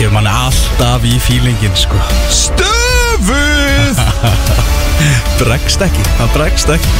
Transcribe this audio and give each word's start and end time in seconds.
kemur 0.00 0.14
manni 0.16 0.30
alltaf 0.32 1.02
í 1.04 1.18
fílingin 1.20 1.74
sko. 1.76 1.98
Stöfuð! 2.32 3.98
Bregst 5.42 5.82
ekki, 5.84 6.04
það 6.16 6.30
bregst 6.38 6.72
ekki. 6.72 6.92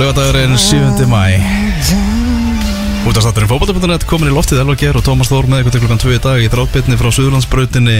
Lögadagurinn 0.00 0.56
7. 0.56 1.04
mæ 1.10 1.26
Útastátturinn 3.04 3.50
fókbalta.net 3.50 4.06
komin 4.08 4.30
í 4.30 4.32
loftið 4.32 4.62
Elvar 4.62 4.78
Geir 4.80 4.96
og 4.96 5.04
Tómas 5.04 5.28
Þór 5.28 5.44
með 5.52 5.60
ykkur 5.60 5.74
til 5.74 5.82
klukkan 5.82 6.00
2 6.00 6.14
í 6.14 6.20
dag 6.24 6.40
í 6.40 6.48
dráttbytni 6.48 6.96
frá 6.96 7.10
Suðurlandsbrautinni. 7.12 7.98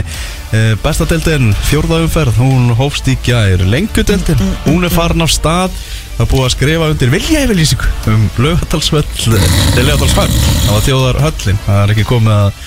Eh, 0.57 0.71
Bestadeldin, 0.81 1.53
fjórða 1.69 2.01
umferð 2.07 2.41
hún 2.41 2.73
hófst 2.79 3.11
í 3.13 3.19
gær. 3.27 3.67
Lengudeldin, 3.69 4.41
hún 4.65 4.89
er 4.89 4.95
farin 4.95 5.27
af 5.27 5.35
stað. 5.35 5.77
Það 6.15 6.31
búið 6.31 6.47
að 6.47 6.55
skrifa 6.55 6.89
undir 6.95 7.13
vilja 7.13 7.45
yfirlýsingu 7.45 7.93
um 8.15 8.25
lögadalsvöll 8.47 9.05
til 9.19 9.85
lögadalshöll, 9.85 10.29
það 10.31 10.73
var 10.73 10.85
þjóðar 10.87 11.23
höllin 11.25 11.63
það 11.67 11.81
er 11.81 11.93
ekki 11.95 12.05
komið 12.07 12.35
að 12.37 12.59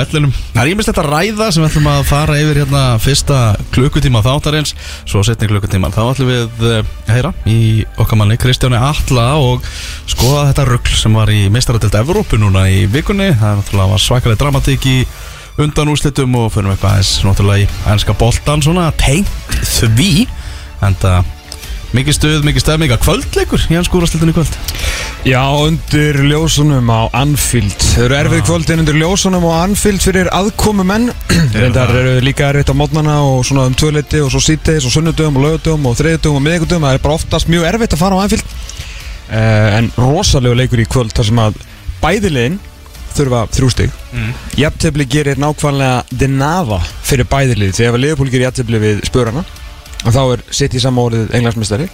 vellinum. 0.00 0.34
Það 0.54 0.60
er 0.62 0.72
ímislegt 0.72 1.00
að 1.02 1.10
ræða 1.14 1.48
sem 1.52 1.62
við 1.62 1.70
ætlum 1.70 1.88
að 1.92 2.04
fara 2.10 2.38
yfir 2.40 2.60
hérna 2.62 2.84
fyrsta 3.02 3.40
klukkutíma 3.74 4.22
þáttarins. 4.26 4.74
Svo 5.08 5.24
setni 5.26 5.50
klukkutíma. 5.50 5.92
Þá 5.94 6.00
ætlum 6.08 6.30
við 6.30 6.68
eh, 6.70 6.92
að 7.06 7.14
heyra 7.14 7.32
í 7.48 7.58
okkar 8.00 8.20
manni 8.20 8.38
Kristjáni 8.40 8.80
Alla 8.80 9.26
og 9.40 9.66
skoða 10.10 10.48
þetta 10.50 10.68
rugl 10.70 10.94
sem 11.00 11.18
var 11.20 11.32
í 11.32 11.42
meistaradelt 11.52 11.98
Evrópu 12.00 12.40
núna 12.40 12.66
í 12.72 12.86
vikunni. 12.90 13.30
Það 13.40 13.76
var 13.80 14.02
svakalega 14.02 14.42
dramatík 14.44 14.88
í 14.90 14.96
undan 15.60 15.90
úrslitum 15.92 16.36
og 16.40 16.52
fyrir 16.54 16.72
eitthvað 16.72 16.96
aðeins 16.96 17.12
náttúrulega 17.26 17.66
í 17.66 17.92
ennska 17.92 18.16
boltan 18.16 18.62
svona 18.64 18.88
tengt 19.00 19.28
því 19.66 20.12
en 20.86 20.96
það 21.02 21.36
mikið 21.96 22.16
stuð, 22.16 22.44
mikið 22.46 22.62
stefn, 22.62 22.82
mikið 22.84 23.00
kvöldleikur 23.02 23.64
í 23.66 23.76
ennsku 23.78 23.98
úrastildinu 23.98 24.32
í 24.32 24.36
kvöld? 24.36 24.58
Já, 25.26 25.42
undir 25.66 26.16
ljósunum 26.30 26.88
á 26.88 27.10
Anfield. 27.18 27.74
Þau 27.92 28.04
eru 28.06 28.16
erfið 28.20 28.44
kvöldin 28.46 28.82
undir 28.84 28.96
ljósunum 29.00 29.44
á 29.50 29.52
Anfield 29.66 30.00
fyrir 30.04 30.30
aðkomu 30.32 30.86
menn 30.86 31.10
Reyndar 31.52 31.92
eru 31.92 32.14
líka 32.24 32.48
erfitt 32.48 32.72
á 32.72 32.78
mótnana 32.78 33.18
og 33.26 33.42
svona 33.48 33.66
um 33.68 33.76
tvöleiti 33.76 34.22
og 34.24 34.30
svo 34.32 34.40
síteis 34.44 34.86
og 34.88 34.94
sunnudöfum 34.94 35.36
og 35.36 35.46
lögudöfum 35.48 35.90
og 35.90 35.98
þriðudöfum 35.98 36.40
og 36.40 36.46
miðgudöfum 36.46 36.88
Það 36.88 36.96
er 36.96 37.04
bara 37.04 37.18
oftast 37.18 37.52
mjög 37.52 37.68
erfitt 37.72 37.98
að 37.98 38.02
fara 38.04 38.16
á 38.16 38.22
Anfield. 38.24 38.56
Uh, 39.30 39.78
En 39.80 39.92
rosalega 39.98 40.62
leikur 40.62 40.82
í 40.82 40.88
kvöld 40.90 41.14
þar 41.16 41.28
sem 41.28 41.42
að 41.42 41.62
bæðiliðin 42.00 42.60
þurfa 43.14 43.46
þrjú 43.52 43.72
stig. 43.74 43.96
Mm. 44.14 44.34
Jafntefli 44.58 45.06
gerir 45.10 45.40
nákvæmlega 45.42 46.04
denava 46.22 46.78
fyrir 47.06 47.26
bæðilið 47.30 47.74
Þegar 47.76 48.00
Leopold 48.04 48.32
gerir 48.32 48.48
jafntefli 48.48 48.80
við 48.82 49.02
spörana 49.10 49.44
og 50.00 50.14
þá 50.14 50.20
er 50.34 50.42
City 50.56 50.80
samórið 50.80 51.32
englandsmestari 51.36 51.86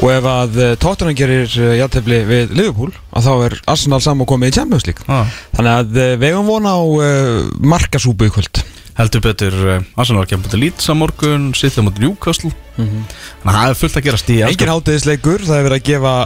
og 0.00 0.08
ef 0.12 0.28
að 0.28 0.58
uh, 0.58 0.68
Tottenham 0.80 1.16
gerir 1.18 1.48
uh, 1.60 1.72
játefli 1.76 2.22
við 2.28 2.54
Liverpool 2.56 2.92
að 3.12 3.26
þá 3.28 3.32
er 3.48 3.56
Arsenal 3.74 4.00
saman 4.04 4.28
komið 4.28 4.52
í 4.52 4.56
Champions 4.56 4.86
League. 4.88 5.04
Ah. 5.08 5.28
þannig 5.56 5.72
að 5.72 5.98
við 6.22 6.28
hefum 6.30 6.48
vona 6.48 6.76
á 6.76 6.82
uh, 6.82 7.50
markasúbu 7.60 8.30
í 8.30 8.32
kvöld. 8.32 8.62
Heldur 8.96 9.24
betur 9.24 9.58
uh, 9.66 9.78
Arsenal 10.00 10.24
kemur 10.30 10.52
til 10.52 10.62
Leeds 10.64 10.88
á 10.88 10.94
morgun 10.96 11.52
sittum 11.58 11.88
mot 11.88 12.00
Newcastle. 12.00 12.52
Þannig 12.76 13.52
að 13.52 13.60
það 13.60 13.70
er 13.70 13.80
fullt 13.82 14.00
að 14.00 14.06
gerast 14.08 14.32
í 14.32 14.40
engin 14.48 14.72
hátegisleikur, 14.72 15.46
það 15.48 15.58
er 15.58 15.68
verið 15.68 15.80
að 15.80 15.88
gefa 15.90 16.16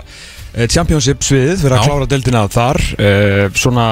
Championship 0.73 1.25
sviðið, 1.27 1.59
verið 1.67 1.77
að 1.77 1.89
klára 1.91 2.07
deildina 2.09 2.47
þar. 2.49 2.79
Uh, 2.97 3.43
svona 3.59 3.89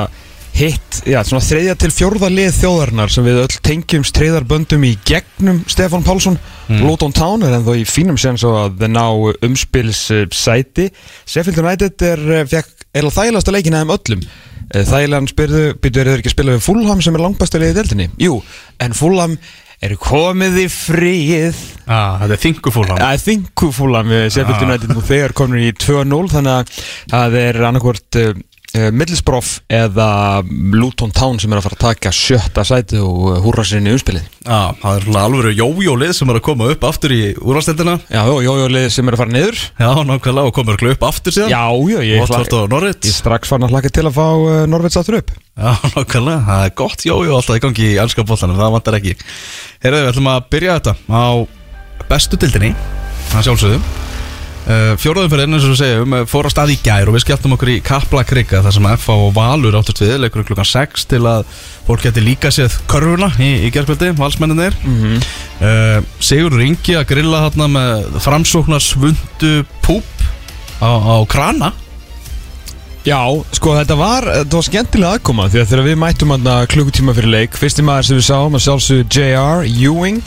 hitt, 0.54 1.00
já, 1.10 1.18
svona 1.26 1.42
þriðja 1.42 1.74
til 1.82 1.90
fjórða 1.90 2.28
lið 2.30 2.52
þjóðarinnar 2.60 3.10
sem 3.10 3.24
við 3.26 3.40
öll 3.42 3.56
tengjum 3.66 4.04
streyðarböndum 4.06 4.84
í 4.86 4.92
gegnum 5.08 5.62
Stefán 5.70 6.04
Pálsson. 6.06 6.36
Luton 6.84 7.12
Town 7.16 7.42
er 7.44 7.56
ennþá 7.58 7.74
í 7.80 7.82
fínum 7.88 8.16
séns 8.20 8.44
á 8.46 8.50
að 8.68 8.84
ná 8.94 9.02
umspils 9.44 10.04
uh, 10.14 10.22
sæti 10.32 10.86
Sheffield 11.26 11.58
United 11.64 12.06
er, 12.06 12.22
uh, 12.38 12.44
fekk 12.48 12.86
eða 12.94 13.10
þægilegasta 13.18 13.54
leikina 13.56 13.82
þeim 13.82 13.92
öllum. 13.96 14.22
Uh, 14.70 14.80
þægilegan 14.86 15.28
spyrðu, 15.32 15.64
byrjuður 15.82 16.12
þeir 16.14 16.22
ekki 16.22 16.30
að 16.32 16.36
spila 16.38 16.54
við 16.56 16.64
Fulham 16.70 17.02
sem 17.04 17.18
er 17.18 17.24
langbæsta 17.26 17.60
liðið 17.60 17.74
í 17.74 17.78
deildinni? 17.82 18.08
Jú, 18.22 18.38
en 18.86 18.94
Fulham 18.96 19.36
eru 19.84 19.98
komið 20.00 20.54
í 20.62 20.68
fríið 20.72 21.58
ah, 21.90 22.14
þetta 22.22 22.32
er 22.38 22.40
þingufúlan 22.46 23.00
Það 23.02 23.10
er 23.18 23.22
þingufúlam 23.26 24.12
við 24.14 24.22
Sheffield 24.38 24.62
Ah. 24.62 24.66
United 24.70 24.94
nú 24.94 25.02
þegar 25.04 25.34
komur 25.36 25.60
í 25.60 25.72
2-0 25.76 26.30
þannig 26.32 26.54
að 26.54 26.84
það 27.10 27.36
er 27.42 27.58
annarkvort 27.68 28.20
uh, 28.22 28.30
Middlesbrough 28.74 29.60
eða 29.70 30.08
Luton 30.74 31.12
Town 31.14 31.38
sem 31.38 31.52
er 31.52 31.60
að 31.60 31.66
fara 31.68 31.76
að 31.78 31.84
taka 31.84 32.12
sjötta 32.14 32.64
sæti 32.66 32.98
og 32.98 33.20
uh, 33.30 33.38
húrra 33.44 33.64
sér 33.66 33.80
inn 33.80 33.90
í 33.90 33.94
umspilið. 33.94 34.26
Ah, 34.44 34.72
það 34.80 34.98
er 34.98 35.06
svona 35.06 35.24
alveg 35.28 35.60
jójólið 35.60 36.14
sem 36.18 36.32
er 36.32 36.40
að 36.40 36.44
koma 36.48 36.68
upp 36.74 36.86
aftur 36.88 37.14
í 37.14 37.20
úrvastendina 37.40 37.94
Já, 38.10 38.20
já, 38.28 38.34
já, 38.44 38.50
já, 38.60 38.66
lið 38.74 38.88
sem 38.96 39.08
er 39.08 39.16
að 39.16 39.22
fara 39.22 39.34
niður. 39.36 39.62
Já, 39.80 39.88
nákvæmlega 40.10 40.50
og 40.50 40.56
komur 40.58 40.86
upp 40.94 41.06
aftur 41.08 41.36
síðan. 41.36 41.54
Já, 41.54 41.64
já, 41.94 42.00
ég, 42.04 42.68
Norwich. 42.74 43.10
strax 43.14 43.52
fann 43.54 43.66
að 43.66 43.76
hlaka 43.76 43.92
til 43.94 44.06
að 44.08 44.16
fá 44.18 44.26
uh, 44.26 44.64
Norveits 44.70 44.98
aftur 45.00 45.20
upp. 45.22 45.34
Já, 45.54 45.70
nákvæmlega, 45.96 46.40
það 46.50 46.66
er 46.68 46.74
gott 46.82 47.06
jójó 47.06 47.38
alltaf 47.38 47.60
í 47.60 47.64
gangi 47.64 47.90
í 47.92 47.98
ennska 48.02 48.26
boltanum, 48.26 48.58
það 48.58 48.74
vantar 48.78 48.98
ekki. 49.00 49.14
Heyrðu, 49.84 50.02
við 50.02 50.12
ætlum 50.14 50.32
að 50.34 50.50
byrja 50.54 50.78
þetta 50.80 50.96
á 51.14 51.26
bestu 52.10 52.36
dildinni 52.40 52.74
það 53.32 53.46
sjálfsögðu 53.48 53.78
Uh, 54.64 54.94
Fjóraðum 54.96 55.28
fyrir 55.28 55.44
eins 55.44 55.64
og 55.66 55.74
við 55.74 55.80
segjum 55.82 56.14
uh, 56.16 56.22
fór 56.24 56.46
að 56.48 56.54
stað 56.54 56.70
í 56.72 56.76
gær 56.80 57.10
og 57.10 57.16
við 57.18 57.24
skelltum 57.26 57.52
okkur 57.52 57.70
í 57.74 57.76
Kaplakrika 57.84 58.62
þar 58.64 58.76
sem 58.78 58.86
FA 59.02 59.16
og 59.26 59.34
Valur 59.36 59.76
áttust 59.76 60.00
við 60.00 60.14
leikur 60.22 60.46
klukkan 60.48 60.68
6 60.70 61.04
til 61.10 61.20
að 61.28 61.44
fólk 61.84 62.06
geti 62.06 62.24
líka 62.24 62.48
séð 62.54 62.78
körfuna 62.88 63.28
í, 63.36 63.50
í 63.66 63.72
gerðkvöldi, 63.74 64.14
valsmenninir 64.16 64.76
mm 64.80 64.94
Mhm. 64.94 66.06
Sigur 66.20 66.56
Ringi 66.58 66.96
að 66.98 67.06
grilla 67.12 67.44
þarna 67.44 67.66
með 67.70 68.16
framsóknar 68.24 68.82
svundu 68.82 69.52
púp 69.84 70.24
á, 70.82 70.90
á 70.90 71.16
krana 71.30 71.70
Já, 73.04 73.20
sko 73.52 73.74
þetta 73.76 73.96
var, 74.00 74.24
þetta 74.32 74.56
var 74.56 74.64
skemmtilega 74.64 75.16
aðkoma 75.18 75.44
því 75.52 75.58
að 75.60 75.66
þegar 75.68 75.84
við 75.84 75.96
mættum 76.00 76.30
klukkutíma 76.72 77.12
fyrir 77.12 77.32
leik 77.34 77.58
fyrsti 77.60 77.82
maður 77.84 78.06
sem 78.08 78.16
við 78.16 78.24
sáum 78.30 78.54
að 78.56 78.62
sjálfsögðu 78.64 79.04
J.R. 79.12 79.66
Ewing 79.68 80.22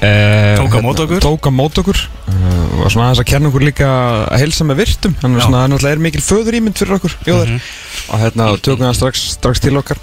eh, 0.00 0.54
Tók 0.56 0.72
á 0.72 0.80
móti 0.80 1.04
okkur. 1.04 1.20
Tók 1.20 1.48
á 1.48 1.52
mót 1.52 1.80
okkur. 1.82 2.00
Uh, 2.24 2.62
og 2.80 2.88
svona 2.94 3.10
aðeins 3.10 3.20
að 3.20 3.28
kenna 3.28 3.50
okkur 3.50 3.66
líka 3.68 3.90
að 4.22 4.40
helsa 4.40 4.64
með 4.64 4.80
virtum. 4.80 5.18
Hann 5.20 5.36
er 5.36 5.52
náttúrulega 5.52 5.98
er 5.98 6.02
mikil 6.06 6.24
föður 6.24 6.56
ímynd 6.62 6.80
fyrir 6.80 6.96
okkur 6.96 7.18
jóðar 7.28 7.52
og 7.58 8.24
hérna 8.24 8.48
tökum 8.56 8.86
við 8.88 8.96
strax, 9.02 9.26
strax 9.36 9.60
til 9.66 9.74
okkar. 9.82 10.00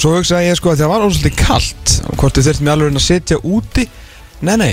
Svo 0.00 0.14
hugsaði 0.16 0.48
ég 0.48 0.56
sko 0.56 0.72
að 0.72 0.80
það 0.86 0.92
var 0.94 1.06
ósvolítið 1.10 1.36
kalt 1.42 1.94
og 2.06 2.16
hvort 2.22 2.40
við 2.40 2.48
þurftum 2.48 2.72
í 2.72 2.74
alveg 2.78 2.96
að 2.96 3.04
setja 3.10 3.40
úti. 3.44 3.84
Nei 4.48 4.56
nei, 4.56 4.72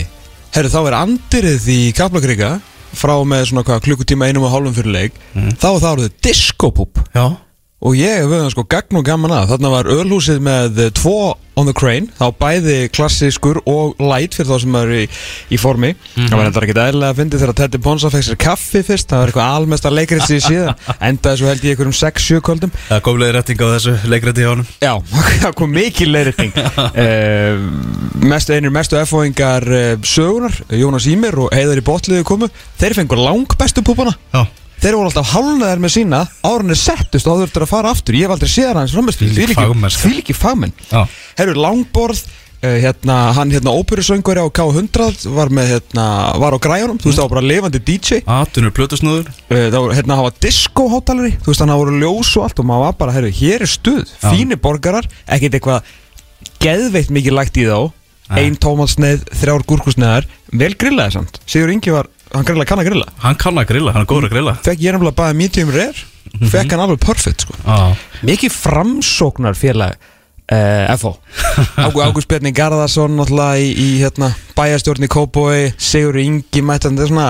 herru 0.55 0.71
þá 0.71 0.79
er 0.85 0.99
andirið 1.03 1.69
í 1.73 1.79
Kaplakrika 1.99 2.55
frá 2.97 3.15
með 3.27 3.49
svona 3.51 3.65
hvað, 3.67 3.83
klukkutíma 3.87 4.29
einum 4.29 4.47
og 4.47 4.53
hálfum 4.53 4.77
fyrir 4.77 4.95
leik 4.95 5.19
þá 5.61 5.67
var 5.67 5.83
það 5.83 5.91
orðið 5.93 6.15
diskopúp. 6.27 7.03
Já 7.15 7.27
og 7.77 7.97
ég 7.97 8.23
verið 8.25 8.53
sko 8.55 8.65
gagn 8.69 8.97
og 8.97 9.05
gaman 9.05 9.35
að. 9.37 9.51
Þarna 9.51 9.73
var 9.73 9.91
ölhúsið 9.93 10.39
með 10.43 10.79
eh, 10.81 10.95
tvo 10.97 11.35
on 11.57 11.65
the 11.65 11.73
crane. 11.73 12.09
Þá 12.17 12.25
bæði 12.37 12.75
klassískur 12.93 13.59
og 13.69 13.97
light 14.01 14.37
fyrir 14.37 14.49
þá 14.51 14.61
sem 14.61 14.77
eru 14.77 14.97
í, 15.01 15.05
í 15.53 15.59
formi. 15.61 15.93
Það 16.15 16.35
var 16.37 16.49
enda 16.49 16.63
ekki 16.65 16.75
eðlilega 16.75 17.13
að 17.13 17.21
fyndi 17.21 17.39
þegar 17.41 17.57
Teddy 17.57 17.81
Ponsa 17.81 18.11
fekk 18.13 18.27
sér 18.27 18.39
kaffi 18.41 18.83
fyrst. 18.85 19.09
Það 19.09 19.23
var 19.23 19.31
eitthvað 19.31 19.55
almesta 19.57 19.93
leikrið 19.93 20.25
sér 20.25 20.43
síðan. 20.45 20.83
Endaði 21.09 21.41
svo 21.41 21.49
held 21.49 21.65
ég 21.65 21.73
einhverjum 21.73 21.97
6-7 21.97 22.43
kvöldum. 22.45 22.75
Það 22.91 23.01
kom 23.07 23.21
leiði 23.21 23.37
rétting 23.37 23.65
á 23.65 23.67
þessu 23.73 23.95
leikrætti 24.13 24.45
hjá 24.45 24.51
honum. 24.51 24.69
Já, 24.85 24.93
það 25.47 25.57
kom 25.61 25.73
mikil 25.77 26.11
leiðrætting 26.13 26.61
uh, 26.61 27.65
mestu, 28.33 28.57
Einir 28.57 28.73
mestu 28.73 29.01
F-óingar 29.01 29.65
uh, 29.69 29.89
sögunar 30.05 30.61
Jónas 30.77 31.09
Ímir 31.09 31.41
og 31.41 31.53
Heiðar 31.57 31.81
í 31.81 31.85
botliðu 31.89 32.25
komu. 32.27 32.53
Þeir 32.77 33.01
fengur 33.01 33.21
langbestu 33.21 33.85
púpana 33.85 34.13
Já 34.33 34.45
Þeir 34.77 34.97
voru 34.97 35.09
alltaf 35.09 35.31
hálnaðar 35.33 35.79
með 35.81 35.93
sína 35.95 36.23
Árunni 36.45 36.75
settust 36.77 37.27
og 37.27 37.39
þú 37.39 37.45
þurftur 37.45 37.65
að 37.65 37.71
fara 37.71 37.93
aftur. 37.95 38.17
Ég 38.17 38.27
hef 38.27 38.35
aldrei 38.35 38.51
séð 38.51 38.77
hans 38.77 38.93
fagmennska. 38.93 40.03
Því 40.03 40.11
líki 40.19 40.35
fagmenn. 40.37 40.75
Herru 41.37 41.55
langborð 41.57 42.21
uh, 42.61 42.77
hérna, 42.83 43.17
Hann 43.37 43.53
hérna 43.53 43.73
óperusöngari 43.73 44.41
á 44.41 44.47
K100 44.53 45.27
Var 45.33 45.51
með 45.53 45.71
hérna 45.75 46.07
Var 46.41 46.57
á 46.57 46.59
græjunum. 46.61 47.01
Þú 47.01 47.09
veist 47.09 47.19
það 47.21 47.27
var 47.27 47.35
bara 47.35 47.45
lifandi 47.51 47.83
DJ 47.89 48.21
Atunur 48.37 48.73
plötusnúður. 48.77 49.29
Uh, 49.49 49.67
það 49.73 49.91
hérna, 49.97 50.17
það 50.19 50.25
var 50.29 50.39
disco-hátalari 50.47 51.35
Þú 51.41 51.53
veist, 51.53 51.63
að 51.65 51.73
það 51.73 51.83
voru 51.83 52.01
ljós 52.03 52.33
og 52.37 52.47
allt 52.47 52.61
og 52.61 52.69
maður 52.69 52.85
var 52.85 52.99
bara, 53.01 53.15
herru, 53.17 53.31
hér 53.41 53.65
er 53.65 53.71
stuð. 53.71 54.17
Fínir 54.27 54.61
borgarar, 54.61 55.09
ekkert 55.25 55.57
eitthvað 55.57 55.95
geðveitt 56.61 57.13
mikið 57.13 57.37
lægt 57.37 57.57
í 57.61 57.65
þá. 57.69 57.89
Nei. 58.27 58.39
Ein 58.43 58.57
tómatsneið, 58.59 59.23
þrjár 59.39 59.63
gúrkusneðar. 59.69 60.25
Vel 60.51 60.73
grillaði 60.79 61.15
samt. 61.15 61.37
Sigur 61.47 61.71
Ingi 61.71 61.93
var 61.95 62.09
hann 62.33 62.45
grilla 62.47 62.67
kann 62.67 62.83
að 62.83 62.89
grilla? 62.91 63.07
Hann 63.23 63.39
kann 63.39 63.61
að 63.61 63.69
grilla, 63.71 63.95
hann 63.95 64.05
er 64.05 64.09
góður 64.09 64.29
að 64.29 64.35
grilla. 64.35 64.53
Fekk 64.65 64.83
ég 64.83 64.95
nefnilega 64.95 65.19
bara 65.21 65.37
medium 65.37 65.71
rare. 65.73 66.05
Fekk 66.51 66.75
hann 66.75 66.83
alveg 66.83 67.01
perfect 67.01 67.45
sko. 67.45 67.55
Já, 67.63 67.95
Mikið 68.27 68.53
framsóknar 68.53 69.57
félag 69.57 69.95
uh, 70.51 70.97
FO 70.97 71.13
Ágú, 71.85 72.01
Ágúst 72.03 72.29
Bjarni 72.31 72.51
Garðarsson 72.55 73.15
náttúrulega 73.17 73.61
í, 73.61 73.69
í 73.71 73.87
hérna, 74.01 74.31
bæjarstjórn 74.57 75.07
í 75.07 75.11
Kópói 75.11 75.71
Sigur 75.77 76.19
Ingi 76.21 76.63
mættan 76.65 76.97
þetta 76.97 77.07
er 77.07 77.13
svona 77.13 77.29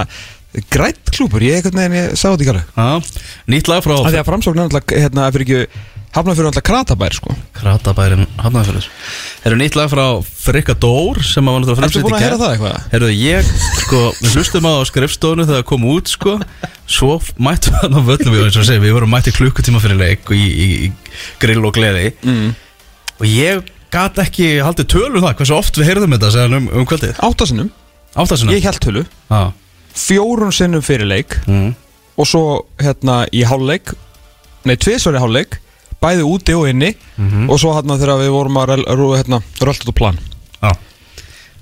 grætt 0.74 1.12
klúpur, 1.14 1.44
ég 1.46 1.60
einhvern 1.60 1.78
veginn 1.78 2.00
ég 2.00 2.18
sá 2.18 2.32
þetta 2.32 2.46
ekki 2.46 2.54
alveg 2.56 2.66
já, 2.74 3.22
nýtt 3.54 3.70
lag 3.70 3.84
frá 3.86 3.94
af 4.00 4.10
því 4.10 4.22
að 4.22 4.30
framsóknar 4.32 4.68
náttúrulega 4.68 5.02
hérna, 5.04 5.30
fyrir 5.36 5.48
ekki 5.48 5.86
hafna 6.16 6.34
fyrir 6.34 6.48
náttúrulega 6.48 6.66
kratabær 6.66 7.16
sko. 7.18 7.34
Kratabærin 7.58 8.26
Hafnarfjörður. 8.40 8.88
Herru 9.44 9.58
nýtt 9.60 9.78
lag 9.78 9.90
frá 9.92 10.06
Frikka 10.24 10.76
Dór 10.78 11.20
sem 11.26 11.46
að 11.46 11.58
var 11.58 11.64
náttúrulega 11.64 11.90
Ertu 11.90 12.04
búin 12.06 12.18
að 12.18 12.24
heyra 12.26 12.40
það 12.42 12.54
eitthvað? 12.56 12.78
Herru 12.94 13.10
ég, 13.14 13.52
sko, 13.82 14.02
við 14.22 14.38
hlustum 14.38 14.70
á 14.70 14.74
skrifstofunu 14.90 15.48
þegar 15.48 15.62
það 15.62 15.68
kom 15.72 15.88
út, 15.92 16.12
sko. 16.12 16.36
Svo 16.88 17.18
mættum 17.44 17.76
við 17.76 17.84
hann 17.84 18.00
á 18.00 18.02
völlum 18.08 18.36
við, 18.38 18.46
eins 18.48 18.60
og 18.62 18.68
segja, 18.70 18.84
við 18.86 18.96
vorum 18.98 19.14
mætti 19.14 19.36
klukkutíma 19.36 19.84
fyrir 19.84 20.00
leik 20.00 20.32
í, 20.32 20.42
í, 20.48 20.70
í 20.88 20.92
grill 21.44 21.66
og 21.68 21.76
gleði. 21.78 22.14
Mm. 22.24 22.56
Og 23.18 23.28
ég 23.30 23.70
gat 23.94 24.18
ekki 24.24 24.58
haldið 24.64 24.90
tölu 24.96 25.20
um 25.20 25.28
það, 25.28 25.38
hversu 25.42 25.58
oft 25.58 25.78
við 25.80 25.92
heyrðum 25.92 26.18
þetta 26.18 26.34
segðan 26.34 26.60
um, 26.62 26.72
um 26.80 26.88
kvöldið. 26.88 27.22
Áttasinnum, 27.28 27.72
Áttasuna 28.18 28.56
ég 28.56 28.66
held 28.66 28.82
tölu. 28.84 29.06
Já, 29.30 29.54
Fjórun 29.98 30.54
sinnum 30.54 30.84
fyrir 30.86 31.10
leik. 31.10 31.40
Mm. 31.50 31.72
Og 32.18 32.28
svo 32.30 32.44
hérna 32.82 33.24
í 33.34 33.44
hálfleik. 33.46 33.94
Nei, 34.68 34.76
tvisvar 34.78 35.18
í 35.18 35.22
hálfleik 35.22 35.58
Bæði 36.04 36.26
úti 36.28 36.54
og 36.58 36.68
inni. 36.70 36.94
Mhm. 37.18 37.48
Og 37.50 37.60
svo 37.62 37.74
hérna 37.74 37.98
þegar 37.98 38.22
við 38.22 38.34
vorum 38.36 38.60
að 38.62 38.76
hérna, 39.18 39.42
rölda 39.60 39.90
á 39.90 39.94
plan. 39.98 40.20
Já. 40.62 40.72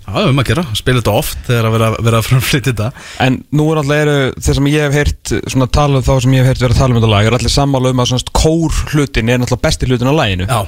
Já, 0.05 0.13
við 0.21 0.29
um 0.29 0.39
að 0.39 0.49
gera, 0.51 0.63
spila 0.77 1.01
þetta 1.01 1.13
oft 1.17 1.37
þegar 1.47 1.65
að 1.65 1.75
vera, 1.75 1.87
vera 2.05 2.17
að 2.19 2.27
framflytja 2.27 2.71
þetta. 2.71 2.89
En 3.25 3.37
nú 3.57 3.65
er 3.73 3.79
eru 3.95 4.17
þeir 4.37 4.57
sem 4.59 4.67
ég 4.69 4.83
hef 4.85 4.93
heyrt 4.99 5.33
svona 5.49 5.67
tala 5.71 5.97
um 5.97 6.05
þá 6.05 6.13
sem 6.21 6.35
ég 6.35 6.45
hef 6.45 6.51
heyrt 6.51 6.61
vera 6.61 6.75
að 6.75 6.81
tala 6.83 6.93
um 6.93 6.99
þetta 6.99 7.09
lag 7.09 7.25
er 7.25 7.37
allir 7.39 7.53
sammála 7.55 7.89
um 7.89 8.03
að 8.03 8.11
svona 8.11 8.35
kór 8.37 8.81
hlutin 8.93 9.31
er 9.33 9.41
náttúrulega 9.41 9.65
besti 9.65 9.89
hlutin 9.89 10.11
á 10.13 10.19
laginu. 10.19 10.45
Já, 10.45 10.59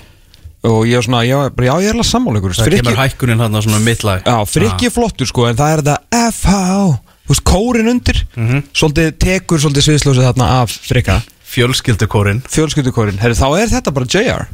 og 0.71 0.79
ég 0.89 0.97
er 0.97 1.05
svona, 1.05 1.21
já, 1.27 1.37
já 1.53 1.73
ég 1.77 1.85
er 1.91 1.93
alveg 1.93 2.09
sammála 2.09 2.41
ykkur. 2.41 2.57
Það 2.57 2.71
Frikki, 2.71 2.81
kemur 2.81 3.01
hækkunin 3.03 3.45
hann 3.45 3.53
á 3.53 3.61
svona 3.61 3.83
mittlag 3.85 4.25
já, 4.25 4.37
frikki 4.49 4.89
er 4.89 4.95
flottur 4.97 5.29
sko 5.29 5.45
en 5.51 5.59
það 5.59 5.75
er 5.75 5.85
þetta 5.85 6.31
FH 6.33 6.57
þú 7.27 7.35
veist, 7.35 7.45
kórin 7.45 7.91
undir. 7.93 8.23
Mhm. 8.33 8.63
svolítið 8.73 9.17
tekur 9.21 9.61
svolítið 9.61 9.85
sviðslósið 9.85 10.27
þarna 10.31 10.49
af 10.63 10.73
frikka 10.89 11.21
Fjölskyldukórin 11.47 12.41
fjölskyldukórin, 12.51 13.17
herri 13.21 13.37
þá 13.37 13.47
er 13.61 13.69
þetta 13.71 13.93
bara 13.95 14.05
JR 14.11 14.47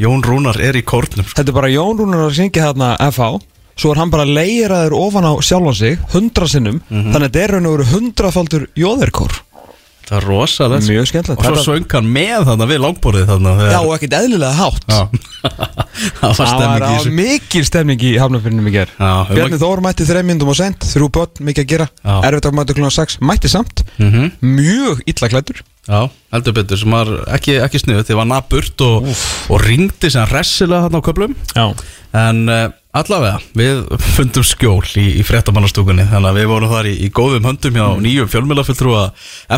Jón 0.00 0.22
Rúnar 0.24 0.56
er 0.62 0.78
í 0.78 0.82
kórnum 0.86 1.26
sko. 1.26 1.36
þetta 1.40 1.50
er 1.52 1.56
bara 1.58 1.68
Jón 1.72 1.98
Rúnar 1.98 2.28
að 2.28 2.36
syngja 2.38 2.70
þarna 2.70 2.92
FH 3.10 3.40
svo 3.80 3.90
er 3.94 4.00
hann 4.02 4.10
bara 4.12 4.24
leiraður 4.28 4.94
ofan 4.96 5.24
á 5.26 5.32
sjálfan 5.40 5.74
sig 5.76 5.98
hundra 6.12 6.46
sinnum, 6.48 6.80
Mhm. 6.90 7.12
þannig 7.12 7.26
að 7.26 7.30
þetta 7.30 7.42
er 7.44 7.52
raun 7.54 7.66
og 7.66 7.76
veru 7.78 7.86
hundrafaldur 7.94 8.66
jóðerkór 8.76 9.32
Það 10.10 10.16
er 10.18 10.24
rosalega 10.26 10.86
Mjög 10.88 11.06
skemmtilegt. 11.06 11.44
Og 11.46 11.58
svo 11.60 11.74
söng 11.76 11.84
hann 11.94 12.08
með 12.10 12.46
þarna 12.48 12.66
við 12.66 12.80
langborðið 12.82 13.28
þarna. 13.30 13.52
Já, 13.70 13.78
og 13.78 13.92
ekkert 13.94 14.16
eðlilega 14.18 14.56
hátt. 14.58 14.88
Það 16.20 16.32
var 16.40 16.50
stemming 16.50 16.82
í 16.82 16.90
þessu. 16.96 17.12
mikil 17.14 17.62
stemning 17.68 18.02
í 18.08 18.10
hafnafyrinum 18.20 18.68
í 18.70 18.72
ger 18.74 18.92
Bjarni 18.98 19.58
Þór 19.60 19.82
mætti 19.84 20.06
þreim 20.08 20.28
myndum 20.30 20.50
og 20.52 20.56
sent 20.58 20.86
Þrjú 20.90 21.08
börn, 21.14 21.42
mikið 21.48 21.64
að 21.64 21.70
gera. 21.74 21.86
Að 22.02 22.50
mæta 22.56 22.76
klúna 22.76 22.90
6, 22.94 23.20
mætti 23.22 23.50
samt. 23.52 23.84
Mhm. 24.00 24.32
Mjög 24.42 25.04
illa 25.06 25.30
klættur 25.30 25.62
Já, 25.90 26.10
heldur 26.30 26.54
betur 26.54 26.78
sem 26.78 26.92
var 26.92 27.08
ekki, 27.34 27.54
ekki 27.64 27.80
sniðu 27.80 28.02
Þið 28.06 28.18
var 28.20 28.26
naburt 28.28 28.82
og, 28.84 29.06
og 29.50 29.62
ringdi 29.64 30.10
sem 30.12 30.28
hressilega 30.28 30.86
þarna 30.86 31.00
á 31.00 31.06
köflum. 31.06 31.32
Já 31.56 31.64
En 32.12 32.40
uh, 32.50 32.64
allavega, 32.98 33.36
við 33.54 33.84
fundum 34.02 34.42
skjól 34.42 34.82
í, 34.98 35.04
í 35.20 35.22
fréttamannastúkunni. 35.22 36.08
Þannig 36.10 36.30
að 36.32 36.38
við 36.40 36.48
vorum 36.50 36.72
þar 36.72 36.88
í, 36.90 36.94
í 37.06 37.10
góðum 37.14 37.44
höndum 37.46 37.76
hjá 37.78 37.84
Mm. 37.86 38.00
nýjum 38.02 38.30
fjölmjölafulltrúa 38.32 39.04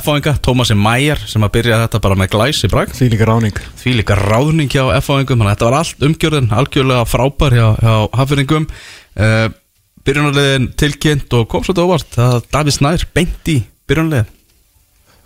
F-áinga, 0.03 0.35
Tómasi 0.45 0.77
Mæjar 0.77 1.23
sem 1.31 1.47
að 1.47 1.55
byrja 1.57 1.79
þetta 1.87 2.01
bara 2.05 2.19
með 2.21 2.31
glæs 2.35 2.61
í 2.67 2.69
brag 2.69 2.93
Því 2.93 3.09
líka 3.15 3.29
ráning 3.31 3.57
Því 3.81 3.95
líka 4.03 4.19
ráðning 4.21 4.69
hjá 4.69 4.85
F-áingum 5.01 5.41
Þannig 5.41 5.49
að 5.49 5.57
þetta 5.57 5.71
var 5.71 5.79
allt 5.81 6.05
umgjörðin, 6.11 6.51
algjörlega 6.61 7.09
frábær 7.09 7.57
hjá, 7.57 7.67
hjá 7.81 7.95
hafðuringum 8.21 8.69
uh, 8.69 9.49
Byrjunarliðin 10.05 10.69
tilkynnt 10.77 11.33
og 11.39 11.49
kom 11.49 11.65
svolítið 11.65 11.89
óvart 11.89 12.21
að 12.21 12.39
Davíð 12.53 12.77
Snær 12.77 13.07
beint 13.17 13.49
í 13.49 13.59
byrjunarliðin 13.89 14.31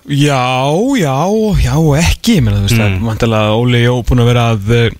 Já, 0.06 0.70
já, 0.94 1.16
já 1.58 1.74
ekki. 1.98 2.36
Þú 2.38 2.60
veist 2.62 2.76
Mm. 2.78 3.00
það 3.00 3.06
Vantilega 3.08 3.54
Óli 3.58 3.80
Jó 3.82 3.94
búin 4.06 4.22
að 4.22 4.28
vera 4.30 4.44
að 4.54 4.68
uh, 4.76 4.90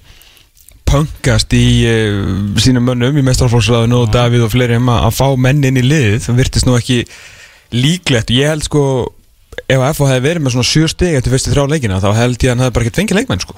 Pöngast 0.97 1.53
í 1.57 1.67
uh, 1.87 2.23
sínum 2.63 2.89
mönnum 2.89 3.21
Í 3.21 3.25
mestrarflóksraðinu 3.27 4.03
og 4.03 4.11
Davíð 4.15 4.47
og 4.49 4.53
fleiri 4.55 4.81
um 4.81 4.91
að, 4.95 5.11
fá 5.17 5.29
menn 5.41 5.63
inn 5.69 5.79
í 5.81 5.85
liðið 5.85 6.27
Það 6.27 6.41
virtist 6.43 6.69
nú 6.69 6.77
ekki 6.79 7.03
líklegt 7.77 8.35
Ég 8.35 8.53
held 8.55 8.67
sko 8.67 8.83
Ef 9.67 9.81
að 9.81 9.97
FO 9.97 10.07
hefði 10.07 10.25
verið 10.27 10.45
með 10.45 10.55
svona 10.55 10.69
sjö 10.69 10.89
stig 10.91 11.17
eftir 11.17 11.33
fyrstu 11.33 11.51
þrjá 11.51 11.65
leikina 11.73 11.97
þá 12.03 12.11
held 12.15 12.37
ég 12.45 12.51
að 12.51 12.53
hann 12.53 12.63
hefði 12.67 12.75
bara 12.77 12.87
ekki 12.87 12.99
fengið 13.01 13.19
leikmenn 13.19 13.43
sko. 13.43 13.55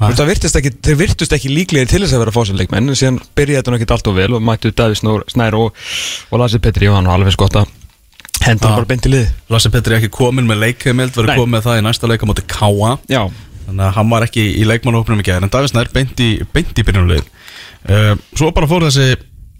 Það 0.00 0.30
virtist 0.32 0.58
ekki, 0.58 0.72
þeir 0.82 0.96
virtust 0.98 1.34
ekki 1.36 1.52
líklegir 1.52 1.90
til 1.90 2.00
þess 2.02 2.16
að 2.16 2.22
vera 2.24 2.32
að 2.32 2.38
fá 2.38 2.48
sér 2.48 2.58
leikmenn 2.58 2.90
en 2.90 2.98
síðan 2.98 3.20
byrjaði 3.38 3.60
þetta 3.60 3.76
ekkert 3.76 3.94
allt 3.94 4.10
og 4.10 4.16
vel 4.16 4.26
og 4.34 4.42
mættu 4.42 4.72
Davíð 4.74 4.98
Snær 5.30 5.56
og, 5.60 5.84
og 6.34 6.42
Lasi 6.42 6.58
Petri 6.64 6.88
og 6.90 6.96
hann 6.98 7.06
var 7.06 7.20
alveg 7.20 7.36
skott 7.36 7.60
að 7.60 7.70
henda 8.42 8.66
Já. 8.66 8.72
hann 8.72 8.80
bara 8.80 8.90
beint 8.90 9.06
í 9.06 9.12
lið 9.12 9.28
Lasse 9.54 9.70
Petri 9.70 9.94
er 9.94 10.02
ekki 10.02 10.10
komin 10.16 10.48
með 10.50 10.64
leikheimild 10.64 11.14
verður 11.14 11.30
Nei. 11.30 11.38
komin 11.38 11.54
með 11.54 11.68
það 11.68 11.78
í 11.78 11.84
næsta 11.86 12.10
leika 12.10 12.28
móti 12.28 12.46
Káa 12.50 12.96
Já, 13.06 13.22
þannig 13.66 13.84
að 13.86 13.94
hann 13.98 14.10
var 14.12 14.26
ekki 14.26 14.44
í 14.60 14.66
leikmannahópnum 14.68 15.22
í 15.22 15.26
gæðir 15.26 15.46
en 15.46 15.52
Davíð 15.52 15.72
Snær 15.72 15.92
beint 15.94 16.20
í, 16.20 16.30
í 16.40 16.84
byrjunarlið 16.84 17.24
uh, 17.24 18.12
Svo 18.34 18.50
bara 18.54 18.68
fór 18.70 18.86
þessi 18.88 19.14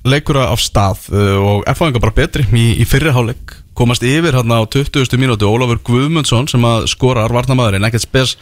leikura 0.04 0.48
af 0.52 0.60
stað 0.62 1.08
uh, 1.14 1.36
og 1.40 1.64
F-áinga 1.72 2.02
bara 2.02 2.14
betri 2.16 2.44
í, 2.52 2.66
í 2.80 2.84
fyrri 2.88 3.12
hálfleik. 3.14 3.56
Komast 3.74 4.04
yfir 4.06 4.36
hann 4.36 4.52
á 4.52 4.60
20. 4.68 5.16
mínúti 5.18 5.48
Ólafur 5.48 5.80
Guðmundsson 5.86 6.48
sem 6.50 6.64
að 6.68 6.86
skorar 6.92 7.32
varnamæðurinn 7.34 7.88
ekkert 7.88 8.04
spes 8.04 8.36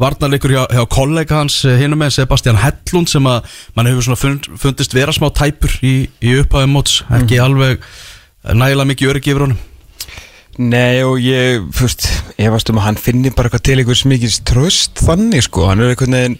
varnarleikur 0.00 0.50
hjá, 0.50 0.62
hjá 0.74 0.82
kollega 0.90 1.38
hans 1.38 1.60
hinum 1.62 2.00
með 2.02 2.16
Sebastian 2.16 2.58
Hellund 2.58 3.12
sem 3.12 3.28
að 3.30 3.60
mann 3.76 3.86
hefur 3.90 4.08
svona 4.08 4.18
fund, 4.18 4.48
fundist 4.58 4.96
vera 4.96 5.14
smá 5.14 5.28
tæpur 5.30 5.76
í, 5.86 5.94
í 6.18 6.34
upphæðum 6.40 6.74
móts. 6.74 7.02
Ekki 7.14 7.38
alveg 7.42 7.84
nægilega 8.50 8.90
mikið 8.90 9.12
öryggi 9.12 9.34
yfir 9.34 9.46
honum 9.46 9.62
nei 10.58 11.02
og 11.06 11.18
ég, 11.22 11.64
fyrst, 11.74 12.06
ég 12.40 12.52
varst 12.54 12.70
um 12.70 12.80
að 12.80 12.88
hann 12.88 13.00
finni 13.00 13.32
bara 13.34 13.50
eitthvað 13.50 13.64
til 13.68 13.78
einhvers 13.80 14.04
mikið 14.08 14.36
tröst 14.48 15.02
þannig 15.04 15.46
sko, 15.48 15.68
hann 15.70 15.82
er 15.82 15.94
einhvern 15.94 16.18
veginn 16.18 16.36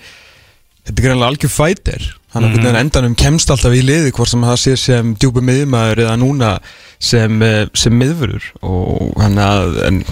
þetta 0.84 0.94
er 0.94 1.06
greinlega 1.06 1.30
algjör 1.32 1.54
fætir 1.54 2.08
hann 2.34 2.44
er 2.44 2.48
einhvern 2.48 2.68
veginn 2.68 2.80
endanum 2.82 3.16
kemst 3.18 3.52
alltaf 3.54 3.74
í 3.74 3.84
liði 3.84 4.12
hvort 4.14 4.30
sem 4.30 4.44
það 4.46 4.60
sé 4.62 4.76
sem 4.80 5.14
djúpi 5.18 5.44
miðmaður 5.44 6.04
eða 6.06 6.18
núna 6.20 6.52
sem, 6.98 7.42
eh, 7.42 7.64
sem 7.74 7.96
miðvörur 7.98 8.50
og 8.62 9.16
hann 9.22 9.40
að 9.42 9.80
en, 9.88 10.04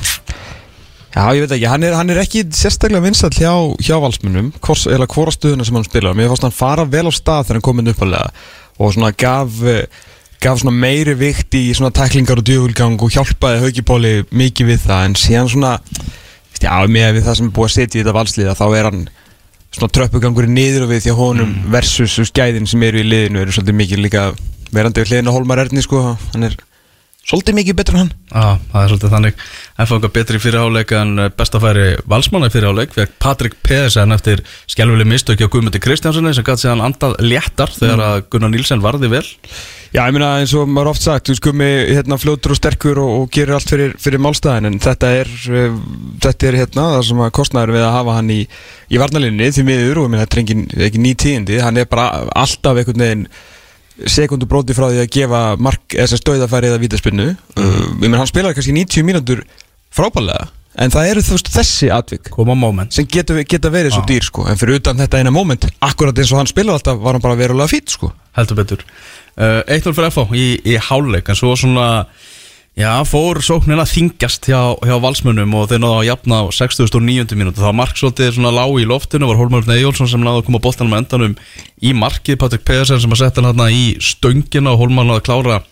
Já, 1.13 1.27
ég 1.37 1.43
veit 1.45 1.53
ekki, 1.59 1.69
hann 1.69 1.83
er, 1.85 1.93
hann 1.93 2.09
er 2.09 2.23
ekki 2.23 2.47
sérstaklega 2.57 3.05
vinsall 3.05 3.35
hjá, 3.37 3.53
hjá 3.85 3.99
valsmunum 4.01 4.49
hvors, 4.65 4.87
eða 4.89 5.05
hvora 5.13 5.35
stöðuna 5.35 5.67
sem 5.69 5.77
hann 5.77 5.85
spilar. 5.85 6.17
Mér 6.17 6.31
fannst 6.31 6.47
hann 6.47 6.55
fara 6.57 6.87
vel 6.89 7.05
á 7.05 7.13
stað 7.13 7.51
þegar 7.51 7.59
hann 7.59 7.65
kom 7.67 7.83
inn 7.83 7.93
uppalega 7.93 8.31
og 8.81 8.95
svona 8.95 9.11
gaf 9.13 9.59
eh, 9.69 9.85
gaf 10.43 10.59
svona 10.59 10.75
meiri 10.75 11.15
vikt 11.19 11.55
í 11.55 11.69
svona 11.77 11.93
tæklingar 11.95 12.41
og 12.41 12.47
djöfulgang 12.47 12.99
og 12.99 13.15
hjálpaði 13.15 13.63
haugipóli 13.63 14.13
mikið 14.35 14.73
við 14.73 14.81
það 14.89 15.05
en 15.07 15.19
síðan 15.21 15.51
svona 15.53 15.73
já, 16.59 16.73
með 16.91 17.19
við 17.19 17.27
það 17.27 17.37
sem 17.39 17.49
er 17.49 17.55
búið 17.59 17.69
að 17.69 17.75
setja 17.77 17.99
í 17.99 18.03
þetta 18.03 18.17
valsliða 18.17 18.57
þá 18.59 18.65
er 18.79 18.89
hann 18.89 19.05
svona 19.73 19.95
tröppugangurinn 19.97 20.57
niður 20.57 20.87
og 20.87 20.93
við 20.93 21.05
því 21.05 21.13
að 21.13 21.21
honum 21.21 21.55
versus 21.73 22.19
skæðin 22.29 22.69
sem 22.69 22.83
eru 22.89 23.01
í 23.01 23.07
liðinu 23.07 23.43
eru 23.43 23.55
svolítið 23.55 23.79
mikið 23.79 24.03
líka 24.03 24.25
verandi 24.75 25.03
við 25.03 25.13
hliðin 25.13 25.31
á 25.31 25.37
Holmar 25.37 25.63
Erni 25.63 25.85
sko, 25.85 26.03
hann 26.35 26.49
er 26.49 26.59
svolítið 27.29 27.59
mikið 27.59 27.79
betur 27.79 27.97
en 27.97 28.03
hann. 28.03 28.15
Já, 28.33 28.47
það 28.73 28.83
er 28.83 28.93
svolítið 28.93 29.15
þannig. 29.17 29.45
F-fanga 29.85 30.11
betri 30.17 30.39
í 30.41 30.43
fyrirháleik 30.43 30.95
en 30.99 31.13
eh, 31.23 31.31
bestafæri 31.39 31.87
valsmanna 32.11 32.49
í 32.51 32.55
fyrirháleik 32.55 32.97
vekk 32.97 33.15
Patrik 33.23 33.59
Pedersen 33.63 34.15
eftir 34.17 34.43
skjálfileg 34.71 35.09
mistöki 35.09 35.47
á 35.47 35.53
Guðmundi 35.53 35.83
Kristjánssoni 35.83 36.35
sem 36.35 36.47
gæti 36.47 36.67
séðan 36.67 36.85
andað 36.89 37.19
léttar 37.23 37.73
þegar 37.77 38.05
að 38.09 38.27
Gunnar 38.33 38.53
Nílsen 38.53 38.83
varði 38.85 39.13
vel. 39.13 39.25
Já, 39.93 40.07
ég 40.09 40.15
meina 40.17 40.31
eins 40.41 40.55
og 40.57 40.71
maður 40.73 40.95
oft 40.95 41.05
sagt, 41.05 41.29
þú 41.29 41.35
skummi 41.37 41.67
hérna 41.91 42.17
fljótur 42.17 42.55
og 42.55 42.57
sterkur 42.57 43.01
og, 43.03 43.11
og 43.13 43.27
gerir 43.35 43.59
allt 43.59 43.69
fyrir, 43.69 43.91
fyrir 44.01 44.23
málstæðin 44.25 44.71
en 44.71 44.79
þetta 44.81 45.11
er, 45.19 45.33
uh, 45.53 45.75
þetta 46.25 46.49
er 46.49 46.57
hérna 46.63 46.87
það 46.95 47.05
sem 47.11 47.21
að 47.21 47.33
kostnæður 47.37 47.75
við 47.77 47.85
að 47.85 47.97
hafa 47.99 48.15
hann 48.17 48.31
í, 48.33 48.39
í 48.89 49.01
varnalinni 49.03 49.51
því 49.53 49.67
miður 49.69 50.01
og 50.01 50.09
ég 50.09 50.15
meina 50.15 50.25
þetta 50.25 50.39
er 50.39 50.43
engin, 50.47 50.63
ekki 50.89 51.03
ný 51.05 51.13
tíðindi, 51.21 51.61
hann 51.61 51.83
er 51.83 51.91
bara 51.93 52.07
alltaf 52.33 52.81
einhvern 52.81 53.05
veginn 53.05 53.27
sekundu 54.11 54.49
bróti 54.51 54.75
frá 54.77 54.89
því 54.91 55.05
að 55.05 55.13
gefa 55.15 55.43
mark, 55.63 55.85
eða 55.95 56.19
stöðafæri 56.21 56.71
eða 56.71 56.81
vítaspinnu 56.83 57.29
uh, 57.33 57.63
ég 57.63 58.09
meina 58.09 58.23
hann 58.23 58.31
spilar 58.31 58.57
kannski 58.57 58.75
90 58.77 59.07
mínútur 59.07 59.45
frábælega 59.93 60.49
en 60.81 60.93
það 60.93 61.09
eru 61.11 61.23
þú 61.25 61.37
veist 61.37 61.51
þessi 61.53 61.89
atvik 61.93 62.31
sem 62.91 63.09
geta, 63.09 63.37
geta 63.45 63.71
verið 63.73 63.93
svo 63.93 64.03
Já. 64.05 64.09
dýr 64.09 64.25
sko. 64.25 64.47
En 64.49 64.57
fyrir 64.57 64.81
utan 64.81 64.97
þetta 64.97 65.21
eina 65.21 65.33
moment, 65.35 65.67
akkurat 65.85 66.17
eins 66.17 66.33
og 66.33 66.41
hann 66.41 66.49
spilar 66.49 66.79
alltaf 66.79 67.01
var 67.01 67.19
hann 67.19 67.25
bara 67.25 67.37
verulega 67.37 67.69
fýtt 67.69 67.93
sko. 67.93 68.13
Heldur 68.39 68.57
betur. 68.57 68.85
Uh, 69.37 69.61
1-0 69.69 69.93
fyrir 69.93 70.13
FH 70.13 70.37
í, 70.37 70.47
í 70.73 70.79
háleik 70.81 71.29
en 71.29 71.37
svo 71.39 71.53
svona 71.61 72.07
já, 72.79 72.91
fór 73.09 73.41
sóknin 73.45 73.81
að 73.83 73.93
þingjast 73.93 74.49
hjá, 74.49 74.61
hjá 74.81 74.97
valsmönnum 75.03 75.55
og 75.59 75.69
þeir 75.71 75.83
náðu 75.83 75.99
að 75.99 76.09
jafna 76.09 76.41
á 76.41 76.45
69. 76.57 77.37
mínútu 77.37 77.61
þá 77.61 77.69
var 77.69 77.79
mark 77.83 78.01
svolítið 78.01 78.35
svona 78.37 78.55
lág 78.55 78.75
í 78.81 78.89
loftinu 78.89 79.29
var 79.29 79.41
Hólmar 79.41 79.69
Neyjólfsson 79.69 80.11
sem 80.11 80.25
náðu 80.25 80.43
að 80.43 80.49
koma 80.49 80.63
boltanum 80.65 80.95
með 80.95 81.05
endanum 81.05 81.37
í 81.83 81.95
markið, 81.99 82.41
Patrik 82.41 82.65
Pedersen 82.69 83.03
sem 83.03 83.13
að 83.13 83.25
setja 83.25 83.45
hann 83.47 83.65
í 83.69 83.87
stöngina 84.01 84.73
og 84.73 84.85
Hólmar 84.85 85.09
náðu 85.09 85.21
að 85.21 85.27
klára 85.29 85.63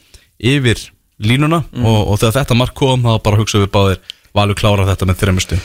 yfir 0.41 0.89
línuna 1.21 1.65
og, 1.81 2.01
og 2.13 2.21
þegar 2.21 2.41
þetta 2.41 2.59
mark 2.61 2.77
kom 2.77 3.05
þá 3.05 3.15
bara 3.25 3.41
hugsaðum 3.41 3.67
við 3.67 3.75
báðir 3.77 4.03
Valur 4.37 4.55
klára 4.59 4.87
þetta 4.87 5.09
með 5.11 5.23
þremistu 5.25 5.57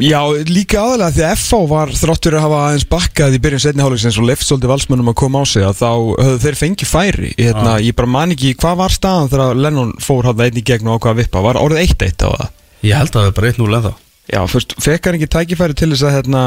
Já, 0.00 0.20
líka 0.46 0.78
aðalega 0.80 1.12
því 1.16 1.24
að 1.26 1.32
FH 1.36 1.58
var 1.68 1.92
þróttur 1.98 2.36
að 2.38 2.44
hafa 2.46 2.60
aðeins 2.68 2.86
bakkað 2.88 3.34
í 3.34 3.40
byrjun 3.42 3.62
setni 3.64 3.82
hálfleiksins 3.82 4.18
og 4.20 4.28
left 4.28 4.46
svolítið 4.46 4.72
valsmönnum 4.72 5.10
að 5.10 5.16
koma 5.20 5.42
á 5.42 5.44
sig 5.50 5.66
að 5.66 5.80
þá 5.80 5.90
höfðu 6.22 6.38
þeir 6.44 6.58
fengið 6.60 6.90
færi. 6.90 7.32
Hérna, 7.36 7.74
ég 7.82 7.96
bara 7.98 8.12
man 8.14 8.32
ekki, 8.32 8.54
hvað 8.62 8.78
var 8.80 8.94
staðan 8.94 9.30
þegar 9.32 9.60
Lennon 9.66 9.92
fór 10.00 10.30
hann 10.30 10.44
einn 10.46 10.60
í 10.62 10.64
gegn 10.64 10.88
og 10.88 10.96
ákvað 11.00 11.12
að 11.12 11.20
vippa. 11.24 11.44
Var 11.44 11.60
orðið 11.60 11.82
1-1 11.90 12.24
á 12.24 12.30
það? 12.30 12.50
Ég 12.86 13.00
held 13.02 13.10
að 13.10 13.18
það 13.18 13.28
er 13.28 13.36
bara 13.40 13.52
1-0 13.52 13.68
ennþá. 13.80 13.92
Já, 14.26 14.40
fyrst, 14.50 14.76
fekk 14.82 15.06
hann 15.06 15.18
ekki 15.18 15.30
tækifæri 15.36 15.76
til 15.78 15.90
þess 15.92 16.06
að 16.06 16.16
hérna 16.16 16.44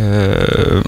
uh, 0.00 0.80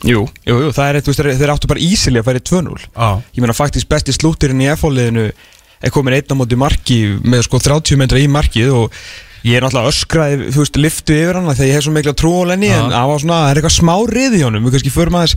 Jú, 0.00 0.24
jú, 0.48 0.54
jú, 0.64 0.68
það 0.72 0.86
er 0.86 0.96
eitt, 0.96 1.08
veist, 1.10 1.20
þeir, 1.20 1.50
áttu 1.52 1.68
bara 1.68 1.82
ísilega 1.84 2.24
að 2.24 2.28
færi 2.30 2.42
2-0 2.48 2.76
Já, 2.88 3.08
Ég 3.36 3.40
meina 3.44 3.56
faktisk 3.56 3.88
er 5.80 5.94
komin 5.94 6.16
einn 6.16 6.32
á 6.32 6.36
móti 6.38 6.58
marki 6.60 7.00
með 7.24 7.46
sko 7.48 7.60
30 7.62 8.00
metra 8.00 8.20
í 8.20 8.28
markið 8.30 8.72
og 8.76 9.00
ég 9.46 9.56
er 9.56 9.64
náttúrulega 9.64 9.94
öskraði, 9.94 10.50
þú 10.52 10.64
veist, 10.64 10.78
liftu 10.80 11.16
yfir 11.16 11.38
hana 11.40 11.54
þegar 11.56 11.70
ég 11.70 11.78
hef 11.78 11.86
svo 11.86 11.94
mikla 11.94 12.14
Lenny 12.50 12.68
Já. 12.68 12.76
en 12.76 12.92
það 12.92 13.08
var 13.12 13.22
svona, 13.24 13.40
það 13.40 13.50
er 13.50 13.60
eitthvað 13.60 13.76
smá 13.78 13.94
rið 14.10 14.36
í 14.36 14.42
honum. 14.44 14.66
Við 14.66 14.76
kannski 14.76 14.92
förum 14.92 15.16
aðeins 15.16 15.36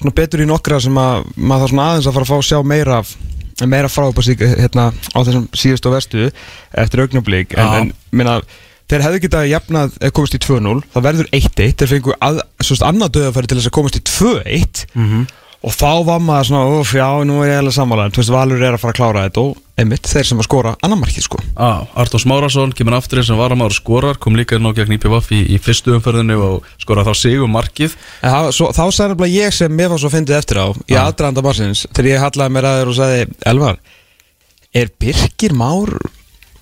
svona 0.00 0.14
betur 0.18 0.42
í 0.42 0.48
nokkra 0.50 0.80
sem 0.82 0.98
að 0.98 1.28
maður 1.36 1.62
þarf 1.62 1.70
svona 1.70 1.86
aðeins 1.90 2.08
að 2.08 2.16
fara 2.16 2.26
að 2.26 2.32
fá 2.32 2.36
að 2.40 2.48
sjá 2.48 2.58
meira 2.66 2.98
af 2.98 3.14
meira 3.70 3.90
frá 3.92 4.08
upp 4.08 4.18
hérna 4.18 4.90
á 4.90 5.18
þessum 5.22 5.44
síðustu 5.54 5.90
og 5.90 5.94
vestu 5.94 6.30
eftir 6.74 7.04
augnablík 7.04 7.54
en, 7.54 7.62
Já. 7.62 7.78
en 7.78 7.92
minna, 8.10 8.40
þeir 8.90 9.04
hefðu 9.06 9.20
getað 9.22 9.46
jafnað 9.52 9.94
eða 10.00 10.14
komast 10.18 10.34
í 10.34 10.40
2-0, 10.42 10.82
það 10.90 11.06
verður 11.06 11.30
1-1 11.38 11.76
þeir 11.78 11.92
fengu 11.92 12.16
að, 12.18 12.42
svona 12.66 12.90
annað 12.90 13.14
döðafæri 13.20 13.50
til 13.52 13.60
þess 13.60 13.70
að 13.70 13.76
komast 13.78 14.00
í 14.00 14.04
2-1 14.10 14.84
og 15.64 15.72
þá 15.72 15.90
var 16.04 16.20
maður 16.20 16.48
svona, 16.50 16.78
uff, 16.78 16.90
já, 16.92 17.06
nú 17.24 17.38
er 17.40 17.54
ég 17.54 17.60
alveg 17.62 17.74
sammála. 17.76 18.10
Þú 18.12 18.20
veist, 18.20 18.32
Valur 18.34 18.60
er 18.60 18.76
að 18.76 18.82
fara 18.82 18.92
að 18.92 18.98
klára 18.98 19.22
þetta 19.24 19.44
og 19.44 19.80
einmitt, 19.80 20.08
þeir 20.10 20.28
sem 20.28 20.42
að 20.42 20.46
skora 20.46 20.74
annar 20.84 21.00
markið, 21.00 21.24
sko. 21.24 21.40
Á, 21.56 21.88
Artur 22.04 22.22
Smárasson 22.22 22.74
kemur 22.76 22.98
aftur 22.98 23.22
eins 23.22 23.30
og 23.32 23.40
varamár 23.40 23.74
skorar 23.74 24.20
kom 24.20 24.36
líka 24.38 24.60
á 24.60 24.70
gegn 24.76 24.96
IPVF 24.98 25.32
í, 25.32 25.40
í 25.56 25.60
fyrstu 25.62 25.96
umferðinu 25.96 26.36
og 26.44 26.68
skorar 26.82 27.08
þá 27.08 27.14
sig 27.16 27.40
um 27.40 27.56
markið. 27.56 27.96
En 28.20 28.34
það, 28.36 28.50
svo, 28.58 28.68
þá 28.76 28.84
nefnilega 28.84 29.32
ég 29.32 29.56
sem 29.56 29.72
mér 29.72 29.94
var 29.94 30.02
svo 30.04 30.12
fyndið 30.12 30.38
eftir 30.38 30.60
á 30.60 30.66
í 30.68 30.94
Já. 30.94 31.00
aðdraðanda 31.06 31.46
barsins 31.48 31.86
þegar 31.90 32.10
ég 32.12 32.26
hallaði 32.26 32.56
mér 32.58 32.68
að 32.68 32.78
þér 32.80 32.92
og 32.92 32.98
sagði 33.00 33.24
Elvar, 33.54 33.80
er 34.74 34.92
Birgir 35.00 35.56
Már 35.56 35.96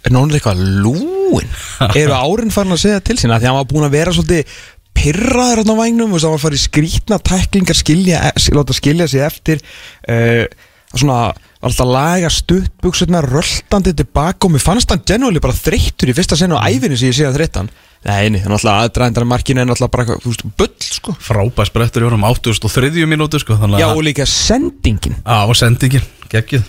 er 0.02 0.14
nónlega 0.14 0.52
eitthvað 0.52 0.62
lúin? 0.82 1.50
Eru 2.00 2.14
árin 2.16 2.52
farin 2.54 2.74
að 2.74 2.82
segja 2.84 3.02
til 3.04 3.18
sína 3.20 3.38
því 3.38 3.48
að 3.48 3.52
hann 3.52 3.60
var 3.60 3.68
búin 3.70 3.86
að 3.86 3.96
vera 3.96 4.14
svolítið 4.14 4.56
pyrraður 4.96 5.62
á 5.62 5.76
veist, 6.14 6.26
hann 6.26 6.34
var 6.34 6.40
að 6.40 6.44
fara 6.46 6.58
í 6.58 6.62
skrítna 6.62 7.18
tæklingar 7.22 7.78
skilja, 7.78 8.20
láta 8.56 8.76
skilja 8.76 9.08
sig 9.10 9.24
eftir 9.24 9.62
uh, 10.08 10.44
svona 10.92 11.32
alltaf 11.62 11.86
að 11.86 11.92
laga 11.94 12.30
stuttbuksurnar 12.32 13.28
röltandi 13.30 13.94
tilbaka 13.96 14.48
og 14.48 14.54
mér 14.54 14.64
fannst 14.64 14.90
hann 14.92 15.04
genuáli 15.06 15.42
bara 15.42 15.56
þreyttur 15.56 16.10
í 16.10 16.16
fyrsta 16.16 16.38
senu 16.38 16.58
á 16.58 16.66
æfinu 16.66 16.98
sem 16.98 17.12
ég 17.12 17.18
sé 17.20 17.28
að 17.28 17.38
þreyttan 17.38 17.72
Nei, 18.02 18.32
nei, 18.34 18.40
hann 18.42 18.50
alltaf 18.50 18.80
aðdraðandar 18.82 19.26
markinu 19.30 19.62
en 19.62 19.70
alltaf 19.70 19.90
bara, 19.94 20.16
þú 20.18 20.32
veist, 20.32 20.40
bull, 20.58 20.72
sko. 20.82 21.12
Frábæð 21.22 21.68
sprettur 21.68 22.02
í 22.02 22.08
honum 22.08 22.24
83 22.26 23.06
mínútu 23.06 23.38
sko, 23.38 23.54
þannig 23.60 23.78
Já, 23.78 23.86
að- 23.92 24.00
og 24.00 24.02
líka 24.02 24.26
sendingin. 24.26 25.14
Já, 25.22 25.36
og 25.46 25.54
sendingin, 25.54 26.02
geggið 26.32 26.64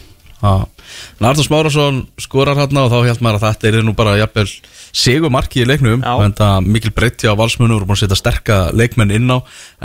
Narður 1.24 1.48
Smárasson 1.48 2.02
skorar 2.22 2.60
hérna 2.60 2.86
og 2.86 2.92
þá 2.92 3.08
held 3.08 3.22
maður 3.24 3.40
að 3.40 3.46
þetta 3.48 3.70
er 3.70 3.86
nú 3.86 3.94
bara 3.98 4.18
jafnvel 4.20 4.50
sigur 4.94 5.32
marki 5.34 5.64
í 5.64 5.70
leiknum. 5.70 6.04
En 6.04 6.36
það 6.38 6.68
mikil 6.68 6.92
breytti 6.96 7.32
á 7.32 7.34
valsmunum 7.40 7.80
og 7.80 7.88
búin 7.88 7.98
að 7.98 8.04
setja 8.04 8.20
sterka 8.20 8.60
leikmenn 8.76 9.14
inn 9.16 9.32
á. 9.32 9.40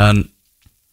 En 0.09 0.25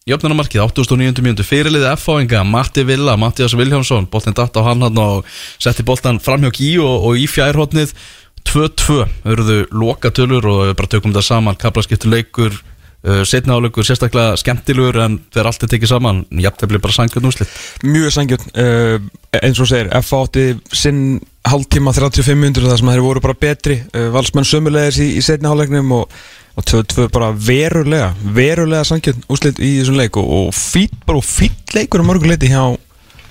jöfnunarmarkið 0.06 0.62
89. 0.62 1.24
mínútu 1.26 1.46
fyrirliði 1.46 1.90
F-fáinga, 1.96 2.44
Matti 2.46 2.86
Villa, 2.86 3.18
Mattias 3.18 3.56
Viljámsson 3.58 4.06
boltinn 4.12 4.38
datt 4.38 4.54
á 4.54 4.62
hann 4.68 4.86
hann 4.86 5.02
og 5.02 5.26
setti 5.58 5.86
boltan 5.86 6.22
framhjá 6.22 6.54
Gí 6.54 6.76
og, 6.78 7.10
og 7.10 7.18
í 7.18 7.26
fjærhóttnið 7.26 7.96
2-2, 8.46 9.00
auðvöðu 9.26 9.66
lokatölur 9.74 10.46
og 10.46 10.76
bara 10.78 10.92
tökum 10.92 11.10
þetta 11.10 11.26
saman, 11.26 11.58
kaplaskiptur 11.58 12.14
leikur 12.14 12.54
uh, 12.54 12.75
setna 13.28 13.60
áleikur 13.60 13.86
sérstaklega 13.86 14.38
skemmtilegur 14.42 14.98
en 15.04 15.20
þegar 15.34 15.50
allt 15.52 15.66
er 15.66 15.72
tekið 15.76 15.92
saman, 15.92 16.24
jafntefli 16.42 16.80
bara 16.82 16.96
sangjörn 16.96 17.30
úrslit. 17.30 17.52
Mjög 17.86 18.16
sangjörn 18.16 18.48
uh, 18.58 18.96
eins 19.42 19.62
og 19.62 19.70
segir, 19.70 19.92
F 20.00 20.14
átti 20.18 20.46
sinn 20.74 21.20
hálftíma 21.46 21.94
35 21.94 22.40
minnur 22.40 22.66
þar 22.66 22.82
sem 22.82 22.90
þeir 22.90 23.06
voru 23.06 23.22
bara 23.22 23.38
betri. 23.38 23.78
Uh, 23.94 24.08
valsmenn 24.16 24.48
sömulegis 24.50 24.98
í, 25.04 25.12
í 25.20 25.24
setni 25.26 25.52
hálfleiknum 25.52 25.94
og, 26.00 26.18
og 26.58 26.68
2-2 26.72 27.08
bara 27.14 27.30
verulega 27.36 28.10
verulega 28.36 28.88
sangjörn 28.90 29.26
úslit 29.30 29.62
í 29.62 29.76
þessum 29.80 30.02
leik 30.02 30.18
og, 30.22 30.26
og 30.40 30.54
fýtt 30.58 30.98
bara 31.06 31.22
og 31.22 31.30
fýtt 31.30 31.78
leikur 31.78 32.02
á 32.02 32.10
mörguleiti 32.10 32.50
hjá, 32.50 32.64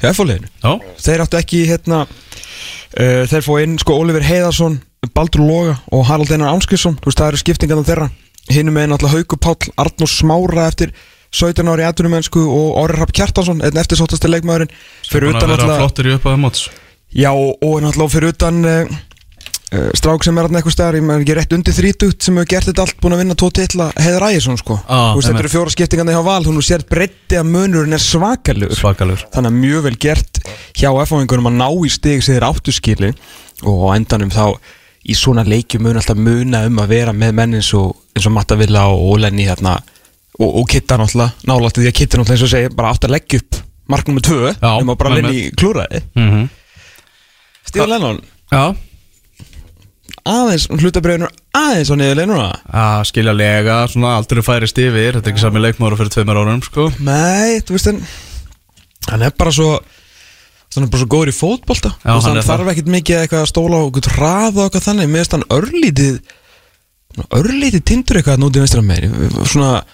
hjá 0.02 0.10
F-fáleginu 0.12 0.50
Já, 0.62 0.74
þeir 1.08 1.24
áttu 1.24 1.40
ekki 1.40 1.64
hérna 1.72 2.04
uh, 2.06 3.22
þeir 3.26 3.46
fóðu 3.46 3.62
inn 3.66 3.78
sko 3.82 3.96
Oliver 3.98 4.26
Heiðarsson 4.26 4.78
Baldur 5.16 5.42
Loga 5.44 5.78
og 5.92 6.06
Harald 6.08 6.30
Einar 6.32 6.54
Ánskilsson 6.54 7.00
þú 7.00 7.10
veist 7.10 7.20
það 7.20 7.32
eru 7.32 7.42
skiptingarna 7.42 7.88
þeirra 7.88 8.12
hinum 8.52 8.76
með 8.76 8.92
náttúrulega 8.92 9.22
Hauku 9.22 9.40
Páll 9.40 9.72
Arnór 9.80 10.10
Smára 10.10 10.68
eftir 10.68 10.92
17 11.34 11.66
ári 11.66 11.86
aðtunumennsku 11.88 12.42
og 12.44 12.76
Orri 12.84 13.00
Rapp 13.00 13.14
Kjartansson 13.14 13.62
einn 13.64 13.80
eftirsóttasti 13.80 14.30
leikmaðurinn. 14.30 14.70
Fyrir 15.08 15.32
utan 15.32 15.50
náttúrulega 15.50 15.80
flottur 15.82 16.10
í 16.10 16.14
uppaði 16.18 16.40
móts. 16.44 16.68
Já 17.14 17.32
og, 17.32 17.56
og 17.64 17.80
náttúrulega 17.82 18.14
fyrir 18.14 18.34
utan 18.34 18.60
uh, 18.68 18.92
uh, 19.74 19.88
strák 19.98 20.26
sem 20.26 20.38
er 20.38 20.46
hann 20.46 20.60
eitthvað 20.60 20.76
stær 20.76 20.98
ég 20.98 21.06
með 21.06 21.24
ekki 21.24 21.36
rétt 21.40 21.56
undir 21.56 21.74
30 21.78 22.14
sem 22.26 22.38
hefur 22.38 22.50
gert 22.52 22.70
þetta 22.70 22.84
allt 22.86 23.00
búin 23.02 23.16
að 23.16 23.24
vinna 23.24 23.38
tvo 23.40 23.50
titla 23.58 23.88
Heiðar 23.98 24.28
Ægjesson 24.28 24.60
sko. 24.60 24.78
Ah, 24.86 25.16
þetta 25.18 25.42
eru 25.42 25.52
fjóra 25.56 25.74
skiptingarna 25.74 26.14
hjá 26.14 26.22
Val 26.28 26.46
hún 26.46 26.62
sér 26.62 26.86
breytti 26.90 27.40
að 27.40 27.50
munurinn 27.50 27.98
er 27.98 28.04
svakalugur 28.04 28.78
Svakalur. 28.78 29.26
Þannig 29.34 29.50
að 29.50 29.60
mjög 29.64 29.84
vel 29.88 29.96
gert 30.06 30.42
hjá 30.78 30.88
F-fáingunum 30.92 31.50
að 31.50 31.58
ná 31.64 31.68
í 31.74 31.92
stig 31.96 32.22
sem 32.22 32.38
þeir 32.38 32.48
áttu 32.52 32.74
skili 32.74 33.10
og 33.66 33.86
á 33.90 33.98
endanum 33.98 34.30
þá 34.34 34.46
í 35.04 35.18
svona 35.18 35.44
leikjum 35.46 35.84
mun 35.84 35.98
alltaf 36.00 36.18
muna 36.18 36.64
um 36.68 36.80
að 36.80 36.94
vera 36.94 37.12
með 37.16 37.34
menn 37.36 37.58
eins 37.58 37.74
og, 37.76 37.92
eins 38.14 38.28
og 38.28 38.34
Matta 38.34 38.56
Villa 38.58 38.86
og, 38.92 39.18
Lenny 39.22 39.46
hérna. 39.48 39.78
Og, 40.38 40.48
og 40.48 40.68
Kitta 40.70 40.98
náttúrulega 40.98 41.46
nálægt 41.46 41.78
því 41.78 41.90
að 41.90 41.98
Kitta 42.00 42.18
náttúrulega 42.18 42.38
eins 42.38 42.46
og 42.46 42.52
segja 42.54 42.74
bara 42.74 42.94
átt 42.94 43.06
að 43.06 43.14
leggja 43.14 43.42
upp 43.42 43.60
mark 43.90 44.08
nummer 44.08 44.24
2 44.24 44.40
Já, 44.54 44.70
nema 44.80 44.96
bara 44.96 45.10
með- 45.10 45.22
Lenny 45.22 45.50
klúraði 45.54 46.02
mm 46.14 46.30
-hmm. 46.30 46.48
Stífa 47.64 47.86
Lennon. 47.86 48.20
Já, 48.52 48.74
aðeins, 50.24 50.68
hlutabröðinu 50.72 51.28
aðeins 51.56 51.90
á 51.92 51.96
niður 51.98 52.28
núna. 52.28 52.46
Að 52.72 53.02
skilja 53.10 53.34
lega, 53.36 53.80
svona 53.90 54.14
aldrei 54.18 54.42
færist 54.44 54.78
yfir 54.80 55.18
Þetta 55.18 55.28
er 55.28 55.32
ekki 55.32 55.42
sami 55.42 55.62
leikmáru 55.62 55.98
fyrir 56.00 56.14
tveimur 56.14 56.40
árum 56.40 56.62
sko. 56.64 56.88
Nei, 57.04 57.60
þú 57.60 57.76
veist 57.76 57.90
en 57.92 58.00
hann 59.10 59.22
er 59.26 59.34
bara 59.36 59.52
svo 59.52 59.74
hann 60.74 60.86
er 60.86 60.90
bara 60.90 61.02
svo 61.04 61.10
góður 61.12 61.30
í 61.30 61.36
fótbolta. 61.36 61.92
Já, 62.02 62.14
hann 62.14 62.24
hann 62.24 62.46
þarf 62.46 62.72
ekkert 62.72 62.90
mikið 62.94 63.20
eitthvað 63.20 63.44
að 63.44 63.50
stóla 63.52 63.82
og 63.84 64.00
og 64.00 64.64
eitthvað 64.64 64.86
þannig. 64.88 65.12
Finnst 65.12 65.36
hann 65.36 65.46
örlítið 65.54 66.16
örlítið 67.38 67.84
tindur 67.86 68.20
eitthvað 68.20 68.42
nútið 68.42 68.64
vinstra 68.64 68.84
meir 68.84 69.08
svona 69.48 69.84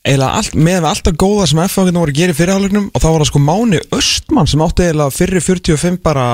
eiginlega 0.00 0.36
allt, 0.38 0.54
með 0.56 0.86
alltaf 0.88 1.16
góða 1.20 1.46
sem 1.50 1.62
FH 1.66 1.90
voru 1.92 2.12
að 2.12 2.16
gera 2.16 2.32
í 2.32 2.38
fyrirhálegnum 2.38 2.86
og 2.88 3.02
þá 3.02 3.08
var 3.10 3.22
það 3.22 3.30
sko 3.30 3.42
Máni 3.44 3.80
Östmann 3.96 4.48
sem 4.48 4.62
átti 4.64 4.86
eiginlega 4.86 5.16
fyrir 5.16 5.44
45 5.44 6.00
bara 6.04 6.28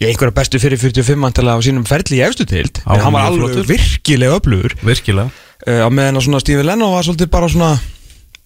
ég 0.00 0.10
einhverja 0.12 0.36
bestu 0.36 0.60
fyrir 0.60 0.80
45 0.80 1.20
mantilega 1.20 1.56
á 1.56 1.64
sínum 1.64 1.86
ferli 1.88 2.20
í 2.20 2.24
efstu 2.26 2.46
tild 2.48 2.82
Já, 2.82 2.92
en 2.92 3.04
hann 3.06 3.16
var 3.16 3.30
alveg 3.30 3.64
virkilega 3.68 4.36
öflugur. 4.40 4.76
Virkilega. 4.84 5.32
Uh, 5.62 5.84
á 5.84 5.88
meðan 5.92 6.20
að 6.20 6.26
svona 6.26 6.42
Steve 6.42 6.64
Lennon 6.66 6.92
var 6.92 7.06
svolítið 7.06 7.32
bara 7.32 7.50
svona 7.52 7.72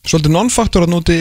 svolítið 0.07 0.35
non-faktor 0.37 0.87
að 0.87 0.95
núti 0.95 1.19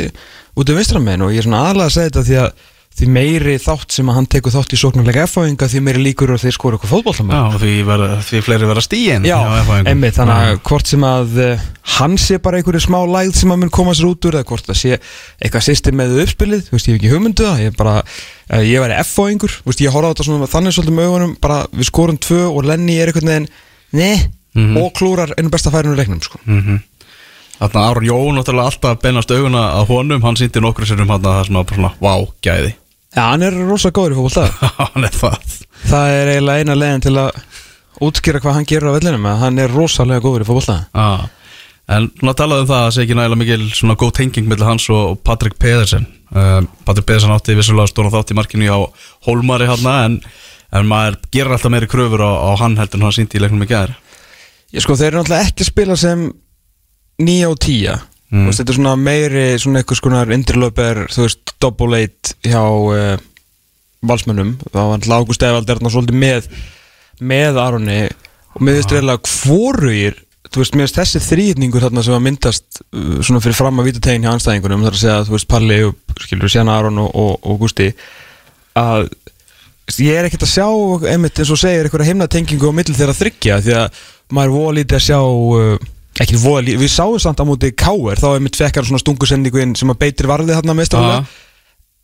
út 0.56 0.70
af 0.70 0.80
vinstramenn 0.80 1.26
og 1.26 1.34
ég 1.34 1.42
er 1.42 1.48
svona 1.48 1.66
aðalega 1.66 1.90
að 1.90 1.96
segja 1.96 2.12
þetta 2.12 2.26
því 2.30 2.40
að 2.44 2.66
því 2.96 3.08
meiri 3.12 3.56
þátt 3.60 3.92
sem 3.92 4.08
að 4.08 4.16
hann 4.16 4.28
tekur 4.32 4.54
þátt 4.54 4.74
í 4.76 4.78
sóknarlega 4.80 5.26
F-fáinga 5.28 5.68
því 5.68 5.82
meiri 5.84 6.04
líkur 6.06 6.32
og 6.32 6.40
þeir 6.40 6.56
skora 6.56 6.78
okkur 6.78 6.88
Já, 6.88 6.94
fótbollamenn 6.94 7.42
og 7.50 7.58
því, 7.60 7.74
verða, 7.90 8.08
því 8.24 8.42
fleiri 8.46 8.70
vera 8.70 8.84
stíin 8.86 9.28
Já, 9.28 9.36
einmitt, 9.84 10.16
þannig 10.16 10.46
að 10.46 10.62
hvort 10.70 10.92
sem 10.94 11.04
að 11.10 11.36
uh, 11.44 11.66
hann 11.98 12.16
sé 12.22 12.40
bara 12.46 12.62
einhverju 12.62 12.86
smá 12.86 12.98
lægð 13.04 13.36
sem 13.42 13.52
að 13.52 13.62
mun 13.66 13.74
koma 13.76 13.98
sér 13.98 14.08
út 14.14 14.30
úr 14.30 14.40
eða 14.40 14.48
hvort 14.48 14.70
það 14.72 14.80
sé 14.80 14.94
eitthvað 14.96 15.68
system 15.68 16.00
með 16.00 16.16
uppspilið, 16.24 16.64
þú 16.70 16.78
veist, 16.78 16.88
ég 16.88 16.96
hef 16.96 17.02
ekki 17.02 17.12
hugmyndu 17.12 17.50
það, 17.50 17.62
ég 17.66 17.74
er 17.74 17.78
bara, 17.84 17.98
uh, 18.00 18.64
ég 18.64 18.86
væri 18.86 18.98
F-fáingur, 19.04 19.60
ég 19.84 19.96
horfa 19.98 20.08
á 20.08 20.12
þetta 20.16 20.30
svona 20.30 20.52
þannig 20.56 20.78
svolítið 20.80 20.98
með 21.02 21.12
augunum, 21.12 21.36
bara 21.44 21.60
við 21.76 21.92
skorum 21.92 22.22
tvö 22.24 22.42
og 22.48 22.64
Lenny 22.72 22.96
er 23.04 23.12
einhvern 23.12 23.34
veginn, 23.34 23.52
ne, 24.00 24.12
Mhm. 24.56 24.78
og 24.80 24.94
klúrar 24.96 25.34
einu 25.36 25.50
besta 25.52 25.68
mm 26.48 26.80
Þannig 27.56 27.76
að 27.76 27.90
Aron 27.90 28.04
Jón 28.04 28.36
náttúrulega 28.36 28.72
alltaf 28.72 28.98
beinast 29.02 29.32
auguna 29.32 29.62
að 29.80 29.86
honum 29.94 30.24
Hann 30.24 30.36
sýndi 30.36 30.60
nokkru 30.64 30.88
sérum 30.88 31.08
hann 31.08 31.22
að 31.24 31.30
það 31.30 31.40
er 31.40 31.48
svona, 31.50 31.64
svona 31.76 31.92
Vá, 32.04 32.14
gæði 32.44 32.74
Já, 33.16 33.22
hann 33.32 33.46
er 33.48 33.56
rosa 33.56 33.92
góður 33.96 34.16
í 34.16 34.18
fótbolta. 34.20 34.50
Hann 34.92 35.08
er 35.08 35.16
það. 35.16 35.56
Það 35.86 36.14
er 36.18 36.32
eiginlega 36.34 36.64
eina 36.66 36.76
leiðin 36.76 37.04
til 37.06 37.16
að 37.22 37.38
útskýra 38.04 38.42
hvað 38.44 38.58
hann 38.58 38.68
gerur 38.68 38.92
á 38.92 38.96
vellinum 38.98 39.28
hann 39.40 39.60
er 39.62 39.72
rosalega 39.72 40.24
góður 40.26 40.44
í 40.44 40.48
fótbolta. 40.50 40.78
Ah. 40.92 41.28
En 41.86 42.10
svona 42.18 42.34
talaðu 42.36 42.66
um 42.66 42.70
það 42.72 42.80
að 42.80 42.86
það 42.88 42.94
sé 42.96 43.04
ekki 43.06 43.18
nægilega 43.20 43.40
mikil 43.44 43.68
svona 43.78 43.96
góð 44.02 44.12
tenging 44.18 44.50
mellir 44.50 44.68
hans 44.68 44.88
og 44.92 45.20
Patrik 45.24 45.56
Pedersen. 45.62 46.08
Uh, 46.34 46.66
Patrik 46.88 47.06
Pedersen 47.08 47.32
átti 47.32 47.56
vissulega 47.56 47.92
stóna 47.92 48.12
þátt 48.12 48.34
í 48.34 48.38
markinu 48.40 48.68
á 48.68 48.80
Hólmari 49.28 49.70
hann 49.70 49.86
en, 49.92 50.18
en 50.74 50.90
maður 50.90 51.20
gerir 51.32 51.54
alltaf 51.56 51.72
meiri 51.72 51.88
kröfur 51.88 52.26
á, 52.26 52.32
á 52.36 52.52
hann 52.60 52.76
heldur 52.82 53.00
en 53.00 53.08
hann 53.08 53.16
sýndi 53.16 53.38
í 53.38 53.44
leiknum 53.46 53.64
í 53.64 53.70
gæðir 53.70 53.94
Ég 54.74 54.84
sko, 54.84 54.98
þeir 54.98 55.12
eru 55.14 55.22
náttúrulega 55.22 55.48
ekki 55.48 55.64
að 55.64 55.70
spila 55.70 55.96
sem 56.02 56.26
9 57.22 57.52
og 57.52 57.60
10 57.64 58.02
Mm. 58.34 58.50
Veist, 58.50 58.62
Þetta 58.62 58.74
er 58.74 58.80
svona 58.80 58.96
meiri, 59.00 59.46
svona 59.62 59.82
eitthvað 59.82 60.02
skonar 60.02 60.34
indrilöper, 60.34 61.06
þú 61.14 61.26
veist, 61.28 61.56
double 61.62 62.00
eight 62.02 62.36
hjá 62.46 62.62
uh, 62.64 63.16
valsmönnum. 64.06 64.56
Þá 64.72 64.80
var 64.82 64.96
alltaf 64.98 65.18
Ágúst 65.20 65.46
Eðvald 65.46 65.70
er 65.70 65.80
þarna 65.80 65.94
svolítið 65.94 66.22
með 66.24 66.50
með 67.26 67.60
Aroni. 67.62 68.00
Og 68.56 68.64
mér 68.64 68.80
finnst 68.80 68.96
reyðilega 68.96 69.36
hvorugir 69.36 70.22
þú 70.56 70.62
veist, 70.62 70.76
mér 70.78 70.88
finnst 70.88 71.00
þessi 71.00 71.22
þrýðningur 71.26 71.84
þarna 71.84 72.04
sem 72.06 72.16
að 72.16 72.26
myndast 72.26 72.82
uh, 72.82 73.20
svona 73.26 73.42
fyrir 73.44 73.58
fram 73.58 73.82
að 73.82 73.90
vítategin 73.90 74.26
hjá 74.26 74.32
anstæðingunum 74.34 74.86
þar 74.86 74.98
að 74.98 75.02
segja 75.02 75.16
að 75.20 75.30
þú 75.30 75.36
veist 75.36 75.50
Palli 75.52 75.80
og 75.88 76.24
skilur 76.26 76.52
Sjana 76.52 76.78
Aron 76.80 77.02
og, 77.04 77.10
og, 77.12 77.34
og 77.44 77.60
Gústi 77.64 77.90
að 78.80 79.08
veist, 79.10 80.00
ég 80.00 80.20
er 80.20 80.30
ekkert 80.30 80.46
að 80.48 80.54
sjá 80.54 80.68
einmitt 81.12 81.42
eins 81.42 81.52
og 81.52 81.60
segir 81.60 81.88
einhverja 81.90 82.12
heimnatengingu 82.12 82.72
á 82.72 82.78
milli 82.78 82.96
þeirra 82.96 83.18
þryggja 83.18 83.60
því 83.66 83.76
að 83.82 84.00
maður 84.36 84.48
er 84.52 84.56
voða 84.56 84.78
lítið 84.80 85.00
að 85.00 85.06
sjá 85.10 85.20
uh, 85.20 85.90
ekki 86.24 86.40
voða 86.40 86.78
við 86.80 86.92
sáum 86.92 87.18
samt 87.20 87.42
á 87.44 87.46
móti 87.48 87.74
Káer 87.76 88.22
þá 88.22 88.30
einmitt 88.36 88.60
fekkar 88.60 88.88
svona 88.88 89.02
stungusendingu 89.02 89.66
sem 89.76 89.92
að 89.92 90.00
beitir 90.06 90.30
varðið 90.32 90.62
þarna 90.62 90.78
Já. 90.86 91.18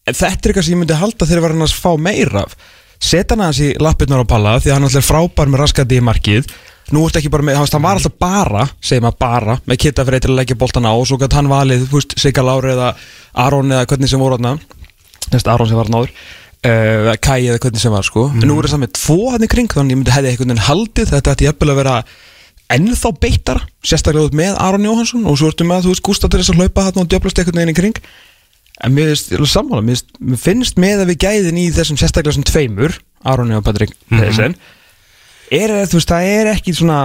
En 0.10 0.18
þetta 0.18 0.34
er 0.34 0.52
eitthvað 0.52 0.66
sem 0.66 0.74
ég 0.74 0.82
myndi 0.82 0.98
halda 0.98 1.28
þegar 1.30 1.44
var 1.46 1.54
hann 1.54 1.66
að 1.68 1.76
fá 1.78 1.92
meira 2.02 2.42
af. 2.42 2.56
Seta 3.02 3.36
hann 3.36 3.44
aðeins 3.46 3.62
í 3.62 3.70
lappirnar 3.82 4.24
á 4.26 4.28
palla 4.30 4.58
Því 4.62 4.72
að 4.72 4.76
hann 4.78 4.88
alltaf 4.88 5.02
er 5.02 5.08
frábær 5.08 5.50
með 5.52 5.62
raskandi 5.62 5.98
í 5.98 6.04
markið. 6.06 6.50
Nú 6.92 7.06
ertu 7.06 7.22
ekki 7.22 7.32
bara 7.34 7.46
með, 7.46 7.60
hann 7.62 7.84
var 7.86 8.00
alltaf 8.00 8.18
bara 8.20 8.66
Segir 8.82 9.06
maður 9.06 9.20
bara, 9.22 9.56
með 9.70 9.80
kitta 9.86 10.06
fyrir 10.08 10.24
til 10.26 10.32
að 10.34 10.40
leggja 10.42 10.58
boltan 10.60 10.90
á 10.90 10.94
Og 10.94 11.06
svo 11.10 11.18
gæti 11.22 11.38
hann 11.38 11.50
valið, 11.52 11.86
þú 11.88 12.00
veist, 12.00 12.18
Sigga 12.22 12.44
Lári 12.46 12.74
Eða 12.74 12.90
Aron 13.46 13.74
eða 13.74 13.88
hvernig 13.90 14.12
sem 14.12 14.22
voru 14.22 14.38
hann 14.42 14.60
Næst 15.32 15.50
Aron 15.50 15.70
sem 15.70 15.80
var 15.80 15.90
hann 15.90 16.00
áður 16.02 16.12
uh, 16.12 17.14
Kai 17.22 17.40
eða 17.46 17.62
hvernig 17.62 17.84
sem 17.86 17.94
var, 17.94 18.06
sko. 18.06 18.26
En 18.34 18.50
nú 18.50 18.58
er 18.60 18.70
það 18.74 18.84
með 18.84 18.94
tvo 19.00 19.20
hann 19.32 19.46
í 19.46 19.52
kring 19.54 19.72
Þannig 19.72 19.96
ég 19.96 20.02
myndi 20.02 20.16
hefði 20.18 20.36
veginn 20.42 20.66
haldið 20.68 21.14
Þetta 21.14 21.36
ætti 21.38 21.48
jafnvel 21.48 21.72
að 21.76 21.82
vera 21.84 21.96
ennþá 22.76 23.14
beittara 23.22 23.64
Sérstaklega 23.86 24.36
með 24.38 24.58
Aron 24.62 24.90
Jóhansson 24.90 25.24
Og 25.30 25.40
svo 25.40 25.52
ertu 25.52 25.68
með, 25.68 25.86
þú 25.86 25.96
veist, 25.96 26.06
Gústa 26.06 26.30
til 26.32 26.42
þess 26.42 26.54
að 26.54 26.62
hlaupa 26.62 26.88
þarna 26.88 27.06
Og 27.06 27.10
djöflast 27.12 27.42
einhvern 27.42 27.62
veginn 27.62 27.74
í 27.74 27.80
kring 27.80 28.04
En 28.82 28.94
mér 28.96 29.12
finnst, 29.12 29.34
sammála, 29.52 29.84
mér 29.86 29.98
finnst, 30.00 30.14
mér 30.20 30.42
finnst 30.42 30.78
með 30.82 31.04
að 31.04 31.12
við 31.12 31.26
gæðin 31.26 31.58
í 31.62 31.66
þessum 31.76 32.00
sérstaklega 32.02 32.38
sem 32.38 32.46
tveimur, 32.50 32.96
Aroni 33.30 33.54
og 33.54 33.66
Patrik 33.66 33.92
Pedersen, 34.10 34.56
er, 35.54 35.74
þú 35.92 36.00
veist, 36.00 36.10
það 36.10 36.30
er 36.32 36.50
ekki 36.56 36.74
svona, 36.74 37.00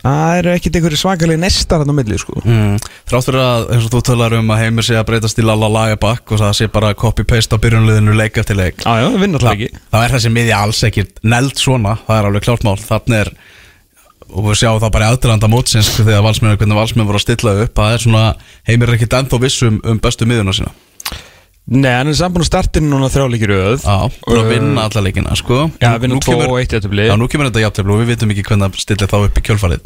það 0.00 0.38
er 0.40 0.48
ekki 0.56 0.72
einhverju 0.72 0.98
svakalegi 0.98 1.42
nestar 1.44 1.84
hann 1.84 1.92
á 1.94 1.98
milli, 1.98 2.18
sko. 2.18 2.40
Mm. 2.42 2.80
Þrátt 3.06 3.28
fyrir 3.28 3.42
að, 3.44 3.66
eins 3.76 3.86
og 3.86 3.94
þú 3.94 4.02
talar 4.08 4.36
um 4.40 4.50
að 4.56 4.62
heimir 4.64 4.88
sé 4.88 4.98
að 4.98 5.06
breytast 5.12 5.38
í 5.38 5.46
lala 5.46 5.70
lagabakk 5.76 6.34
og 6.34 6.42
það 6.42 6.58
sé 6.58 6.70
bara 6.74 6.94
copy-paste 6.98 7.54
á 7.54 7.62
byrjunliðinu 7.62 8.16
leik 8.16 8.40
eftir 8.42 8.58
leik 8.58 8.82
Já, 8.82 9.04
já, 9.04 9.10
ekki. 9.52 9.70
þá 9.92 9.98
er 10.02 10.16
þessi 10.16 10.32
miði 10.34 10.56
alls 10.56 10.82
ekki 10.88 11.06
neld 11.22 11.60
svona, 11.60 11.98
það 12.08 12.18
er 12.18 12.30
alveg 12.32 12.48
klárt 12.48 12.66
mál 12.66 12.78
þannig 12.80 13.20
er, 13.22 13.32
og 14.32 14.48
við 14.48 14.58
sjáum 14.62 14.80
það 14.82 14.94
bara 14.96 15.06
í 15.06 15.14
aðdraðanda 15.14 15.50
mótsins 15.52 15.92
þegar 15.98 16.24
valsmenn, 16.26 16.56
hvernig 16.58 16.80
valsmenn 16.80 17.08
voru 17.08 17.20
að 17.20 17.26
stilla 17.26 17.54
upp, 17.64 17.76
það 17.76 17.94
er 17.94 18.04
svona 18.06 18.24
heimir 18.66 18.90
er 18.90 18.98
ekkit 18.98 19.18
ennþá 19.20 19.42
vissum 19.42 19.80
um 19.84 20.02
bestu 20.02 20.28
miðuna 20.28 20.56
sína 20.56 20.74
Nei, 21.66 21.90
hann 21.98 22.06
er 22.06 22.14
saman 22.14 22.44
á 22.44 22.46
startinu 22.46 22.86
núna 22.92 23.08
þrjáleikir 23.10 23.50
auð. 23.50 23.82
Já, 23.82 23.96
búin 24.22 24.38
að 24.38 24.50
vinna 24.52 24.84
alla 24.86 25.00
leikina, 25.02 25.32
sko 25.34 25.64
Já, 25.82 25.96
vinna 25.98 26.14
Nú 26.14 26.20
2 26.22 26.30
kemur- 26.30 26.52
og 26.52 26.60
1 26.62 26.76
jættubli. 26.76 27.06
Já, 27.08 27.14
nú 27.18 27.26
kemur 27.26 27.48
þetta 27.50 27.64
játtöflu 27.64 27.96
og 27.96 28.02
við 28.04 28.12
vitum 28.12 28.30
ekki 28.30 28.44
hvernig 28.46 28.70
það 28.70 28.84
stillir 28.84 29.10
þá 29.10 29.16
upp 29.26 29.40
í 29.40 29.42
kjölfarið 29.48 29.80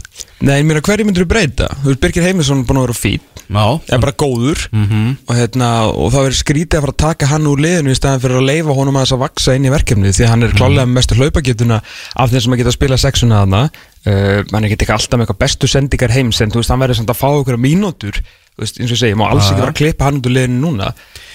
Nei, 0.44 0.58
ég 0.60 0.66
meina, 0.68 0.82
hverju 0.84 1.06
myndir 1.08 1.24
þú 1.24 1.28
breyta? 1.32 1.68
Þú 1.80 1.88
veist, 1.88 2.00
Birgir 2.04 2.26
Heimisson 2.28 2.60
er 2.60 2.68
búin 2.68 2.80
að 2.82 2.84
vera 2.84 2.98
fín, 3.00 3.20
Já, 3.50 3.64
er 3.88 3.98
bara 4.04 4.12
góður 4.12 4.68
Mhm. 4.76 5.16
og, 5.26 5.34
hérna, 5.40 5.68
og 5.96 6.12
það 6.12 6.26
verður 6.28 6.38
skrítið 6.44 6.76
að 6.76 6.84
fara 6.84 6.92
að 6.92 7.00
taka 7.06 7.26
hann 7.32 7.46
úr 7.48 7.58
liðinu 7.64 7.90
í 7.90 7.96
staðan 7.98 8.20
fyrir 8.20 8.36
að 8.38 8.46
leifa 8.50 8.76
honum 8.76 8.94
að 9.00 9.02
þess 9.06 9.16
að 9.16 9.22
vaksa 9.24 9.54
inn 9.56 9.64
í 9.64 9.72
verkefni 9.72 10.12
því 10.12 10.24
að 10.24 10.28
hann 10.30 10.42
er 10.44 10.52
klálega 10.60 10.84
með 10.86 10.94
mestu 11.00 11.14
hlaupagetuna 11.16 11.80
af 12.14 12.30
þeim 12.30 12.40
sem 12.44 12.52
að 12.52 12.60
geta 12.60 12.70
að 12.70 12.78
spila 12.78 12.96
sexuna 13.00 13.40
þarna 13.42 13.62
uh, 14.06 14.44
hann 14.52 14.64
er 14.64 14.70
ekki 14.70 14.86
alltaf 14.92 15.16
með 15.18 15.24
eitthvað 15.26 15.42
bestu 15.42 15.66
sendingar 15.66 16.10
heims 16.14 16.40
en 16.44 16.50
þú 16.52 16.60
veist, 16.60 16.70
hann 16.70 16.78
verður 16.84 17.00
samt 17.00 17.10
að 17.10 17.18
fá 17.24 17.28
okkur 17.40 17.58
mínútur 17.58 18.20
eins 18.58 18.90
og 18.90 18.96
ég 18.96 19.00
segi, 19.00 19.18
má 19.18 19.28
alls 19.28 19.48
ekki 19.48 19.62
vera 19.62 19.72
að 19.74 19.80
klippa 19.80 20.08
hann 20.08 20.20
út 20.20 20.28
úr 20.28 20.36
liðinu 20.36 20.60
núna. 20.64 20.90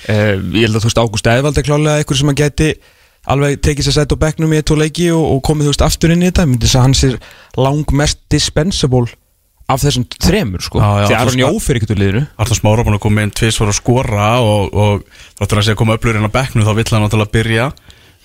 Uh, 0.06 0.36
ég 0.54 0.68
held 0.68 0.78
að 0.78 0.84
þú 0.84 0.90
veist, 0.90 1.02
Ágúst 1.02 1.32
Eðvald 1.32 1.60
er 1.60 1.68
klálega 1.68 2.02
eitthvað 2.02 2.22
sem 2.22 2.34
að 2.34 2.42
geti 2.44 2.70
alveg 3.34 3.62
tekið 3.66 3.88
sér 3.88 3.96
sætt 3.98 4.14
á 4.14 4.18
bekknum 4.22 4.54
í 4.54 4.60
eitt 4.60 4.74
og 4.74 4.82
leiki 4.82 5.08
og, 5.16 5.24
og 5.34 5.44
komið 5.46 5.70
þú 5.70 5.74
veist 5.74 5.86
aftur 5.88 6.14
inn 6.14 6.26
í 6.26 6.30
þetta. 6.30 6.48
Myndi 6.50 6.68
þess 6.68 6.80
að 6.80 6.86
hann 6.86 6.98
sér 7.00 7.16
langmest 7.58 8.22
dispensable 8.32 9.08
af 9.66 9.82
þessum 9.82 10.06
þremur 10.22 10.62
sko. 10.62 10.78
Já, 10.82 10.90
já, 11.02 11.06
því 11.08 11.16
að 11.16 11.16
þú 11.16 11.22
Aron 11.22 11.32
veist, 11.32 11.42
Jó 11.42 11.64
fyrir 11.66 11.80
ekkert 11.80 11.94
úr 11.96 12.02
liðinu. 12.04 12.24
Arþór 12.44 12.60
Smára 12.60 12.86
búin 12.86 12.98
að 13.00 13.04
koma 13.08 13.26
inn 13.26 13.34
tvís 13.34 13.58
fyrir 13.58 13.74
að 13.74 13.80
skora 13.80 14.28
og, 14.46 14.76
og 14.78 15.24
þáttur 15.40 15.62
að 15.62 15.66
sé 15.66 15.74
að 15.74 15.80
koma 15.82 15.96
öflur 15.98 16.20
inn 16.20 16.30
á 16.30 16.36
bekknu 16.36 16.66
þá 16.68 16.74
vill 16.78 16.88
hann 16.92 17.06
náttúrulega 17.06 17.34
byrja. 17.34 17.70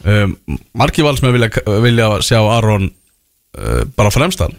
Um, 0.01 0.35
Marki 0.77 1.05
valsmenn 1.05 1.37
vilja, 1.37 1.49
vilja 1.85 2.11
sjá 2.25 2.41
Aron 2.43 2.91
uh, 2.91 3.83
bara 3.97 4.13
fremstan. 4.13 4.53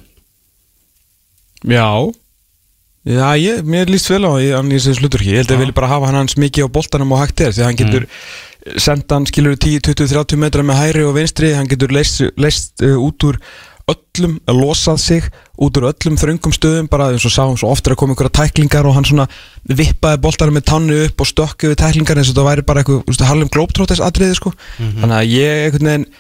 Já 1.70 1.86
Já, 3.02 3.34
ég, 3.34 3.64
mér 3.66 3.90
líst 3.90 4.12
vel 4.12 4.22
á 4.30 4.38
hann 4.38 4.70
í 4.70 4.78
þessu 4.78 5.00
sluturki 5.00 5.32
Ég 5.32 5.42
held 5.42 5.50
að 5.50 5.56
ég 5.56 5.64
vilja 5.64 5.78
bara 5.80 5.90
hafa 5.90 6.12
hann 6.12 6.20
hans 6.20 6.38
mikið 6.38 6.70
á 6.70 6.76
boltanum 6.76 7.16
og 7.16 7.24
hægt 7.24 7.42
er 7.42 7.56
Því 7.56 7.64
að 7.64 7.70
hann 7.72 7.80
getur 7.80 8.06
mm. 8.06 8.78
senda 8.86 9.18
hann 9.18 9.26
skilur 9.26 9.58
10, 9.58 9.82
20, 9.90 10.12
30 10.14 10.42
metra 10.44 10.66
með 10.66 10.78
hæri 10.84 11.06
og 11.08 11.16
vinstri. 11.18 11.50
Hann 11.58 11.70
getur 11.72 11.94
leist, 11.96 12.22
leist 12.38 12.86
uh, 12.86 13.00
út 13.02 13.26
úr 13.26 13.42
öllum, 13.90 14.38
uh, 14.46 14.54
losað 14.54 15.02
sig 15.02 15.32
út 15.58 15.82
úr 15.82 15.90
öllum 15.90 16.22
þröngum 16.22 16.54
stöðum 16.54 16.92
bara 16.94 17.10
eins 17.10 17.26
og 17.26 17.34
sáum 17.34 17.58
svo 17.58 17.74
ofta 17.74 17.90
að 17.90 18.04
koma 18.04 18.14
einhverja 18.14 18.38
tæklingar 18.38 18.86
og 18.86 18.94
hann 19.00 19.10
svona 19.10 19.26
vippaði 19.66 20.22
boltanum 20.22 20.60
með 20.60 20.70
tannu 20.70 21.02
upp 21.08 21.26
og 21.26 21.32
stokki 21.34 21.74
við 21.74 21.82
tæklingar 21.82 22.22
eins 22.22 22.30
og 22.30 22.38
það 22.38 22.52
væri 22.52 22.68
bara 22.70 22.84
eitthvað, 22.84 23.02
þú 23.02 23.16
veist, 23.16 23.26
Harlem 23.26 23.50
Globetrotters 23.50 24.04
atriði 24.06 24.38
sko. 24.38 24.54
Þannig 24.78 25.18
að 25.18 25.34
ég 25.34 25.66
einhvern 25.66 25.90
veginn 25.90 26.12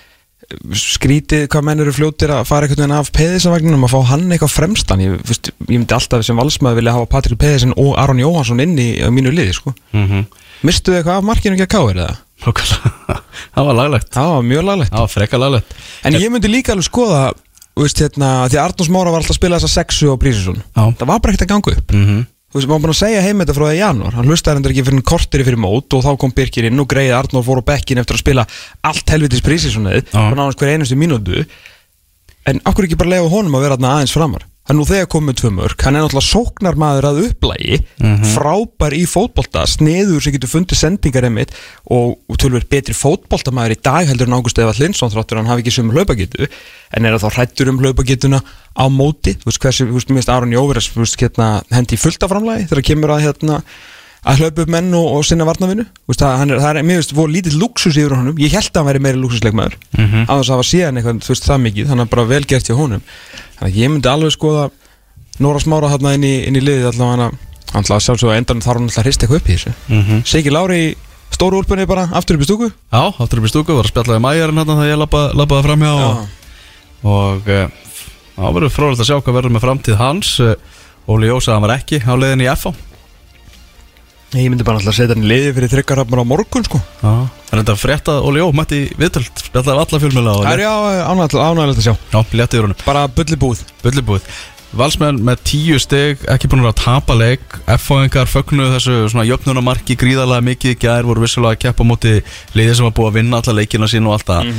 skrítið 0.78 1.48
hvað 1.52 1.66
menn 1.68 1.84
eru 1.84 1.94
fljótir 1.96 2.34
að 2.36 2.48
fara 2.50 2.68
einhvern 2.68 2.84
veginn 2.84 2.98
af 2.98 3.12
Peðisavagninum 3.16 3.86
að 3.88 3.94
fá 3.94 4.00
hann 4.12 4.28
eitthvað 4.32 4.54
fremstan 4.56 5.04
ég, 5.04 5.18
fyrst, 5.28 5.52
ég 5.68 5.78
myndi 5.78 5.98
alltaf 5.98 6.26
sem 6.28 6.40
valsmaður 6.40 6.82
vilja 6.82 6.96
hafa 6.98 7.10
Patrik 7.12 7.40
Peðisen 7.42 7.76
og 7.76 7.94
Aron 8.02 8.22
Jóhansson 8.22 8.64
inn 8.64 8.78
í 8.80 8.90
mínu 9.14 9.34
liði 9.36 9.54
sko. 9.58 9.74
mm 9.92 10.08
-hmm. 10.08 10.26
mistuðu 10.68 10.98
eitthvað 10.98 11.18
af 11.18 11.30
markinu 11.30 11.56
ekki 11.56 11.68
að 11.70 11.76
káir 11.76 12.04
eða? 12.06 12.18
Það 13.56 13.66
var 13.68 13.76
laglegt 13.78 14.14
það 14.14 14.34
var 14.34 14.44
mjög 14.44 14.64
laglegt 14.66 14.92
Það 14.92 15.04
var 15.06 15.12
freka 15.14 15.38
laglegt 15.38 15.74
en 16.04 16.14
ég 16.18 16.32
myndi 16.32 16.50
líka 16.50 16.74
alveg 16.74 16.88
skoða 16.88 17.34
veist, 17.78 18.02
hérna, 18.02 18.48
því 18.50 18.58
að 18.58 18.64
Arnús 18.66 18.90
Mára 18.92 19.12
var 19.14 19.22
alltaf 19.22 19.36
að 19.36 19.40
spila 19.40 19.60
þessa 19.60 19.82
sexu 19.82 20.12
á 20.12 20.16
Prísisson 20.22 20.60
Já. 20.62 20.84
það 20.98 21.08
var 21.08 21.20
bara 21.20 21.34
ekkert 21.34 21.46
að 21.46 21.52
ganga 21.54 21.76
upp 21.78 21.94
mm 21.94 22.06
-hmm. 22.06 22.26
Þú 22.52 22.60
veist, 22.60 22.68
maður 22.68 22.84
búin 22.84 22.92
að 22.92 23.00
segja 23.00 23.24
heim 23.24 23.42
þetta 23.42 23.56
frá 23.56 23.64
það 23.64 23.74
í 23.78 23.80
janúar. 23.80 24.16
Hann 24.20 24.28
hlustaði 24.28 24.60
hendur 24.60 24.74
ekki 24.74 24.84
fyrir 24.84 25.00
en 25.00 25.06
korteri 25.08 25.48
fyrir 25.48 25.62
mót 25.64 25.96
Og 25.96 26.04
þá 26.04 26.10
kom 26.20 26.34
Birkir 26.36 26.68
inn 26.68 26.84
og 26.84 26.90
greiði 26.92 27.14
Arnór 27.16 27.46
fór 27.48 27.62
á 27.64 27.70
bekkin 27.72 28.02
Eftir 28.02 28.18
að 28.18 28.24
spila 28.26 28.48
allt 28.92 29.14
helvitis 29.16 29.46
prísisonið 29.46 30.02
Já. 30.02 30.18
Bara 30.18 30.36
nánast 30.36 30.60
hver 30.60 30.74
einustu 30.74 31.00
mínútu. 31.00 31.46
En 32.44 32.60
okkur 32.68 32.90
ekki 32.90 33.00
bara 33.00 33.16
lefa 33.16 33.32
honum 33.32 33.56
að 33.56 33.70
vera 33.70 33.80
aðeins 33.80 34.16
framar 34.18 34.51
Hann 34.70 34.78
nú 34.78 34.86
þegar 34.86 35.08
komið 35.10 35.38
tvö 35.40 35.50
mörg 35.58 35.84
Hann 35.86 35.98
er 35.98 36.04
náttúrulega 36.06 36.28
sóknarmaður 36.28 37.08
að 37.10 37.20
upplægi 37.26 37.80
Frábær 38.32 38.94
í 38.94 39.02
fótbolta 39.10 39.64
Sneður 39.70 40.22
sem 40.22 40.36
getur 40.36 40.52
fundið 40.52 40.78
sendingar 40.78 41.26
einmitt 41.26 41.56
Og, 41.90 42.20
og 42.30 42.40
tölver 42.42 42.68
betri 42.70 42.94
fótboltamaður 42.94 43.74
í 43.74 43.80
dag 43.82 44.10
Heldur 44.12 44.30
en 44.30 44.38
Ágúst 44.38 44.62
Efa 44.62 44.76
Linsson 44.78 45.14
Þráttur 45.14 45.42
hann 45.42 45.50
hafi 45.50 45.66
ekki 45.66 45.74
sem 45.80 45.90
hlaupagetu 45.90 46.46
En 46.94 47.08
er 47.08 47.18
það 47.18 47.26
þá 47.26 47.40
hrættur 47.40 47.72
um 47.72 47.80
hlaupagetuna 47.82 48.42
á 48.72 48.86
móti. 48.92 49.34
Þú 49.40 49.48
veist 49.50 49.62
hversu, 49.64 49.86
þú 49.88 49.98
veist, 49.98 50.12
mér 50.12 50.22
finnst 50.22 50.32
Aron 50.32 50.54
Jóveres 50.56 50.90
hérna, 51.20 51.48
hendi 51.72 51.98
í 51.98 52.02
fullta 52.02 52.30
framlægi 52.32 52.70
Þegar 52.70 52.88
kemur 52.92 53.16
að 53.16 53.26
hérna 53.26 53.58
að 54.22 54.42
hlaupa 54.42 54.62
upp 54.62 54.70
menn 54.70 54.92
og, 54.94 55.08
og 55.18 55.24
sinna 55.26 55.46
varnavinu 55.48 55.88
það, 56.14 56.44
er, 56.44 56.60
það 56.62 56.70
er, 56.70 56.86
mér 56.86 57.00
finnst, 57.00 57.14
voru 57.18 57.34
lítið 57.34 57.56
luxus 57.58 57.98
yfir 57.98 58.14
honum. 58.14 58.38
Ég 58.38 58.54
held 58.54 58.70
að 58.70 58.78
hann 58.78 58.90
væri 58.92 59.02
meiri 59.02 59.22
luxusleikmaður 59.22 59.78
mm 59.98 60.06
-hmm. 60.06 60.26
Að 60.30 60.52
hafa 60.54 60.66
síðan 60.68 61.00
eitthvað, 61.00 61.22
þú 61.26 61.34
veist, 61.34 61.48
það 61.48 61.62
mikið. 61.66 61.88
Þannig 61.90 62.06
að 62.06 62.12
bara 62.14 62.26
vel 62.30 62.46
gert 62.46 62.70
hjá 62.70 62.76
honum. 62.78 63.02
Þannig 63.58 63.74
að 63.74 63.80
ég 63.82 63.90
myndi 63.90 64.10
alveg 64.10 64.32
skoða 64.32 64.70
Nóra 65.40 65.60
Smára 65.60 65.90
þarna 65.90 66.14
inn 66.14 66.24
í, 66.24 66.36
inn 66.48 66.56
í 66.56 66.62
liðið 66.62 66.92
allavega. 66.92 67.32
Hann 67.72 67.84
ætla 67.84 67.96
að 67.96 68.06
sjálfsögða 68.06 68.38
endan 68.38 68.62
þarf 68.62 68.78
hann 68.78 68.90
alltaf 68.90 69.02
að 69.02 69.06
hrista 69.08 69.26
eitthvað 69.26 69.42
upp 69.42 69.50
í 69.50 69.56
þessu. 69.56 69.74
Mhm. 69.88 70.24
Siggi 70.26 70.52
Lári 70.52 70.78
í 70.78 70.96
stóru 71.32 71.58
úlpunni 71.58 71.88
bara 71.88 72.10
aftur 72.14 72.36
upp 72.36 72.44
í 72.44 72.46
stúku. 72.46 72.70
Já, 72.70 73.04
áttur 73.18 73.40
upp 73.40 73.48
í 73.48 73.50
stúku, 73.50 73.74
var 73.74 73.86
að 73.86 73.94
spjalla 73.94 74.18
við 74.18 74.26
mæjarinn 74.28 74.58
hérna 74.60 74.76
þegar 74.76 74.92
ég 74.92 75.00
labba, 75.00 75.22
labbaði 75.34 75.66
framhjá 75.66 75.94
og, 75.96 76.28
og 77.04 77.48
uh, 77.48 77.68
það 78.36 78.54
verður 78.54 78.76
frólægt 78.76 79.02
að 79.02 79.10
sjá 79.10 79.18
hvað 79.22 79.38
verður 79.40 79.56
með 79.56 79.66
framtíð 79.66 79.98
hans. 79.98 80.40
Uh, 80.40 80.56
Óli 81.08 81.32
Jósa, 81.32 81.56
hann 81.56 81.66
var 81.66 81.80
ekki 81.80 82.04
á 82.04 82.14
leiðin 82.14 82.46
í 82.46 82.52
FH 82.52 82.91
Ég 84.32 84.48
myndi 84.48 84.64
bara 84.64 84.80
alltaf 84.80 84.94
að 84.94 84.98
setja 85.02 85.16
hann 85.16 85.26
í 85.26 85.28
liðið 85.28 85.58
fyrir 85.58 85.72
þryggarhafnur 85.74 86.22
á 86.24 86.32
morgun 86.32 86.64
sko. 86.64 86.80
Já, 87.02 87.12
það 87.50 87.52
er 87.52 87.60
þetta 87.62 87.74
frétt 87.82 88.12
að 88.14 88.28
Óli 88.30 88.40
Jó 88.40 88.46
mætti 88.56 88.80
viðtöld, 88.96 89.44
spjallaði 89.44 89.76
við 89.76 89.82
alla 89.84 90.00
fjölmjöla 90.06 90.36
Það 90.38 90.54
er 90.54 90.64
já 90.64 90.72
ánægilegt 91.12 91.82
að 91.82 91.88
sjá. 91.90 91.96
Já, 92.14 92.20
létti 92.40 92.58
yfir 92.58 92.68
honum 92.70 92.86
Bara 92.86 93.04
bulli 93.12 93.40
búð 93.42 93.64
Bullibúð 93.84 94.30
Valsmenn 94.72 95.18
með 95.28 95.42
tíu 95.50 95.78
steg, 95.84 96.22
ekki 96.32 96.48
búin 96.48 96.64
að 96.64 96.78
tapa 96.80 97.16
leik. 97.20 97.44
F-fáingar 97.74 98.30
fögnuðu 98.32 98.78
þessu 98.78 98.94
svona 99.12 99.26
jöfnunamarki 99.28 99.98
gríðarlega 100.00 100.46
mikið. 100.48 100.76
Í 100.78 100.80
gær 100.80 101.10
voru 101.10 101.26
vissulega 101.26 101.58
að 101.58 101.64
keppa 101.66 101.84
á 101.84 101.90
móti 101.90 102.14
liðið 102.56 102.78
sem 102.80 102.88
var 102.88 102.94
búið 102.96 103.10
að 103.10 103.18
vinna 103.18 103.42
alla 103.42 103.56
leikina 103.58 103.90
sín 103.92 104.08
og 104.08 104.16
allt 104.16 104.30
það. 104.32 104.54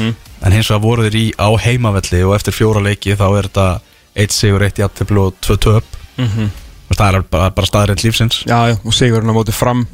En 0.45 0.53
hins 0.53 0.69
vegar 0.69 0.85
voru 0.85 1.07
þeir 1.07 1.17
í 1.17 1.25
á 1.41 1.49
heimavelli 1.65 2.21
og 2.29 2.35
eftir 2.37 2.57
fjóra 2.59 2.85
leiki 2.85 3.17
þá 3.17 3.25
er 3.31 3.49
þetta 3.49 3.67
eitt 4.13 4.37
sigur, 4.37 4.67
eitt 4.67 4.83
jafntefli 4.83 5.23
og 5.25 5.41
tvö 5.41 5.57
töp. 5.65 5.97
Mhm. 6.21 6.53
og 6.53 6.72
það 6.99 7.19
er 7.19 7.27
bara, 7.33 7.51
bara 7.57 7.69
staðrænt 7.69 8.05
lífsins. 8.07 8.43
Já, 8.49 8.59
já, 8.73 8.77
og 8.79 8.97
Sigurinn 8.97 9.33
á 9.33 9.35
móti 9.37 9.55
fram. 9.55 9.87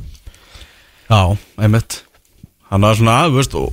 Já, 1.08 1.20
einmitt. 1.60 2.02
Hann 2.68 2.84
er 2.84 2.98
svona, 2.98 3.20
þú 3.28 3.40
veist, 3.40 3.56
og 3.58 3.72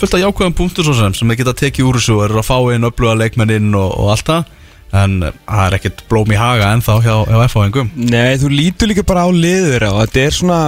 fullt 0.00 0.16
af 0.16 0.22
jákvæðum 0.24 0.56
punktur 0.58 0.86
svo 0.86 0.96
sem 0.98 1.14
sem 1.14 1.30
þið 1.30 1.42
geta 1.42 1.54
tekið 1.60 1.88
úr 1.88 2.00
þessu 2.00 2.16
og 2.16 2.24
eru 2.26 2.40
að 2.40 2.48
fá 2.48 2.56
inn 2.74 2.88
öfluga 2.88 3.18
leikmenn 3.20 3.54
inn 3.54 3.74
og, 3.78 3.92
og 4.00 4.14
allt 4.16 4.30
það. 4.30 4.58
En 4.92 5.18
eh, 5.24 5.36
það 5.48 5.66
er 5.66 5.76
ekkert 5.78 6.04
blóm 6.10 6.32
í 6.32 6.38
haga 6.38 6.70
ennþá 6.76 6.96
hjá, 7.04 7.14
hjá 7.24 7.36
F-fáingum 7.46 7.92
Nei, 7.96 8.36
þú 8.40 8.50
lítur 8.52 8.90
líka 8.90 9.04
bara 9.08 9.24
á 9.24 9.30
liður 9.32 9.88
og 9.88 10.00
þetta 10.02 10.24
er 10.26 10.34
svona 10.36 10.58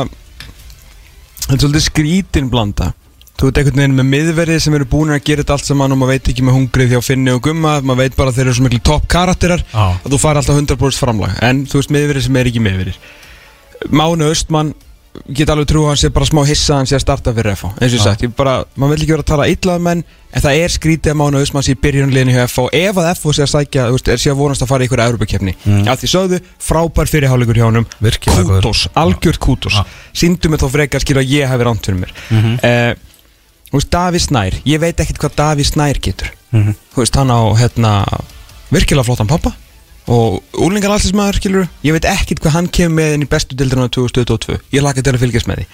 Þetta 1.45 1.57
er 1.59 1.61
svolítið 1.61 1.85
skrítin 1.85 2.49
blanda 2.53 2.95
Þú 3.35 3.49
veit 3.49 3.59
einhvern 3.59 3.81
veginn 3.81 3.97
með 3.99 4.07
miðverði 4.13 4.57
sem 4.63 4.75
eru 4.79 4.87
búin 4.87 5.11
að 5.11 5.25
gera 5.27 5.43
þetta 5.43 5.57
allt 5.57 5.67
saman 5.67 5.91
og 5.91 5.99
maður 5.99 6.15
veit 6.15 6.29
ekki 6.31 6.45
með 6.47 6.55
hungrið 6.55 6.93
hjá 6.95 7.01
Finni 7.03 7.33
og 7.35 7.43
Gumma 7.43 7.73
maður 7.83 8.01
veit 8.05 8.15
bara 8.21 8.31
að 8.31 8.37
þeir 8.39 8.47
eru 8.47 8.55
svo 8.61 8.67
miklu 8.69 8.83
topp 8.87 9.05
karakterar 9.11 9.61
Já. 9.73 9.87
að 9.99 10.11
þú 10.15 10.19
fari 10.23 10.39
alltaf 10.39 10.55
100% 10.61 11.03
framlag. 11.03 11.33
En 11.43 11.57
þú 11.67 11.75
veist 11.81 11.91
miðverði 11.97 12.23
sem 12.29 12.39
er 12.39 12.51
ekki 12.53 12.63
miðverði 12.63 12.95
Mánu 13.91 14.25
Östmann 14.31 14.71
get 15.35 15.51
alveg 15.51 15.67
trú 15.71 15.81
að 15.85 15.91
hann 15.93 15.99
sé 16.01 16.09
bara 16.15 16.27
smá 16.27 16.41
hissa 16.47 16.73
að 16.75 16.79
hann 16.81 16.89
sé 16.91 16.97
að 16.97 17.05
starta 17.05 17.35
fyrir 17.35 17.55
FH 17.55 17.67
eins 17.75 17.93
og 17.93 17.95
ég 17.95 18.03
Já. 18.03 18.07
sagt, 18.07 18.23
ég 18.25 18.33
bara, 18.35 18.55
maður 18.75 18.91
vil 18.95 19.03
ekki 19.05 19.15
vera 19.15 19.25
að 19.25 19.31
tala 19.31 19.51
illa 19.51 19.73
um 19.79 19.85
menn 19.87 20.03
en 20.35 20.43
það 20.43 20.59
er 20.63 20.71
skrítið 20.75 21.11
að 21.13 21.19
Mánu 21.21 21.43
Östmann 21.43 21.67
sé 21.67 21.75
í 21.75 21.79
byrjunliðinu 21.85 22.35
hjá 22.35 22.45
FH 22.51 22.65
ef 22.81 22.95
að 22.99 23.11
FH 23.13 23.27
sé 23.37 23.43
að 23.45 23.53
sækja, 23.53 23.83
þú 23.91 23.95
veist, 23.95 24.09
sé 24.25 24.29
að 24.33 24.41
vonast 24.41 24.63
að 24.67 24.71
fara 24.71 24.83
veist, 33.79 33.91
Daví 33.93 34.21
Snær 34.23 34.57
Ég 34.69 34.81
veit 34.83 35.01
ekkert 35.03 35.21
hvað 35.23 35.37
Daví 35.39 35.67
Snær 35.67 36.01
getur. 36.03 36.31
Mhm. 36.55 36.75
Þú 36.95 37.03
veist, 37.03 37.19
hann 37.19 37.33
á, 37.35 37.41
hérna 37.59 37.93
Virkilega 38.71 39.07
flottan 39.07 39.31
pappa 39.31 39.55
Og 40.07 40.43
úlingar 40.61 40.93
allsismæður, 40.93 41.39
skilur 41.41 41.69
Ég 41.85 41.97
veit 41.97 42.09
ekkert 42.09 42.43
hvað 42.45 42.57
hann 42.59 42.69
kemur 42.69 42.99
með 43.01 43.15
inn 43.17 43.25
í 43.25 43.29
bestu 43.31 43.57
dildina 43.57 43.89
2022 43.89 44.59
Ég 44.75 44.85
laka 44.85 45.03
til 45.03 45.15
að 45.15 45.23
fylgjast 45.23 45.49
með 45.49 45.63
því. 45.63 45.69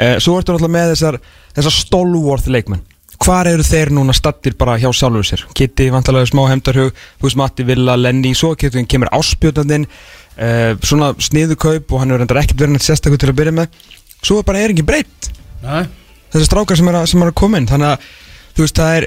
Uh, 0.00 0.16
Svo 0.18 0.38
ertu 0.38 0.54
náttúrulega 0.54 0.74
með 0.74 0.94
þessar 0.94 1.20
Þessar 1.54 1.76
stólvorð 1.76 2.48
leikmenn. 2.50 2.82
Hvar 3.20 3.48
eru 3.50 3.64
þeir 3.66 3.90
núna 3.92 4.14
stattir 4.16 4.54
bara 4.56 4.78
hjá 4.80 4.88
sjálfur 4.96 5.26
sér? 5.26 5.44
Kitty, 5.54 5.90
vantalega 5.92 6.30
smá 6.30 6.44
hefndarhug 6.48 6.92
Þú 6.94 7.26
veist, 7.28 7.38
Matti, 7.38 7.66
Villa, 7.68 7.96
Lenny 8.00 8.34
Svo 8.34 8.54
getur 8.58 8.86
kemur 8.90 9.12
áspjötandinn 9.14 9.86
uh, 9.86 10.74
Svona 10.82 11.12
sniðukaup 11.20 11.94
Og 11.94 12.02
hann 12.02 12.16
er 12.16 12.26
ekkert 12.26 12.58
verið 12.64 12.82
sérstakur 12.84 13.20
til 13.20 13.30
að 13.30 13.38
byrja 13.42 13.56
með. 13.60 13.80
Svo 14.20 14.42
bara 14.46 14.64
er 14.64 14.74
ekki 14.74 14.86
breytt? 14.88 15.30
Nei 15.62 15.84
þessi 16.32 16.46
strákar 16.48 16.78
sem 16.80 16.88
er, 16.92 16.98
að, 17.00 17.06
sem 17.12 17.22
er 17.24 17.30
að 17.32 17.38
koma 17.42 17.58
inn. 17.60 17.68
Þannig 17.70 17.92
að 17.94 18.08
þú 18.56 18.64
veist 18.66 18.80
það 18.80 18.96
er 19.00 19.06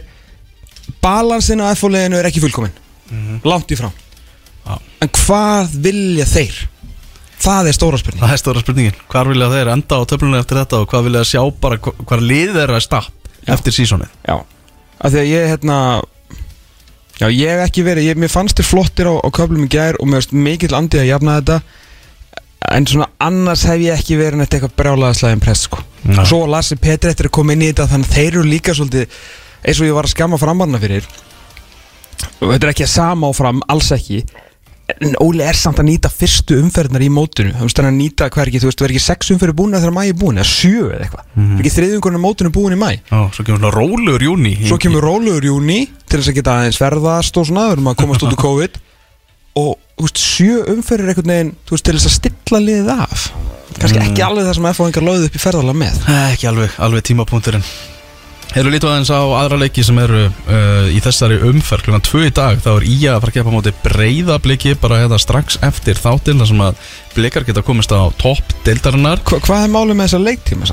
balansin 1.04 1.64
á 1.64 1.68
F-leginu 1.76 2.20
er 2.20 2.28
ekki 2.30 2.42
fullkomin 2.44 2.74
langt 3.46 3.72
í 3.72 3.78
frá. 3.78 3.90
Já. 4.64 4.78
en 5.04 5.10
hvað 5.20 5.74
vilja 5.84 6.26
þeir? 6.26 6.56
Það 7.44 7.68
er 7.68 7.76
stóra 7.76 7.98
spurning 8.00 8.22
Það 8.24 8.32
er 8.34 8.40
stóra 8.40 8.62
spurningin. 8.64 9.00
Hvar 9.12 9.28
vilja 9.28 9.50
þeir 9.52 9.72
enda 9.74 9.98
á 10.00 10.08
töflunni 10.08 10.40
eftir 10.40 10.60
þetta 10.62 10.80
og 10.80 10.88
hvað 10.94 11.04
vilja 11.10 11.24
sjá 11.28 11.42
bara 11.62 11.78
hva- 11.84 11.94
hvar 12.08 12.22
liðið 12.24 12.56
þeirra 12.62 12.78
er 12.80 12.86
stapp 12.86 13.30
eftir 13.52 13.76
sísonið? 13.76 14.14
Já, 14.24 14.38
af 15.04 15.12
því 15.12 15.20
að 15.20 15.28
ég 15.34 15.48
hérna 15.52 15.78
já, 17.20 17.28
ég 17.28 17.52
hef 17.52 17.64
ekki 17.68 17.84
verið 17.90 18.08
ég, 18.08 18.22
mér 18.24 18.32
fannst 18.32 18.58
þér 18.62 18.70
flottir 18.72 19.12
á, 19.12 19.14
á 19.20 19.28
köflum 19.36 19.66
í 19.68 19.72
gær 19.76 20.00
og 20.00 20.08
mér 20.08 20.24
finnst 20.24 20.36
mikill 20.48 20.78
andið 20.80 21.04
að 21.04 21.10
jafna 21.12 21.36
þetta. 21.42 21.60
En 22.74 22.88
svona 22.88 23.10
annars 23.20 23.66
hef 23.68 23.84
ég 23.84 24.00
ekki 24.00 24.16
verið 24.22 24.40
neitt 24.40 24.56
eitthvað 24.56 24.78
brjálaðislega 24.80 25.36
impress 25.38 25.68
sko. 25.68 25.84
Og 26.04 26.28
svo 26.28 26.46
Lassi 26.52 26.76
Petri 26.80 27.14
eftir 27.14 27.30
að 27.30 27.36
koma 27.40 27.56
inn 27.56 27.64
í 27.64 27.72
þetta 27.72 27.90
þannig 27.92 28.10
að 28.10 28.16
þeir 28.18 28.32
eru 28.34 28.48
líka 28.48 28.76
svolítið 28.76 29.20
eins 29.64 29.80
og 29.80 29.88
ég 29.88 29.96
var 29.96 30.08
að 30.08 30.16
skamma 30.16 30.40
framarna 30.42 30.82
fyrir. 30.82 31.06
Og 32.42 32.50
þetta 32.52 32.68
er 32.68 32.74
ekki 32.74 32.88
að 32.88 32.96
sama 32.96 33.30
á 33.30 33.32
fram 33.36 33.62
alls 33.72 33.92
ekki. 33.96 34.24
En 34.94 35.16
Óli 35.24 35.46
er 35.48 35.56
samt 35.56 35.80
að 35.80 35.88
nýta 35.88 36.10
fyrstu 36.12 36.58
umferðnar 36.60 37.06
í 37.06 37.08
mótinu. 37.12 37.54
Þú 37.56 37.68
veist 37.70 37.80
hann 37.80 37.88
er 37.88 37.94
að 37.94 38.00
nýta 38.02 38.28
hver 38.36 38.50
ekki, 38.52 38.60
þú 38.60 38.68
veist, 38.68 38.82
verður 38.84 38.94
ekki 38.94 39.04
sex 39.06 39.32
umferði 39.32 39.56
búin 39.62 39.78
þegar 39.78 39.96
mæ 39.96 40.02
er 40.04 40.18
búin, 40.20 40.42
eða 40.42 40.50
sjö 40.50 40.90
eða 40.90 41.06
eitthvað. 41.06 41.24
Mm 41.34 41.44
-hmm. 41.44 41.60
ekki 41.62 41.72
þriðjungurinn 41.78 42.20
af 42.20 42.24
mótinu 42.26 42.52
búin 42.52 42.76
í 42.76 42.80
mæ 42.84 42.92
Já, 43.00 43.20
svo 43.32 43.44
kemur 43.48 43.74
rólegur 43.74 44.24
júni 44.28 44.54
svo 44.68 44.78
kemur 44.78 45.02
rólegur 45.02 45.46
júni 45.46 45.88
til 46.06 46.20
þess 46.20 46.30
að 46.30 46.36
geta 46.36 46.52
aðeins 46.52 46.78
ferðast 46.78 47.38
og 47.38 47.48
svona, 47.48 47.68
við 47.68 47.72
erum 47.72 47.88
að 47.88 47.96
komast 47.96 48.24
út 48.24 48.34
úr 48.36 48.44
COVID 48.48 48.72
og 49.60 49.74
veist, 50.02 50.20
sjö 50.20 50.62
umferðir 50.74 51.14
einhvern 51.14 51.34
veginn, 51.34 51.56
veist, 51.70 51.86
til 51.86 51.98
þess 51.98 52.10
að 52.10 52.16
stilla 52.18 52.62
liðið 52.64 52.94
af. 52.98 53.26
Kannski 53.80 54.04
ekki 54.04 54.24
alveg 54.26 54.48
það 54.48 54.60
sem 54.60 54.70
F-fáingar 54.70 55.06
lögðu 55.08 55.28
upp 55.30 55.36
í 55.36 55.42
ferðalega 55.42 55.80
með. 55.80 56.06
Ekki 56.34 56.50
alveg, 56.52 56.78
alveg 56.86 57.06
tímapunkturinn. 57.10 57.66
Hefur 58.54 58.70
lítið 58.70 58.92
aðeins 58.92 59.10
á 59.10 59.22
aðra 59.34 59.58
leiki 59.64 59.82
sem 59.86 59.98
eru 59.98 60.28
uh, 60.30 60.90
í 60.94 61.00
þessari 61.02 61.40
umferð? 61.48 61.88
Klukkan 61.88 62.04
2 62.06 62.26
í 62.28 62.34
dag 62.38 62.60
þá 62.62 62.70
er 62.76 62.86
Ía 62.86 63.16
að 63.16 63.24
fara 63.24 63.34
að 63.34 63.38
gefa 63.40 63.54
móti 63.56 63.74
breyða 63.82 64.36
bliki 64.44 64.76
bara 64.78 65.00
hérna 65.02 65.18
strax 65.22 65.58
eftir 65.66 65.98
þáttinn 65.98 66.44
þar 66.44 66.52
sem 66.52 66.62
að 66.68 66.84
blikar 67.16 67.48
geta 67.48 67.64
komist 67.66 67.96
á 67.98 68.14
topp 68.22 68.54
deildarinnar. 68.68 69.24
Hva, 69.26 69.42
hvað 69.42 69.66
er 69.66 69.74
málið 69.74 69.98
með 69.98 70.12
þessa 70.12 70.22
leiktíma? 70.28 70.70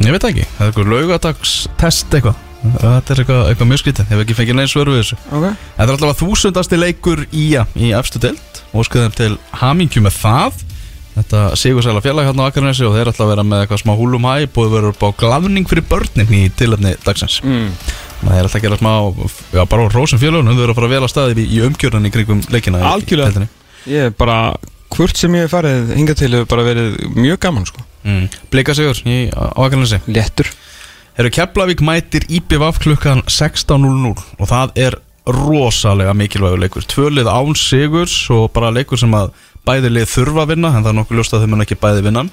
Ég 0.00 0.16
veit 0.16 0.24
ekki, 0.30 0.48
það 0.56 0.64
er 0.64 0.72
eitthvað 0.72 0.94
laugadagstest 0.94 2.16
eitthvað 2.16 2.40
Þetta 2.62 3.14
er 3.14 3.20
eitthvað, 3.22 3.40
eitthvað 3.50 3.68
mjög 3.72 3.80
skrítið, 3.82 4.10
hefur 4.12 4.22
ekki 4.26 4.36
fengið 4.38 4.56
neins 4.58 4.72
svöru 4.74 4.92
við 4.94 5.00
þessu. 5.02 5.16
Okay. 5.34 5.54
Þetta 5.78 5.86
er 5.88 5.94
alltaf 5.96 6.20
þúsundasti 6.22 6.78
leikur 6.78 7.24
Ía 7.34 7.64
í 7.74 7.88
efstu 7.98 8.20
deild. 8.22 8.60
Og 8.72 8.86
skoðum 8.86 9.16
til 9.18 9.32
hamingju 9.60 10.02
með 10.04 10.14
það. 10.22 10.60
Þetta 11.12 11.40
sigur 11.60 11.84
sæla 11.84 12.00
félag 12.00 12.24
hérna 12.30 12.46
á 12.46 12.48
Akarnesi 12.48 12.86
og 12.88 12.94
þeir 12.96 13.10
ætla 13.10 13.26
að 13.26 13.32
vera 13.34 13.42
með 13.44 13.64
eitthvað 13.66 13.82
smá 13.82 13.92
húlum 13.98 14.24
hæ. 14.30 14.46
Búið 14.54 14.70
verið 14.76 14.92
upp 14.94 15.02
á 15.04 15.08
glavning 15.20 15.66
fyrir 15.68 15.84
börnin 15.90 16.30
í 16.38 16.42
tilöfni 16.56 16.94
dagsins. 17.04 17.40
Mm. 17.44 17.66
Það 18.22 18.38
er 18.38 18.46
alltaf 18.46 18.56
að 18.60 18.64
gera 18.68 18.78
smá, 18.80 18.92
já 19.58 19.62
bara 19.74 19.88
rósum 19.92 20.20
fjölugunum 20.22 20.54
þau 20.56 20.62
eru 20.62 20.72
að 20.72 20.78
fara 20.78 20.92
vel 20.94 21.02
að 21.02 21.10
staði 21.12 21.42
í, 21.42 21.48
í 21.58 21.60
umgjörðan 21.66 22.06
í 22.08 22.12
kringum 22.14 22.40
leikina 22.54 22.78
í- 22.78 22.86
í 22.86 22.90
Algjörlega. 22.94 23.48
Ég 23.90 24.06
er 24.08 24.14
bara, 24.16 24.38
hvort 24.94 25.18
sem 25.18 25.34
ég 25.36 25.44
hef 25.48 25.52
farið 25.56 25.90
hingað 25.98 26.20
til 26.22 26.30
hefur 26.32 26.48
bara 26.54 26.64
verið 26.70 26.96
mjög 27.18 27.40
gaman 27.42 27.66
sko. 27.66 27.82
Mm. 28.06 28.28
Blika 28.54 28.72
sigur 28.78 29.02
í, 29.04 29.18
á 29.34 29.52
Akarnesi 29.66 29.98
Léttur 30.08 30.48
Herru 31.12 31.28
Keflavík 31.28 31.82
mætir 31.84 32.24
IPVF 32.32 32.78
klukkan 32.80 33.20
16.00 33.28 34.12
og 34.38 34.46
það 34.48 34.78
er 34.80 34.94
rosalega 35.28 36.14
mikilvægur 36.16 36.62
leikur. 36.62 36.86
Tvölið 36.88 37.28
án 37.28 37.56
sigurs 37.58 38.14
og 38.32 38.48
bara 38.54 38.72
leikur 38.72 38.96
sem 38.98 39.12
að 39.14 39.34
bæði 39.68 39.90
lið 39.92 40.08
þurfa 40.08 40.46
að 40.46 40.54
vinna 40.54 40.70
en 40.72 40.80
það 40.80 40.92
er 40.94 40.96
nokkuð 40.98 41.20
ljóst 41.20 41.36
að 41.36 41.44
þau 41.44 41.50
mun 41.52 41.64
ekki 41.66 41.78
bæði 41.82 42.06
vinna. 42.06 42.24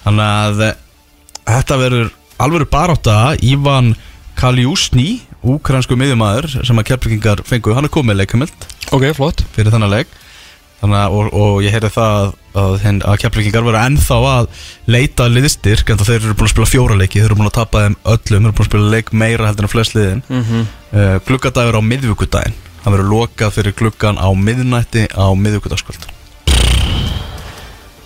Þannig 0.00 0.32
að 0.40 0.64
eh, 0.64 0.80
þetta 1.50 1.78
verður 1.82 2.10
alveg 2.40 2.70
barátta. 2.72 3.18
Ívan 3.44 3.92
Kaljúsni 4.40 5.20
úkransku 5.44 5.96
miðjumæður 6.00 6.48
sem 6.64 6.80
að 6.80 6.88
Keflavíkingar 6.88 7.44
fengu, 7.48 7.76
hann 7.76 7.84
er 7.88 7.92
komið 7.92 8.22
leikamild 8.22 8.68
Ok, 8.96 9.10
flott. 9.14 9.44
Fyrir 9.54 9.70
þennan 9.70 9.92
leik. 9.92 10.10
Þannig 10.80 11.02
að, 11.04 11.14
og, 11.14 11.34
og 11.36 11.60
ég 11.62 11.76
heyrði 11.76 11.92
það 11.94 12.16
að, 12.16 12.32
að, 12.54 12.86
að 13.06 13.18
Keflavíkingar 13.22 13.66
voru 13.66 13.80
ennþá 13.80 14.18
að 14.30 14.48
leita 14.90 15.28
liðstyrk 15.30 15.92
en 15.92 16.00
þeir 16.02 16.18
eru 16.20 16.36
búin 16.38 16.48
að 16.48 16.54
spila 16.54 16.70
fjóra 16.70 16.98
leiki, 16.98 17.20
þeir 17.20 17.30
eru 17.30 17.38
búin 17.40 17.50
að 17.50 17.58
tapa 17.58 17.84
þeim 17.84 17.96
öllum, 18.04 18.24
þeir 18.26 18.38
eru 18.40 18.56
búin 18.56 18.66
að 18.66 18.70
spila 18.70 18.94
leik 18.94 19.12
meira 19.12 19.50
heldur 19.50 19.68
en 19.68 19.72
flest 19.74 19.96
liðin. 19.96 20.22
Mm 20.28 20.42
-hmm. 20.48 20.64
uh, 20.94 21.16
Gluggadagur 21.26 21.78
á 21.78 21.82
miðvíkudaginn 21.90 22.56
Það 22.80 22.94
verður 22.94 23.10
lokað 23.12 23.52
fyrir 23.52 23.76
gluggan 23.76 24.16
á 24.16 24.28
miðnætti 24.32 25.04
á 25.12 25.26
miðvíkudagskvöld 25.36 26.08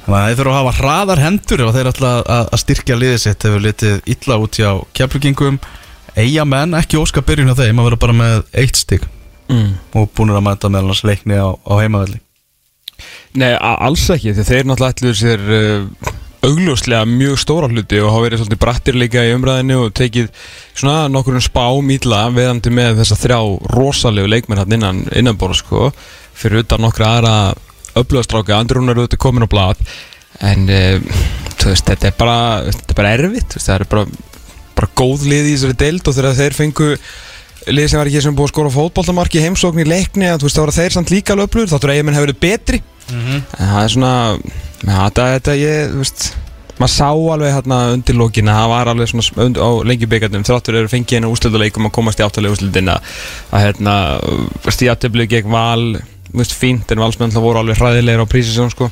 Þannig 0.05 0.19
að 0.19 0.27
þeir 0.27 0.39
þurfa 0.41 0.53
að 0.53 0.59
hafa 0.59 0.77
hraðar 0.81 1.23
hendur 1.23 1.63
ef 1.65 1.77
þeir 1.77 1.89
ætla 1.89 2.11
að, 2.21 2.49
að 2.53 2.61
styrkja 2.61 2.97
liðið 2.99 3.21
sitt 3.23 3.47
hefur 3.47 3.63
litið 3.65 4.11
illa 4.15 4.37
út 4.43 4.59
hjá 4.59 4.71
Keflavíkingum 4.93 5.61
Eyja 6.15 6.45
menn, 6.47 6.77
ekki 6.79 6.99
óska 7.01 7.23
byrjun 7.27 7.51
á 7.51 7.59
þeim 7.59 7.81
að 7.81 7.89
vera 7.89 8.03
bara 8.05 8.15
með 8.15 8.43
eitt 8.55 8.79
stig. 8.79 9.07
Mm. 9.45 9.75
og 9.93 10.09
búinir 10.17 10.39
að 10.39 10.47
mæta 10.47 10.71
hans 10.73 11.03
leikni 11.05 11.37
á, 11.37 11.53
á 11.53 11.73
heimavelli 11.77 12.17
Nei, 13.40 13.51
alls 13.59 14.05
ekki, 14.14 14.35
því 14.37 14.45
þeir 14.47 14.69
náttúrulega 14.69 14.95
ætluðu 14.95 15.17
sér 15.19 15.49
uh, 15.57 16.12
augljóslega 16.45 17.05
mjög 17.09 17.38
stóra 17.40 17.69
hluti 17.71 18.01
og 18.03 18.12
hafa 18.12 18.25
verið 18.27 18.43
svolítið 18.43 18.61
brattir 18.62 18.99
líka 18.99 19.25
í 19.25 19.33
umræðinu 19.35 19.79
og 19.87 19.95
tekið 19.97 20.31
svona 20.77 21.09
nokkurinn 21.12 21.45
spám 21.45 21.93
ítla 21.95 22.25
veðandi 22.35 22.73
með 22.75 23.01
þessa 23.01 23.19
þrjá 23.23 23.38
rosalegu 23.73 24.31
leikmenn 24.31 24.61
hann 24.61 24.77
innan, 24.77 25.03
innanbóra 25.17 25.57
sko 25.57 25.90
fyrir 26.35 26.64
utan 26.64 26.85
nokkra 26.85 27.11
aðra 27.19 27.35
öflugastráka, 27.95 28.59
andrúnar 28.59 28.99
auðvitað 28.99 29.23
komin 29.23 29.47
á 29.47 29.49
blad 29.51 29.83
en 30.45 30.67
uh, 30.69 31.19
veist, 31.64 31.87
þetta 31.87 32.11
er 32.11 32.17
bara 32.19 32.38
þetta 32.69 32.90
er 32.90 32.99
bara 32.99 33.14
erfitt, 33.19 33.55
veist, 33.57 33.69
það 33.69 33.77
er 33.77 33.87
bara 33.95 34.33
bara 34.75 34.90
góð 34.99 35.29
lið 35.31 35.47
í 35.47 35.55
þessari 35.55 35.81
deild 35.85 36.11
og 36.11 36.17
þegar 36.17 36.40
þeir 36.40 36.59
fengu 36.59 36.88
lið 37.73 37.87
sem 37.88 38.01
var 38.01 38.11
ekki 38.11 38.25
sem 38.25 38.35
búið 38.37 38.51
að 38.51 38.53
skora 38.53 38.73
fótboltamarki 38.75 39.40
í 39.40 39.45
heimsókn 39.47 39.81
í 39.81 39.87
leikni 39.88 40.29
að 40.29 40.45
veist 40.45 40.59
það 40.59 40.67
var 40.67 40.77
þeir 40.77 40.97
samt 40.97 41.12
líka 41.14 41.33
alveg 41.33 41.49
öflugur 41.49 41.71
þáttur 41.71 41.93
að 41.93 42.01
eigin 42.01 42.17
hefur 42.19 42.27
verið 42.27 42.43
betri 42.43 42.81
en 43.12 43.45
það 43.59 43.83
er 43.83 43.93
svona 43.95 44.14
þetta, 44.85 45.29
þetta 45.37 45.59
ég, 45.61 45.93
þú 45.93 46.03
veist 46.05 46.33
maður 46.79 46.93
sá 46.95 47.11
alveg 47.11 47.53
hérna 47.55 47.77
undir 47.95 48.17
lókin 48.19 48.51
að 48.51 48.59
það 48.59 48.73
var 48.73 48.90
alveg 48.90 49.11
svona 49.11 49.47
und, 49.47 49.61
á 49.62 49.71
lengjubíkarnum 49.90 50.47
þráttur 50.47 50.81
eru 50.81 50.90
fengið 50.90 51.21
henni 51.21 51.31
úslutuleikum 51.31 51.87
að 51.88 51.95
komast 51.95 52.19
í 52.19 52.27
áttalega 52.27 52.57
úslutin 52.57 52.90
að 52.90 53.01
hérna 53.55 53.95
stíðatöflu 54.67 55.29
gegn 55.31 55.55
val 55.55 55.85
veist 56.35 56.57
fínt 56.59 56.90
en 56.90 57.03
valsmenn 57.05 57.35
voru 57.37 57.62
alveg 57.62 57.79
hræðilegir 57.79 58.25
á 58.27 58.27
prísisjón 58.27 58.73
sko. 58.75 58.90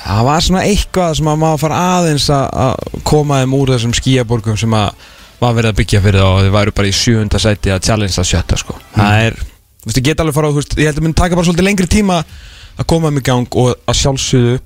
Það 0.00 0.22
var 0.30 0.44
svona 0.44 0.64
eitthvað 0.64 1.16
sem 1.18 1.28
að 1.28 1.40
maður 1.42 1.62
fara 1.66 1.80
aðeins 1.98 2.28
að, 2.32 2.76
koma 3.04 3.42
þeim 3.42 3.56
úr 3.58 3.74
þessum 3.74 3.96
skíaborgum 3.98 4.56
sem 4.60 4.76
að 4.76 5.08
var 5.40 5.56
verið 5.56 5.72
að 5.72 5.78
byggja 5.80 6.00
fyrir 6.04 6.20
það 6.22 6.30
og 6.30 6.46
þau 6.46 6.54
væru 6.56 6.72
bara 6.76 6.88
í 6.88 6.96
sjöunda 6.96 7.40
sæti 7.40 7.72
að 7.72 7.84
challenge 7.84 8.16
að 8.20 8.30
sjötta 8.30 8.56
sko. 8.60 8.76
það 8.96 9.26
er, 9.26 9.36
þú 9.40 9.90
veist, 9.90 10.00
ég 10.00 10.06
get 10.08 10.22
alveg 10.24 10.36
fara 10.36 10.48
á, 10.48 10.52
ég 10.80 10.88
held 10.88 10.98
að 12.16 12.24
að 12.80 12.88
koma 12.92 13.10
þeim 13.10 13.20
í 13.20 13.26
gang 13.28 13.58
og 13.60 13.74
að 13.86 13.98
sjálfsögðu 14.00 14.58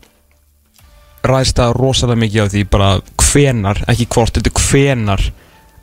ræðst 1.25 1.57
það 1.59 1.75
rosalega 1.81 2.21
mikið 2.21 2.45
á 2.45 2.53
því 2.53 2.63
bara 2.71 2.89
hvenar, 3.25 3.81
ekki 3.91 4.07
hvort, 4.13 4.37
þetta 4.37 4.53
er 4.53 4.65
hvenar 4.69 5.27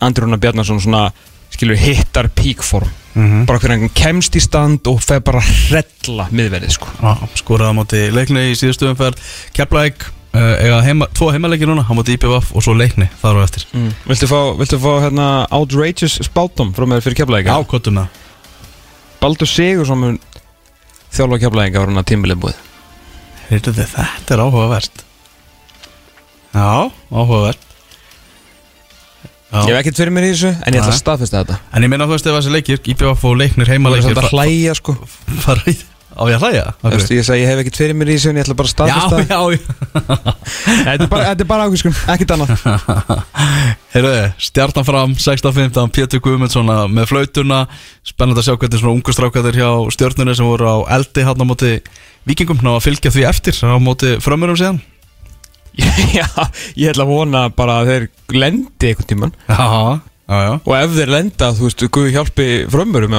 Andrúna 0.01 0.37
Bjarnason 0.41 0.81
svona 0.81 1.07
skilur 1.51 1.79
hittar 1.81 2.29
píkform 2.33 2.97
Mhm. 3.11 3.45
bara 3.45 3.59
hvernig 3.59 3.81
hann 3.81 3.89
kemst 3.91 4.35
í 4.39 4.41
stand 4.41 4.87
og 4.87 5.01
fer 5.03 5.19
bara 5.19 5.41
hrella 5.43 6.29
miðverðið 6.31 6.71
sko 6.77 6.87
Já, 7.01 7.27
skoraði 7.35 7.73
á 7.75 7.75
móti 7.75 7.99
leikni 8.15 8.45
í 8.51 8.55
síðustu 8.55 8.87
umferð 8.87 9.19
Keflæk 9.51 10.05
uh, 10.31 10.53
eiga 10.63 10.77
heima, 10.85 11.09
tvo 11.11 11.27
heimaleiki 11.35 11.67
núna 11.67 11.83
Hann 11.83 11.99
múti 11.99 12.15
IPVF 12.15 12.53
og 12.55 12.63
svo 12.63 12.71
leikni 12.71 13.09
þar 13.19 13.41
á 13.41 13.43
eftir 13.43 13.65
mm. 13.75 13.89
Viltu 14.07 14.29
fá, 14.31 14.39
viltu 14.61 14.79
fá 14.79 14.93
hérna 15.03 15.27
outrageous 15.51 16.21
spátum 16.23 16.71
frá 16.71 16.87
mér 16.87 17.03
fyrir? 17.03 17.19
Já, 17.43 17.57
kottum 17.67 17.99
með 17.99 18.07
Baldur 19.19 19.51
Sigursson 19.51 19.99
mun 19.99 20.19
þjálfa 21.15 21.41
keflæðinga 21.45 21.83
var 21.83 21.91
hann 21.91 22.01
að 22.01 22.07
tímbilið 22.11 22.41
búið. 22.45 22.61
Heyrðu 23.49 23.73
þið, 23.77 23.91
þetta 23.97 24.35
er 24.35 24.43
áhugavert. 24.45 25.03
Já, 26.51 26.71
áhugavert. 27.11 27.67
Já. 29.51 29.59
Ég 29.67 29.73
hef 29.73 29.81
ekkert 29.81 29.97
fyrir 29.99 30.13
mér 30.15 30.29
í 30.29 30.31
þessu 30.31 30.49
en 30.53 30.75
ég 30.75 30.79
ætla 30.79 30.93
að 30.93 31.01
staðfesta 31.01 31.41
þetta. 31.41 31.57
En 31.75 31.83
ég 31.83 31.91
minna 31.91 32.07
þú 32.07 32.15
veist 32.15 32.27
ef 32.29 32.37
þessi 32.37 32.53
leikir, 32.53 32.83
IPVF 32.93 33.25
og 33.27 33.33
leiknir 33.35 33.67
Það 33.67 33.73
er 33.73 33.75
heimaleikir 33.75 34.07
samt 34.07 34.21
að 34.21 34.29
hlæja 34.31 34.75
sko. 34.79 34.95
fara 35.43 35.65
í 35.67 35.75
Á 36.11 36.23
ég 36.27 36.35
að 36.35 36.43
hlæja? 36.43 36.63
Þú 36.81 36.91
veist, 36.91 37.11
Ég 37.15 37.25
sagði 37.25 37.41
ég 37.41 37.49
hef 37.51 37.59
ekkert 37.61 37.77
fyrir 37.79 37.95
mér 37.97 38.09
í 38.11 38.15
þessu 38.17 38.29
en 38.31 38.37
ég 38.39 38.43
ætla 38.45 38.55
bara 38.59 38.67
að 38.67 38.73
staðfesta 38.75 39.17
Já, 39.21 39.25
já, 39.31 39.39
já. 39.55 39.61
Þetta 40.85 41.05
er 41.05 41.09
bara, 41.11 41.25
þetta 41.31 41.43
er 41.45 41.49
bara 41.49 41.65
ákvískun, 41.67 41.95
ekkert 42.13 42.33
annað. 42.35 42.51
Heyrðu, 43.93 44.11
stjartan 44.43 44.87
fram 44.87 45.15
16-15, 45.15 45.91
Pétur 45.95 46.21
Guðmundsson 46.23 46.71
með 46.91 47.09
flautuna, 47.09 47.61
spennandi 48.07 48.43
að 48.43 48.47
sjá 48.49 48.55
hvernig 48.59 48.81
svona 48.83 48.95
ungu 48.97 49.15
strákatir 49.15 49.59
hjá 49.61 49.69
stjörnunni 49.95 50.35
sem 50.37 50.47
voru 50.47 50.67
á 50.67 50.77
eldi 50.99 51.25
hann 51.27 51.41
á 51.41 51.45
móti 51.47 51.73
vikingum 52.27 52.59
ná 52.61 52.75
að 52.75 52.85
fylgja 52.89 53.13
því 53.15 53.25
eftir 53.31 53.55
á 53.63 53.75
móti 53.81 54.13
frömmurum 54.23 54.59
síðan. 54.59 54.81
Já, 56.17 56.27
ég 56.75 56.91
ætla 56.91 57.07
að 57.07 57.11
vona 57.15 57.47
bara 57.55 57.79
að 57.81 57.91
þeir 57.93 58.07
lendi 58.35 58.89
einhvern 58.91 59.07
tíman 59.07 59.31
Já, 59.47 59.55
já, 60.27 60.39
já, 60.43 60.53
Og 60.67 60.73
ef 60.75 60.95
þeir 60.97 61.13
lenda, 61.15 61.51
þú 61.55 61.69
veist, 61.69 61.85
Guð 61.95 62.09
hjálpi 62.11 62.47
frömmurum 62.67 63.15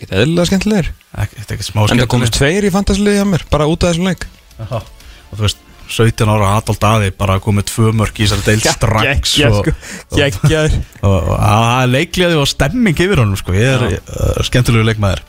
Ekkert 0.00 0.14
eðlilega 0.16 0.48
skemmtilegir. 0.48 0.86
Er 1.12 1.42
ekki 1.44 1.66
smá 1.66 1.82
En 1.84 2.00
það 2.00 2.06
komist 2.14 2.38
tveir 2.38 2.64
í 2.64 2.70
fantasliði 2.72 3.20
hjá 3.20 3.26
mér, 3.28 3.42
bara 3.52 3.66
út 3.68 3.84
af 3.84 3.92
þessum 3.92 4.06
leik. 4.08 4.24
Já, 4.56 4.78
og 4.80 5.34
þú 5.34 5.44
veist 5.44 5.66
17 5.90 6.30
ára 6.30 6.54
Adolf 6.56 6.78
Daði 6.80 7.10
bara 7.18 7.40
komið 7.42 7.66
tvö 7.72 7.90
mörg 7.98 8.16
í 8.16 8.28
þessari 8.28 8.46
deil 8.46 8.62
strax 8.62 9.34
Gekkja, 10.14 10.62
og, 11.08 11.32
að 11.36 11.90
leikliði 11.96 12.38
og 12.40 12.48
stemming 12.48 12.96
yfir 12.96 13.20
honum 13.20 13.36
sko, 13.36 13.52
ég 13.58 13.74
er 13.74 13.98
uh, 13.98 14.40
skemmtilegu 14.46 14.86
leikmaður. 14.88 15.26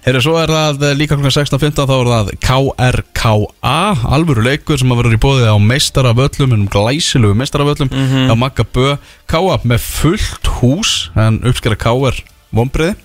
Heyrðu, 0.00 0.22
svo 0.24 0.38
er 0.40 0.48
það 0.48 0.84
eh, 0.88 0.94
líka 0.96 1.12
klukkan 1.12 1.34
16.15 1.36 1.84
þá 1.84 1.92
er 1.92 2.08
það 2.08 2.30
KRKA 2.40 3.74
alvöru 4.16 4.46
leikur 4.46 4.80
sem 4.80 4.94
að 4.94 5.02
vera 5.02 5.12
í 5.12 5.20
bóðið 5.20 5.52
á 5.52 5.56
meistaraföllum 5.60 6.54
um 6.56 6.62
glæsilegu 6.72 7.36
meistaraföllum 7.36 7.92
mm 7.92 8.06
-hmm. 8.08 8.32
á 8.32 8.34
Magga 8.40 8.64
Bö. 8.64 8.96
K.A. 9.28 9.60
með 9.60 9.84
fullt 9.84 10.48
hús 10.62 11.12
en 11.12 11.42
uppskera 11.44 11.76
K.R. 11.76 12.16
vonbreiði 12.48 12.96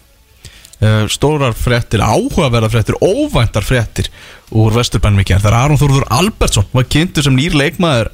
stórar 1.12 1.56
fréttir, 1.58 2.04
áhugaverðar 2.04 2.74
fréttir 2.74 2.98
óvæntar 3.02 3.65
fréttir 3.65 4.12
úr 4.56 4.76
Vesturbænmikið 4.76 5.41
þegar 5.41 5.58
Aron 5.60 5.80
Þórður 5.82 6.08
Albertsson 6.13 6.67
var 6.74 6.88
kynntur 6.91 7.26
sem 7.26 7.36
nýr 7.38 7.58
leikmaður 7.58 8.12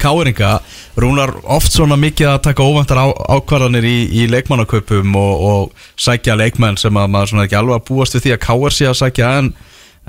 Káringa. 0.00 0.60
Rúnar 0.96 1.34
oft 1.44 1.72
svona 1.74 1.96
mikið 2.00 2.30
að 2.32 2.42
taka 2.48 2.64
óvæntar 2.64 3.00
á, 3.00 3.06
ákvarðanir 3.36 3.86
í, 3.86 3.96
í 4.22 4.26
leikmannaköpum 4.32 5.16
og, 5.18 5.42
og 5.48 5.90
sækja 6.00 6.36
leikmenn 6.38 6.78
sem 6.80 6.96
að 6.96 7.10
maður 7.12 7.32
svona 7.32 7.46
ekki 7.46 7.58
alveg 7.60 7.78
að 7.78 7.86
búast 7.90 8.16
við 8.16 8.26
því 8.26 8.34
að 8.34 8.42
Káar 8.46 8.76
sé 8.76 8.88
að 8.88 8.98
sækja 9.02 9.32
en, 9.40 9.50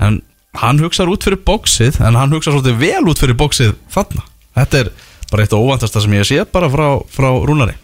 en 0.00 0.20
hann 0.60 0.80
hugsaður 0.82 1.14
út 1.14 1.26
fyrir 1.26 1.42
bóksið 1.46 2.00
en 2.00 2.18
hann 2.18 2.34
hugsaður 2.34 2.60
svolítið 2.60 2.80
vel 2.82 3.12
út 3.12 3.22
fyrir 3.22 3.38
bóksið 3.38 3.74
þarna. 3.92 4.26
Þetta 4.54 4.80
er 4.80 4.92
bara 5.30 5.46
eitt 5.46 5.56
óvæntasta 5.56 6.04
sem 6.04 6.16
ég 6.18 6.28
sé 6.28 6.44
bara 6.48 6.70
frá, 6.72 6.88
frá 7.10 7.30
rúnari. 7.44 7.76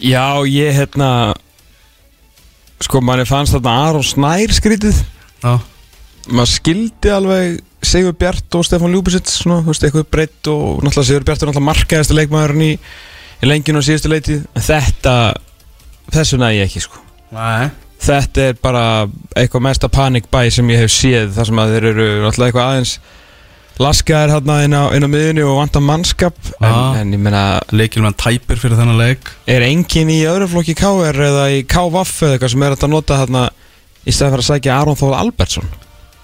Já, 0.00 0.40
ég 0.46 0.76
hérna 0.76 1.34
Sko, 2.80 3.02
manni 3.04 3.26
fannst 3.28 3.52
þarna 3.56 3.74
Aron 3.88 4.06
Snær 4.06 4.54
skrítið. 4.56 5.02
Já, 5.44 5.58
Maður 6.30 6.50
skildi 6.52 7.10
alveg 7.12 7.60
Sigur 7.90 8.12
Bjart 8.20 8.56
og 8.58 8.64
Stefán 8.68 8.92
Ljúbisits 8.92 9.38
Svona, 9.40 9.62
þú 9.64 9.72
veist, 9.72 9.84
eitthvað 9.88 10.08
breytt 10.12 10.50
og 10.52 10.82
náttúrulega 10.84 11.08
Sigur 11.08 11.24
Bjart 11.26 11.42
er 11.42 11.48
náttúrulega 11.48 11.68
markaðasti 11.70 12.16
leikmaðurinn 12.18 12.64
í, 12.66 12.72
í 13.40 13.48
lenginu 13.48 13.80
og 13.80 13.86
síðustu 13.86 14.10
leitið 14.12 14.42
En 14.52 14.66
þetta, 14.66 15.14
þessu 16.12 16.40
næði 16.42 16.58
ég 16.60 16.68
ekki, 16.68 16.82
sko. 16.84 17.00
Nei. 17.32 17.70
Þetta 18.00 18.44
er 18.50 18.60
bara 18.60 18.84
eitthvað 19.36 19.64
mesta 19.64 19.88
panikbæ 19.92 20.42
sem 20.52 20.70
ég 20.72 20.84
hef 20.84 20.92
séð 20.92 21.34
þar 21.36 21.48
sem 21.50 21.62
að 21.64 21.74
þeir 21.74 21.88
eru 21.90 22.06
náttúrulega 22.24 22.46
eitthvað 22.52 22.68
aðeins 22.68 22.94
laskaðir 23.80 24.32
hérna 24.34 24.56
inn 24.66 24.74
á, 24.76 24.82
inn 24.96 25.06
á 25.06 25.10
miðunni 25.10 25.44
og 25.46 25.56
vantar 25.60 25.82
mannskap 25.84 26.36
en, 26.60 26.68
Já. 26.68 27.00
en 27.00 27.12
ég 27.16 27.22
meina, 27.22 27.42
leikilmenn 27.72 28.16
tæpir 28.20 28.60
fyrir 28.60 28.76
þennan 28.78 29.00
leik 29.00 29.30
er 29.50 29.64
engin 29.66 30.10
í 30.12 30.18
öðru 30.28 30.48
flokki 30.52 30.74
KR 30.78 31.20
eða 31.30 31.46
í 31.54 31.62
KVF 31.64 32.16
eða 32.26 32.34
eitthvað 32.36 32.52
sem 32.54 32.66
er 32.66 32.76
að 32.76 32.90
nota 32.92 33.20
hérna 33.22 33.44
í 34.04 34.12
stæði 34.12 34.34
fyrir 34.34 34.44
að 34.44 34.48
sækja 34.50 34.76
Aron 34.80 34.98
Þóð 35.00 35.16
Albertsson 35.20 35.70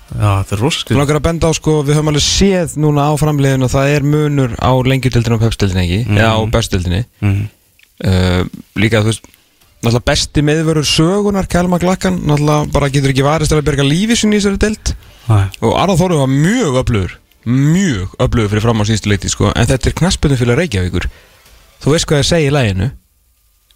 Já, 0.06 0.28
þetta 0.44 0.54
er 0.54 0.60
rosa 0.62 0.84
Þú 0.86 0.98
langar 1.00 1.18
að 1.18 1.24
benda 1.26 1.48
á 1.50 1.52
sko, 1.58 1.72
við 1.82 1.96
höfum 1.98 2.10
alveg 2.12 2.22
séð 2.22 2.76
núna 2.78 3.08
á 3.10 3.12
framleiðinu 3.18 3.66
og 3.66 3.72
það 3.72 3.94
er 3.96 4.04
munur 4.06 4.52
á 4.62 4.70
lengjutildinu 4.86 5.34
og 5.34 5.42
pepstildinu 5.42 5.82
ekki, 5.82 5.98
Mhm. 6.06 6.20
eða 6.20 6.30
á 6.30 6.40
bestildinu 6.54 7.00
mm. 7.26 7.40
uh, 8.06 8.42
líka 8.78 9.00
þú 9.02 9.10
veist 9.10 9.26
náttúrulega 9.82 10.06
besti 10.06 10.42
meðverður 10.46 10.86
sögunar 10.88 11.48
Kjálma 11.50 11.80
Glakkan, 11.82 12.20
náttúrulega 12.22 12.70
bara 12.72 12.88
getur 12.94 13.10
ekki 13.12 13.26
varist 13.26 13.52
að 13.52 13.64
berga 13.66 13.84
lífi 13.86 14.16
sinni 14.16 14.38
í 14.38 14.40
þessari 14.44 14.62
deild 14.62 14.94
Nei. 15.26 15.44
og 15.66 15.74
Aron 15.82 15.98
Þóru 15.98 16.20
var 16.22 16.30
mjög 16.32 16.78
öflugur 16.84 17.16
mjög 17.46 18.14
öflugur 18.22 18.52
fyrir 18.52 18.64
fram 18.64 18.82
á 18.82 18.85
síðustu 18.88 19.11
leiti 19.12 19.30
sko, 19.32 19.50
en 19.54 19.68
þetta 19.70 19.90
er 19.90 19.96
knaspinu 20.00 20.38
fyrir 20.38 20.59
Reykjavíkur. 20.61 21.09
Þú 21.85 21.92
veist 21.94 22.09
hvað 22.11 22.22
ég 22.22 22.30
segi 22.30 22.48
í 22.48 22.54
læginu 22.54 22.92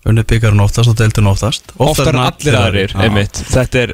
Unnið 0.09 0.31
byggarinn 0.31 0.63
oftast 0.65 0.89
og 0.89 0.97
deildin 0.97 1.29
oftast. 1.29 1.75
Oftar 1.77 2.15
en 2.15 2.23
allir 2.23 2.55
aðrir, 2.57 2.95
einmitt. 2.97 3.37
Þetta 3.51 3.83
er, 3.83 3.91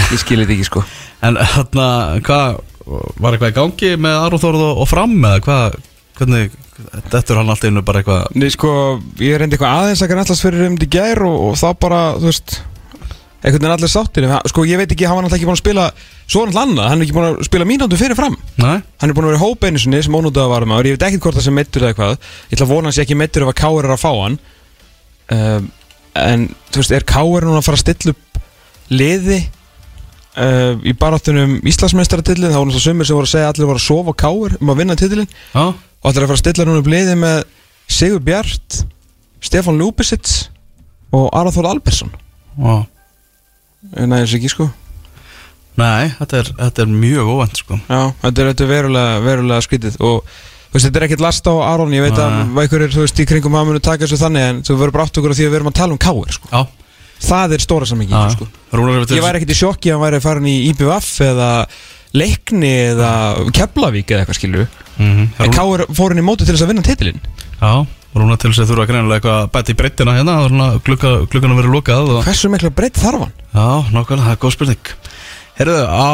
ég 0.00 0.22
skilir 0.22 0.46
þetta 0.46 0.56
ekki 0.56 0.68
sko. 0.70 0.84
En 1.26 1.36
hérna, 1.36 1.88
hvað 2.24 2.62
Var 2.82 3.36
eitthvað 3.36 3.52
í 3.52 3.54
gangi 3.54 3.90
með 4.00 4.16
Aron 4.24 4.42
Þórð 4.42 4.62
og, 4.66 4.80
og 4.82 4.88
fram 4.90 5.12
eða 5.20 5.42
hvað, 5.46 5.76
hvernig 6.18 6.56
Þetta 7.12 7.20
er 7.20 7.38
hann 7.38 7.52
alltaf 7.52 7.68
innu 7.68 7.82
bara 7.86 8.00
eitthvað 8.02 8.38
Nei, 8.40 8.48
sko, 8.50 8.72
ég 9.22 9.38
reyndi 9.38 9.54
eitthvað 9.54 9.76
aðeins 9.76 10.02
að 10.02 10.10
kannast 10.10 10.42
fyrir 10.42 10.66
um 10.66 10.78
þetta 10.78 10.88
í 10.88 10.92
gær 10.96 11.22
og, 11.28 11.36
og 11.46 11.58
þá 11.60 11.68
bara, 11.84 12.00
þú 12.18 12.30
veist 12.30 12.56
einhvern 13.42 13.64
veginn 13.64 13.74
allir 13.74 13.90
sáttir 13.90 14.26
sko, 14.50 14.64
ég 14.68 14.78
veit 14.78 14.92
ekki, 14.94 15.06
hann 15.08 15.18
var 15.18 15.26
náttúrulega 15.26 15.40
ekki 15.40 15.48
búin 15.50 15.58
að 15.58 15.62
spila 15.62 15.86
svo 16.30 16.44
náttúrulega 16.46 16.62
annað, 16.62 16.88
hann 16.88 17.00
er 17.00 17.06
ekki 17.06 17.16
búin 17.16 17.28
að 17.28 17.38
spila 17.48 17.66
mínútu 17.66 17.98
fyrir 17.98 18.18
fram. 18.18 18.36
Nei, 18.62 18.76
hann 19.02 19.10
er 19.10 19.16
búin 19.16 19.26
að 19.26 19.32
vera 19.32 19.40
í 19.40 19.42
hópeinu 19.42 19.82
sinni 19.82 20.02
sem 20.06 20.14
ónútaða 20.14 20.52
varum 20.52 20.74
ég 20.78 20.94
veit 20.94 21.06
ekkert 21.08 21.26
hvort 21.26 21.38
það 21.38 21.46
sem 21.48 21.56
meittur 21.58 21.86
eða 21.88 21.98
hvað. 21.98 22.12
Ég 22.50 22.56
ætla 22.56 22.68
að 22.68 22.74
vona 22.74 22.90
hans 22.90 23.00
ekki 23.02 23.18
meittur 23.18 23.46
ef 23.46 23.50
að 23.50 23.58
Káur 23.62 23.88
er 23.88 23.94
að 23.96 24.02
fá 24.02 24.12
hann. 24.12 24.38
Um, 25.32 25.66
en 26.22 26.46
þú 26.70 26.82
veist, 26.82 26.94
er 26.94 27.08
Káur 27.08 27.48
núna 27.48 27.58
að 27.58 27.66
fara 27.66 27.80
að 27.80 27.82
stilla 27.82 28.14
upp 28.14 28.40
liði 28.92 29.40
uh, 29.42 30.78
í 30.86 30.94
baráttunum 30.98 31.58
Íslandsmeistaratitlið 31.66 32.52
þá 32.52 32.58
var 32.60 32.68
náttúrulega 32.68 32.86
sumir 32.86 33.08
sem 33.08 33.18
voru 33.18 33.28
að 33.28 33.34
segja 33.34 33.50
allir 33.52 33.70
voru 33.70 33.82
að 33.82 33.86
sofa 33.88 34.16
Káur 34.22 34.56
um 34.60 34.72
að 34.72 34.82
vinna 34.82 34.98
titlin 35.00 35.28
já, 35.30 35.64
og 35.72 36.10
allir 36.10 36.26
að 36.26 36.32
fara 36.32 36.38
að 36.38 36.42
stilla 36.44 36.68
núna 36.68 36.82
upp 36.82 36.90
liði 36.92 37.18
með 37.18 37.38
Sigur 37.92 38.24
Bjart 38.24 38.82
Stefán 39.42 39.80
Ljúbisits 39.80 40.36
og 41.12 41.32
Þór 41.32 41.70
Albersson 41.72 42.12
já 42.12 42.74
Nei, 43.90 44.22
þessi 44.22 44.38
ekki 44.38 44.52
sko. 44.52 44.68
Nei, 45.80 46.12
þetta 46.18 46.40
er, 46.42 46.50
þetta 46.58 46.84
er 46.84 46.90
mjög 46.92 47.30
óvænt 47.32 47.60
sko. 47.62 47.78
Já, 47.88 48.00
þetta 48.22 48.42
er, 48.42 48.50
þetta 48.52 48.64
er 48.64 48.70
verulega, 48.70 49.14
verulega 49.24 49.64
skrítið. 49.64 49.96
Og 50.04 50.20
þú 50.26 50.76
veist, 50.76 50.86
þetta 50.86 51.00
er 51.00 51.06
ekkert 51.08 51.24
last 51.24 51.48
á 51.48 51.54
Aron 51.72 51.96
ég 51.96 52.04
veit 52.04 52.18
Nei. 52.18 52.26
að 52.26 52.60
einhver 52.62 52.84
er, 52.86 52.92
þú 52.92 53.06
veist, 53.06 53.22
í 53.24 53.26
kringum 53.28 53.56
að 53.58 53.70
munu 53.70 53.82
taka 53.82 54.04
þessu 54.04 54.20
þannig 54.20 54.46
en 54.50 54.60
þú 54.68 54.76
verður 54.82 54.96
brátt 54.98 55.18
okkur 55.22 55.32
á 55.32 55.36
því 55.38 55.46
að 55.48 55.50
við 55.54 55.58
erum 55.60 55.72
að 55.72 55.78
tala 55.80 55.96
um 55.96 56.02
káir 56.04 56.36
sko. 56.36 56.52
Já, 56.52 56.92
það 57.26 57.56
er 57.56 57.64
stóra 57.64 57.88
samingi 57.88 58.14
já 58.14 58.36
sko. 58.36 58.48
Ég 59.16 59.24
væri 59.24 59.40
ekkert 59.40 59.54
í 59.54 59.58
sjokki 59.62 59.90
að 59.90 59.96
hann 59.96 60.04
væri 60.06 60.22
farin 60.26 60.48
í 60.52 60.54
IBVF 60.70 61.10
eða 61.30 61.50
Leikni 62.12 62.72
eða 62.92 63.10
Keflavík 63.56 64.10
eða 64.12 64.24
eitthvað 64.26 64.36
skilju 64.36 64.64
mm 65.00 65.28
en 65.40 65.54
káir 65.56 65.86
fór 65.96 66.12
henni 66.12 66.24
móti 66.26 66.44
til 66.44 66.52
þess 66.52 66.66
að 66.66 66.72
vinna 66.74 66.84
titilinn. 66.84 67.22
Já, 67.62 67.86
Rúnar 68.12 68.36
til 68.40 68.50
þess 68.52 68.64
að 68.66 68.72
þurfa 68.72 68.88
greinilega 68.90 69.18
eitthvað 69.20 69.38
að 69.38 69.52
bæta 69.54 69.72
í 69.72 69.76
breyttina 69.78 70.16
hérna 70.18 70.66
klukka, 70.84 71.12
klukkan 71.32 71.54
að 71.54 71.60
vera 71.62 71.72
lokað 71.72 72.10
og... 72.12 72.18
hversu 72.26 72.50
mikla 72.52 72.70
breytt 72.76 73.00
þarf 73.00 73.22
hann? 73.24 73.32
Já, 73.54 73.68
nákvæmlega, 73.94 74.26
það 74.26 74.34
er 74.34 74.42
góð 74.42 74.56
spurning 74.56 74.90
Herðu, 75.52 75.78
á 75.84 76.12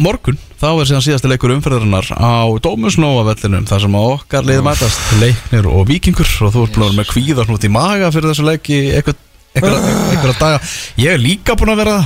morgun 0.00 0.38
þá 0.58 0.68
er 0.70 0.88
síðan 0.88 1.04
síðasti 1.04 1.30
leikur 1.30 1.52
umferðarinnar 1.54 2.08
á 2.16 2.48
Dómusnóa 2.64 3.24
vellinum 3.28 3.66
þar 3.68 3.84
sem 3.84 3.96
okkar 4.00 4.48
liði 4.48 4.64
mætast 4.64 5.12
leiknir 5.20 5.68
og 5.68 5.84
vikingur 5.90 6.28
og 6.46 6.54
þú 6.54 6.64
ert 6.64 6.76
búin 6.76 6.84
að 6.84 6.88
vera 6.88 6.98
með 7.00 7.10
kvíðar 7.12 7.50
hnút 7.50 7.66
í 7.68 7.72
maga 7.72 8.12
fyrir 8.14 8.32
þessu 8.32 8.46
leiki 8.48 8.78
eitthvað 8.96 9.20
einhverja 9.56 10.34
daga 10.38 10.58
ég 11.00 11.14
er 11.14 11.20
líka 11.22 11.56
búin 11.58 11.72
að 11.72 11.80
vera 11.82 11.96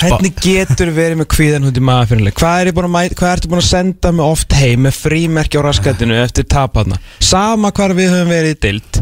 Hvernig 0.00 0.40
getur 0.42 0.90
verið 0.96 1.20
með 1.22 1.28
kvíðan 1.32 1.66
hund 1.68 1.78
í 1.78 1.84
maður 1.84 2.10
fyrir 2.10 2.26
leik? 2.26 2.40
Hvað, 2.40 2.60
er 2.66 3.14
hvað 3.16 3.30
ertu 3.32 3.50
búin 3.52 3.62
að 3.62 3.68
senda 3.70 4.12
mig 4.12 4.26
oft 4.26 4.56
heim 4.58 4.84
með 4.86 4.98
frímerki 4.98 5.60
á 5.60 5.66
raskættinu 5.66 6.18
eftir 6.20 6.48
taparna? 6.50 6.98
Sama 7.22 7.70
hvar 7.76 7.94
við 7.96 8.12
höfum 8.12 8.32
verið 8.34 8.58
dild 8.66 9.00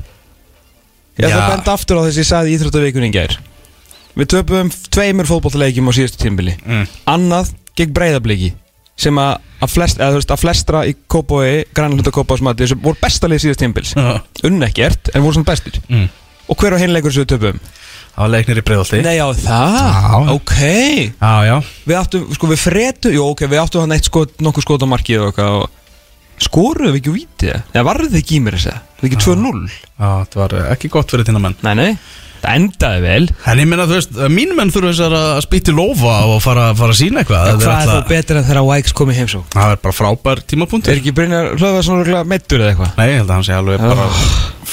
Ég 1.15 1.29
ætla 1.29 1.45
að 1.45 1.53
benda 1.55 1.75
aftur 1.79 2.01
á 2.03 2.05
þess 2.07 2.17
að 2.19 2.23
ég 2.23 2.31
sagði 2.31 2.55
Íþróttavíkunni 2.59 3.11
í 3.11 3.15
gær 3.15 3.37
Við 4.15 4.31
töpum 4.31 4.71
tveimur 4.95 5.27
fótbollaleikjum 5.31 5.91
á 5.91 5.93
síðustu 5.97 6.23
tímbili 6.23 6.55
Mm. 6.65 6.85
Annað 7.11 7.55
gegn 7.79 7.95
breyðabliki 7.97 8.53
sem 8.95 9.17
að, 9.19 9.41
að, 9.59 9.71
flest, 9.75 9.99
að, 9.99 10.21
veist, 10.21 10.31
að 10.31 10.39
flestra 10.45 10.85
í 10.87 10.93
Kópói, 11.11 11.65
grænlunda 11.75 12.13
Kópásmati 12.15 12.69
sem 12.71 12.79
voru 12.79 13.01
bestalið 13.03 13.41
síðust 13.43 13.63
tímbils 13.65 13.91
Já. 13.99 14.21
Unn 14.47 14.63
ekkert, 14.63 15.11
en 15.11 15.25
voru 15.25 15.35
svona 15.41 15.51
bestir 15.51 15.81
Mm. 15.91 16.07
Og 16.51 16.59
hver 16.61 16.77
á 16.77 16.79
hinleikur 16.83 17.15
sem 17.15 17.25
við 17.25 17.31
töpum? 17.35 17.61
Það 18.15 18.21
var 18.23 18.31
leiknir 18.31 18.61
í 18.61 18.65
breiðalti 18.69 18.99
Nei, 19.03 19.15
já, 19.17 19.25
það, 19.43 19.79
Já. 19.79 20.35
ok 20.35 20.53
Já, 21.19 21.33
já 21.49 21.55
Við 21.89 21.97
áttum, 21.99 22.27
sko, 22.37 22.51
við 22.53 22.61
fretu, 22.63 23.11
jú, 23.15 23.25
ok, 23.33 23.47
við 23.51 23.63
áttum 23.65 23.83
hann 23.85 23.97
eitt 23.97 24.07
skot, 24.11 24.37
nokkuð 24.45 24.67
skot 24.69 24.85
á 24.87 24.89
markið 24.93 25.25
og 25.25 25.33
eitthvað 25.33 25.57
og 25.65 26.45
skoruðu 26.45 26.93
við 26.93 27.01
ekki 27.01 27.11
úr 27.13 27.19
vítið? 27.19 27.57
Eða 27.75 27.87
varðu 27.89 28.11
þið 28.13 28.21
ekki 28.21 28.37
í 28.37 28.43
mér 28.45 28.59
þess 28.59 28.71
að? 28.71 28.79
Það 29.01 29.09
ekki 29.09 29.21
2-0? 29.25 29.65
Já, 29.75 30.09
þetta 30.11 30.41
var 30.43 30.55
ekki 30.75 30.93
gott 30.95 31.15
fyrir 31.15 31.29
þína 31.29 31.43
menn 31.43 31.59
Nei, 31.67 31.75
nei, 31.81 31.91
það 32.45 32.59
endaði 32.61 33.01
vel 33.05 33.27
En 33.51 33.61
ég 33.63 33.69
meina, 33.71 33.87
þú 33.89 33.97
veist, 33.99 34.19
mínum 34.35 34.59
menn 34.61 34.73
þurfa 34.75 34.93
þessar 34.93 35.17
að 35.19 35.41
spýti 35.47 35.75
lófa 35.75 36.15
og 36.31 36.39
fara, 36.45 36.69
fara 36.79 36.95
að 36.95 37.01
sína 37.01 37.23
eitthvað 37.25 37.49
Hvað 37.49 37.65
Þetta 37.65 37.77
er 37.81 37.91
þá 37.91 38.13
betur 38.13 38.41
en 38.41 38.47
þegar 38.51 38.69
Vikes 38.71 38.97
kom 39.01 39.13
í 39.13 39.17
heimsók? 39.19 39.47
Það 39.55 39.75
er 39.75 39.83
bara 39.85 39.97
frábær 39.99 40.43
tímapunktur 40.53 40.93
Er 40.95 41.01
ekki 41.03 41.15
Brynjar 41.17 41.51
hlöða 41.57 41.83
svona 41.89 42.05
regla 42.07 42.23
meittur 42.35 42.63
eða 42.65 42.75
eitthvað? 42.75 42.93
Nei, 43.01 43.07
ég 43.11 43.21
held 43.23 43.31
að 43.31 43.35
hann 43.39 43.49
sé 43.49 43.57
alveg 43.59 43.85
bara 43.85 44.09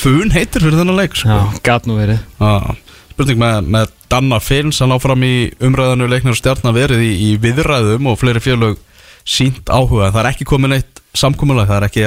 fun 0.02 0.32
heitir 0.36 0.64
fyrir 0.66 0.80
þennan 0.82 0.98
leik 0.98 1.18
sko. 1.20 1.30
Já, 1.30 1.60
gat 1.68 1.90
nú 1.90 1.98
verið 2.00 2.22
Já. 2.42 2.78
Spurning 3.12 3.42
með, 3.42 3.58
með 3.76 3.92
Danna 4.12 4.40
Finns 4.42 4.80
hann 4.82 4.94
áfram 4.96 5.24
í 5.28 5.34
umræðinu 5.62 6.08
leiknir 6.10 6.34
og 6.34 6.40
stjarnar 6.40 6.74
verið 6.76 7.04
í, 7.06 7.12
í 7.28 7.30
viðræðum 7.44 8.08
og 8.10 8.18
fleiri 8.22 8.42
fjölög 8.42 8.80
sínt 9.28 9.70
áhuga 9.70 10.10
það 10.10 10.24
er 10.24 10.30
ekki 10.32 10.48
komin 10.50 10.74
eitt 10.80 11.02
samkomulag 11.14 11.68
það 11.70 11.78
er 11.78 11.88
ekki 11.90 12.06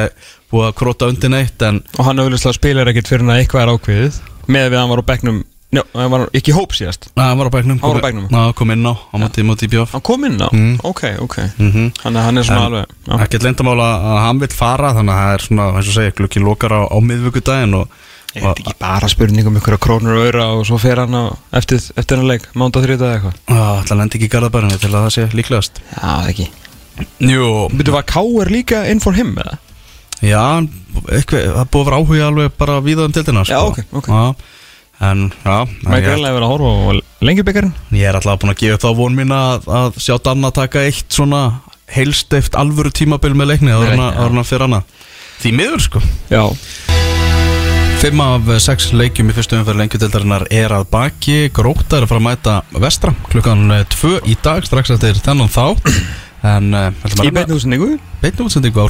búið 0.50 0.66
að 0.70 0.76
króta 0.80 1.08
undir 1.12 1.30
neitt 1.30 1.62
en 1.68 1.82
Og 2.00 2.08
hann 2.08 2.22
auðvitað 2.24 2.56
spilar 2.56 2.90
ekkert 2.90 3.10
fyrir 3.12 3.22
hann 3.22 3.34
að 3.36 3.42
eitthvað 3.44 3.62
er 3.66 3.72
ákveðið 3.76 4.18
Með 4.50 4.66
við 4.72 4.74
að 4.74 4.80
hann 4.82 4.90
var 4.94 5.02
á 5.04 5.10
bekknum 5.12 5.38
Njó, 5.74 5.82
hann 5.98 6.10
var 6.12 6.24
ekki 6.36 6.52
í 6.52 6.56
hóp 6.56 6.74
síðast 6.76 7.08
na, 7.18 7.30
hann 7.32 7.40
var 7.40 7.48
á 7.50 7.54
bæknum 7.56 7.78
Hann 7.82 7.94
var 7.96 8.00
á 8.00 8.06
bekknum. 8.06 8.26
Na, 8.30 8.42
kom 8.56 8.70
inn 8.74 8.86
á 8.86 8.94
á 8.94 9.16
móti, 9.18 9.44
móti 9.46 9.68
bjóf 9.72 9.94
Hann 9.96 10.04
kom 10.06 10.24
inn 10.28 10.38
á? 10.38 10.48
Mm. 10.54 10.76
Ok, 10.86 11.02
ok 11.24 11.36
mm 11.58 11.86
Þannig 12.00 12.18
að 12.20 12.26
hann 12.28 12.38
er 12.42 12.48
svona 12.48 12.66
alveg 12.70 12.84
já. 13.08 13.14
ekkert 13.26 13.46
lendamála 13.48 13.88
að 14.14 14.18
hann 14.28 14.42
vil 14.44 14.50
fara 14.54 14.92
þannig 14.98 15.14
að 15.14 15.22
það 15.24 15.36
er 15.38 15.46
svona, 15.48 15.68
eins 15.78 15.90
og 15.90 15.96
segja, 15.98 16.14
glukki 16.20 16.42
lokar 16.44 16.74
á, 16.78 16.80
á 16.86 16.96
miðvíkudaginn 17.10 17.78
og, 17.80 18.00
Er 18.34 18.42
þetta 18.42 18.64
ekki 18.64 18.72
bara 18.82 19.06
spurning 19.12 19.46
um 19.46 19.56
ykkur 19.60 19.76
krónur 19.78 20.16
og 20.18 20.24
öra 20.26 20.44
og 20.56 20.64
svo 20.66 20.74
fer 20.82 20.98
hann 20.98 21.14
á 21.14 21.22
eftir, 21.54 21.78
eftir 21.94 22.18
hann 22.18 22.26
leik, 22.26 22.48
mánda 22.58 22.80
þrjóta 22.82 23.06
eða 23.06 23.18
eitthvað 23.20 23.52
og 23.54 23.84
það 23.86 24.00
lendi 24.00 24.18
ekki 24.18 24.26
í 24.26 24.32
garðabærinu 24.32 24.78
til 24.82 24.90
að 24.90 24.96
það 25.04 25.12
sé 25.14 25.26
líklegast 25.38 25.78
Já, 25.92 26.00
það 26.02 26.30
ekki 26.32 26.46
Jú, 27.30 27.46
Byrju, 27.74 27.94
var 27.94 28.08
K.R. 28.10 28.50
líka 28.50 28.80
in 28.90 28.98
for 29.04 29.14
him 29.14 29.30
eða? 29.38 29.54
Já, 30.24 30.42
eitthvað, 31.14 31.46
það 31.46 31.62
er 31.62 31.70
búið 31.70 31.80
að 31.84 31.86
vera 31.92 32.00
áhuga 32.02 32.26
alveg 32.32 32.58
bara 32.58 32.80
víða 32.82 33.06
um 33.06 33.14
tildina 33.14 33.46
Já, 33.46 33.58
ok, 33.70 33.80
ok. 34.02 34.10
Já, 34.10 34.34
En, 35.02 35.24
já, 35.44 35.56
Maður 35.82 35.98
ég, 35.98 36.04
greinlega 36.06 36.36
verið 36.36 36.46
að 36.46 36.52
horfa 36.52 36.70
á 36.70 36.92
lengjubikarinn 37.24 37.72
ég 37.98 38.06
er 38.08 38.18
alltaf 38.18 38.38
búin 38.42 38.52
að 38.54 38.60
gefa 38.62 38.78
þá 38.84 38.90
von 39.00 39.16
mín 39.18 39.32
að, 39.34 39.66
að 39.80 39.98
sjá 40.04 40.14
Danna 40.22 40.50
taka 40.54 40.84
eitt 40.86 41.08
svona 41.12 41.40
heilsteift 41.94 42.54
alvöru 42.56 42.92
tímabil 42.94 43.34
með 43.36 43.50
leikni 43.54 43.74
að- 43.74 43.98
að 43.98 44.44
fyrir 44.46 44.68
hana 44.68 44.82
Því 45.42 45.50
miður 45.58 45.82
sko. 45.82 46.00
Já. 46.30 46.44
Fimm 48.00 48.20
af 48.22 48.48
eh, 48.52 48.58
sex 48.62 48.92
leikjum 48.96 49.30
í 49.32 49.34
fyrstu 49.36 49.56
umferð 49.58 49.80
lengjutildarinnar 49.82 50.44
er 50.52 50.72
að 50.76 50.86
baki. 50.92 51.36
Gróta 51.56 51.98
er 51.98 52.06
að 52.06 52.12
fara 52.12 52.20
að 52.22 52.26
mæta 52.28 52.54
vestra 52.84 53.14
klukkan 53.32 53.64
eh, 53.74 53.84
tvö 53.92 54.18
í 54.30 54.36
dag 54.44 54.64
strax 54.68 54.94
eftir 54.94 55.18
þennan 55.24 55.50
þá 55.52 55.64
En 56.44 56.74
uh, 56.76 56.90
Í 57.24 57.30
beinni 57.32 57.56
útsendingu? 57.56 57.86
Beinni 58.20 58.44
útsendingu 58.44 58.82
á 58.84 58.86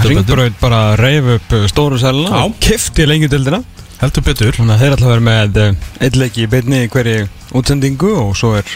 betur. 0.00 0.08
Ringbraut 0.08 0.54
bara 0.62 0.78
reif 0.96 1.26
upp 1.36 1.52
uh, 1.52 1.66
stóru 1.68 1.98
selina 2.00 2.30
Já. 2.32 2.44
og 2.48 2.54
kifti 2.64 3.04
lengjudildina 3.04 3.60
Heldur 4.00 4.24
betur. 4.24 4.56
Þannig 4.56 4.78
að 4.78 4.80
þeir 4.80 4.94
að 4.94 5.10
vera 5.10 5.24
með 5.26 5.58
uh, 5.60 5.88
eitt 6.00 6.14
leiki 6.16 6.46
í 6.46 6.48
beinni 6.48 6.84
í 6.86 6.88
hverju 6.88 7.26
útsendingu 7.60 8.12
og 8.16 8.30
svo 8.38 8.54
er 8.56 8.70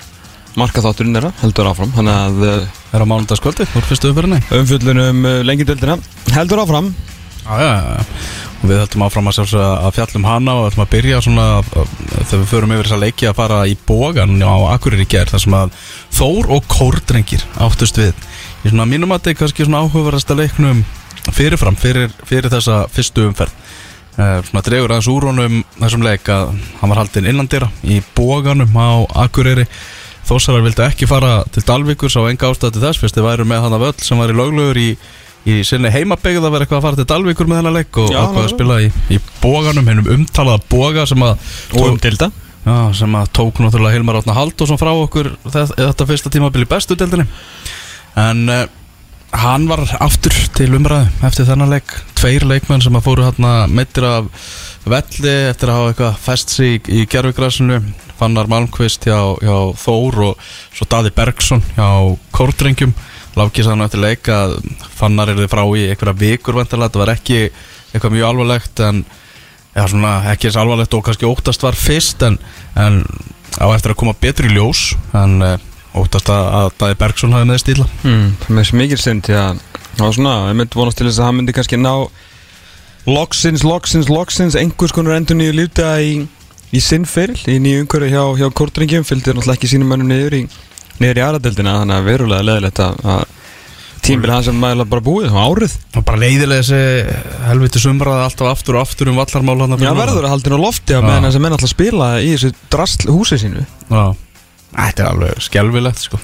markaþátturinn 0.61 1.17
þeirra 1.17 1.31
heldur 1.41 1.71
áfram. 1.71 1.95
Þannig 1.97 2.19
að 2.21 2.43
uh, 2.45 2.81
Er 2.95 3.03
á 3.03 3.07
mánudagskvöldi 3.09 3.65
úr 3.73 3.87
fyrstu 3.89 4.11
umferðinni? 4.13 4.43
umfjöllunum 4.53 5.25
uh, 5.25 5.39
lengjudildina 5.49 5.97
heldur 6.35 6.61
áfram. 6.63 6.91
Já, 7.45 7.57
já, 7.57 7.73
já. 7.73 8.03
Og 8.61 8.69
við 8.69 8.79
höldum 8.83 9.05
áfram 9.05 9.31
að, 9.33 9.41
að 9.57 9.97
fjallum 9.97 10.29
hana 10.29 10.57
og 10.59 10.67
höldum 10.69 10.85
að 10.85 10.93
byrja 10.93 11.23
svona 11.25 11.47
þegar 11.65 12.39
við 12.39 12.47
förum 12.53 12.75
yfir 12.77 12.89
þessa 12.89 13.01
leiki 13.01 13.29
að 13.29 13.37
fara 13.41 13.59
í 13.69 13.75
bógan 13.89 14.37
á 14.41 14.55
Akureyri 14.73 15.05
ger 15.09 15.29
þar 15.33 15.43
sem 15.45 15.57
að 15.57 15.75
Þór 16.17 16.53
og 16.57 16.69
Kórdrengir 16.73 17.45
áttust 17.61 18.01
við. 18.01 18.15
Í 18.65 18.73
svona 18.73 18.89
mínum 18.89 19.13
að 19.13 19.21
þetta 19.25 19.35
er 19.35 19.41
kannski 19.43 19.67
svona 19.69 19.83
áhugaverðasta 19.85 20.37
leiknum 20.39 20.81
fyrirfram 21.37 21.77
fyrir, 21.81 22.13
fyrir 22.25 22.53
þessa 22.53 22.85
fyrstu 22.93 23.29
umferð 23.29 23.53
svona 24.15 24.63
dregur 24.63 24.95
aðeins 24.95 25.11
úr 25.11 25.29
honum 25.31 25.61
þessum 25.81 26.05
leik 26.07 26.29
að 26.31 26.55
hann 26.81 26.93
var 26.93 27.01
haldinn 27.03 27.29
innandira 27.33 27.71
í 27.83 28.01
bóganum 28.15 28.77
á 28.79 29.03
Akureyri. 29.25 29.67
Þórsarar 30.25 30.65
vildu 30.65 30.85
ekki 30.87 31.09
fara 31.11 31.43
til 31.53 31.65
Dalvíkur 31.67 32.13
sá 32.13 32.23
enga 32.23 32.49
ástæð 32.49 32.77
til 32.77 32.85
þess 32.87 33.03
fyrst 33.03 33.19
þið 33.19 33.27
væru 33.27 33.47
með 33.49 33.67
hann 33.67 33.77
af 33.77 33.87
öll 33.91 34.07
sem 34.07 34.21
var 34.23 34.33
í 34.33 34.39
löglegur 34.39 34.81
í 34.81 34.89
í 35.45 35.59
sinni 35.67 35.91
heimabegð 35.93 36.47
að 36.47 36.55
vera 36.55 36.65
eitthvað 36.65 36.79
að 36.79 36.87
fara 36.87 36.99
til 37.01 37.09
Dalvíkur 37.11 37.49
með 37.51 37.59
þennan 37.61 37.77
leik 37.77 37.99
og 38.01 38.13
Já, 38.13 38.21
ákvað 38.23 38.47
að 38.47 38.53
spila 38.55 38.79
í, 38.81 38.87
í 39.13 39.19
bóganum, 39.43 39.91
hennum 39.91 40.09
umtalaða 40.15 40.63
bóga 40.73 41.05
sem 41.11 41.25
að, 41.27 41.43
dilda 42.01 42.31
já, 42.65 42.77
sem 42.97 43.19
að 43.21 43.29
tók 43.37 43.61
náttúrulega 43.61 43.99
Hilmar 43.99 44.21
Átna 44.23 44.39
Halldórsson 44.39 44.81
frá 44.81 44.93
okkur 44.95 45.35
þetta, 45.45 45.67
þetta 45.83 46.09
fyrsta 46.09 46.33
tímabil 46.33 46.65
í 46.65 46.71
bestu 46.71 46.97
deildinni. 46.97 47.27
En 48.25 48.41
uh, 48.49 48.65
hann 49.35 49.67
var 49.69 49.83
aftur 50.05 50.35
til 50.57 50.71
umræðu 50.77 51.09
eftir 51.27 51.49
þennan 51.49 51.73
leik. 51.75 51.93
Tveir 52.19 52.47
leikmenn 52.49 52.83
sem 52.85 52.95
að 52.97 53.07
fóru 53.07 53.25
hérna 53.27 53.67
meittir 53.71 54.07
af 54.09 54.29
velli 54.89 55.35
eftir 55.51 55.73
að 55.73 55.79
hafa 55.79 55.93
eitthvað 55.93 56.21
fest 56.25 56.55
sig 56.55 56.77
í, 56.77 57.03
í 57.03 57.07
gerfugrasinu 57.11 57.81
Fannar 58.19 58.49
Malmqvist 58.51 59.09
hjá, 59.09 59.19
hjá 59.43 59.57
Þór 59.81 60.21
og 60.29 60.47
svo 60.75 60.87
Daði 60.91 61.13
Bergson 61.17 61.65
hjá 61.75 61.89
Kórdrengjum. 62.37 62.95
Láki 63.35 63.65
sann 63.67 63.83
eftir 63.83 64.05
leik 64.05 64.31
að 64.31 64.57
Fannar 64.95 65.33
er 65.33 65.43
þið 65.43 65.51
frá 65.51 65.65
í 65.67 65.89
einhverja 65.91 66.21
vikur 66.21 66.61
vantilega, 66.61 66.93
þetta 66.93 67.03
var 67.03 67.15
ekki 67.17 67.41
eitthvað 67.95 68.15
mjög 68.15 68.31
alvarlegt 68.31 68.83
en 68.87 69.05
já, 69.75 69.85
svona, 69.91 70.17
ekki 70.33 70.51
eins 70.51 70.59
alvarlegt 70.63 70.95
og 70.95 71.05
kannski 71.07 71.29
óttast 71.29 71.67
var 71.67 71.79
fyrst 71.79 72.23
en, 72.27 72.39
en 72.79 73.03
á 73.59 73.67
eftir 73.75 73.95
að 73.95 74.01
koma 74.03 74.15
betur 74.19 74.49
í 74.49 74.55
ljós 74.55 74.93
en 75.15 75.41
uh, 75.43 75.57
óttast 75.95 76.31
að, 76.33 76.47
að 76.59 76.69
Daði 76.81 76.99
Bergson 77.01 77.35
hafi 77.37 77.49
með 77.49 77.61
stíla 77.63 77.89
mm, 78.03 78.29
með 78.51 78.69
svo 78.69 78.79
mikil 78.81 79.01
stund 79.01 79.27
því 79.29 79.37
að 79.41 79.65
það 79.95 80.05
var 80.05 80.17
svona, 80.19 80.37
ég 80.51 80.59
myndi 80.61 80.81
vonast 80.81 81.01
til 81.01 81.09
þess 81.09 81.21
að 81.21 81.29
hann 81.29 81.39
myndi 81.39 81.57
kannski 81.57 81.81
ná 81.81 81.93
loksins, 83.07 83.65
loksins, 83.67 84.11
loksins 84.11 84.57
einhvers 84.59 84.95
konar 84.97 85.19
endur 85.19 85.39
nýju 85.39 85.55
lífta 85.59 85.93
í, 86.03 86.17
í 86.75 86.83
sinnferil, 86.83 87.39
í 87.51 87.61
nýju 87.63 87.85
umhverju 87.85 88.11
hjá, 88.11 88.25
hjá 88.41 88.49
Kortringjum, 88.57 89.07
fylgdi 89.07 89.35
náttúrulega 89.35 89.59
ekki 89.59 89.71
sínum 89.75 89.93
mönnum 89.93 90.11
niður 90.11 90.39
í, 90.41 90.43
niður 91.03 91.21
í 91.21 91.25
aðradeldina 91.29 91.79
þannig 91.83 92.01
að 92.01 92.09
verulega 92.09 92.49
leðilegt 92.49 92.83
að, 92.85 93.29
tímbil 94.05 94.33
hans 94.35 94.49
er 94.51 94.57
mæla 94.57 94.85
bara 94.89 95.05
búið 95.05 95.33
og 95.33 95.39
árið. 95.41 95.77
Og 95.97 96.05
bara 96.05 96.21
leiðilega 96.21 96.65
þessi 96.65 97.47
helviti 97.49 97.81
sumraði 97.81 98.27
alltaf 98.27 98.51
aftur 98.51 98.79
og 98.79 98.85
aftur 98.85 99.11
um 99.13 99.21
vallarmál 99.21 99.79
Já, 99.81 99.93
verður 99.97 100.27
að 100.27 100.35
haldin 100.35 100.57
á 100.57 100.61
lofti 100.61 100.97
að 100.97 101.09
þess 101.09 101.39
að 101.39 101.45
menn 101.45 101.57
alltaf 101.57 101.73
spila 101.73 102.11
í 102.21 102.35
þessu 102.35 102.53
drasl 102.73 103.13
húsi 103.15 103.41
sínu. 103.41 103.65
Já, 103.89 104.05
þetta 104.75 105.05
er 105.05 105.11
alveg 105.11 105.41
skelvilegt 105.45 106.05
sko. 106.07 106.21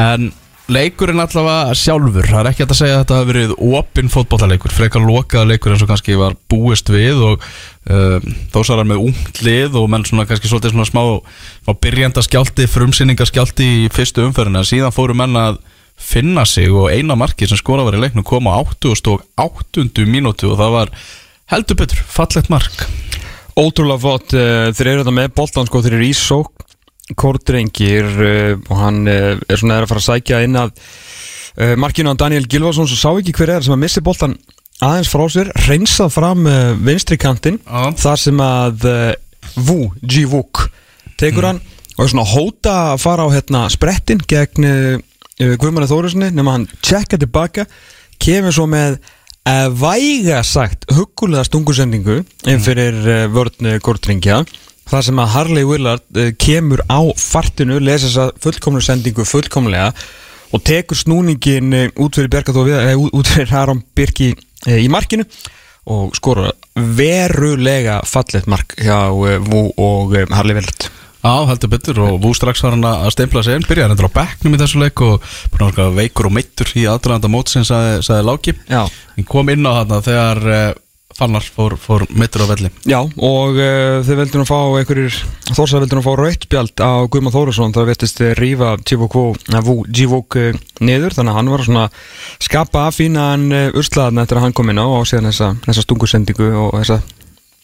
En 0.00 0.32
leikurinn 0.72 1.20
allavega 1.20 1.74
sjálfur 1.76 2.26
Það 2.28 2.40
er 2.40 2.48
ekki 2.50 2.64
að 2.64 2.78
segja 2.78 2.96
að 2.96 3.02
þetta 3.02 3.18
hafi 3.18 3.30
verið 3.30 3.50
opinn 3.78 4.10
fótbollaleikur 4.12 4.72
Frekar 4.72 5.04
lokaða 5.04 5.50
leikur 5.50 5.74
eins 5.74 5.84
og 5.84 5.90
kannski 5.90 6.16
var 6.18 6.36
búist 6.50 6.88
við 6.92 7.20
Og 7.28 7.44
um, 7.92 8.30
þósarar 8.54 8.88
með 8.88 9.02
ungt 9.10 9.42
lið 9.44 9.76
Og 9.80 9.90
menn 9.92 10.06
svona 10.08 10.24
kannski 10.28 10.48
svolítið 10.50 10.74
svona 10.74 10.88
smá 10.88 11.02
Smá 11.66 11.76
byrjanda 11.84 12.24
skjálti, 12.24 12.68
frumsýninga 12.70 13.28
skjálti 13.28 13.68
Í 13.84 13.92
fyrstu 13.92 14.24
umferðina, 14.24 14.64
síðan 14.66 14.94
fóru 14.96 15.16
menn 15.18 15.36
að 15.38 15.60
finna 16.00 16.46
sig 16.48 16.72
Og 16.72 16.88
eina 16.94 17.18
marki 17.18 17.48
sem 17.50 17.60
skora 17.60 17.84
var 17.84 17.98
í 17.98 18.00
leiknum 18.00 18.26
Kom 18.26 18.48
á 18.48 18.56
80 18.56 19.12
og 19.12 19.28
80 19.44 20.08
mínútu 20.08 20.48
Og 20.48 20.58
það 20.62 20.78
var 20.78 20.96
heldur 21.52 21.76
betur, 21.76 22.00
fallegt 22.08 22.48
mark. 22.52 22.86
Ótrúlega 23.54 24.00
fótt, 24.02 24.32
uh, 24.34 24.70
þeir 24.74 24.88
eru 24.90 25.02
þetta 25.04 25.14
með 25.14 25.34
boltan 25.36 25.68
sko, 25.68 25.82
þeir 25.84 25.98
eru 25.98 26.08
í 26.08 26.14
sók 26.16 26.64
Kórdrengir 27.12 28.06
uh, 28.08 28.56
og 28.70 28.80
hann 28.80 29.04
uh, 29.04 29.34
er 29.36 29.60
svona 29.60 29.78
er 29.78 29.84
að 29.84 29.92
fara 29.92 30.02
að 30.02 30.06
sækja 30.08 30.42
inn 30.46 30.56
að 30.56 30.72
uh, 30.72 31.74
markinu 31.80 32.14
á 32.16 32.20
Daniel 32.24 32.48
Gilvason 32.48 32.88
svo 32.88 32.96
sá 32.96 33.10
ekki 33.12 33.34
hver 33.36 33.56
er 33.58 33.66
sem 33.66 33.74
að 33.76 33.82
missi 33.82 34.02
boltan 34.04 34.38
aðeins 34.82 35.10
frá 35.12 35.22
sér, 35.30 35.50
reynsað 35.68 36.10
fram 36.10 36.48
vinstri 36.82 37.14
kantinn, 37.20 37.60
Já. 37.62 37.92
þar 37.94 38.18
sem 38.20 38.40
að 38.42 38.88
Wu, 39.68 39.76
Ji 40.02 40.24
Wook 40.32 40.64
tekur 41.20 41.46
hann 41.46 41.60
og 41.94 42.02
er 42.02 42.10
svona 42.10 42.26
hóta 42.26 42.74
að 42.90 43.02
fara 43.04 43.28
á 43.28 43.34
hérna 43.36 43.60
sprettin 43.70 44.24
gegn 44.26 44.66
Guðmanni 45.38 45.86
Þórusinni 45.88 46.32
nema 46.34 46.56
hann 46.56 46.66
tjekka 46.82 47.20
tilbaka 47.22 47.68
kemur 48.22 48.54
svo 48.54 48.66
með 48.70 48.98
uh, 48.98 49.68
væga 49.70 50.42
sagt 50.46 50.88
huggulega 50.94 51.46
stungusendingu 51.48 52.20
inn 52.50 52.62
fyrir 52.64 52.98
uh, 53.04 53.24
vörn 53.32 53.78
Kortringja 53.84 54.42
þar 54.90 55.06
sem 55.08 55.22
að 55.22 55.32
Harley 55.34 55.68
Willard 55.68 56.20
uh, 56.20 56.30
kemur 56.40 56.84
á 56.88 57.00
fartinu, 57.18 57.80
lesa 57.82 58.08
þessa 58.08 58.28
fullkomlu 58.44 58.82
sendingu 58.84 59.26
fullkomlega 59.28 59.90
og 60.54 60.64
tekur 60.66 60.98
snúningin 60.98 61.76
uh, 61.76 61.86
út 62.04 62.18
fyrir 62.18 62.32
Bjarkaþófi 62.32 62.76
uh, 62.80 63.06
út 63.10 63.30
fyrir 63.30 63.54
Aron 63.58 63.84
Birki 63.96 64.32
í 64.64 64.88
markinu 64.88 65.26
og 65.92 66.14
skora 66.16 66.48
verulega 66.74 67.98
fallet 68.08 68.46
mark 68.48 68.72
hjá 68.80 69.10
Vú 69.44 69.66
og 69.76 70.14
Harley 70.32 70.56
Willard. 70.56 70.86
Já, 71.24 71.46
heldur 71.48 71.70
betur 71.72 71.98
og 72.04 72.16
Vú 72.20 72.34
strax 72.36 72.60
var 72.60 72.74
hann 72.74 72.84
að 72.84 73.10
stempla 73.14 73.40
sig 73.44 73.56
inn, 73.56 73.64
byrjaði 73.64 73.94
hendur 73.94 74.10
á 74.12 74.16
bekknum 74.18 74.56
í 74.56 74.58
þessu 74.60 74.80
leik 74.82 75.00
og 75.04 75.24
að 75.56 75.94
veikur 75.96 76.28
og 76.28 76.34
meittur 76.36 76.72
í 76.76 76.84
aðdraðanda 76.84 77.30
mótsins 77.32 77.70
sagði, 77.72 78.02
sagði 78.04 78.26
Láki. 78.28 78.52
Já, 78.68 78.82
hann 78.84 79.28
kom 79.28 79.52
inn 79.52 79.64
á 79.64 79.72
þarna 79.78 80.00
þegar 80.04 80.42
uh, 80.44 80.66
Fannar 81.14 81.46
fór, 81.46 81.76
fór 81.78 82.06
mittur 82.10 82.42
á 82.42 82.50
velli. 82.50 82.70
Já, 82.90 82.98
og 83.04 83.58
uh, 83.58 84.00
þau 84.02 84.16
vildur 84.18 84.42
nú 84.42 84.46
fá 84.48 84.58
einhverjir, 84.80 85.18
Þórsað 85.54 85.84
vildur 85.84 86.00
nú 86.00 86.04
fá 86.04 86.12
rautbjald 86.18 86.82
á 86.82 86.92
Guðmann 87.06 87.34
Þórusson, 87.34 87.74
það 87.76 87.90
vettist 87.92 88.22
rífa 88.40 88.74
Givok 88.84 90.38
uh, 90.40 90.62
niður, 90.82 91.14
þannig 91.14 91.32
að 91.32 91.38
hann 91.38 91.52
var 91.54 91.66
svona 91.66 91.84
skapa 92.42 92.88
að 92.88 92.96
fína 92.98 93.28
hann 93.32 93.46
uh, 93.54 93.68
urslaðan 93.78 94.24
eftir 94.24 94.40
að 94.40 94.48
hann 94.48 94.56
kom 94.58 94.74
inn 94.74 94.82
á 94.82 94.86
og 94.86 95.06
síðan 95.06 95.30
þessa, 95.30 95.52
þessa 95.68 95.86
stungusendingu 95.86 96.50
og 96.64 96.74
þessa 96.80 97.02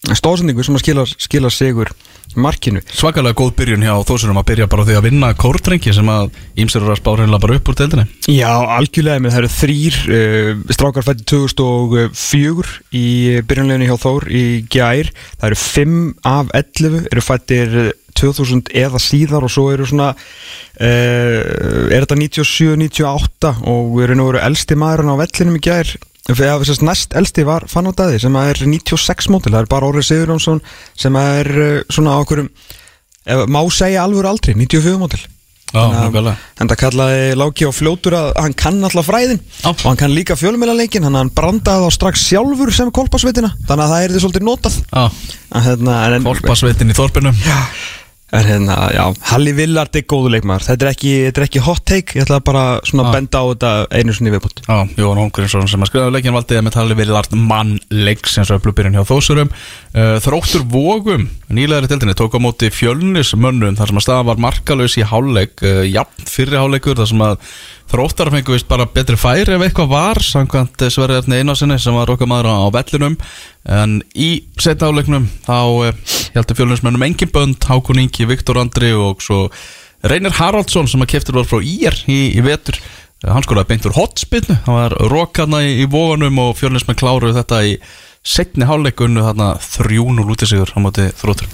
stóðsendingu 0.09 0.65
sem 0.65 0.77
að 0.79 0.85
skila, 0.85 1.05
skila 1.21 1.51
sigur 1.53 1.91
markinu. 2.39 2.81
Svakalega 2.95 3.37
góð 3.37 3.53
byrjun 3.59 3.85
hjá 3.85 3.93
Þórsurum 4.07 4.39
að 4.41 4.47
byrja 4.53 4.69
bara 4.71 4.87
því 4.87 4.97
að 4.97 5.07
vinna 5.09 5.31
kórtrengi 5.37 5.93
sem 5.93 6.09
að 6.09 6.31
ímsir 6.63 6.81
eru 6.81 6.95
að 6.95 7.01
spá 7.03 7.11
reynilega 7.19 7.43
bara 7.43 7.59
upp 7.59 7.71
úr 7.71 7.79
deildinni. 7.81 8.07
Já, 8.31 8.53
algjörlega 8.79 9.23
með 9.23 9.35
það 9.35 9.43
eru 9.43 9.53
þrýr 9.57 9.99
uh, 10.17 10.51
strákar 10.77 11.07
fætti 11.09 11.27
2004 11.35 12.77
í 12.97 13.07
byrjunleginni 13.51 13.91
hjá 13.91 13.97
Þór 14.05 14.29
í 14.31 14.45
gær, 14.73 15.11
það 15.41 15.49
eru 15.51 15.61
5 15.65 15.97
af 16.31 16.55
11 16.63 17.01
eru 17.11 17.27
fættir 17.27 17.81
2000 18.21 18.73
eða 18.77 19.01
síðar 19.03 19.47
og 19.47 19.53
svo 19.53 19.69
eru 19.75 19.87
svona 19.89 20.13
uh, 20.15 21.41
er 21.91 22.07
þetta 22.07 22.21
97-98 22.21 23.53
og 23.71 24.01
erum 24.05 24.23
nú 24.23 24.31
verið 24.31 24.47
elsti 24.49 24.79
maðurinn 24.79 25.13
á 25.13 25.21
vellinum 25.21 25.59
í 25.61 25.65
gær 25.67 25.93
Þegar 26.29 26.63
þess 26.63 26.83
að 26.83 26.87
næst 26.91 27.17
elsti 27.17 27.47
var 27.49 27.65
Fanótaði 27.71 28.21
sem 28.23 28.37
er 28.43 28.61
96 28.63 29.31
mótil, 29.33 29.55
það 29.55 29.65
er 29.65 29.71
bara 29.73 29.89
Orri 29.89 30.05
Sigurjónsson 30.05 30.61
sem 30.99 31.17
er 31.17 31.51
uh, 31.51 31.73
svona 31.91 32.19
á 32.19 32.23
okkurum 32.23 32.51
má 33.51 33.61
segja 33.73 34.05
alveg 34.05 34.27
aldrei 34.29 34.55
94 34.57 34.99
mótil 35.01 35.21
Já, 35.71 35.85
það 36.59 36.73
kallaði 36.81 37.35
Láki 37.39 37.67
á 37.69 37.71
fljótur 37.71 38.17
að 38.19 38.31
hann 38.43 38.55
kann 38.59 38.81
alltaf 38.83 39.07
fræðin 39.07 39.39
Já. 39.39 39.69
og 39.71 39.85
hann 39.85 40.01
kann 40.01 40.15
líka 40.17 40.35
fjölumelaleikin 40.39 41.07
hann, 41.07 41.15
hann 41.15 41.31
brandaði 41.31 41.87
þá 41.87 41.95
strax 41.95 42.25
sjálfur 42.27 42.73
sem 42.75 42.91
kolpasveitina 42.91 43.53
þannig 43.69 43.85
að 43.85 43.93
það 43.93 44.03
er 44.07 44.15
því 44.15 44.23
svolítið 44.25 44.47
notað. 44.49 44.81
Já, 44.91 45.05
En 45.51 45.65
hérna, 45.67 45.95
en, 46.07 46.27
Kolpasveitin 46.27 46.91
í 46.91 46.95
þorpinu 46.99 47.33
en 48.31 48.47
hérna, 48.47 48.77
já, 48.95 49.05
Halli 49.33 49.53
Villard 49.57 49.97
er 49.99 50.05
góðu 50.09 50.31
leikmaður. 50.35 50.67
Þetta 50.69 50.87
er 50.87 50.91
ekki, 50.93 51.13
þetta 51.27 51.41
er 51.41 51.47
ekki 51.49 51.63
hot 51.67 51.83
take. 51.89 52.17
Ég 52.19 52.27
ætla 52.27 52.39
bara 52.47 52.65
svona 52.87 53.09
að 53.09 53.17
benda 53.17 53.43
á 53.43 53.45
þetta 53.51 53.73
einu 53.99 54.15
sinni 54.15 54.35
viðbútt 54.35 54.63
Já, 54.67 54.77
Jón 55.01 55.19
Holmgrímsson 55.19 55.67
sem 55.71 55.83
að 55.83 55.91
skrifa. 55.91 56.13
Leikin 56.15 56.37
valdi 56.37 56.61
með 56.63 56.77
tali 56.77 56.99
verið 56.99 57.17
lart 57.17 57.35
mann 57.35 57.75
leiks 57.91 58.39
eins 58.39 58.53
og 58.53 58.61
upplubyrjun 58.61 58.99
hjá 58.99 59.07
Þósurum. 59.09 59.51
Uh, 59.91 60.15
Þróttur 60.23 60.67
Vógum, 60.71 61.27
nýlegaðri 61.51 61.91
tildinni 61.91 62.17
tók 62.19 62.39
á 62.39 62.41
móti 62.43 62.71
fjölnismönnum 62.75 63.79
þar 63.81 63.91
sem 63.91 64.01
að 64.01 64.07
staða 64.07 64.29
var 64.31 64.43
markalös 64.47 64.99
í 65.01 65.07
háleik 65.11 65.67
uh, 65.67 65.83
jafn 65.89 66.31
fyrri 66.31 66.61
háleikur 66.61 67.01
þar 67.03 67.11
sem 67.11 67.27
að 67.27 67.39
Þróttar 67.91 68.31
fengu 68.31 68.55
vist 68.55 68.69
bara 68.71 68.87
betri 68.87 69.17
færi 69.19 69.57
ef 69.57 69.65
eitthvað 69.67 69.91
var 69.91 70.21
samkvæmt 70.23 70.85
Sverriðarni 70.95 71.41
Einarsinni 71.41 71.79
sem 71.83 71.97
var 71.99 72.13
okkar 72.13 72.29
maður 72.31 72.53
á 72.55 72.71
vellinum. 72.77 73.17
En 73.67 73.97
í 74.15 74.31
setna 74.63 74.93
háleiknum 74.93 75.27
þá 75.43 75.91
heldur 76.37 76.59
fjölnismönnum 76.61 77.07
engin 77.09 77.33
bönd 77.35 77.67
Hákon 77.67 77.99
Ingi, 78.05 78.29
Viktor 78.31 78.61
Andri 78.63 78.93
og 78.95 79.25
svo 79.27 79.49
Reynir 80.07 80.37
Haraldsson 80.39 80.87
sem 80.89 81.03
að 81.03 81.17
keftur 81.17 81.41
var 81.41 81.51
frá 81.51 81.59
IR 81.59 81.99
í, 82.07 82.21
í 82.39 82.45
vetur. 82.47 82.79
Hann 83.27 83.45
skoraði 83.45 83.73
beint 83.73 83.89
úr 83.91 83.97
hotspinnu 83.99 84.55
hann 84.65 84.79
var 84.79 84.95
rokarna 85.11 85.61
í, 85.67 85.75
í 85.83 85.89
vóganum 85.91 86.39
og 86.41 86.55
fjölnismenn 86.57 86.97
kláruðu 86.97 87.35
þetta 87.37 87.59
í 87.69 87.75
setni 88.25 88.69
hálfleikunnu 88.69 89.27
þarna 89.27 89.51
3-0 89.61 90.25
út 90.25 90.47
í 90.47 90.49
sigur 90.49 90.73
á 90.73 90.79
móti 90.81 91.11
þróttur 91.19 91.51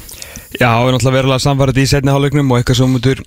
Já, 0.61 0.71
við 0.79 0.93
erum 0.93 1.01
alltaf 1.01 1.17
verulega 1.17 1.43
samfarið 1.43 1.83
í 1.83 1.89
setni 1.91 2.15
hálfleiknum 2.15 2.53
og 2.53 2.61
eitthvað 2.61 2.79
sem 2.79 2.95
mútur 2.95 3.23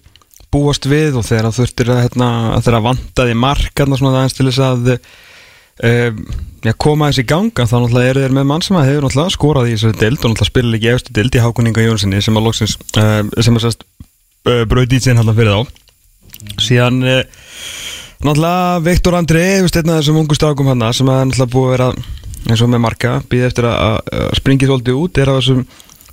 búast 0.53 0.85
við 0.89 1.17
og 1.19 1.25
þegar 1.27 1.49
þú 1.49 1.61
þurftir 1.61 1.91
að, 1.93 2.03
hérna, 2.05 2.29
að 2.55 2.63
þeirra 2.65 2.85
vantaði 2.87 3.35
mark 3.37 3.73
hérna 3.77 3.99
svona 3.99 4.21
aðeins 4.21 4.37
til 4.37 4.47
þess 4.49 4.63
að 4.65 4.89
um, 4.93 6.23
já, 6.65 6.73
koma 6.85 7.09
þessi 7.09 7.25
í 7.25 7.29
ganga 7.29 7.67
þá 7.69 7.75
náttúrulega 7.77 8.13
eru 8.13 8.23
þeir 8.23 8.35
með 8.37 8.47
mann 8.51 8.65
sem 8.65 8.79
að 8.79 8.89
hefur 8.89 9.07
náttúrulega 9.07 9.35
skorað 9.35 9.69
í 9.69 9.75
þessari 9.75 9.99
deild 10.01 10.17
og 10.17 10.33
náttúrulega 10.33 10.51
spila 10.51 10.79
ekki 10.79 10.91
eftir 10.93 11.17
deild 11.19 11.37
í 11.37 11.43
Hákuninga 11.43 11.85
Jónssoni 11.85 12.23
sem 12.25 12.39
að 12.39 12.47
loksins 12.49 12.77
uh, 12.99 13.21
sem 13.37 13.59
að 13.59 13.65
sérst 13.65 13.85
uh, 13.85 14.63
brauði 14.69 14.97
í 14.97 15.03
síðan 15.03 15.21
hérna 15.21 15.37
fyrir 15.37 15.55
þá. 15.55 15.61
Síðan 16.65 17.03
uh, 17.03 17.21
náttúrulega 18.25 18.79
Viktor 18.87 19.19
Andri 19.19 19.45
veist, 19.63 19.77
einn 19.79 19.93
af 19.93 20.01
þessum 20.01 20.23
ungu 20.23 20.37
strákum 20.37 20.71
hann 20.71 20.87
sem 20.89 21.11
að 21.11 21.21
náttúrulega 21.29 21.53
búið 21.53 21.69
að 21.69 21.77
vera 21.77 21.91
eins 22.49 22.63
og 22.63 22.71
með 22.71 22.83
marka 22.83 23.19
býði 23.29 23.49
eftir 23.49 23.67
að, 23.69 24.01
að 24.15 24.33
springi 24.39 24.67
svolítið 24.67 24.99
út 24.99 25.19
er 25.19 25.31
af 25.31 25.39
þessum 25.41 25.63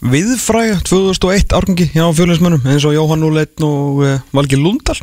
viðfræga 0.05 0.81
2001 0.85 1.55
árgangi 1.57 1.89
hjá 1.95 2.05
fjölinsmönnum 2.17 2.67
eins 2.69 2.85
og 2.85 2.97
Jóhann 2.97 3.25
Úleitn 3.25 3.65
og 3.65 4.03
uh, 4.05 4.19
Valgi 4.37 4.59
Lundal. 4.61 4.99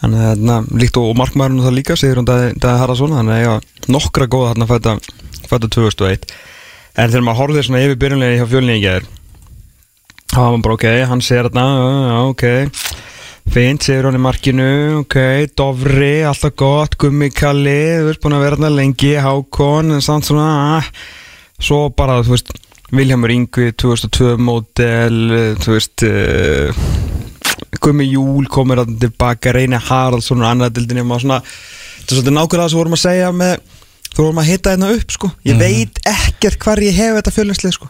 Þannig 0.00 0.20
að 0.20 0.28
hérna, 0.30 0.56
líkt 0.80 0.96
og 0.96 1.10
markmæðurinn 1.20 1.64
það 1.64 1.76
líka 1.76 1.96
Sigur 2.00 2.20
hann 2.20 2.28
Dæði 2.28 2.76
Haraldsson 2.80 3.16
þannig 3.16 3.48
að 3.50 3.90
nokkra 3.92 4.28
góða 4.32 4.54
þarna 4.54 4.68
fæta, 4.70 4.94
fæta 5.48 5.68
2001 5.68 6.30
en 6.96 7.10
þegar 7.10 7.24
maður 7.26 7.40
horfið 7.42 7.66
svona 7.66 7.82
yfir 7.84 7.98
byrjunlega 8.00 8.38
hjá 8.40 8.48
fjölinni 8.48 8.78
í 8.78 8.84
gerð 8.84 9.10
þá 10.30 10.38
var 10.38 10.54
maður 10.54 10.64
bara 10.64 10.78
ok, 10.78 10.86
hann 11.10 11.24
segir 11.24 11.48
þarna 11.50 11.66
ok, 12.30 12.44
fint, 13.52 13.84
Sigur 13.84 14.08
hann 14.08 14.16
í 14.16 14.22
markinu 14.24 14.70
ok, 15.02 15.18
Dovri, 15.58 16.14
alltaf 16.28 16.56
gott 16.60 16.96
Gummi 17.00 17.28
Kalli, 17.34 17.78
þú 18.00 18.08
veist 18.08 18.24
búin 18.24 18.38
að 18.38 18.46
vera 18.46 18.60
þarna 18.60 18.72
lengi 18.78 19.12
Hákon, 19.20 19.94
en 19.96 20.04
samt 20.04 20.30
svona 20.30 20.48
uh, 20.78 20.90
svo 21.60 21.88
bara, 21.92 22.22
þú 22.24 22.38
veist 22.38 22.54
Viljámur 22.90 23.30
Yngvi 23.30 23.70
2002 23.78 24.36
mótel 24.42 25.18
þú 25.62 25.74
veist 25.76 26.04
uh, 26.06 26.80
Gumi 27.80 28.08
Júl 28.10 28.48
komur 28.50 28.82
að 28.82 28.96
tilbaka 29.04 29.52
Reyni 29.54 29.78
Haraldsson 29.78 30.42
og 30.42 31.20
svona, 31.22 31.38
þetta 31.40 32.10
er 32.10 32.16
svolítið 32.16 32.34
nákvæmlega 32.34 32.64
það 32.64 32.72
sem 32.72 32.80
vorum 32.80 32.96
að 32.96 33.02
segja 33.04 33.28
með, 33.36 33.54
þú 34.10 34.24
vorum 34.24 34.40
að 34.42 34.48
hitta 34.50 34.74
hérna 34.74 34.90
upp 34.96 35.14
sko. 35.14 35.30
ég 35.46 35.54
Mhm. 35.54 35.60
veit 35.60 36.00
ekkert 36.10 36.58
hvar 36.64 36.82
ég 36.82 36.98
hef 36.98 37.14
þetta 37.20 37.36
fjölunslið 37.36 37.72
sko. 37.78 37.88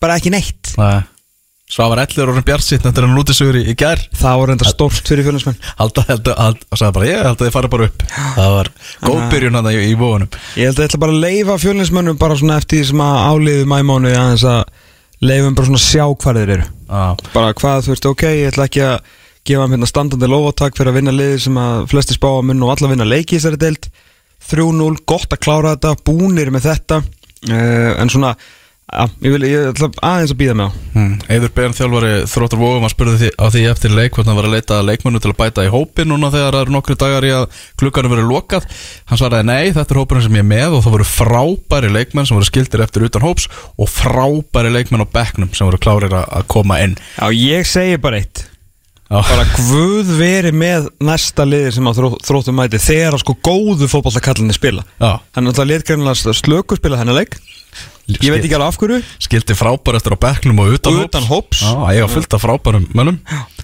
Bara 0.00 0.16
ekki 0.18 0.30
neitt 0.30 0.74
nei 0.78 1.02
Svavar 1.68 2.00
Ellir 2.00 2.30
orðin 2.30 2.46
Bjartsitt 2.48 2.80
þetta 2.86 3.02
er 3.02 3.04
hann 3.04 3.20
út 3.20 3.28
í 3.28 3.34
sigur 3.36 3.58
í, 3.60 3.74
gær. 3.76 4.00
Það 4.16 4.38
voru 4.40 4.54
enda 4.54 4.68
stórt 4.70 5.10
fyrir 5.10 5.26
og 5.28 5.42
ég 7.04 7.18
held 7.20 7.34
að 7.34 7.42
þið 7.42 7.52
fara 7.52 7.68
bara 7.74 7.88
upp. 7.90 8.04
Það 8.08 8.54
var 8.54 8.70
góð 9.04 9.20
byrjun 9.34 9.58
hann 9.58 9.68
í, 9.68 9.74
í 9.90 9.96
vógunum 10.00 10.30
ég 10.56 10.70
held 10.70 10.78
að 10.78 10.86
ég 10.86 10.88
ætla 10.88 11.02
bara 11.02 11.16
að 11.16 11.24
leifa 11.26 11.58
fjölunslmönnum 11.60 12.20
bara 12.22 12.38
svona 12.40 12.56
eftir 12.62 12.80
því 12.80 12.88
sem 12.88 13.02
að 13.04 13.20
áliðu 13.28 13.68
mæmánu 13.68 14.14
aðeins 14.16 14.46
að 14.48 14.62
leifum 15.28 15.58
bara 15.58 15.68
svona 15.68 15.82
sjá 15.84 16.04
hvar 16.08 16.40
þeir 16.40 16.54
eru. 16.56 16.68
Já, 16.88 17.04
bara 17.34 17.54
hvað, 17.60 17.84
þú 17.84 17.92
veist, 17.92 18.10
ok, 18.14 18.24
ég 18.32 18.52
ætla 18.52 18.68
ekki 18.70 18.84
að 18.86 19.14
gefa 19.48 19.64
hann 19.64 19.74
hérna 19.74 19.88
standandi 19.88 20.28
lofatak 20.30 20.76
fyrir 20.78 20.92
að 20.92 20.98
vinna 21.02 21.14
liði 21.14 21.40
sem 21.44 21.60
að 21.60 21.84
flesti 21.92 22.16
spá 22.16 22.28
að 22.30 22.46
mun 22.48 22.64
og 22.64 22.74
alla 22.74 22.90
vinna 22.92 23.08
leiki 23.08 23.36
í 23.36 23.40
þessari 23.40 23.60
deild. 23.60 23.90
3-0, 24.48 25.02
gott 25.08 25.34
að 25.34 25.42
klára 25.44 25.74
þetta 25.74 25.94
búnir 26.06 26.52
með 26.54 26.70
þetta. 26.70 27.02
Uh, 27.48 27.92
en 28.00 28.10
svona, 28.12 28.32
já, 28.88 29.04
ég 29.22 29.34
vil 29.34 29.44
ég 29.48 29.66
ætla 29.70 29.88
aðeins 30.04 30.32
að 30.32 30.38
býða 30.40 30.54
með 30.58 30.68
á. 30.68 30.70
Hmm. 30.94 31.12
Eður 31.34 31.52
Bejan 31.56 31.76
þjálfari 31.76 32.12
þróttur 32.32 32.60
vóum 32.62 32.86
að 32.86 32.92
spurði 32.94 33.16
því, 33.20 33.30
á 33.36 33.46
því 33.52 33.62
eftir 33.72 33.94
leik 33.94 34.16
hvort 34.16 34.28
hann 34.30 34.38
var 34.38 34.48
að 34.48 34.54
leita 34.56 34.78
að 34.78 34.88
leikmennu 34.88 35.22
til 35.22 35.32
að 35.32 35.38
bæta 35.42 35.66
í 35.66 35.72
hópin 35.72 36.10
núna 36.12 36.32
þegar 36.32 36.56
það 36.56 36.64
eru 36.64 36.76
nokkru 36.76 36.98
dagar 37.02 37.28
í 37.28 37.32
að 37.36 37.46
klukkanum 37.80 38.14
verið 38.14 38.30
lokað. 38.32 38.68
Hann 39.10 39.20
svaraði 39.20 39.48
nei, 39.50 39.72
þetta 39.76 39.94
er 39.94 40.02
hópurinn 40.02 40.26
sem 40.26 40.38
ég 40.38 40.44
er 40.44 40.50
með 40.52 40.76
og 40.78 40.84
það 40.86 40.96
voru 40.96 41.08
frábæri 41.12 41.94
leikmenn 41.94 42.28
sem 42.28 42.38
voru 42.38 42.48
skildir 42.48 42.84
eftir 42.86 43.08
utan 43.08 43.26
hóps 43.26 43.48
og 43.76 43.90
frábæri 43.92 44.72
leikmenn 44.72 45.04
á 45.04 45.12
bekknum 45.18 45.52
sem 45.52 45.68
voru 45.68 45.82
klárir 45.82 46.14
að 46.24 46.46
koma 46.48 46.80
inn. 46.84 46.96
Já, 47.18 47.28
ég 47.34 47.68
segi 47.68 48.00
bara 48.00 48.22
eitt. 48.22 48.48
Já. 49.08 49.22
bara 49.24 49.44
guð 49.56 50.10
veri 50.18 50.50
með 50.52 50.90
næsta 51.00 51.46
liði 51.48 51.70
sem 51.78 51.86
að 51.88 51.96
þró, 51.96 52.08
þróttum 52.28 52.58
mæti 52.60 52.76
þegar 52.76 53.14
að 53.16 53.22
sko 53.22 53.34
góðu 53.40 53.88
fótballakallinni 53.88 54.52
spila. 54.52 54.84
Já. 55.00 55.24
hann 55.32 55.48
er 55.48 55.54
alltaf 55.54 55.68
létgreinlega 55.70 56.34
slöku 56.36 56.76
spila 56.76 57.00
hennar 57.00 57.16
leik 57.16 57.38
ég 58.08 58.32
veit 58.32 58.40
ekki 58.40 58.56
alveg 58.56 58.68
af 58.72 58.78
hverju. 58.80 58.98
skildi 59.20 59.56
frábæri 59.58 59.98
eftir 60.00 60.14
á 60.16 60.18
bekknum 60.22 60.60
og 60.62 60.74
utan, 60.78 60.98
Utan 61.04 61.26
hóps. 61.28 61.60
Já, 61.60 61.72
ég 61.92 62.04
var 62.06 62.12
fullt 62.14 62.34
af 62.34 62.42
frábærum 62.44 62.86
mönnum. 62.96 63.18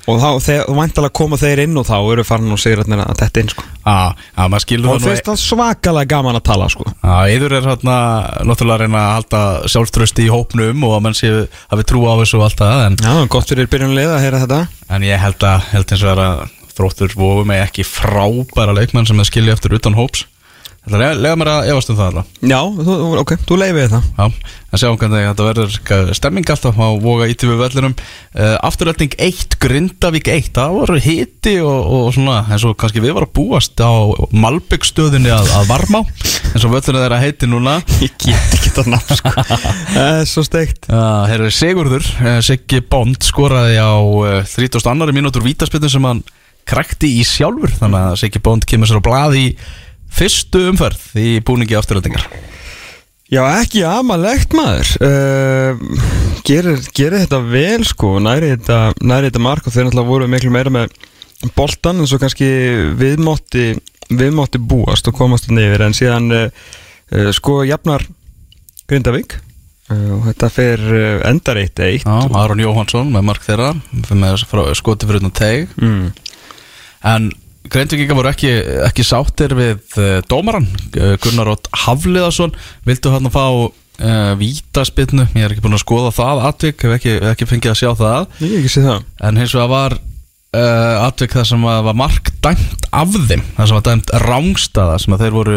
Og 0.05 0.19
þá, 0.21 0.29
þegar, 0.45 0.67
og 0.69 0.77
væntalega 0.77 1.15
koma 1.17 1.39
þeir 1.41 1.63
inn 1.65 1.79
og 1.81 1.87
þá 1.89 1.95
eru 2.13 2.25
farin 2.29 2.53
og 2.53 2.61
segir 2.61 2.83
að 2.85 3.15
þetta 3.23 3.41
inn 3.41 3.53
sko. 3.55 3.65
Já, 3.85 3.95
já, 4.37 4.43
maður 4.53 4.65
skilur 4.67 4.91
og 4.91 4.99
það 4.99 5.01
nú 5.01 5.09
finnst 5.09 5.31
það 5.31 5.41
svakalega 5.45 6.11
gaman 6.13 6.37
að 6.37 6.45
tala 6.51 6.69
sko. 6.73 6.85
Já, 6.93 7.15
yður 7.33 7.57
er 7.57 7.71
hérna 7.71 7.97
náttúrulega 8.45 8.77
að 8.77 8.85
reyna 8.85 9.01
að 9.01 9.15
halda 9.17 9.41
sjálfströsti 9.73 10.27
í 10.27 10.33
hópnum 10.33 10.85
og 10.85 10.99
að 10.99 11.05
mann 11.07 11.17
sé 11.17 11.33
hafi 11.73 11.89
trú 11.89 12.05
á 12.05 12.13
þessu 12.21 12.41
og 12.41 12.45
allt 12.51 12.61
það 12.61 12.85
en, 12.91 13.01
Já, 13.01 13.15
gott 13.33 13.49
fyrir 13.49 13.73
byrjunlega 13.73 14.19
að 14.19 14.25
heyra 14.27 14.45
þetta. 14.45 14.61
En 14.93 15.09
ég 15.09 15.25
held 15.25 15.49
að 15.49 15.73
held 15.73 15.97
eins 15.97 16.05
og 16.05 16.13
er 16.13 16.23
að 16.27 16.45
þróttur 16.75 17.17
vofu 17.17 17.45
mig 17.49 17.63
ekki 17.65 17.85
frábæra 17.87 18.75
leikmenn 18.77 19.07
sem 19.09 19.17
það 19.21 19.31
skilja 19.31 19.57
eftir 19.57 19.77
utan 19.79 19.97
hóps. 19.97 20.25
Það 20.25 20.27
er 20.27 20.34
lega 20.93 21.37
mér 21.41 21.49
að 21.49 21.69
efast 21.73 21.91
um 21.93 21.97
það 21.97 22.11
alveg 22.11 22.51
Já, 22.51 22.59
þú, 22.85 22.95
ok, 23.23 23.31
þú 23.49 23.57
leifið 23.61 23.95
það. 23.95 24.09
Já, 24.19 24.25
en 24.69 24.81
sjáum 24.83 24.99
hvernig 25.01 25.29
þetta 25.31 25.47
verður 25.47 26.15
stemming 26.19 26.51
alltaf 26.53 26.77
á 26.77 26.89
voga 27.01 27.29
íti 27.31 27.49
við 27.49 27.63
vellinum. 27.63 27.95
Uh, 28.35 28.57
Afturölding 28.69 29.15
1, 29.17 29.57
Grindavík 29.63 30.29
1 30.29 30.51
Það 30.59 30.75
voru 30.77 30.99
hiti 31.01 31.55
og, 31.65 31.89
og 31.97 32.11
svona 32.17 32.43
eins 32.51 32.67
og 32.69 32.77
kannski 32.81 33.01
við 33.01 33.15
varum 33.17 33.31
að 33.31 33.37
búast 33.39 33.81
á 33.81 33.93
Malbyggstöðinni 34.45 35.33
að, 35.33 35.53
að 35.57 35.71
varma 35.73 36.03
eins 36.05 36.67
og 36.67 36.75
völlinu 36.75 37.01
þeirra 37.01 37.23
heiti 37.23 37.49
núna. 37.49 37.79
Ég 38.05 38.13
get 38.21 38.57
ekki 38.59 38.75
þetta 38.75 38.87
nafn 38.93 39.21
sko. 39.23 39.35
Það 39.95 40.11
er 40.21 40.29
svo 40.31 40.45
steikt. 40.47 40.91
Hér 41.31 41.47
er 41.49 41.55
Sigurður, 41.55 42.11
uh, 42.21 42.41
Siggi 42.45 42.83
Bond 42.85 43.25
skoraði 43.25 43.81
á 43.81 43.97
uh, 43.97 44.43
32. 44.45 45.15
mínútur 45.17 45.47
vítaspilnu 45.47 45.89
sem 45.89 46.11
hann 46.11 46.21
krækti 46.69 47.11
í 47.21 47.25
sjálfur. 47.29 47.73
Þannig 47.81 48.11
að 48.11 48.21
Siggi 48.21 48.45
Bond 48.45 48.69
kemur 48.69 48.91
sér 48.91 49.01
á 49.01 49.07
blað 49.09 49.39
í 49.41 49.47
fyrstu 50.15 50.69
umferð 50.71 51.15
í 51.21 51.39
búningi 51.45 51.77
afturöldingar 51.79 52.29
Já, 53.33 53.41
ekki 53.63 53.81
amalegt 53.89 54.53
maður. 54.55 54.91
Uh, 55.01 56.03
gerir, 56.45 56.83
gerir 56.95 57.23
þetta 57.25 57.41
vel 57.49 57.87
sko. 57.89 58.19
Næri 58.23 58.53
þetta, 58.53 58.79
næri 59.01 59.31
þetta 59.31 59.43
mark 59.43 59.65
og 59.65 59.75
þeir 59.75 59.89
náttúrulega 59.89 60.11
voru 60.11 60.29
miklu 60.31 60.53
meira 60.53 60.73
með 60.75 60.93
boltan 61.57 62.03
en 62.03 62.09
svo 62.09 62.21
kannski 62.23 62.49
viðmátti 63.01 63.73
viðmátti 64.13 64.61
búast 64.61 65.09
og 65.09 65.17
komast 65.17 65.49
yfir. 65.49 65.87
En 65.87 65.97
síðan 65.97 66.29
uh, 66.37 66.69
sko 67.35 67.63
jafnar 67.65 68.05
Grindavík. 68.91 69.39
Uh, 69.89 70.19
og 70.19 70.29
þetta 70.29 70.53
fer 70.53 70.85
endar 71.25 71.63
eitt 71.65 71.81
eitt. 71.81 72.05
Já, 72.05 72.29
Aron 72.45 72.61
Jóhansson 72.61 73.09
með 73.13 73.27
mark 73.33 73.49
þeirra 73.49 73.73
með 74.13 74.45
skoti 74.77 75.09
fyrir 75.09 75.25
utan 75.25 75.35
teg 75.35 75.73
mm. 75.81 76.05
En 77.05 77.33
Greinvíkinga 77.73 78.17
voru 78.17 78.29
ekki, 78.29 78.51
ekki 78.85 79.07
sáttir 79.07 79.55
við 79.57 79.79
uh, 79.97 80.19
dómaran 80.29 80.67
uh, 80.69 81.15
Gunnar 81.25 81.49
Ótt 81.55 81.71
Hafliðarsson 81.85 82.53
Vildu 82.85 83.13
hann 83.15 83.31
að 83.31 83.37
fá 83.37 83.45
uh, 83.49 84.33
vítaspinnu 84.41 85.29
Ég 85.33 85.47
er 85.47 85.55
ekki 85.55 85.65
búin 85.65 85.79
að 85.79 85.85
skoða 85.87 86.13
það 86.15 86.43
atvik 86.51 86.85
Hef 86.85 86.97
ekki, 86.99 87.15
hef 87.23 87.31
ekki 87.33 87.49
fengið 87.49 87.73
að 87.73 87.81
sjá 87.81 87.91
það. 88.01 88.27
Ég 88.43 88.53
hef 88.53 88.59
ekki 88.61 88.75
sé 88.75 88.85
það. 88.85 89.07
En 89.25 89.41
hins 89.41 89.57
vegar 89.57 89.73
var 89.73 89.97
uh, 90.55 91.05
atvik 91.05 91.35
þar 91.35 91.49
sem 91.49 91.65
var 91.67 91.97
mark 91.99 92.31
dæmt 92.45 92.87
af 92.95 93.11
þeim 93.15 93.43
þar 93.57 93.69
sem 93.69 93.79
var 93.79 93.85
dæmt 93.89 94.13
rángstaða 94.25 94.99
sem 95.03 95.17
að 95.17 95.25
þeir 95.25 95.35
voru 95.35 95.57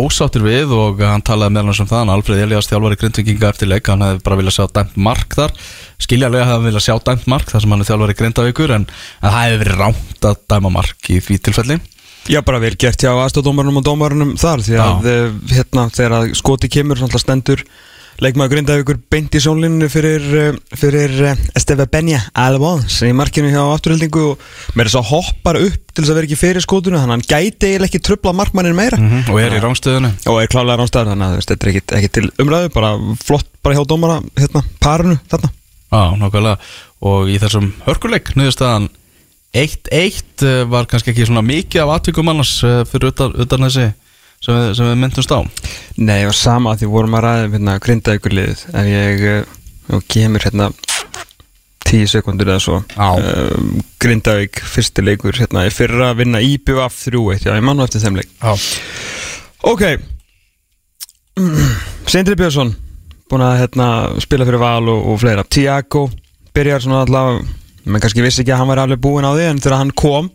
ósáttir 0.00 0.44
við 0.44 0.74
og 0.76 1.00
hann 1.04 1.24
talaði 1.24 1.56
meðal 1.56 1.72
hans 1.72 1.82
um 1.84 1.90
það 1.90 2.02
hann 2.02 2.12
Alfred 2.14 2.42
Elias 2.44 2.68
þjálfari 2.70 3.00
grindvikinga 3.00 3.50
eftir 3.54 3.70
leik 3.70 3.88
hann 3.90 4.04
hefði 4.04 4.22
bara 4.26 4.38
viljað 4.40 4.58
sjá 4.58 4.68
dæmt 4.78 5.00
mark 5.08 5.38
þar 5.38 5.56
skiljanlega 6.04 6.44
hefði 6.44 6.58
hann 6.58 6.68
viljað 6.68 6.86
sjá 6.88 6.94
dæmt 7.08 7.26
mark 7.34 7.50
þar 7.50 7.64
sem 7.64 7.74
hann 7.74 7.84
er 7.84 7.90
þjálfari 7.90 8.18
grindavíkur 8.20 8.76
en, 8.76 8.86
það 9.24 9.40
hefði 9.40 9.62
verið 9.64 9.82
ránt 9.82 10.30
að 10.30 10.38
dæma 10.54 10.74
mark 10.78 11.10
í 11.10 11.18
því 11.24 11.40
tilfelli 11.48 11.80
Já, 12.24 12.40
bara 12.40 12.56
vel 12.56 12.72
gert 12.80 13.02
hjá 13.04 13.10
aðstofdómarunum 13.12 13.82
og 13.82 13.84
dómarunum 13.84 14.30
þar 14.40 14.62
því 14.64 14.78
að 14.80 15.08
Já. 15.08 15.10
uh, 15.12 15.34
hérna, 15.52 15.82
þegar 15.92 16.30
skoti 16.38 16.70
kemur 16.72 16.96
svona 17.00 17.20
stendur 17.20 17.60
leikmaður 18.22 18.52
grindavíkur 18.54 18.98
beint 19.10 19.34
í 19.34 19.40
sónlinu 19.42 19.88
fyrir, 19.92 20.24
uh, 20.38 20.58
fyrir 20.78 21.14
uh, 21.24 21.40
Esteve 21.56 21.86
Benja 21.90 22.20
Albons 22.38 23.00
í 23.06 23.10
markinu 23.16 23.50
hjá 23.50 23.62
afturhildingu 23.62 24.24
og 24.32 24.44
með 24.78 24.90
þess 24.90 25.00
að 25.00 25.08
hoppar 25.10 25.58
upp 25.60 25.80
til 25.90 26.02
þess 26.02 26.12
að 26.12 26.18
vera 26.18 26.28
ekki 26.28 26.38
fyrir 26.38 26.64
skotinu 26.64 27.00
þannig 27.00 27.10
að 27.10 27.16
hann 27.16 27.26
gæti 27.26 27.70
eiginlega 27.70 27.90
ekki 27.90 28.02
trubla 28.06 28.34
markmannin 28.36 28.76
meira. 28.78 28.98
-hmm. 28.98 29.30
og 29.30 29.40
er 29.42 29.56
í 29.56 29.62
rángstöðinu 29.62 30.12
og 30.30 30.40
er 30.42 30.50
klálega 30.52 30.78
ránstæður 30.80 31.12
þannig 31.12 31.26
að 31.26 31.46
þetta 31.48 31.66
er 31.66 31.72
ekki, 31.72 31.84
ekki 31.98 32.12
til 32.18 32.26
umræðu 32.42 32.72
bara 32.74 32.92
flott 33.24 33.48
bara 33.62 33.78
hjá 33.78 33.86
dómara 33.88 34.20
hérna, 34.38 34.62
parinu 34.80 35.18
þarna. 35.30 35.50
Já, 35.94 36.02
nákvæmlega. 36.18 36.58
Og 37.04 37.28
í 37.30 37.38
þessum 37.38 37.72
hörkuleik 37.86 38.34
nöðustæðan 38.38 38.88
1-1 39.54 40.42
uh, 40.42 40.64
var 40.70 40.86
kannski 40.90 41.14
ekki 41.14 41.26
svona 41.26 41.42
mikið 41.46 41.84
af 41.84 41.98
atvikum 41.98 42.30
annars 42.30 42.58
fyrir 42.90 43.12
utan, 43.12 43.34
utan 43.38 43.68
þessi 43.68 43.92
sem 44.44 44.58
við, 44.58 44.70
sem 44.78 44.90
við 44.90 44.98
myndumst 45.02 45.34
á? 45.34 45.40
Nei, 46.04 46.20
og 46.28 46.34
sama 46.36 46.74
að 46.74 46.84
því 46.84 46.90
vorum 46.94 47.16
að 47.18 47.24
ræða 47.26 47.46
um 47.48 47.56
hérna, 47.58 47.76
grindavíkur 47.84 48.36
liðið 48.38 48.64
ef 48.74 48.90
ég 48.90 49.24
og 49.94 50.04
kemur 50.10 50.44
hérna 50.46 50.70
10 51.84 52.08
sekundur 52.08 52.48
eða 52.48 52.62
svo. 52.64 52.78
Um, 52.96 53.74
Grindavík, 54.00 54.62
fyrsti 54.68 55.04
leikur 55.04 55.36
hérna, 55.36 55.66
ég 55.68 55.74
fyrir 55.76 56.00
að 56.06 56.22
vinna 56.22 56.40
IBF 56.42 56.96
3-1 57.06 57.44
já, 57.44 57.52
ég 57.52 57.64
mann 57.64 57.80
á 57.80 57.84
eftir 57.84 58.02
þeim 58.04 58.16
leik. 58.20 58.30
Já, 58.40 58.56
Ok. 59.64 59.82
Sindri 62.06 62.36
Björnsson 62.36 62.74
búin 63.30 63.42
að 63.42 63.60
hérna, 63.62 63.86
spila 64.22 64.46
fyrir 64.46 64.60
Val 64.60 64.90
og, 64.92 65.06
og 65.10 65.20
fleira. 65.22 65.44
Tiago 65.48 66.06
byrjar 66.54 66.84
svona 66.84 67.02
alltaf 67.04 67.40
menn 67.84 68.02
kannski 68.02 68.22
vissi 68.24 68.42
ekki 68.44 68.52
að 68.54 68.60
hann 68.60 68.70
væri 68.70 68.84
alveg 68.84 69.00
búinn 69.02 69.26
á 69.26 69.32
því 69.32 69.46
en 69.48 69.62
þegar 69.64 69.80
hann 69.80 69.94
kom 69.96 70.28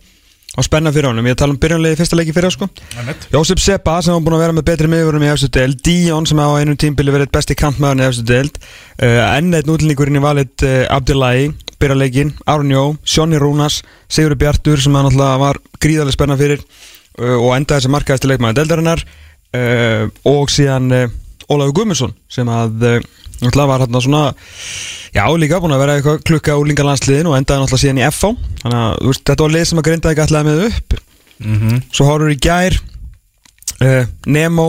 og 0.57 0.65
spenna 0.65 0.91
fyrir 0.93 1.09
honum. 1.11 1.27
Ég 1.29 1.37
tala 1.37 1.53
um 1.53 1.59
byrjanlegi 1.61 1.97
fyrsta 1.99 2.17
leiki 2.17 2.33
fyrir 2.33 2.53
sko. 2.53 2.67
Jósef 3.33 3.61
Seppa 3.61 3.99
sem 4.01 4.15
var 4.15 4.23
búin 4.25 4.37
að 4.39 4.43
vera 4.43 4.55
með 4.57 4.65
betri 4.71 4.89
miðurum 4.89 5.25
í 5.25 5.29
efstu 5.29 5.49
deild. 5.53 5.77
Dion 5.85 6.25
sem 6.29 6.41
á 6.41 6.47
einum 6.57 6.77
tímbili 6.79 7.13
verið 7.13 7.31
besti 7.35 7.57
kantmaðurinn 7.59 8.03
í 8.03 8.07
efstu 8.07 8.25
deild. 8.27 8.57
Uh, 8.97 9.21
enn 9.37 9.53
eitt 9.53 9.69
nútlendingurinn 9.69 10.17
í 10.17 10.23
valit 10.23 10.65
uh, 10.65 10.83
Abdullahi 10.95 11.51
byrjarleikin, 11.79 12.33
Aron 12.49 12.73
Jó, 12.73 12.83
Sjónni 13.07 13.39
Rúnas 13.39 13.79
Sigur 14.11 14.35
Bjartur 14.35 14.81
sem 14.83 14.95
hann 14.97 15.07
alltaf 15.07 15.37
var 15.39 15.61
gríðarlega 15.79 16.17
spenna 16.17 16.35
fyrir 16.39 16.59
uh, 16.59 17.37
og 17.37 17.53
endaði 17.55 17.77
þessi 17.77 17.93
markaðist 17.93 18.27
leikmaður 18.27 18.59
deildarinnar. 18.63 19.05
Uh, 19.49 20.09
og 20.29 20.51
síðan 20.53 20.91
Ólafur 21.49 21.77
Guðmundsson 21.77 22.17
sem 22.29 22.49
að 22.53 22.99
alltaf 23.47 23.69
var 23.69 23.83
hérna 23.85 24.01
svona 24.03 24.23
já 25.15 25.23
líka 25.39 25.59
búin 25.63 25.73
að 25.73 25.83
vera 25.83 25.95
eitthvað 25.97 26.23
klukka 26.27 26.57
úr 26.59 26.67
lingarlandsliðin 26.69 27.29
og 27.29 27.37
endaði 27.37 27.65
alltaf 27.65 27.81
síðan 27.81 28.01
í 28.01 28.05
FH 28.09 28.33
þannig 28.63 28.79
að 28.81 29.07
veist, 29.07 29.23
þetta 29.29 29.45
var 29.45 29.55
lið 29.55 29.65
sem 29.69 29.81
að 29.81 29.87
grinda 29.87 30.11
ekki 30.11 30.25
alltaf 30.25 30.45
með 30.47 30.65
upp. 30.67 30.99
Mm 31.39 31.81
Svo 31.95 32.05
horfur 32.09 32.33
í 32.33 32.39
gær 32.39 32.75
uh, 33.79 34.05
Nemo 34.27 34.67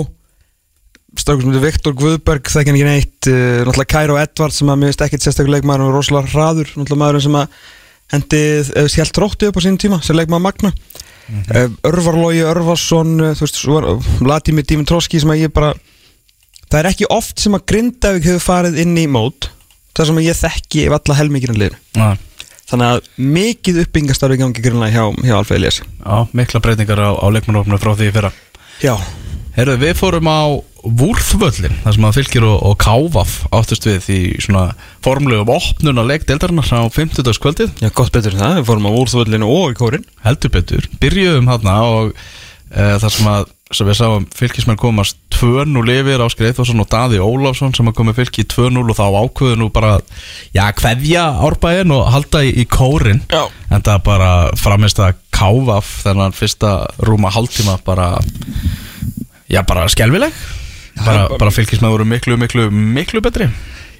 heitir 1.18 1.60
Viktor 1.64 1.94
Guðberg 1.98 2.46
Þekki 2.46 2.70
hann 2.70 2.78
ekki 2.78 2.86
neitt 2.86 3.28
uh, 3.28 3.66
Náttúrulega 3.66 3.90
Kairo 3.90 4.18
Edvards 4.20 4.60
sem 4.60 4.70
að 4.70 4.78
mér 4.78 4.92
veist 4.92 5.02
ekkert 5.02 5.26
sérstaklega 5.26 5.58
leikmaður 5.58 5.88
og 5.88 5.96
rosalega 5.98 6.30
hraður 6.30 6.70
Náttúrulega 6.76 7.02
maðurinn 7.02 7.26
sem 7.26 7.38
að 7.40 7.58
hendi 8.14 8.42
uh, 8.62 8.86
Helt 8.94 9.14
trótti 9.18 9.50
upp 9.50 9.58
á 9.58 9.64
sínum 9.64 9.80
tíma 9.82 10.00
sem 10.02 10.16
leikmaður 10.16 10.46
Magna. 10.46 10.72
Mm 11.30 11.42
-hmm. 11.42 11.76
Örvarlógi 11.86 12.42
Örvarsson 12.42 13.34
Þú 13.34 13.40
veist, 13.40 13.60
Vladimir 14.20 14.64
Dimitrovski 14.64 15.20
sem 15.20 15.30
að 15.30 15.42
ég 15.42 15.52
bara 15.52 15.74
Það 16.70 16.80
er 16.80 16.90
ekki 16.92 17.08
oft 17.10 17.42
sem 17.42 17.56
að 17.56 17.66
Grindavík 17.72 18.26
hefur 18.30 18.44
farið 18.44 18.82
inn 18.84 18.98
í 19.00 19.06
mót 19.10 19.50
Það 19.96 20.06
sem 20.06 20.20
að 20.20 20.26
ég 20.28 20.38
þekki 20.38 20.84
valla 20.92 21.16
helmingirinn 21.18 21.58
liðinu 21.58 21.80
Já, 21.98 22.10
Þannig 22.70 22.86
að 22.86 23.08
mikið 23.34 23.80
uppbyggingastarfi 23.82 24.38
gangi 24.38 24.62
grunlega 24.62 24.94
hjá, 24.94 25.24
hjá 25.26 25.34
Alfa 25.40 25.56
Elias 25.56 25.80
já 25.82 26.18
mikla 26.38 26.60
breytingar 26.62 27.02
á, 27.02 27.10
á 27.18 27.26
leikmannofnum 27.34 27.80
frá 27.82 27.96
því 27.98 28.10
fyrra. 28.14 28.30
Já. 28.78 28.94
Herru, 29.56 29.74
við 29.80 29.96
fórum 29.98 30.30
á 30.30 30.40
Vúrþvöllin 30.80 31.74
þar 31.82 31.96
sem 31.96 32.04
að 32.08 32.16
fylgir 32.16 32.46
og, 32.46 32.60
og 32.64 32.76
Kávaf 32.80 33.32
áttust 33.52 33.84
við 33.84 34.06
í 34.14 34.20
svona 34.40 34.70
formlegum 35.04 35.50
opnun 35.52 36.00
á 36.00 36.04
leik 36.06 36.24
deildarinnar 36.28 36.70
á 36.70 36.86
50. 36.88 37.26
kvöldið 37.42 37.82
Já, 37.82 37.90
gott 37.92 38.14
betur 38.14 38.36
en 38.36 38.40
það, 38.40 38.60
við 38.60 38.68
fórum 38.70 38.88
á 38.88 38.96
úrþvöllinu 39.02 39.50
og 39.50 39.74
í 39.74 39.76
kórin 39.76 40.06
heldur 40.24 40.54
betur, 40.54 40.86
byrjuðum 41.02 41.50
þarna 41.50 41.74
og 41.90 42.14
e, 42.14 42.86
þar 43.02 43.16
sem 43.18 43.28
að 43.34 43.50
sem 43.70 43.86
við 43.86 43.98
sáum 44.00 44.26
fylgismenn 44.34 44.78
komast 44.80 45.18
2-0 45.36 45.92
yfir 45.94 46.22
Áskir 46.24 46.48
Eithvarsson 46.48 46.82
og 46.82 46.88
Daði 46.90 47.20
Ólafsson 47.22 47.74
sem 47.76 47.88
að 47.88 47.96
komi 48.00 48.14
fylgi 48.16 48.44
2-0 48.50 48.82
og 48.82 48.96
þá 48.98 49.04
ákveðu 49.06 49.58
nú 49.60 49.68
bara 49.72 49.92
já, 50.56 50.64
kveðja 50.76 51.26
árbæðin 51.46 51.94
og 51.94 52.08
halda 52.10 52.42
í, 52.46 52.50
í 52.62 52.66
kórin 52.68 53.22
Já. 53.30 53.44
en 53.70 53.86
það 53.86 54.02
bara 54.10 54.30
framist 54.58 55.02
að 55.02 55.20
Kávaf 55.40 56.02
þennan 56.02 56.34
fyrsta 56.36 56.72
rúma 57.06 57.30
hálftíma 57.32 57.78
bara 57.86 58.10
já, 59.48 59.62
bara 59.64 59.86
skelvileg 59.88 60.34
bara, 61.04 61.28
bara 61.38 61.54
fylgismenn 61.54 61.94
voru 61.94 62.04
miklu, 62.04 62.36
miklu, 62.36 62.68
miklu 62.70 63.22
betri. 63.24 63.48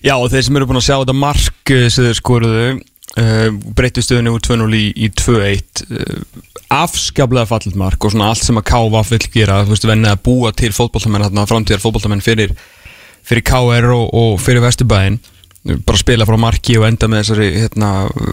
Já, 0.05 0.17
og 0.17 0.31
þeir 0.33 0.47
sem 0.47 0.57
eru 0.59 0.69
búin 0.69 0.81
að 0.81 0.87
sjá 0.89 0.97
þetta 0.99 1.17
mark 1.17 1.73
eh, 1.75 1.87
sem 1.93 2.07
þeir 2.09 2.19
skoruðu 2.19 2.67
uh, 2.75 3.49
breyttu 3.77 4.05
stöðunni 4.05 4.33
úr 4.33 4.45
2-0 4.45 4.79
í, 4.79 4.85
í 4.97 5.11
2-1 5.13 5.83
uh, 5.87 6.23
afskaplega 6.71 7.49
fallit 7.51 7.77
mark 7.79 8.05
og 8.05 8.15
svona 8.15 8.31
allt 8.31 8.45
sem 8.47 8.59
að 8.59 8.69
KVF 8.71 9.13
vill 9.15 9.29
gera, 9.35 9.61
þú 9.67 9.75
veist, 9.75 9.87
venni 9.91 10.11
að 10.11 10.23
búa 10.27 10.53
til 10.57 10.71
fótbollamenn, 10.75 11.27
þarna 11.27 11.47
framtíðar 11.51 11.83
fótbollamenn 11.83 12.25
fyrir, 12.25 12.55
fyrir 13.27 13.45
KR 13.47 13.91
og, 13.95 14.07
og 14.17 14.41
fyrir 14.43 14.65
Vesturbæinn. 14.65 15.19
Bara 15.85 16.01
spila 16.01 16.25
frá 16.25 16.39
marki 16.41 16.79
og 16.81 16.87
enda 16.89 17.09
með 17.11 17.25
þessari 17.25 17.49
hérna, 17.59 17.91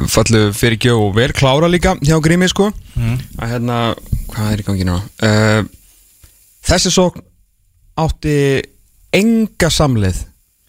fallu 0.07 0.45
fyrirgjó 0.55 0.95
og 1.09 1.17
vel 1.17 1.33
klára 1.35 1.67
líka 1.67 1.97
hjá 1.99 2.15
Grími 2.23 2.47
sko. 2.47 2.69
Mm. 2.95 3.17
að 3.41 3.51
hérna, 3.51 3.79
hvað 4.31 4.53
er 4.53 4.63
í 4.63 4.67
gangi 4.69 4.87
núna 4.87 5.01
uh, 5.27 5.67
þessi 6.65 6.93
sókn 6.95 7.25
átti 7.99 8.37
enga 9.17 9.69
samlið 9.73 10.23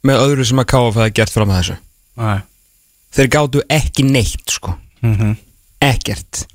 með 0.09 0.25
öðru 0.25 0.49
sem 0.51 0.61
að 0.65 0.71
KF 0.73 0.99
hefði 0.99 1.15
gert 1.21 1.37
fram 1.37 1.53
að 1.53 1.61
þessu. 1.61 1.79
Nei. 2.19 2.39
þeir 3.15 3.31
gáttu 3.37 3.63
ekki 3.79 4.09
neitt 4.09 4.57
sko. 4.59 4.75
Mm 5.05 5.37
ekkert 5.85 6.47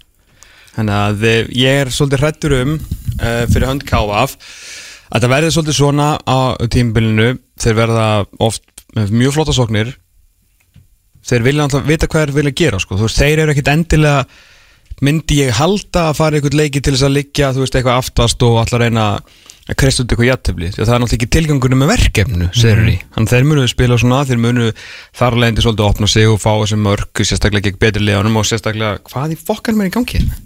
þannig 0.78 1.00
að 1.00 1.26
eh, 1.30 1.52
ég 1.64 1.82
er 1.84 1.92
svolítið 1.94 2.24
hrættur 2.24 2.56
um 2.62 2.78
uh, 2.78 3.44
fyrir 3.52 3.70
hönd 3.70 3.86
KF 3.88 4.38
að 5.14 5.26
það 5.26 5.34
verði 5.36 5.52
svolítið 5.56 5.78
svona 5.78 6.08
á 6.26 6.40
tímabilinu 6.74 7.28
þeir 7.62 7.78
verða 7.78 8.08
oft 8.42 8.66
mjög 8.94 9.36
flotta 9.36 9.56
sóknir 9.56 9.94
þeir 11.24 11.46
vilja 11.46 11.68
alltaf 11.68 11.86
vita 11.88 12.10
hvað 12.10 12.26
þeir 12.26 12.36
vilja 12.40 12.58
gera 12.64 12.82
sko. 12.82 12.98
veist, 13.00 13.22
þeir 13.22 13.44
eru 13.44 13.54
ekkit 13.54 13.72
endilega 13.74 14.26
myndi 15.04 15.42
ég 15.42 15.56
halda 15.58 16.10
að 16.10 16.20
fara 16.20 16.38
í 16.38 16.40
eitthvað 16.40 16.60
leiki 16.60 16.82
til 16.84 16.94
þess 16.96 17.08
að 17.08 17.18
liggja, 17.18 17.50
þú 17.56 17.64
veist, 17.64 17.78
eitthvað 17.78 18.00
aftast 18.02 18.46
og 18.46 18.60
alltaf 18.62 18.82
reyna 18.82 19.08
að 19.64 19.78
kristja 19.80 20.04
út 20.04 20.12
eitthvað 20.12 20.28
að 20.34 20.88
það 20.90 20.94
er 20.94 21.02
náttúrulega 21.02 21.18
ekki 21.18 21.30
tilgangunum 21.32 21.80
með 21.80 21.92
verkefnu 21.94 22.48
mm. 22.50 22.98
þannig 23.16 23.32
þeir 23.32 23.46
munu 23.48 23.68
spila 23.72 23.98
svona 24.02 24.24
þeir 24.28 24.42
munu 24.44 24.66
þar 25.16 25.38
leðindi 25.40 25.64
svolítið 25.64 25.88
opna 25.88 26.10
sig 26.12 26.28
og 26.28 26.42
fá 26.44 26.52
þessi 26.52 26.80
mörg 26.84 27.24
sérstaklega 27.24 27.70
gegn 27.70 27.80
betri 27.80 28.04
liðanum 28.04 28.42
og 28.42 28.50
sérstaklega 28.50 29.00
hvað 29.08 29.38
í 29.38 29.40
fokkan 29.40 29.80
mér 29.80 29.88
í 29.88 29.94
gangi 29.96 30.20
hérna 30.20 30.42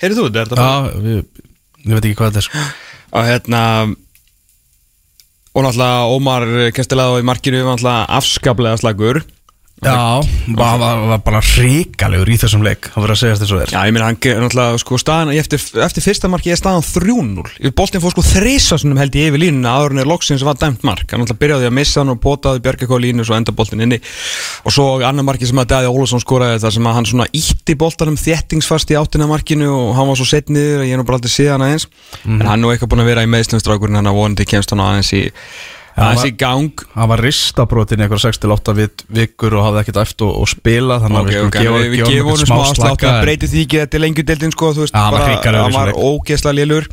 heyrðu 0.00 0.26
þú 0.26 0.30
þetta? 0.36 0.60
Já, 0.60 1.00
við, 1.04 1.18
ég 1.86 1.96
veit 1.96 2.04
ekki 2.04 2.18
hvað 2.20 2.30
þetta 2.30 2.42
er 2.42 2.48
sko. 2.48 2.64
og 3.10 3.28
hérna 3.28 3.62
og 5.50 5.64
náttúrulega 5.66 6.08
Ómar 6.14 6.48
Kestilaðó 6.76 7.20
í 7.20 7.26
markinu 7.26 7.62
var 7.64 7.76
náttúrulega 7.76 8.08
afskaplega 8.20 8.80
slagur 8.80 9.22
Já, 9.80 10.20
var, 10.58 10.76
var, 10.76 11.20
bara 11.24 11.40
ríkalegur 11.40 12.28
í 12.28 12.36
þessum 12.36 12.60
leik 12.66 12.90
Það 12.90 13.00
verður 13.00 13.14
að 13.14 13.20
segja 13.22 13.36
þessu 13.40 13.60
þér 13.62 13.70
Já, 13.72 13.78
ég 13.88 13.94
meina, 13.96 14.08
hann 14.10 14.18
er 14.28 14.42
náttúrulega, 14.44 14.80
sko, 14.82 14.98
staðan 15.00 15.30
eftir, 15.40 15.62
eftir 15.86 16.04
fyrsta 16.04 16.28
marki 16.28 16.52
er 16.52 16.60
staðan 16.60 16.84
3-0 16.84 17.72
Boltin 17.78 18.02
fór 18.04 18.12
sko 18.12 18.24
þrísasunum 18.26 19.00
held 19.00 19.16
ég 19.16 19.30
yfir 19.30 19.40
línuna 19.40 19.72
áður 19.78 19.94
en 19.94 20.02
er 20.02 20.10
loksins 20.10 20.44
var 20.44 20.58
dæmt 20.60 20.84
mark. 20.84 21.06
Hann 21.08 21.22
náttúrulega 21.24 21.40
byrjaði 21.44 21.68
að 21.70 21.74
missa 21.78 22.02
hann 22.02 22.12
og 22.12 22.20
potaði 22.20 22.62
Björgakóð 22.66 23.02
línu 23.06 23.24
svo 23.24 23.38
enda 23.38 23.54
boltin 23.56 23.84
inni. 23.86 24.00
Og 24.68 24.74
svo 24.74 24.86
annar 25.06 25.26
marki 25.26 25.48
sem 25.48 25.60
að 25.62 25.70
Dæði 25.72 25.92
Ólafsson 25.94 26.22
skoraði 26.22 26.60
það 26.60 26.76
sem 26.76 26.88
að 26.90 26.96
hann 26.98 27.10
svona 27.10 27.28
ítti 27.40 27.76
boltanum 27.80 28.20
þéttingsfast 28.20 28.92
í 28.92 29.00
áttina 29.00 29.28
markinu 29.30 29.72
og 29.72 29.92
hann 29.96 30.10
var 30.10 30.20
svo 30.20 30.28
setniður 30.28 30.84
að 30.84 30.90
ég 30.90 30.96
er 30.96 31.00
nú 31.00 31.08
bara 31.08 31.20
aldrei 31.20 31.32
séð 31.32 31.52
hann 31.54 31.66
aðeins 31.66 31.88
En 32.26 32.40
hann 32.44 32.56
er 32.58 32.62
nú 32.64 32.72
eitthvað 32.72 32.92
búin 32.92 33.04
að 33.04 33.12
vera 33.12 33.24
í 33.24 33.30
meðslumstrákurinn 33.32 34.00
hann 34.00 34.10
að 34.10 34.18
vonandi 34.18 34.48
kemst 34.48 34.74
hann 34.74 34.84
aðeins 34.84 35.12
í, 35.16 35.24
aðeins 36.06 36.28
í 36.28 36.32
gang. 36.40 36.84
Hann 36.94 37.10
var 37.12 37.22
ristabrotin 37.24 38.00
í 38.00 38.06
eitthvað 38.06 38.22
6-8 38.26 38.74
vik- 38.80 39.04
vikur 39.20 39.56
og 39.58 39.66
hafði 39.68 39.82
ekkert 39.84 40.00
eftir 40.04 40.28
og, 40.28 40.38
og 40.44 40.48
spila 40.50 41.00
Þannig 41.02 41.34
Ok, 41.46 41.58
að 41.60 41.76
við, 41.80 41.98
gefum 42.04 42.30
honum 42.32 42.48
smá 42.48 42.56
afslátt 42.64 43.04
Það 43.04 43.20
breytir 43.26 43.52
því 43.52 43.66
ekki 43.66 43.82
þetta 43.82 43.98
er 44.00 44.04
lengjudeldin 44.06 44.54
sko, 44.56 44.72
veist, 44.80 44.96
hann 44.96 45.12
var 45.14 45.28
bara, 45.28 45.66
hann 45.66 45.76
var 45.76 45.92
ógeðslega 45.96 46.58
lélur. 46.60 46.88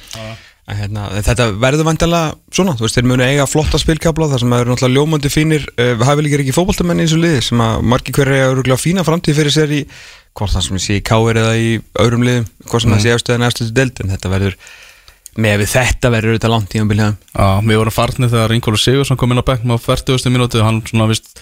En, 0.67 0.75
hérna, 0.75 1.05
Þetta 1.23 1.45
verður 1.63 1.87
vantilega 1.87 2.33
svona, 2.51 2.73
þú 2.75 2.83
veist, 2.83 2.97
þeir 2.99 3.05
munu 3.07 3.23
eiga 3.23 3.45
flotta 3.47 3.79
spilkabla 3.79 4.27
þar 4.33 4.41
sem 4.43 4.51
það 4.51 4.63
eru 4.65 4.73
náttúrulega 4.73 4.97
ljómandi 4.99 5.29
fínir 5.31 5.63
uh, 5.77 5.93
við 5.95 6.03
hafum 6.09 6.25
líka 6.25 6.41
ekki 6.43 6.55
fótboltamenn 6.57 6.99
í 6.99 7.05
þessu 7.07 7.19
liði 7.23 7.43
sem 7.47 7.61
að 7.63 7.85
margir 7.87 8.17
hverju 8.17 8.35
eiga 8.35 8.49
öruglega 8.51 8.81
fína 8.81 9.05
framtíð 9.07 9.39
fyrir 9.39 9.55
sér 9.55 9.71
í 9.77 9.79
hvort 10.35 10.51
það 10.57 10.65
sem 10.67 10.75
ég 10.75 10.83
sé 10.83 10.97
í 10.99 11.05
káir 11.07 11.39
eða 11.39 11.53
í 11.55 11.69
öðrum 12.03 12.25
liðum, 12.27 12.49
hvort 12.67 12.83
sem 12.83 12.91
það 12.97 13.05
sé 13.05 13.13
efstöðan 13.15 13.47
efstöðu 13.47 13.73
deld 13.79 14.01
en 14.03 14.11
þetta 14.11 14.33
verður, 14.35 14.57
með 15.37 15.61
við 15.63 15.71
þetta 15.75 16.11
verður 16.13 16.37
þetta 16.37 16.49
langt 16.53 16.75
í 16.75 16.81
umbyrjaðum 16.81 17.17
Já, 17.37 17.47
við 17.69 17.79
vorum 17.81 17.93
farnir 17.95 18.31
þegar 18.33 18.53
Ingólu 18.57 18.79
Sigursson 18.81 19.19
kom 19.21 19.33
inn 19.35 19.41
á 19.41 19.49
bekknum 19.49 19.77
á 19.77 19.79
40. 19.79 20.29
minútu 20.33 20.63
hann 20.65 20.81
svona 20.89 21.07
vist, 21.11 21.37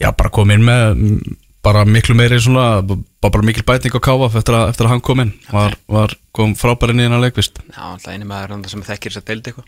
já 0.00 0.10
bara 0.14 0.30
kom 0.34 0.52
inn 0.54 0.62
með 0.66 0.84
mm, 0.94 1.38
bara 1.66 1.82
miklu 1.84 2.14
meiri 2.16 2.38
svona 2.40 2.68
bara, 2.86 3.00
bara 3.26 3.42
mikil 3.44 3.64
bæting 3.68 3.92
á 3.92 4.00
káfa 4.00 4.30
eftir, 4.32 4.54
að- 4.56 4.70
eftir 4.72 4.86
að 4.86 4.92
hann 4.94 5.02
kom 5.04 5.20
inn. 5.20 5.32
Var, 5.52 5.74
var 5.92 6.14
kom 6.32 6.54
frábæri 6.56 6.94
inn 6.94 7.02
í 7.02 7.08
hennar 7.08 7.20
leikvist. 7.20 7.58
Já, 7.74 7.82
alltaf 7.90 8.14
eini 8.14 8.24
maður 8.30 8.62
sem 8.70 8.80
þekkir 8.86 9.12
þess 9.12 9.20
að 9.20 9.26
deld 9.32 9.50
eitthvað. 9.50 9.66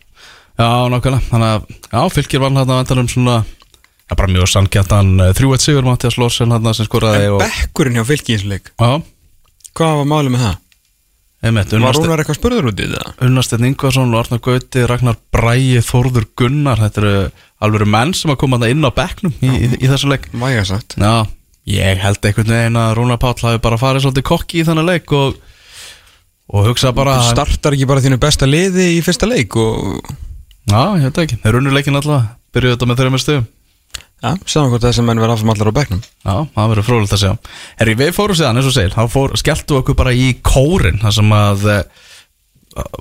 Já, 0.56 0.68
nákvæmlega, 0.94 1.26
þannig 1.28 1.50
að 1.50 1.66
já, 1.92 2.00
fylgir 2.16 2.40
var 2.40 2.50
hann 2.54 2.62
að 2.62 2.72
vantar 2.72 3.02
um 3.02 3.10
svona 3.12 3.36
já, 3.42 4.14
bara 4.16 4.32
mjög 4.32 4.48
sannkjættan 4.54 5.12
3-1 5.36 5.66
sigur 5.66 5.84
Mattias 5.90 6.16
Lorsen 6.20 6.52
hann 6.56 6.72
sem 6.76 6.88
skoraði 6.88 7.26
En 7.28 7.36
og, 7.36 7.44
bekkurinn 7.44 7.96
hjá 8.00 8.04
fylki 8.08 8.34
í 8.34 8.38
þessu 8.38 8.52
leik, 8.54 8.72
Já, 8.80 8.90
hvað 9.76 9.96
var 10.00 10.08
málið 10.14 10.34
með 10.38 10.46
það? 10.46 10.58
Einmitt, 11.42 11.72
Var 11.74 11.98
var 12.08 12.22
eitthvað 12.22 12.38
spurður 12.38 12.70
út 12.70 12.80
í 12.82 12.88
það? 12.92 13.12
Unnarsteinn 13.26 13.68
Ingvarsson 13.68 14.14
og 14.14 14.20
Arnar 14.22 14.42
Gauti, 14.44 14.84
Ragnar 14.88 15.18
Bræi, 15.34 15.82
Þórður 15.84 16.26
Gunnar 16.38 16.82
Þetta 16.82 17.02
eru 17.02 17.14
alveg 17.62 17.92
menn 17.94 18.14
sem 18.16 18.32
að 18.32 18.40
koma 18.42 18.60
inn 18.70 18.86
á 18.86 18.90
bekknum 18.94 19.34
í, 19.38 19.52
í, 19.52 19.70
í 19.82 19.90
þessu 19.90 20.10
leik. 20.10 20.28
Væga 20.34 20.64
sagt. 20.66 20.96
Já, 20.98 21.26
ég 21.70 22.02
held 22.02 22.28
einhvern 22.28 22.54
veginn 22.56 22.78
að 22.82 22.94
Rúnar 22.98 23.20
Páll 23.22 23.38
hafi 23.42 23.62
bara 23.62 23.80
farið 23.80 24.06
svolítið 24.06 24.28
kokki 24.32 24.62
í 24.62 24.66
þannig 24.66 24.88
leik 24.88 25.14
og, 25.18 25.38
og 26.50 26.68
hugsa 26.70 26.94
bara 26.96 27.18
Þú 27.20 27.34
startar 27.36 27.76
ekki 27.78 27.90
bara 27.90 28.04
þínu 28.04 28.20
besta 28.22 28.48
liði 28.50 28.92
í 28.96 29.02
fyrsta 29.06 29.30
leik 29.30 29.58
og 29.58 30.00
Já, 30.70 30.94
ég 31.02 31.10
það 31.10 31.24
ekki, 31.26 31.40
þeir 31.42 31.56
runnu 31.58 31.74
leikin 31.74 31.98
alltaf 31.98 32.30
byrjuðu 32.54 32.76
þetta 32.76 32.88
með 32.88 33.00
þeirra 33.00 33.14
með 33.14 33.22
stöðum 33.24 33.46
Já, 34.22 34.36
sjáum 34.46 34.70
hvort 34.70 34.84
þessi 34.86 35.02
menn 35.02 35.18
verða 35.18 35.34
áfram 35.34 35.50
allar 35.50 35.72
á 35.74 35.78
bekknum. 35.80 36.02
Já, 36.22 36.34
það 36.54 36.68
verður 36.70 36.86
frólægt 36.86 37.14
að 37.16 37.22
sjá. 37.24 37.32
Herri, 37.80 37.94
við 37.98 38.12
fórum 38.14 38.38
síðan, 38.38 38.60
eins 38.60 38.68
og 38.70 38.74
segir, 38.76 38.94
þá 38.94 39.10
fór, 39.10 39.32
skelltu 39.40 39.78
okkur 39.80 39.96
bara 39.98 40.12
í 40.14 40.28
kórin 40.46 41.00
þar 41.02 41.16
sem 41.16 41.34
að 41.34 41.64
eh, 41.72 41.80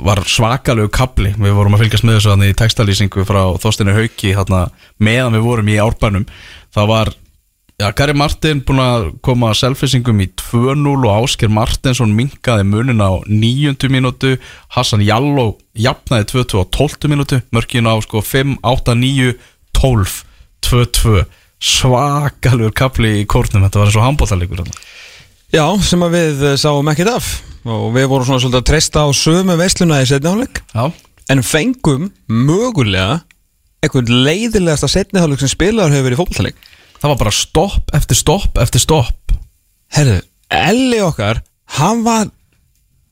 var 0.02 0.24
svakalegu 0.26 0.90
kapli 0.92 1.36
við 1.38 1.54
vorum 1.56 1.78
að 1.78 1.86
fylgjast 1.86 2.08
með 2.08 2.18
þessu 2.18 2.34
þannig 2.34 2.54
í 2.54 2.56
textalýsingu 2.64 3.26
frá 3.30 3.42
Þorsteinu 3.62 3.96
Hauki 4.00 4.34
hérna, 4.34 4.64
meðan 4.98 5.38
við 5.38 5.46
vorum 5.46 5.70
í 5.70 5.78
árbænum. 5.84 6.26
Það 6.74 6.90
var, 6.90 7.14
já, 7.78 7.88
Gary 8.02 8.18
Martin 8.18 8.66
búin 8.66 8.82
að 8.82 9.08
koma 9.22 9.54
selfisingum 9.62 10.26
í 10.26 10.32
2-0 10.42 10.98
og 10.98 11.14
Ásker 11.20 11.54
Martinsson 11.54 12.18
minkaði 12.18 12.66
munin 12.66 13.06
á 13.06 13.22
9. 13.30 13.78
mínútu. 13.94 14.34
Hassan 14.74 15.06
Jalló 15.06 15.52
jafnaði 15.78 16.32
2-2 16.34 16.66
á 16.66 16.74
12. 16.82 17.14
mínútu. 17.14 17.44
Mörkin 17.54 17.86
á 17.86 17.94
sko 18.02 18.26
5, 18.26 18.58
8, 18.66 18.98
9 18.98 19.38
12, 19.78 20.26
2-2 20.66 21.24
svakalur 21.62 22.74
kapli 22.74 23.22
í 23.22 23.28
kórnum 23.30 23.66
þetta 23.68 23.82
var 23.82 23.92
eins 23.92 24.00
og 24.00 24.06
handbóttalegur 24.08 24.66
Já, 25.52 25.66
sem 25.84 26.02
að 26.06 26.14
við 26.16 26.44
eh, 26.48 26.60
sáum 26.60 26.88
ekkert 26.88 27.12
af. 27.12 27.26
Og 27.68 27.90
við 27.94 28.06
vorum 28.08 28.24
svona 28.24 28.40
svolítið 28.40 28.62
að 28.62 28.70
treysta 28.70 29.02
á 29.04 29.10
sömu 29.12 29.58
veisluna 29.60 30.00
í 30.00 30.06
setni 30.08 30.32
hálfleik. 30.32 30.62
Já, 30.72 30.86
en 31.32 31.44
fengum 31.44 32.08
mögulega 32.32 33.20
einhvern 33.84 34.14
leiðilegasta 34.26 34.90
setni 34.92 35.20
hálfleik 35.22 35.44
sem 35.44 35.52
spilaður 35.52 35.98
hefur 35.98 36.08
verið 36.08 36.18
í 36.18 36.22
fótballtaleik 36.22 36.64
það 37.02 37.10
var 37.14 37.22
bara 37.24 37.34
stopp 37.34 37.96
eftir 37.98 38.20
stopp 38.20 38.60
eftir 38.62 38.84
stopp. 38.84 39.34
Herðu, 39.92 40.20
Elli 40.52 41.02
okkar 41.04 41.42
hann 41.80 42.04
var 42.06 42.30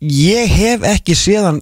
ég 0.04 0.52
hef 0.54 0.86
ekki 0.88 1.16
séðan 1.18 1.62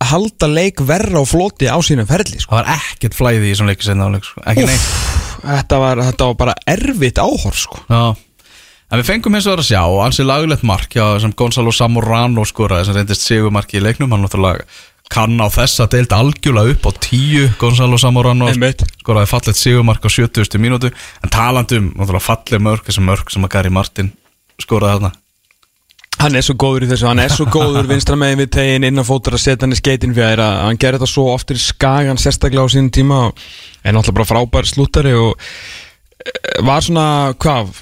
halda 0.00 0.48
leik 0.48 0.80
verra 0.86 1.20
á 1.20 1.24
floti 1.28 1.68
á 1.68 1.76
sínum 1.84 2.08
ferli 2.08 2.40
sko. 2.40 2.54
það 2.54 2.60
var 2.62 2.80
ekkert 2.80 3.16
flæði 3.18 3.44
í 3.44 3.52
þessum 3.52 3.70
leiki 3.70 3.86
senna 3.86 4.08
áleik 4.08 4.26
sko. 4.26 4.44
þetta, 4.46 5.80
þetta 6.06 6.28
var 6.30 6.38
bara 6.40 6.56
erfitt 6.68 7.20
áhorf 7.20 7.58
sko. 7.66 7.82
En 8.90 8.98
við 8.98 9.06
fengum 9.06 9.36
eins 9.38 9.46
og 9.46 9.60
að 9.60 9.68
sjá 9.68 9.82
og 9.86 10.00
ansið 10.02 10.26
lagulegt 10.26 10.64
mark 10.66 10.94
já, 10.96 11.04
sem 11.22 11.34
Gonzalo 11.38 11.70
Zamorano 11.70 12.42
skoraði 12.48 12.88
sem 12.88 12.96
reyndist 12.96 13.22
sigumarki 13.22 13.78
í 13.78 13.84
leiknum 13.84 14.10
hann 14.10 14.24
náttúrulega 14.24 14.64
kann 15.10 15.38
á 15.42 15.46
þessa 15.50 15.88
deild 15.90 16.12
algjörlega 16.14 16.74
upp 16.74 16.86
á 16.86 16.90
tíu 17.02 17.48
Gonzalo 17.58 17.98
Einmitt. 17.98 18.82
skoraði 19.02 19.30
fallet 19.30 19.58
sigumark 19.58 20.02
á 20.06 20.10
70. 20.10 20.58
mínútu 20.58 20.90
en 20.90 21.30
talandum, 21.30 21.92
náttúrulega 21.94 22.26
falleg 22.26 22.62
mörk 22.62 22.86
þessi 22.86 23.02
mörk 23.02 23.30
sem 23.30 23.46
að 23.46 23.52
Gary 23.54 23.70
Martin 23.74 24.12
skoraði 24.58 24.98
þarna 24.98 25.12
Hann 26.20 26.36
er 26.36 26.44
svo 26.44 26.52
góður 26.60 26.84
í 26.84 26.88
þessu, 26.90 27.06
hann 27.08 27.20
er 27.22 27.32
svo 27.32 27.46
góður 27.48 27.86
vinstra 27.88 28.16
megin 28.18 28.42
við 28.42 28.50
tegin 28.52 28.84
innan 28.84 29.06
fótur 29.08 29.38
að 29.38 29.40
setja 29.40 29.64
hann 29.64 29.72
í 29.72 29.78
skeitin 29.78 30.12
fyrir 30.16 30.42
að 30.44 30.56
hann 30.66 30.80
gerir 30.80 30.98
þetta 30.98 31.08
svo 31.08 31.24
oftir 31.32 31.56
í 31.56 31.62
skagan 31.64 32.20
sérstaklega 32.20 32.60
á 32.60 32.68
sínum 32.68 32.90
tíma 32.92 33.20
er 33.80 33.94
náttúrulega 33.96 34.18
bara 34.18 34.28
frábær 34.28 34.68
slúttari 34.68 35.14
og 35.16 35.32
eh, 35.40 36.60
var 36.66 36.84
svona, 36.84 37.06
hvað 37.40 37.72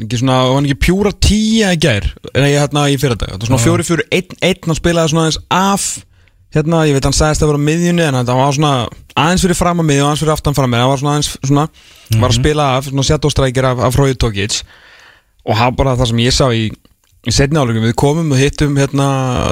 ekki 0.00 0.22
svona, 0.22 0.38
var 0.48 0.56
hann 0.56 0.68
ekki 0.70 0.84
pjúra 0.86 1.12
tíja 1.12 1.74
í 1.76 1.80
gær? 1.82 2.04
En 2.32 2.46
ég 2.48 2.56
hérna 2.62 2.86
í 2.88 2.96
fyrardag, 3.00 3.34
þetta 3.34 3.44
var 3.44 3.50
svona 3.50 3.66
fjóri 3.66 3.84
fjóri 3.90 4.04
einn, 4.08 4.32
einn, 4.40 4.62
hann 4.70 4.78
spilaði 4.78 5.12
svona 5.12 5.24
aðeins 5.26 5.40
af 5.52 5.84
hérna, 6.56 6.86
ég 6.88 6.96
veit 6.96 7.08
hann 7.10 7.18
sagðist 7.18 7.44
að 7.44 7.50
vera 7.52 7.60
á 7.60 7.66
miðjunni 7.68 8.04
en 8.06 8.16
það 8.22 8.40
var 8.40 8.56
svona 8.56 8.72
aðeins 9.20 9.44
fyrir 9.44 9.58
fram 9.60 9.84
að 9.84 9.88
miðju 9.90 10.00
og 10.00 10.08
aðeins 10.08 10.24
fyrir 10.24 10.36
aftan 10.38 10.56
fram 10.56 10.72
að 10.72 10.80
það 10.80 10.90
var 10.94 11.00
svona 11.02 11.12
aðeins 11.12 11.30
svona, 11.44 11.66
í 17.22 17.30
setni 17.34 17.60
álegum, 17.60 17.84
við 17.86 17.94
komum 18.02 18.32
og 18.34 18.40
hittum 18.40 18.74
hérna 18.80 19.06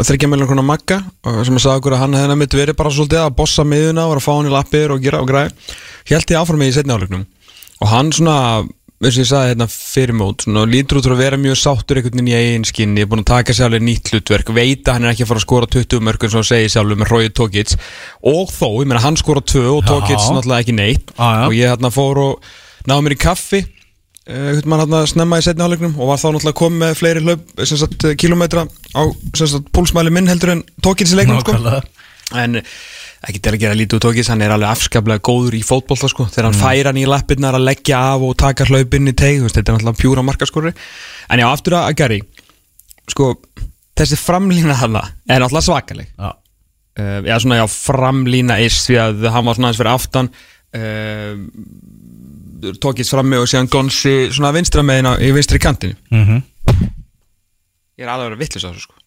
þryggja 0.07 0.31
meðlan 0.31 0.51
konar 0.51 0.67
Magga 0.67 0.97
sem 1.47 1.55
að 1.55 1.63
sagði 1.63 1.77
okkur 1.79 1.95
að 1.95 2.03
hann 2.03 2.17
hefði 2.19 2.33
nefnitt 2.33 2.57
verið 2.59 2.79
bara 2.81 2.91
svolítið 2.97 3.23
að 3.23 3.37
bossa 3.39 3.67
miðuna 3.69 4.09
og 4.09 4.17
að 4.17 4.25
fá 4.25 4.33
hann 4.33 4.49
í 4.49 4.55
lappir 4.55 4.95
og 4.95 5.05
gera 5.05 5.21
og 5.23 5.31
græði 5.31 5.55
held 6.11 6.35
ég 6.35 6.41
áfram 6.41 6.59
með 6.59 6.73
í 6.73 6.75
setni 6.75 6.97
álegnum 6.97 7.25
og 7.81 7.93
hann 7.93 8.11
svona, 8.13 8.37
eins 9.01 9.15
og 9.15 9.23
ég 9.23 9.29
sagði 9.31 9.53
hérna 9.53 9.69
fyrir 9.71 10.19
mót, 10.19 10.43
svona 10.45 10.67
lítur 10.69 10.99
út 10.99 11.07
frá 11.07 11.15
að 11.15 11.23
vera 11.23 11.39
mjög 11.41 11.61
sáttur 11.63 12.01
einhvern 12.01 12.19
veginn 12.19 12.33
í 12.33 12.37
eigin 12.37 12.67
skinni, 12.69 13.07
búin 13.09 13.23
að 13.23 13.31
taka 13.31 13.55
sér 13.57 13.71
alveg 13.71 13.87
nýtt 13.87 14.11
hlutverk, 14.13 14.51
veit 14.53 14.83
að 14.91 14.99
hann 14.99 15.07
er 15.07 15.15
ekki 15.15 15.25
að 15.25 15.31
fara 15.31 15.41
að 15.41 15.47
skora 15.47 15.71
20 15.79 16.05
mörgum 16.11 16.33
sem 16.33 16.43
hann 16.43 16.51
segir 16.51 16.75
sjálfur 16.75 17.01
með 17.01 17.15
Rói 17.15 17.31
Tókits 17.33 17.79
og 18.21 18.53
þó, 18.53 18.67
ég 18.83 18.91
meina 18.91 19.01
hann 19.07 19.17
skora 19.17 19.41
2 19.41 19.63
og 19.79 19.87
Tókits 19.89 20.29
náttúrulega 20.29 20.67
ekki 20.67 20.77
neitt. 20.77 21.15
Og 21.17 21.57
ég 21.57 21.73
hérna 21.73 21.93
fór 21.95 22.21
og 22.21 22.51
náði 22.91 23.07
mér 23.07 23.17
í 23.17 23.21
kaffi 23.25 23.63
einhvern 24.31 24.71
mann 24.71 24.83
hérna 24.85 25.03
snemma 25.11 25.41
í 25.41 25.45
setni 25.45 25.65
hálfleiknum 25.65 25.99
og 25.99 26.11
var 26.13 26.21
þá 26.23 26.27
náttúrulega 26.31 26.59
komið 26.61 26.83
með 26.85 26.97
fleiri 27.01 27.23
hlaup 27.27 27.65
sem 27.67 27.81
sagt, 27.81 28.07
kilometra 28.21 28.67
á 28.95 29.03
púlsmæli 29.75 30.13
minn 30.15 30.31
heldur 30.31 30.55
en 30.55 30.65
Tókits 30.85 31.15
í 31.15 31.19
leiknum 31.19 31.41
sko. 31.43 31.57
En 32.39 32.61
ekki 32.61 33.41
til 33.43 33.53
að 33.53 33.63
gera 33.65 33.77
lítið 33.77 33.99
úr 33.99 34.05
Tókits 34.07 34.31
hann 34.33 34.43
er 34.45 34.55
alveg 34.55 34.71
afskaplega 34.71 35.23
góður 35.27 35.57
í 35.59 35.63
fótbolta 35.67 36.09
sko. 36.09 36.29
þegar 36.31 36.51
hann 36.51 36.61
fær 36.61 36.91
hann 36.91 37.01
í 37.01 37.09
lappirnar 37.11 37.59
að 37.59 37.67
leggja 37.69 37.99
af 38.15 38.23
og 38.29 38.37
taka 38.41 38.69
hlaupinn 38.71 39.11
í 39.11 39.17
teig, 39.19 39.41
þú 39.41 39.49
veist, 39.49 39.59
þetta 39.59 39.73
er 39.73 39.77
náttúrulega 39.79 40.01
pjúra 40.01 40.25
markaskorri 40.25 40.73
en 40.73 41.43
já, 41.43 41.47
aftur 41.51 41.77
að 41.81 41.97
Gary 41.99 42.21
sko, 43.11 43.33
þessi 43.99 44.17
framlína 44.21 44.79
hana 44.81 45.03
er 45.29 45.43
náttúrulega 45.43 45.67
svakaleg 45.67 46.09
Já. 46.15 46.31
uh, 46.31 47.21
já, 47.27 47.37
svona 47.43 47.61
já, 47.61 47.67
framlína 47.75 48.61
is 48.65 48.79
því 48.87 49.01
að 49.03 49.29
hann 49.35 49.49
var 49.51 49.59
svona 49.59 49.71
aðeins 49.73 49.83
fyrir 49.83 49.93
aftan 49.93 50.31
uh, 50.79 51.35
tókist 52.83 53.15
frammi 53.15 53.41
og 53.41 53.49
síðan 53.51 53.71
Gonsi 53.73 54.17
svona 54.31 54.55
vinstra 54.57 54.85
meðina 54.87 55.17
í 55.21 55.33
vinstri 55.37 55.61
kantinu. 55.63 55.97
Mhm. 56.11 56.43
ég 58.01 58.07
er 58.07 58.09
alveg 58.09 58.27
að 58.27 58.29
vera 58.31 58.41
vittlis 58.41 58.65
á 58.65 58.71
þessu 58.71 58.87
sko 58.87 59.01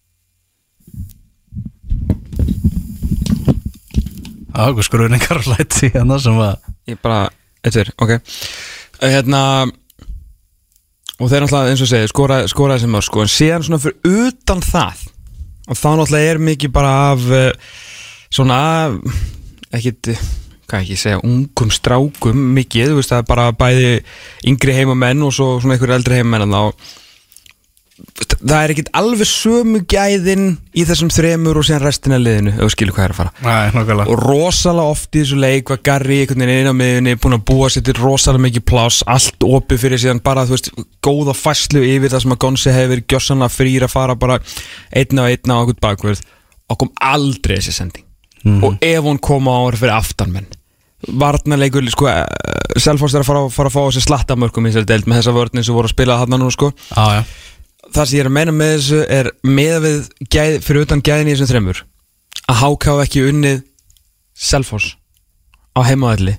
okkur 4.54 4.86
skruðningar 4.86 5.40
og 5.42 5.48
læti 5.54 5.90
hérna 5.94 6.20
sem 6.22 6.38
að 6.38 6.60
ég 6.92 7.00
bara, 7.02 7.26
þetta 7.66 7.82
er, 7.82 7.94
ok. 7.98 8.12
Uh, 9.00 9.08
hérna 9.10 9.42
og 11.18 11.30
þeir 11.30 11.46
náttúrulega 11.46 11.74
eins 11.74 11.84
og 11.84 11.90
segja 11.90 12.12
skoraði 12.12 12.52
skora 12.52 12.78
þessi 12.78 12.92
mörg 12.94 13.08
sko. 13.08 13.24
En 13.24 13.32
síðan 13.32 13.66
svona 13.66 13.82
fyrir 13.82 14.28
utan 14.28 14.64
það 14.66 15.04
og 15.70 15.80
þá 15.80 15.90
náttúrulega 15.90 16.34
er 16.36 16.44
mikið 16.50 16.74
bara 16.76 16.94
af 17.14 17.26
uh, 17.30 17.50
svona 18.34 18.60
ekkit 19.74 20.14
hvað 20.70 20.82
ekki 20.82 20.98
segja, 21.00 21.22
ungum 21.26 21.72
strákum 21.74 22.50
mikið, 22.58 22.92
þú 22.92 23.00
veist, 23.00 23.14
það 23.14 23.24
er 23.24 23.30
bara 23.30 23.54
bæði 23.58 23.94
yngri 24.50 24.76
heimamenn 24.80 25.24
og 25.26 25.34
svo 25.36 25.56
svona 25.62 25.78
einhver 25.78 25.96
eldri 25.98 26.20
heimamenn 26.20 26.48
en 26.48 26.58
þá. 26.58 26.92
Það 28.34 28.56
er 28.58 28.72
ekkit 28.74 28.90
alveg 28.98 29.30
sömu 29.30 29.80
gæðin 29.88 30.48
í 30.76 30.84
þessum 30.90 31.12
þremur 31.14 31.60
og 31.62 31.66
síðan 31.68 31.84
restina 31.84 32.18
liðinu, 32.20 32.56
ef 32.56 32.64
þú 32.66 32.70
skilur 32.74 32.96
hvað 32.98 33.06
er 33.06 33.14
að 33.14 33.20
fara. 33.20 33.34
Nei, 33.46 34.06
og 34.10 34.16
rosalega 34.20 34.94
oft 34.96 35.14
í 35.14 35.22
þessu 35.22 35.38
leik 35.40 35.72
var 35.72 35.82
Garri 35.86 36.18
einhvern 36.24 36.44
veginn 36.44 36.64
inn 36.64 36.72
á 36.74 36.80
miðunni 36.80 37.14
búin 37.22 37.38
að 37.38 37.46
búa 37.52 37.70
sér 37.72 37.86
til 37.86 37.96
rosalega 38.00 38.48
mikið 38.48 38.66
pláss 38.74 39.06
allt 39.14 39.46
opið 39.48 39.84
fyrir 39.86 40.02
síðan 40.02 40.24
bara 40.26 40.48
þú 40.50 40.58
veist 40.58 40.72
góða 41.06 41.38
fæslu 41.38 41.86
yfir 41.86 42.16
það 42.16 42.26
sem 42.26 42.36
að 42.36 42.42
Gonsi 42.44 42.74
hefur 42.76 43.04
gjössanna 43.14 43.52
frýr 43.54 43.86
að 43.86 43.94
fara 43.94 44.18
bara 44.20 44.40
einna 44.90 45.28
og 45.28 45.38
einna 45.38 45.60
á 45.60 45.62
okkur 45.62 45.80
bakverð 45.86 46.26
og 46.74 46.82
kom 46.82 46.92
aldrei 47.14 47.60
þessi 47.60 47.78
sending 47.78 48.08
og 48.44 48.78
ef 48.84 49.06
hún 49.06 49.20
kom 49.24 49.48
á 49.48 49.56
ára 49.56 49.80
fyrir 49.80 49.96
aftanmenn 49.96 50.52
varnarleikur 51.08 51.86
sko, 51.92 52.10
Selfoss 52.80 53.16
er 53.16 53.24
að 53.24 53.28
fara, 53.28 53.42
fara 53.54 53.70
að 53.70 53.76
fá 53.76 53.82
þessi 53.82 54.06
slattamörkum 54.06 54.66
í 54.68 54.72
þessari 54.72 54.90
deild 54.90 55.10
með 55.10 55.20
þessa 55.20 55.36
vörnir 55.36 55.66
sem 55.68 55.76
voru 55.76 55.90
að 55.90 55.94
spila 55.94 56.20
þarna 56.22 56.40
nú 56.42 56.50
sko. 56.54 56.72
Já, 56.94 57.20
já. 57.20 57.24
Það 57.94 58.08
sem 58.08 58.18
ég 58.18 58.24
er 58.24 58.30
að 58.30 58.36
meina 58.38 58.56
með 58.56 58.74
þessu 58.74 59.02
er 59.12 59.30
með 59.46 59.76
við 59.84 60.00
gæð, 60.34 60.56
fyrir 60.64 60.88
utan 60.88 61.04
gæðin 61.04 61.30
í 61.30 61.36
þessum 61.36 61.52
þreymur 61.52 61.84
að 62.48 62.60
HK 62.64 62.90
hafa 62.94 63.06
ekki 63.06 63.26
unnið 63.30 63.62
Selfoss 64.34 64.96
á 65.78 65.80
heimaðalli 65.86 66.34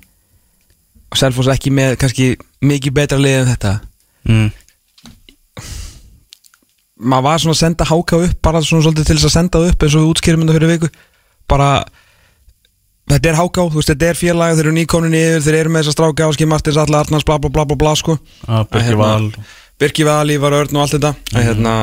og 1.13 1.19
Selfoss 1.21 1.51
ekki 1.53 1.71
með 1.73 1.95
kannski 2.01 2.29
mikið 2.65 2.95
betra 2.97 3.21
lið 3.21 3.37
en 3.39 3.51
þetta. 3.53 3.73
Mm. 4.25 4.47
maður 7.05 7.25
var 7.27 7.41
svona 7.43 7.53
að 7.53 7.61
senda 7.61 7.85
HK 7.85 8.21
upp 8.25 8.39
bara 8.41 8.61
svona 8.65 8.87
svolítið 8.87 9.11
til 9.11 9.17
þess 9.19 9.29
að 9.29 9.35
senda 9.37 9.61
upp 9.69 9.85
eins 9.85 9.97
og 9.99 10.07
útskýrum 10.09 10.41
þetta 10.43 10.55
fyrir 10.57 10.73
viku 10.73 10.89
bara 11.51 11.69
þetta 13.11 13.31
er 13.31 13.39
HK, 13.39 13.67
þú 13.71 13.79
veist 13.81 13.91
þetta 13.93 14.09
er 14.09 14.19
félag 14.19 14.55
þeir 14.57 14.65
eru 14.65 14.75
nýkonin 14.75 15.17
yfir, 15.19 15.43
þeir 15.45 15.59
eru 15.61 15.73
með 15.73 15.83
þess 15.83 15.93
að 15.93 15.97
stráka 15.97 16.29
Áski 16.29 16.47
Martins, 16.49 16.79
Alla 16.81 17.01
Arnars, 17.03 17.25
bla 17.27 17.37
bla 17.41 17.51
bla 17.53 17.65
bla 17.69 17.79
bla 17.83 17.95
sko. 17.99 18.17
Já, 18.45 18.63
Birgir 18.71 18.87
Hérna, 18.89 19.01
Val. 19.01 19.27
Birki 19.81 20.05
Val, 20.07 20.31
Ívar 20.31 20.55
Örn 20.61 20.77
og 20.77 20.85
allt 20.85 20.95
þetta. 20.95 21.11
Mm 21.33 21.45
hérna, 21.45 21.73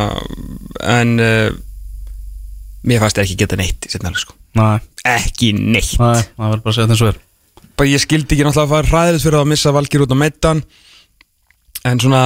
en 0.92 1.12
uh, 1.22 1.58
mér 2.88 3.04
fannst 3.04 3.20
ekki 3.22 3.38
geta 3.44 3.58
neitt 3.60 3.86
í 3.86 3.92
setna 3.92 4.14
sko. 4.18 4.34
Nei, 4.58 4.80
ekki 5.08 5.52
neitt. 5.56 5.94
Nei, 6.00 6.24
það 6.24 6.48
verður 6.48 6.64
bara 6.64 6.72
að 6.72 6.78
segja 6.78 6.88
þetta 6.88 6.96
eins 6.96 7.04
og 7.04 7.12
er. 7.12 7.20
Bara 7.78 7.92
ég 7.92 8.02
skildi 8.02 8.34
ekki 8.34 8.46
náttúrulega 8.46 8.66
að 8.66 8.74
fara 8.74 8.90
hræðilegt 8.90 9.26
fyrir 9.26 9.40
að 9.40 9.50
missa 9.52 9.72
Valgir 9.72 10.04
út 10.04 10.12
á 10.12 10.18
meittan 10.18 10.62
en 11.88 12.00
svona 12.02 12.22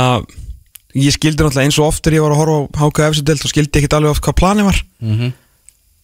ég 0.96 1.14
skildi 1.14 1.44
náttúrulega 1.44 1.68
eins 1.68 1.78
og 1.80 1.90
oft 1.90 2.02
þegar 2.02 2.16
ég 2.18 2.24
var 2.24 2.34
að 2.34 2.40
horfa 2.40 2.80
á 2.80 2.84
HK 2.86 3.10
Efsidelt 3.10 3.44
og 3.46 3.52
skildi 3.52 3.82
ekki 3.82 3.92
alveg 3.94 4.14
oft 4.16 4.24
hvað 4.24 4.38
planið 4.40 4.70
var. 4.70 4.80
Mm 5.04 5.34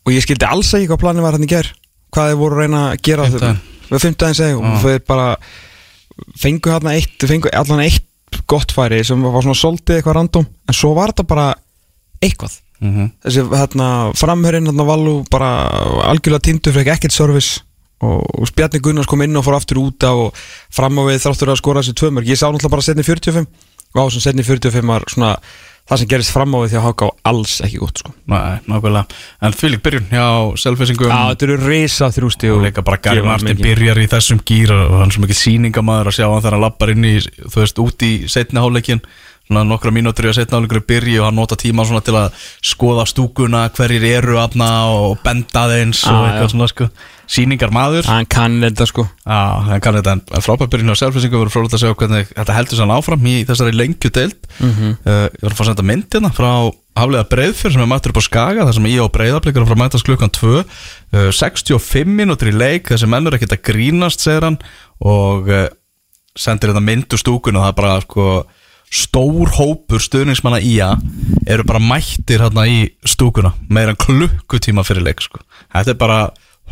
og 0.03 0.15
ég 0.15 0.25
skildi 0.25 0.49
alls 0.49 0.73
ekki 0.77 0.91
hvað 0.91 1.03
planið 1.05 1.27
var 1.27 1.39
hann 1.39 1.47
í 1.47 1.51
ger 1.51 1.69
hvað 2.13 2.31
þeir 2.31 2.41
voru 2.41 2.57
að 2.57 2.65
reyna 2.65 2.81
að 2.91 3.05
gera 3.09 3.29
við 3.29 4.03
fimmtudaginn 4.03 4.39
segi 4.39 4.57
og 4.59 4.81
þeir 4.83 5.05
bara 5.09 5.29
fengu 6.39 6.73
hérna 6.73 6.97
eitt, 6.97 7.17
fengu 7.29 7.51
allan 7.57 7.85
eitt 7.85 8.09
gott 8.49 8.73
færi 8.75 9.03
sem 9.05 9.23
var 9.23 9.45
svona 9.45 9.59
soldið 9.59 9.99
eitthvað 9.99 10.19
random 10.19 10.47
en 10.47 10.77
svo 10.77 10.93
var 10.97 11.13
þetta 11.13 11.29
bara 11.29 11.49
eitthvað. 12.23 12.59
-hmm. 12.83 13.11
þessi 13.25 13.45
hérna 13.51 13.89
framhörinn 14.19 14.71
hérna 14.71 14.87
Valú 14.87 15.23
bara 15.31 15.51
algjörlega 16.11 16.47
tindu 16.49 16.73
fyrir 16.73 16.95
ekkert 16.95 17.13
service. 17.13 17.63
Og, 18.03 18.23
og 18.35 18.51
Bjarni 18.57 18.81
Gunnars 18.83 19.07
kom 19.07 19.23
inn 19.23 19.37
og 19.39 19.45
fór 19.47 19.55
aftur 19.55 19.79
út 19.79 20.03
af 20.03 20.19
og 20.25 20.39
fram 20.75 20.99
á 20.99 21.03
við 21.07 21.21
þráttur 21.23 21.53
að 21.53 21.61
skora 21.61 21.83
þessi 21.83 21.95
tvö 21.95 22.11
mörg 22.11 22.27
ég 22.27 22.39
sá 22.39 22.49
náttúrulega 22.51 22.75
bara 22.75 22.83
setni 22.83 23.05
45 23.07 23.47
og 23.95 24.01
á 24.03 24.05
sem 24.11 24.25
setni 24.25 24.43
45 24.43 24.89
var 24.91 25.07
svona 25.07 25.37
það 25.93 26.01
sem 26.03 26.11
gerist 26.11 26.33
fram 26.33 26.55
á 26.57 26.59
við 26.63 26.71
því 26.73 26.79
að 26.81 26.87
háka 26.87 27.09
á 27.09 27.11
alls 27.31 27.55
ekki 27.67 27.81
gott 27.83 28.01
sko. 28.03 28.13
Nei, 28.33 28.61
nákvæmlega. 28.71 29.19
En 29.45 29.57
því 29.57 29.73
lík 29.73 29.83
byrjun 29.85 30.07
hjá 30.13 30.27
selfisingum 30.63 31.13
Já, 31.13 31.19
þetta 31.33 31.49
eru 31.49 31.59
reysa 31.63 32.09
þrjústi 32.17 32.53
og 32.53 32.63
líka 32.65 32.85
bara 32.87 33.01
Gary 33.05 33.25
Martin 33.27 33.61
byrjar 33.61 34.01
í 34.01 34.09
þessum 34.13 34.41
gýr 34.49 34.73
og 34.77 34.97
hann 35.01 35.11
er 35.13 35.17
svo 35.17 35.25
mikið 35.27 35.41
sýningamæður 35.43 36.13
að 36.13 36.17
sjá 36.19 36.27
hann 36.29 36.41
þegar 36.41 36.57
hann 36.57 36.65
lappar 36.65 36.95
inn 36.95 37.09
í, 37.09 37.15
þú 37.43 37.61
veist, 37.61 37.83
út 37.85 38.07
í 38.09 38.13
setni 38.33 38.63
hálfleikin 38.63 39.05
svona 39.43 39.65
nokkra 39.69 39.93
mínútur 39.95 40.29
í 40.29 40.33
að 40.33 40.39
setni 40.41 40.57
hálfleikur 40.57 40.87
byrji 40.89 41.19
og 41.21 41.29
hann 41.29 41.41
nota 41.41 41.59
tíma 41.61 41.85
svona 41.89 42.05
til 42.07 42.15
að 42.17 42.45
skoða 42.65 43.05
stúkuna 43.11 43.67
hverjir 43.77 44.07
eru 44.15 44.39
aðna 44.41 44.71
og 44.95 45.19
benda 45.25 45.67
þeins 45.73 46.05
og 46.09 46.23
eitthvað 46.29 46.55
svona 46.55 46.71
sko 46.71 46.89
sýningar 47.33 47.71
maður 47.73 48.05
hann 48.11 48.27
kann 48.29 48.59
þetta 48.61 48.85
sko 48.91 49.07
Já, 49.25 49.39
hann 49.71 49.81
kann 49.85 49.97
þetta 49.97 50.13
en 50.19 50.45
frábært 50.45 50.73
byrjun 50.75 50.93
hjá 50.93 50.99
selfisingum 51.01 51.41
voru 51.43 51.53
frólægt 51.55 51.77
að 51.79 51.83
segja 51.85 51.97
hvernig 52.03 52.31
þetta 52.37 52.57
heldur 52.59 52.81
sann 52.83 52.93
áfram 52.93 53.27
í 53.31 53.35
þessari 53.49 53.73
lengju 53.79 54.11
deild 54.13 54.49
Mhm. 54.61 54.97
uh, 55.07 55.27
Ég 55.33 55.43
var 55.47 55.53
að 55.55 55.59
fá 55.59 55.63
að 55.65 55.71
senda 55.73 55.87
myndina 55.89 56.31
frá 56.37 56.51
Haflega 56.93 57.25
Breiðfjör 57.33 57.73
sem 57.73 57.81
er 57.81 57.89
mættur 57.89 58.13
upp 58.13 58.21
á 58.21 58.25
Skaga 58.29 58.67
þar 58.69 58.75
sem 58.77 58.89
ég 58.93 59.01
og 59.01 59.13
Breiðablikar 59.15 59.65
frá 59.65 59.79
mætast 59.81 60.05
klukkan 60.05 60.29
2 60.37 60.59
uh, 60.61 61.31
65 61.33 62.05
mínútur 62.19 62.51
í 62.53 62.57
leik 62.57 62.91
þessi 62.93 63.09
menn 63.09 63.27
er 63.31 63.39
ekkert 63.39 63.55
að 63.57 63.63
grínast 63.71 64.21
segir 64.21 64.45
hann 64.45 64.59
og 65.01 65.49
uh, 65.49 65.69
sendir 66.37 66.69
þetta 66.75 66.85
mynd 66.85 67.09
úr 67.17 67.21
stúkun 67.25 67.57
og 67.57 67.65
það 67.65 67.73
er 67.73 67.79
bara 67.81 67.95
sko, 68.05 68.27
stór 68.93 69.51
hópur 69.57 70.01
stuðningsmanna 70.05 70.61
í 70.61 70.75
að 70.85 71.01
eru 71.49 71.65
bara 71.69 71.81
mættir 71.81 72.45
hérna 72.45 72.67
í 72.69 72.79
stúkuna 73.09 73.55
meira 73.73 73.95
en 73.97 74.01
klukkutíma 74.01 74.85
fyrir 74.85 75.05
leik 75.09 75.25
sko. 75.25 75.41
þetta 75.73 75.95
er 75.97 76.01
bara 76.01 76.21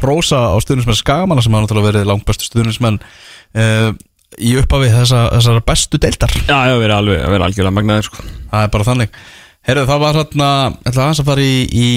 hrósa 0.05 0.41
á 0.53 0.57
stuðningsmenn 0.63 0.99
Skagamanna 0.99 1.45
sem 1.45 1.55
hafa 1.55 1.67
náttúrulega 1.67 1.91
verið 1.93 2.09
langt 2.11 2.27
bestu 2.29 2.49
stuðningsmenn 2.49 3.01
uh, 3.01 3.91
í 4.39 4.55
upphafi 4.61 4.91
þessa, 4.93 5.27
þessara 5.35 5.67
bestu 5.67 6.01
deildar. 6.01 6.35
Já, 6.47 6.57
já, 6.71 6.75
verið 6.79 6.97
alveg, 6.97 7.23
verið 7.35 7.47
algjörlega 7.49 7.77
magnaður 7.77 8.09
sko. 8.11 8.27
Það 8.51 8.67
er 8.67 8.75
bara 8.75 8.89
þannig. 8.91 9.21
Herðu, 9.69 9.85
það 9.91 10.01
var 10.01 10.17
hérna, 10.17 10.51
ég 10.73 10.89
ætla 10.89 11.03
aðeins 11.05 11.21
að 11.21 11.29
fara 11.29 11.45
í, 11.45 11.57
í 11.69 11.89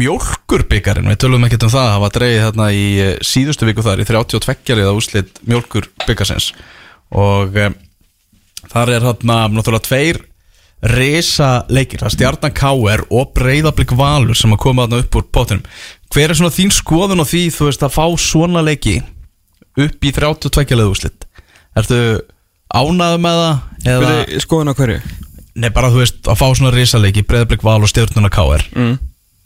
mjólkurbyggarinn, 0.00 1.10
við 1.12 1.18
tölum 1.20 1.44
ekkert 1.44 1.66
um 1.66 1.72
það, 1.74 1.88
það 1.90 2.04
var 2.04 2.14
dreigið 2.16 2.44
hérna 2.46 2.68
í 2.72 2.86
eh, 3.04 3.10
síðustu 3.28 3.68
viku 3.68 3.84
þar 3.84 4.00
í 4.00 4.06
32 4.08 4.78
liða 4.78 4.94
úslit 4.96 5.42
mjólkurbyggarsins 5.44 6.48
og 7.12 7.58
um, 7.66 7.76
þar 8.72 8.94
er 8.94 9.06
hérna 9.10 9.36
náttúrulega 9.52 9.84
tveir 9.90 10.22
risa 10.82 11.50
leikir, 11.70 12.00
það 12.00 12.08
er 12.08 12.14
Stjarnan 12.16 12.54
K.R. 12.58 13.04
og 13.14 13.30
Breiðablík 13.36 13.92
Valur 13.98 14.38
sem 14.38 14.56
að 14.56 14.62
koma 14.64 14.86
þarna 14.86 15.04
upp 15.04 15.18
úr 15.20 15.26
pottinum. 15.30 15.66
Hver 16.12 16.32
er 16.32 16.36
svona 16.36 16.52
þín 16.52 16.72
skoðun 16.74 17.24
á 17.24 17.26
því, 17.26 17.42
þú 17.54 17.68
veist, 17.70 17.84
að 17.86 17.94
fá 17.94 18.06
svona 18.20 18.62
leiki 18.64 18.98
upp 19.80 20.04
í 20.04 20.12
32 20.12 20.76
liða 20.76 20.92
úslit? 20.92 21.28
Ertu 21.78 22.00
ánæðu 22.72 23.20
með 23.24 23.38
það? 23.40 23.62
Eða... 23.94 24.10
Skoðun 24.44 24.72
á 24.72 24.74
hverju? 24.76 24.98
Nei, 25.62 25.70
bara 25.72 25.92
þú 25.92 26.02
veist, 26.02 26.20
að 26.28 26.38
fá 26.40 26.46
svona 26.50 26.74
risaleiki 26.74 27.24
Breiðablík 27.28 27.64
Val 27.64 27.80
og 27.80 27.90
stjórnuna 27.90 28.32
KR 28.32 28.66
mm. 28.72 28.92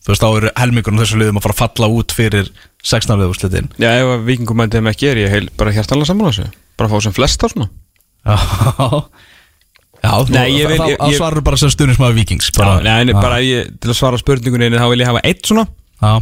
Þú 0.06 0.12
veist, 0.12 0.22
þá 0.22 0.28
eru 0.38 0.50
helmingunum 0.54 1.02
þessu 1.02 1.18
liðum 1.18 1.40
að 1.40 1.46
fara 1.46 1.56
að 1.56 1.62
falla 1.62 1.88
út 1.98 2.14
fyrir 2.14 2.50
16 2.86 3.18
liðu 3.18 3.32
úrslitin 3.32 3.70
já, 3.82 3.88
ef 3.90 4.10
að 4.12 4.28
vikingum 4.28 4.60
mæntið 4.60 4.78
þeim 4.78 4.90
ekki 4.92 5.08
er 5.10 5.22
ég 5.24 5.32
heil 5.34 5.48
bara 5.58 5.72
hjartanlega 5.74 6.10
saman 6.10 6.26
á 6.26 6.30
þessu. 6.30 6.46
Bara 6.78 6.90
fá 6.92 7.00
sem 7.02 7.16
flesta 7.16 7.50
svona. 7.50 7.66
Já. 8.26 8.36
Já, 10.06 10.12
ég- 10.46 11.16
svarur 11.16 11.42
bara 11.42 11.58
sem 11.58 11.72
stuðnismæður 11.72 12.18
vikings 12.20 12.52
bara, 12.54 12.76
já, 12.84 13.02
nei, 13.02 13.14
bara 13.16 13.40
ég, 13.42 13.72
til 13.80 13.90
að 13.90 13.98
svara 13.98 14.20
spurningunni 14.20 14.70
þá 14.76 14.86
vil 14.92 15.00
ég 15.02 15.10
hafa 15.10 15.22
eitt 15.26 15.42
svona. 15.48 15.66
Já, 15.98 16.20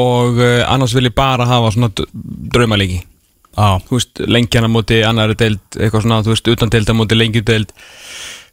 og 0.00 0.40
uh, 0.40 0.58
annars 0.66 0.96
vil 0.96 1.10
ég 1.10 1.16
bara 1.16 1.48
hafa 1.48 1.72
svona 1.76 1.92
draumalegi 1.94 3.02
já, 3.56 3.78
þú 3.86 3.96
veist, 3.98 4.20
lengjana 4.30 4.70
móti 4.70 5.00
annari 5.06 5.36
deild 5.38 5.78
eitthvað 5.78 6.04
svona, 6.04 6.20
þú 6.24 6.34
veist, 6.34 6.52
utan 6.54 6.72
deilda 6.72 6.96
móti 6.96 7.18
lengju 7.18 7.42
deild. 7.46 7.74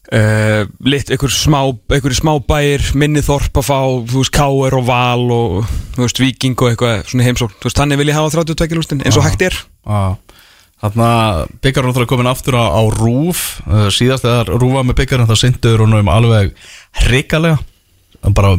Uh, 0.07 0.63
lit, 0.87 1.09
einhver 1.11 1.33
smá, 1.35 1.59
einhver 1.91 2.13
smá 2.15 2.31
bæir 2.47 2.85
minni 2.95 3.19
þorp 3.25 3.59
að 3.59 3.65
fá, 3.67 3.79
þú 4.07 4.21
veist, 4.21 4.33
káer 4.35 4.77
og 4.77 4.85
val 4.87 5.25
og, 5.35 5.73
þú 5.97 6.05
veist, 6.05 6.21
viking 6.23 6.55
og 6.63 6.71
eitthvað 6.71 7.01
svona 7.11 7.27
heimsókn, 7.27 7.57
þú 7.59 7.67
veist, 7.67 7.81
þannig 7.81 7.99
vil 8.01 8.13
ég 8.13 8.19
hafa 8.19 8.31
32 8.37 8.79
lústin 8.79 9.03
eins 9.03 9.19
og 9.19 9.27
hægt 9.27 9.43
er. 9.49 9.59
Já. 9.83 10.15
Þarna 10.77 11.09
byggarinn 11.65 11.89
náttúrulega 11.89 12.11
komin 12.11 12.29
aftur 12.29 12.53
á, 12.61 12.69
á 12.69 12.81
rúf 12.93 13.39
uh, 13.65 13.87
Síðast 13.89 14.27
þegar 14.27 14.51
rúfa 14.61 14.83
með 14.85 14.99
byggarinn 14.99 15.25
þá 15.25 15.39
synduður 15.41 15.81
hún 15.83 15.95
um 15.97 16.11
alveg 16.13 16.51
hrikalega. 17.01 17.57
Bara 18.27 18.51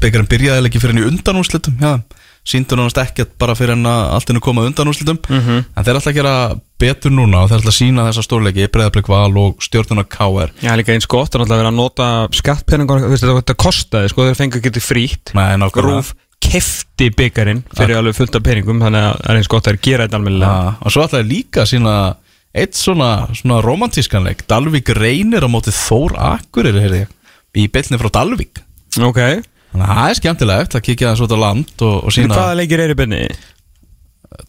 byggarinn 0.00 0.30
byrjaði 0.30 0.70
ekki 0.70 0.80
fyrir 0.80 0.96
henni 0.96 1.10
undanúrslitum 1.10 1.76
já, 1.76 1.98
síndur 2.46 2.78
hann 2.78 2.90
ekkert 3.02 3.32
bara 3.40 3.54
fyrir 3.58 3.74
henni 3.74 3.90
að 3.90 4.12
allt 4.16 4.28
henni 4.30 4.40
koma 4.44 4.62
undanúrslitum 4.68 5.18
Mhm. 5.28 5.64
en 5.76 5.84
þeir 5.84 5.98
ætla 5.98 6.12
að 6.12 6.18
gera 6.20 6.34
betur 6.78 7.10
núna 7.10 7.42
og 7.42 7.50
þeir 7.50 7.58
ætla 7.62 7.72
að 7.72 7.80
sína 7.80 8.04
þessa 8.06 8.22
stórleiki 8.26 8.68
Breiðablík 8.70 9.08
Val 9.10 9.32
og 9.40 9.58
stjórnuna 9.64 10.04
KR 10.06 10.52
Já, 10.62 10.76
líka 10.78 10.92
eins 10.94 11.06
gott, 11.10 11.30
það 11.32 11.40
er 11.40 11.44
náttúrulega 11.44 11.62
verið 11.62 11.72
að 11.72 11.80
nota 11.80 12.06
skattpenningar, 12.32 13.00
þú 13.02 13.10
veist, 13.10 13.24
þetta, 13.26 13.56
kostaði, 13.56 14.08
sko, 14.12 14.26
þeir 14.28 14.38
fengu 14.38 14.60
ekki 14.60 14.70
frítt. 14.84 15.34
Nei, 15.34 15.56
nákvæmlega. 15.56 15.96
Rúf 15.96 16.14
kefti 16.46 17.08
byggarinn 17.16 17.64
fyrir 17.74 17.96
alveg 17.98 18.14
fullt 18.14 18.36
af 18.38 18.42
peningum 18.44 18.78
þannig 18.84 19.02
að 19.02 19.16
það 19.24 19.30
er 19.32 19.36
eins 19.40 19.48
gott 19.50 19.66
að 19.72 19.80
gera 19.82 20.06
þetta 20.06 20.20
Já, 20.46 20.76
og 20.86 20.92
svo 20.92 21.02
ætla 21.06 21.22
ég 21.24 21.30
líka 21.32 21.64
að 21.64 21.70
sína 21.72 21.94
eitt 22.56 22.76
svona, 22.78 23.08
svona 23.34 23.58
romantískanleik 23.64 24.46
Dalvík 24.48 24.92
reynir 24.94 25.42
á 25.44 25.48
móti 25.50 25.72
Þór 25.74 26.14
ég, 27.02 27.08
í 27.56 27.66
bylni 27.72 27.98
frá 28.00 28.10
Dalvík. 28.20 28.62
Ok, 29.00 29.18
Þannig 29.76 29.92
að 29.92 29.98
það 30.00 30.10
er 30.12 30.18
skemmtilegt 30.20 30.74
að 30.78 30.84
kíkja 30.88 31.10
þessu 31.12 31.26
út 31.26 31.34
á 31.36 31.38
land 31.44 31.84
og, 31.84 31.96
og 32.00 32.08
en 32.08 32.14
sína 32.16 32.36
hvaða 32.38 32.56
leikir 32.62 32.82
er 32.86 32.92
í 32.94 32.96
byrni? 32.98 33.20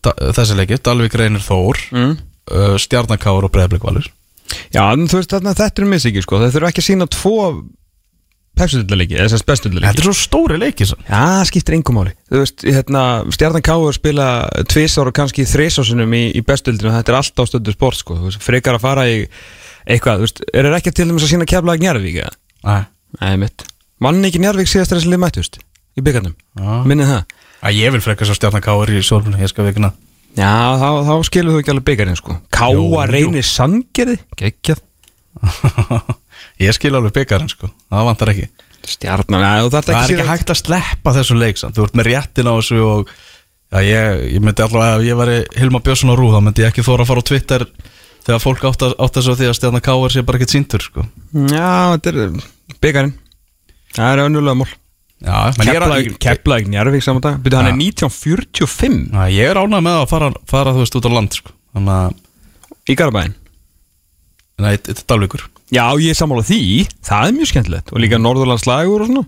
da, 0.03 0.13
þessi 0.35 0.55
leiki, 0.57 0.77
Dalvík 0.83 1.15
reynir 1.19 1.43
Þór 1.43 1.81
Mm. 1.91 2.13
uh, 2.51 2.75
Stjarnakáur 2.79 3.45
og 3.47 3.51
Breiðablík 3.53 3.83
Valur 3.83 4.07
Já, 4.71 4.85
en 4.93 5.07
þú 5.11 5.19
veist, 5.19 5.33
þarna, 5.35 5.53
þetta 5.59 5.83
er 5.83 5.89
missikið, 5.91 6.23
sko 6.23 6.39
þeir 6.39 6.53
þurfa 6.55 6.69
ekki 6.71 6.81
að 6.83 6.87
sína 6.87 7.07
tvo 7.11 7.33
pepsutildaleiki, 8.57 9.17
eða 9.19 9.29
þess 9.35 9.45
bestutildaleiki 9.47 9.91
Þetta 9.91 10.01
er 10.01 10.07
svo 10.07 10.15
stóri 10.17 10.57
leikir 10.57 10.87
sann. 10.89 11.03
Já, 11.05 11.19
það 11.19 11.43
skiptir 11.51 11.75
engum 11.77 11.97
máli 11.99 12.13
Þú 12.31 12.41
veist, 12.41 12.65
hérna, 12.65 13.03
Stjarnan 13.35 13.65
Káur 13.67 13.93
spila 13.97 14.27
tvisar 14.71 15.11
og 15.11 15.15
kannski 15.19 15.45
þrisásunum 15.49 16.15
í, 16.17 16.23
í 16.39 16.41
bestildinu 16.47 16.93
Þetta 16.95 17.13
er 17.13 17.19
alltaf 17.19 17.51
stundu 17.51 17.75
sport, 17.75 17.99
sko 18.01 18.17
veist, 18.23 18.41
Frekar 18.43 18.79
að 18.79 18.85
fara 18.87 19.05
í 19.11 19.19
eitthvað, 19.85 20.23
þú 20.23 20.27
veist 20.29 20.41
Er 20.53 20.69
það 20.71 20.79
ekki 20.79 20.95
til 20.97 21.07
dæmis 21.11 21.27
að 21.27 21.33
sína 21.35 21.49
keflaði 21.53 21.83
Njarvík, 21.85 22.17
eða? 22.23 22.33
Æ, 22.65 22.77
Nei, 23.21 23.33
mitt 23.45 23.67
Mann 24.03 24.25
ekki 24.27 24.41
Njarvík 24.43 24.69
síðast 24.69 24.93
er 24.93 24.99
þessi 25.01 25.13
lið 25.13 25.23
mættust 25.23 25.59
Í 25.97 26.03
byggarnum, 26.05 26.35
Já. 26.57 26.73
minnið 26.85 27.13
það 27.13 27.37
Æ, 27.57 27.69
ég 27.73 27.93
vil 27.95 28.03
frekar 28.05 28.29
svo 28.29 28.35
stjarnan 28.37 28.61
káar 28.61 28.91
í 28.93 28.99
sólfuna, 29.01 29.39
ég 29.41 29.49
skal 29.49 29.65
vikna. 29.65 29.89
Já, 30.37 30.77
þá, 30.77 30.89
þá 31.07 31.13
skilur 31.25 31.55
þú 31.55 31.61
ekki 31.63 31.73
alveg 31.73 31.87
byggarinn, 31.87 32.19
sko 32.19 32.35
jú. 32.77 32.83
reynir 33.09 33.47
sangerði, 33.47 34.19
geggjað 34.37 34.83
ég 36.67 36.77
skil 36.77 36.93
alveg 36.93 37.15
byggarinn, 37.17 37.49
sko. 37.49 37.71
Það 37.89 38.07
vantar 38.11 38.31
ekki. 38.33 38.47
Stjarnan, 38.87 39.45
þarf 39.73 39.89
Það 39.89 39.97
er 39.97 40.03
ekki 40.03 40.17
ekki 40.19 40.29
hægt 40.29 40.53
að 40.53 40.61
sleppa 40.61 41.13
þessu 41.17 41.37
leik 41.37 41.59
sann. 41.59 41.73
Þú 41.75 41.87
ert 41.87 41.97
með 41.97 42.09
réttin 42.11 42.49
á 42.49 42.53
þessu 42.53 42.79
og 42.85 43.11
já, 43.11 43.79
ég, 43.83 44.23
ég 44.37 44.45
myndi 44.45 44.63
allavega, 44.63 45.01
ef 45.01 45.07
ég 45.09 45.19
væri 45.19 45.37
Hilma 45.57 45.81
Björnsson 45.83 46.13
á 46.13 46.15
Rú, 46.15 46.29
þá 46.31 46.39
myndi 46.45 46.63
ég 46.63 46.71
ekki 46.71 46.85
þóra 46.85 47.03
að 47.03 47.11
fara 47.11 47.25
á 47.25 47.29
Twitter 47.33 47.67
þegar 48.27 48.43
fólk 48.43 48.67
átt 48.69 48.85
að, 48.85 48.95
að 49.01 49.21
svo 49.25 49.35
því 49.39 49.49
að 49.49 49.57
stjarnan 49.57 49.83
káar 49.89 50.13
sé 50.13 50.23
bara 50.27 50.39
ekkert 50.39 50.53
síntur, 50.53 50.85
sko. 50.85 51.07
Já, 51.49 51.97
þetta 51.97 52.13
er 52.13 52.37
byggarinn 52.85 53.15
Það 53.97 54.11
er 54.13 54.23
önnulega 54.27 54.57
að... 54.61 54.75
Keflavík 56.21 56.67
Njarvík 56.69 57.01
saman 57.01 57.23
dag 57.25 57.39
Byrju, 57.41 57.57
hann 57.57 57.71
er 57.71 57.73
Já. 57.73 57.79
1945 58.05 58.97
Já, 59.09 59.23
ég 59.33 59.49
er 59.49 59.57
ánægð 59.57 59.85
með 59.87 59.95
að 60.03 60.09
fara, 60.11 60.27
fara 60.45 60.73
þú 60.75 60.83
veist, 60.83 60.97
út 60.99 61.07
á 61.09 61.11
land, 61.15 61.37
sko. 61.39 61.55
Þannig 61.73 61.95
að, 61.95 62.19
í 62.85 62.97
Garabæðin 62.99 63.33
nei, 64.57 64.71
þetta 64.77 64.93
er 64.93 65.07
dalvíkur. 65.09 65.47
Já, 65.73 65.83
ég 66.01 66.13
er 66.13 66.17
sammála 66.17 66.45
því 66.45 66.61
Það 67.05 67.25
er 67.25 67.35
mjög 67.39 67.49
skemmtilegt 67.51 67.91
Og 67.93 68.01
líka 68.03 68.21
Norðurlandslægur 68.21 69.03
og 69.03 69.09
svona 69.09 69.25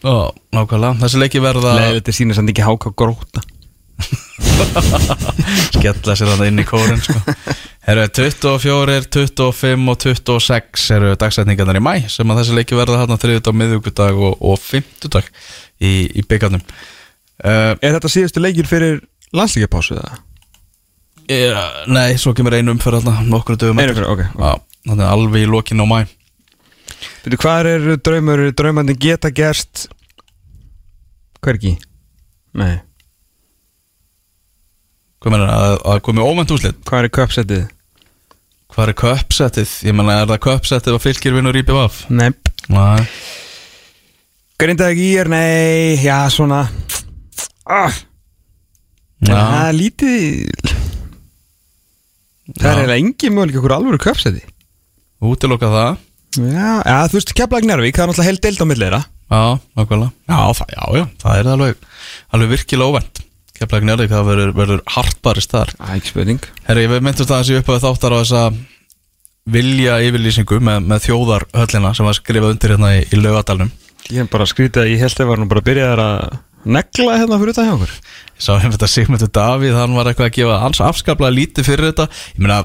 Ó, 0.00 0.32
nákvæmlega. 0.56 0.96
Þessi 1.02 1.18
leiki 1.20 1.40
verða... 1.44 1.74
Leður 1.76 1.98
þetta 1.98 2.12
sýnir 2.16 2.36
samt 2.38 2.50
ekki 2.52 2.64
háka 2.64 2.92
gróta 2.96 3.42
skella 5.74 6.16
sér 6.16 6.30
þannig 6.32 6.50
inn 6.50 6.62
í 6.62 6.66
kórin 6.68 7.00
sko. 7.02 7.20
Herru, 7.86 8.06
24, 8.12 8.96
25 9.10 9.90
og 9.90 10.00
26 10.04 10.86
eru 10.96 11.12
dagsætningarnar 11.18 11.80
í 11.80 11.82
mæ 11.84 11.92
sem 12.12 12.30
að 12.30 12.42
þessi 12.42 12.56
leiki 12.58 12.78
verða 12.78 13.00
hérna 13.02 13.18
þriðut 13.20 13.50
á 13.50 13.52
miðvíkudag 13.56 14.18
og, 14.20 14.34
og 14.40 14.58
fimmtudag 14.60 15.30
í, 15.80 15.92
í 16.12 16.24
byggarnum 16.28 16.62
uh, 16.62 17.72
Er 17.80 17.96
þetta 17.96 18.12
síðustu 18.12 18.42
leikir 18.44 18.68
fyrir 18.70 19.00
landslíkjapásu 19.36 19.96
eða? 19.96 20.20
Nei, 21.90 22.18
svo 22.18 22.34
kemur 22.36 22.58
einu 22.58 22.74
umferð 22.74 23.04
hérna 23.04 23.24
nokkru 23.30 23.56
dögum 23.60 23.80
Einu 23.80 23.94
umferð, 23.94 24.12
ok, 24.12 24.26
ok. 24.34 24.44
Já, 24.44 24.66
Þannig 24.90 25.06
að 25.06 25.14
alveg 25.14 25.46
í 25.46 25.50
lokin 25.50 25.84
á 25.84 25.86
mæ 25.88 25.98
Byrju, 27.24 27.40
hvað 27.40 27.70
er 27.70 27.88
draumur 28.04 28.44
Draumandi 28.56 28.96
geta 29.00 29.32
gerst 29.32 29.88
Hvergi? 31.40 31.78
Nei 32.60 32.74
Hvað 35.20 35.34
meina, 35.34 35.46
að, 35.52 35.74
að 35.92 35.98
komi 36.06 36.22
óvænt 36.24 36.52
úslit 36.54 36.78
Hvað 36.88 37.02
er 37.04 37.10
köpsettið? 37.18 37.64
Hvað 38.70 38.88
er 38.92 38.96
köpsettið? 39.02 39.72
Ég 39.90 39.96
menna, 39.98 40.20
er 40.22 40.30
það 40.30 40.42
köpsettið 40.46 40.96
að 40.96 41.02
fylgir 41.04 41.34
vinnur 41.36 41.58
í 41.58 41.64
BVF? 41.68 41.98
Nei. 42.14 42.30
Nei. 42.72 43.02
Grindaði 44.60 45.04
í 45.04 45.10
er, 45.20 45.28
nei, 45.32 45.96
já, 46.04 46.16
svona. 46.32 46.62
Ah, 47.68 47.92
Það 49.20 49.34
Já, 49.36 49.40
er 49.68 49.76
lítið 49.76 50.16
Það 52.56 52.66
er 52.70 52.78
eiginlega 52.80 53.00
engin 53.02 53.34
möguleik 53.36 53.58
okkur 53.60 53.74
alvöru 53.76 54.00
köpsetti 54.00 54.46
útiloka 55.20 55.68
það. 55.68 55.98
Já, 56.40 56.68
ja, 56.88 56.98
þú 57.12 57.18
veist, 57.18 57.32
Keflag 57.36 57.66
Njárvík, 57.68 57.92
það 57.98 58.02
er 58.06 58.08
náttúrulega 58.08 58.28
heil 58.30 58.38
deild 58.46 58.62
á 58.64 58.66
millera 58.70 59.00
Já, 59.30 59.42
nákvæmlega. 59.76 60.12
Já, 60.30 60.38
það, 60.56 60.70
já, 60.72 60.84
já, 60.96 61.04
það 61.20 61.40
er 61.42 61.50
alveg, 61.52 61.84
alveg 62.34 62.52
virkilega 62.54 62.88
óvænt 62.94 63.20
Keflag 63.60 63.84
Njörðvík, 63.84 64.10
það 64.14 64.28
verður, 64.30 64.52
verður 64.56 64.82
hartbarist 64.94 65.52
þar. 65.52 65.72
Það 65.76 65.90
er 65.92 65.98
ekki 66.00 66.10
spurning. 66.14 66.46
Herri, 66.68 66.84
við 66.88 67.02
myndumst 67.04 67.32
að 67.34 67.42
þessi 67.42 67.58
upp 67.60 67.72
að 67.74 67.82
þáttar 67.84 68.14
á 68.16 68.18
þessa 68.22 68.44
vilja 69.50 69.96
yfirlýsingu 70.06 70.58
með, 70.64 70.78
með 70.90 71.02
þjóðarhöllina 71.08 71.90
sem 71.96 72.08
var 72.08 72.16
skrifað 72.18 72.54
undir 72.54 72.74
hérna 72.74 72.90
í, 72.98 73.04
í 73.10 73.20
laugadalnum 73.20 73.70
Ég 74.10 74.22
hef 74.24 74.30
bara 74.32 74.46
skrítið 74.48 74.82
að 74.84 74.90
ég 74.94 75.02
held 75.04 75.20
að 75.22 75.28
var 75.30 75.40
nú 75.42 75.46
bara 75.50 75.60
að 75.62 75.66
byrja 75.68 75.88
þar 75.92 76.02
að 76.04 76.36
negla 76.74 77.16
hérna 77.20 77.38
fyrir 77.40 77.52
þetta 77.54 77.64
hjá 77.68 77.74
okkur. 77.76 77.92
Ég 78.40 78.42
sá 78.44 78.50
einmitt 78.56 78.84
að 78.86 78.90
Sigmundur 78.94 79.30
Davíð, 79.36 79.76
hann 79.78 79.94
var 79.96 80.10
eitthvað 80.10 80.28
að 80.30 80.34
gefa 80.38 80.56
hans 80.64 80.80
afskaplega 80.84 81.36
lítið 81.36 81.68
fyrir 81.68 81.86
þetta. 81.90 82.06
Ég 82.34 82.42
meina, 82.42 82.58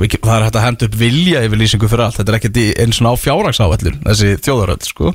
við- 0.00 0.16
það 0.20 0.34
er 0.36 0.44
hægt 0.46 0.58
að 0.60 0.66
henda 0.68 0.88
upp 0.88 0.98
vilja 1.00 1.42
yfirlýsingu 1.48 1.90
fyrir 1.90 2.04
allt. 2.06 2.18
Þetta 2.20 2.32
er 2.34 2.38
ekkert 2.38 2.60
í 2.62 2.66
eins 2.84 3.00
og 3.02 3.10
á 3.10 3.14
fjárhagsáallur, 3.24 3.98
þessi 4.06 4.30
þjóðarhöll, 4.46 4.86
sko. 4.92 5.14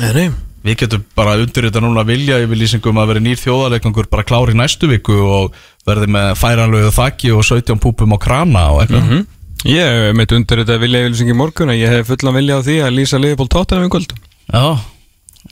Nei, 0.00 0.10
nei 0.16 0.26
Við 0.60 0.76
getum 0.82 1.04
bara 1.16 1.38
undir 1.40 1.66
þetta 1.68 1.80
núna 1.80 2.02
vilja 2.04 2.36
yfirlýsingum 2.44 2.98
að 3.00 3.12
vera 3.14 3.22
nýr 3.24 3.38
þjóðarleikangur 3.40 4.08
bara 4.12 4.26
klári 4.28 4.52
næstu 4.58 4.90
viku 4.90 5.16
og 5.24 5.54
verði 5.88 6.10
með 6.12 6.34
færanlegu 6.36 6.90
þakki 6.92 7.32
og 7.32 7.46
17 7.48 7.80
púpum 7.80 8.12
á 8.12 8.18
krana 8.20 8.64
og 8.74 8.82
eitthvað. 8.82 9.06
Mhm. 9.06 9.26
Ég 9.70 10.14
mitt 10.16 10.32
undir 10.32 10.62
þetta 10.62 10.78
vilja 10.80 11.00
yfirlýsing 11.04 11.32
í 11.32 11.36
morgun 11.36 11.72
ég 11.76 11.88
hef 11.88 12.08
fullan 12.08 12.36
vilja 12.36 12.60
á 12.60 12.64
því 12.64 12.76
að 12.84 12.94
lýsa 12.96 13.20
liðból 13.20 13.48
tóttanum 13.48 13.88
í 13.88 13.92
kvöld 13.92 14.12
Já, 14.52 14.80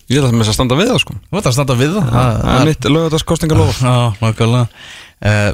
Ég 0.09 0.21
ætla 0.21 0.45
að 0.45 0.53
standa 0.53 0.77
við 0.77 0.89
það 0.93 1.01
sko 1.03 1.15
þú 1.17 1.37
vart 1.37 1.49
að 1.49 1.57
standa 1.57 1.75
við 1.77 1.93
það. 1.97 2.13
Það 2.13 2.61
er 2.61 2.67
mitt 2.69 2.89
lögataskostingar 2.89 3.59
lof 3.61 3.81
Já, 3.81 3.97
nákvæmlega. 4.21 4.69
Eh, 5.21 5.53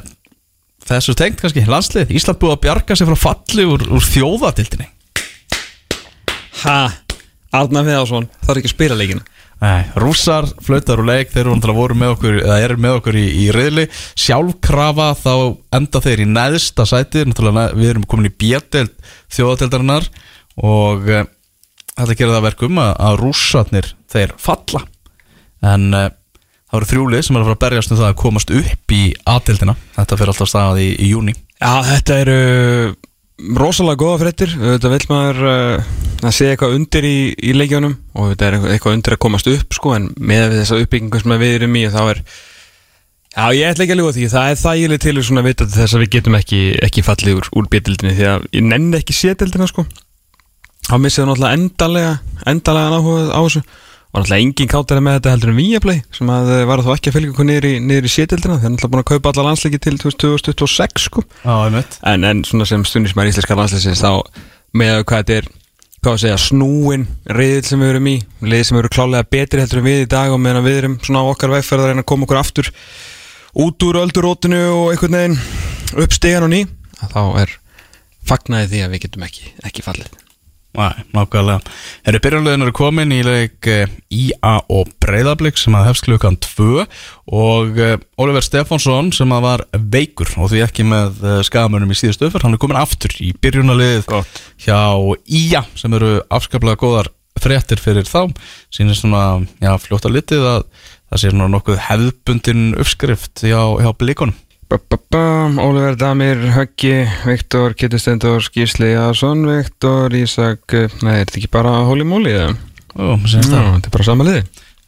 Þessu 0.85 1.15
tengt 1.17 1.39
kannski, 1.41 1.63
landslið, 1.65 2.11
Ísland 2.13 2.37
búið 2.37 2.53
að 2.53 2.61
bjarga 2.67 2.95
sig 2.95 3.07
frá 3.09 3.17
falli 3.17 3.63
úr, 3.65 3.87
úr 3.89 4.03
þjóðatildinni. 4.05 4.85
Ha, 6.61 6.75
Arna 7.57 7.81
Viðarsson 7.87 8.27
þarf 8.45 8.59
ekki 8.61 8.69
að 8.69 8.75
spila 8.75 8.97
leikina 8.99 9.23
Nei, 9.63 9.85
rússar, 9.95 10.47
flautar 10.61 10.99
og 10.99 11.07
leik, 11.07 11.31
þeir 11.31 11.47
voru 11.71 11.95
með 11.97 12.15
okkur, 12.15 12.39
eða 12.43 12.57
eru 12.65 12.75
með 12.81 12.97
okkur 12.99 13.17
í, 13.17 13.23
í 13.45 13.45
reyðli 13.55 13.85
Sjálfkrafa 14.19 15.13
þá 15.21 15.31
enda 15.79 16.01
þeir 16.03 16.25
í 16.25 16.27
neðsta 16.27 16.85
sæti, 16.89 17.23
náttúrulega 17.23 17.77
við 17.77 17.93
erum 17.93 18.09
komin 18.09 18.29
í 18.29 18.35
bjöldeld 18.35 18.91
þjóðatildarinnar 19.31 20.09
og 20.59 21.07
e, 21.07 21.23
þetta 21.95 22.19
gerir 22.19 22.35
það 22.35 22.45
verkum 22.49 22.83
að, 22.83 22.91
að 23.07 23.17
rússarnir 23.23 23.89
þeir 24.11 24.35
falla. 24.43 24.83
En 25.63 25.87
e, 25.95 26.03
það 26.67 26.79
eru 26.81 26.91
þrjúlið 26.91 27.25
sem 27.25 27.39
er 27.39 27.45
að 27.45 27.49
fara 27.49 27.59
að 27.59 27.65
berjast 27.65 27.95
um 27.95 28.01
það 28.03 28.11
að 28.11 28.21
komast 28.25 28.55
upp 28.59 28.95
í 28.99 29.03
aðtildina, 29.35 29.79
þetta 29.95 30.19
fyrir 30.19 30.35
alltaf 30.35 30.51
stað 30.51 30.83
í, 30.83 30.91
í 30.99 31.11
júni 31.15 31.35
Já, 31.55 31.79
þetta 31.87 32.15
eru 32.25 32.39
rosalega 33.59 33.99
góða 33.99 34.19
fréttir. 34.23 34.51
Þetta 34.55 34.91
vil 34.93 35.05
maður 35.11 35.39
uh, 35.49 35.93
að 36.25 36.35
segja 36.37 36.55
eitthvað 36.55 36.75
undir 36.79 37.07
í, 37.07 37.15
í 37.35 37.53
leikjónum 37.55 37.95
og 38.15 38.31
þetta 38.31 38.47
er 38.47 38.57
eitthvað- 38.73 38.95
undir 38.97 39.15
að 39.17 39.23
komast 39.25 39.49
upp 39.51 39.75
sko, 39.75 39.95
en 39.97 40.09
með 40.17 40.59
þessa 40.61 40.79
uppbyggingu 40.83 41.21
sem 41.21 41.35
við 41.41 41.55
erum 41.59 41.75
í 41.81 41.87
þá 41.91 42.03
er 42.15 42.21
Já, 43.35 43.49
ég 43.51 43.67
ætla 43.67 43.83
ekki 43.83 43.91
að 43.91 43.99
ljúga 43.99 44.11
því. 44.15 44.25
Það 44.31 44.49
er 44.49 44.59
þægileg 44.61 44.99
til 45.03 45.13
svona 45.27 45.41
að 45.41 45.47
vita 45.49 45.65
þess 45.67 45.95
að 45.97 46.01
við 46.05 46.11
getum 46.13 46.35
ekki, 46.37 46.59
ekki 46.87 47.01
fallið 47.03 47.39
úr, 47.41 47.47
úr 47.59 47.65
bjöldildinni 47.73 48.13
því 48.15 48.27
að 48.31 48.45
ég 48.55 48.63
nenni 48.63 48.95
ekki 49.01 49.15
sétildina 49.17 49.67
sko. 49.67 49.83
Þá 50.87 50.93
missið 51.03 51.27
náttúrulega 51.27 51.57
endalega 51.59 52.13
endalega 52.47 52.95
áhuga 52.95 53.25
á 53.35 53.39
þessu 53.43 53.63
og 54.15 54.23
náttúrulega 54.23 54.45
engin 54.45 54.69
káttar 54.71 55.01
með 55.03 55.17
þetta 55.17 55.33
heldur 55.33 55.51
en 55.51 55.57
Viaplay 55.59 56.01
sem 56.15 56.29
að 56.31 56.51
eh, 56.55 56.63
var 56.69 56.83
þá 56.85 56.91
ekki 56.93 57.11
að 57.11 57.15
fylgja 57.17 57.33
okkur 57.33 57.47
niður 57.49 57.67
í, 57.67 57.73
niður 57.83 58.07
í 58.07 58.11
sétildina 58.13 58.55
þeir 58.61 58.69
er 58.69 58.73
náttúrulega 58.75 58.93
búin 58.93 59.03
að 59.03 59.09
kaupa 59.11 59.33
alla 59.33 59.45
landsleiki 59.49 59.81
til 59.83 59.95
2026 59.99 61.07
sko. 61.09 61.23
Einmitt. 61.43 61.99
En, 62.07 62.23
en 62.23 62.43
svona 62.47 62.67
sem 62.69 62.85
stundismæri 62.87 63.33
íslenska 63.33 63.59
landsleisins 63.59 64.03
þá 64.05 64.23
með 64.75 65.03
hvað 65.03 65.21
þetta 65.21 65.37
er 65.41 65.51
hvað 66.05 66.13
að 66.13 66.21
segja, 66.21 66.39
snúin 66.45 67.05
riðil 67.35 67.65
sem 67.65 67.81
við 67.81 67.91
erum 67.95 68.09
í, 68.11 68.15
lið 68.45 68.65
sem 68.69 68.79
eru 68.79 68.91
klálega 68.93 69.27
betri 69.35 69.63
heldur 69.63 69.81
en 69.81 69.87
við 69.89 70.03
í 70.03 70.09
dag 70.15 70.31
og 70.31 70.41
meðan 70.43 70.67
við 70.67 70.81
erum 70.83 70.97
svona 71.01 71.23
á 71.25 71.31
okkar 71.31 71.55
vegferð 71.55 71.83
að 71.85 71.91
reyna 71.91 72.03
að 72.05 72.09
koma 72.11 72.27
okkur 72.27 72.41
aftur 72.43 72.69
út 73.65 73.87
úr 73.87 74.01
öldurótinu 74.03 74.61
og 74.69 74.91
einhvern 74.93 75.17
veginn 75.17 75.39
upp 76.05 76.13
stegan 76.13 76.45
og 76.45 76.53
ný 76.53 76.61
þá 77.01 77.23
er 77.41 77.57
fagnaði 78.29 78.71
því 78.75 78.85
að 78.85 78.93
við 78.93 79.03
getum 79.07 79.25
ekki, 79.25 79.49
ekki 79.65 79.85
fallið 79.85 80.24
Nákvæmlega. 80.75 81.59
Eru 82.05 82.21
byrjanlegin 82.23 82.65
eru 82.65 82.75
komin 82.75 83.13
í 83.15 83.21
leik 83.25 83.69
eh, 83.71 83.91
IA 84.11 84.55
og 84.71 84.91
Breiðablík 85.03 85.59
sem 85.59 85.75
að 85.77 85.89
hefst 85.89 86.07
klukkan 86.07 86.37
2 86.43 86.85
og 87.35 87.79
eh, 87.81 87.97
Oliver 88.21 88.45
Stefánsson 88.45 89.11
sem 89.15 89.31
að 89.35 89.45
var 89.47 89.65
veikur 89.73 90.31
og 90.37 90.51
því 90.51 90.63
ekki 90.67 90.87
með 90.87 91.21
eh, 91.23 91.41
skagamörnum 91.47 91.93
í 91.95 91.99
síðustu 91.99 92.29
öfur, 92.29 92.45
hann 92.45 92.57
er 92.57 92.61
komin 92.61 92.79
aftur 92.79 93.15
í 93.23 93.31
byrjunarlið 93.41 94.07
Gott. 94.11 94.41
hjá 94.61 94.79
IA 95.25 95.65
sem 95.79 95.95
eru 95.97 96.17
afskaplega 96.29 96.81
góðar 96.81 97.11
fréttir 97.41 97.81
fyrir 97.81 98.07
þá, 98.07 98.29
sínir 98.73 98.95
svona 98.97 99.43
já, 99.59 99.73
fljóta 99.81 100.11
litið 100.11 100.45
að 100.47 100.67
það 101.11 101.21
sé 101.21 101.31
svona 101.31 101.51
nokkuð 101.51 101.81
hefðbundin 101.89 102.63
uppskrift 102.81 103.43
hjá, 103.45 103.59
hjá 103.81 103.91
blíkonum. 103.99 104.37
Oliver 105.61 105.95
Damir, 105.95 106.39
Höggi, 106.55 107.05
Viktor, 107.25 107.75
Kitty 107.77 107.99
Stendur, 108.01 108.41
Gísli 108.53 108.93
Jason, 108.95 109.45
Viktor, 109.45 110.13
Ísak, 110.17 110.73
nei, 111.05 111.19
er 111.19 111.25
þetta 111.27 111.37
ekki 111.37 111.51
bara 111.53 111.73
Moly 112.07 112.33
eða? 112.33 112.55
Ó, 112.95 113.13
það. 113.51 113.67
þetta 113.75 113.91
er 113.91 113.93
bara 113.93 114.07
sama 114.07 114.25
liði. 114.25 114.41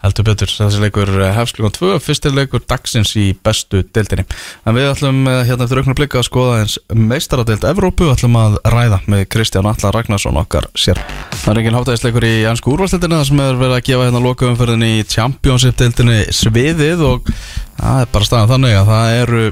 Heldur 0.07 0.23
betur, 0.23 0.47
þessi 0.47 0.79
leikur 0.79 1.09
hefsklungan 1.35 1.73
2, 1.75 1.87
fyrstir 1.99 2.31
leikur 2.31 2.61
dagsins 2.63 3.09
í 3.19 3.25
bestu 3.43 3.81
deildinni. 3.91 4.23
En 4.63 4.75
við 4.77 4.85
ætlum 4.93 5.17
eh, 5.27 5.41
hérna 5.49 5.65
eftir 5.65 5.81
auknar 5.81 5.97
blikka 5.99 6.21
að 6.21 6.27
skoða 6.29 6.61
eins 6.61 6.77
meistaradeild 6.95 7.65
Evrópu, 7.67 8.07
ætlum 8.13 8.37
að 8.39 8.55
ræða 8.71 9.01
með 9.11 9.25
Kristján 9.33 9.67
Allar 9.67 9.97
Ragnarsson 9.97 10.39
okkar 10.39 10.69
sér. 10.79 11.01
Það 11.33 11.51
er 11.51 11.59
enginn 11.61 11.79
hátæðisleikur 11.81 12.27
í 12.29 12.35
ansku 12.47 12.71
úrvalstildinni 12.71 13.19
þar 13.19 13.27
sem 13.33 13.41
er 13.43 13.59
verið 13.59 13.75
að 13.75 13.87
gefa 13.89 14.07
hérna 14.07 14.23
lokaumferðin 14.23 14.87
í 14.87 14.93
Championship-deildinni 15.11 16.21
sviðið 16.39 17.03
og 17.09 17.33
það 17.33 18.05
er 18.05 18.13
bara 18.15 18.29
staðan 18.29 18.53
þannig 18.53 18.77
að 18.79 18.93
það 18.93 19.17
eru 19.25 19.43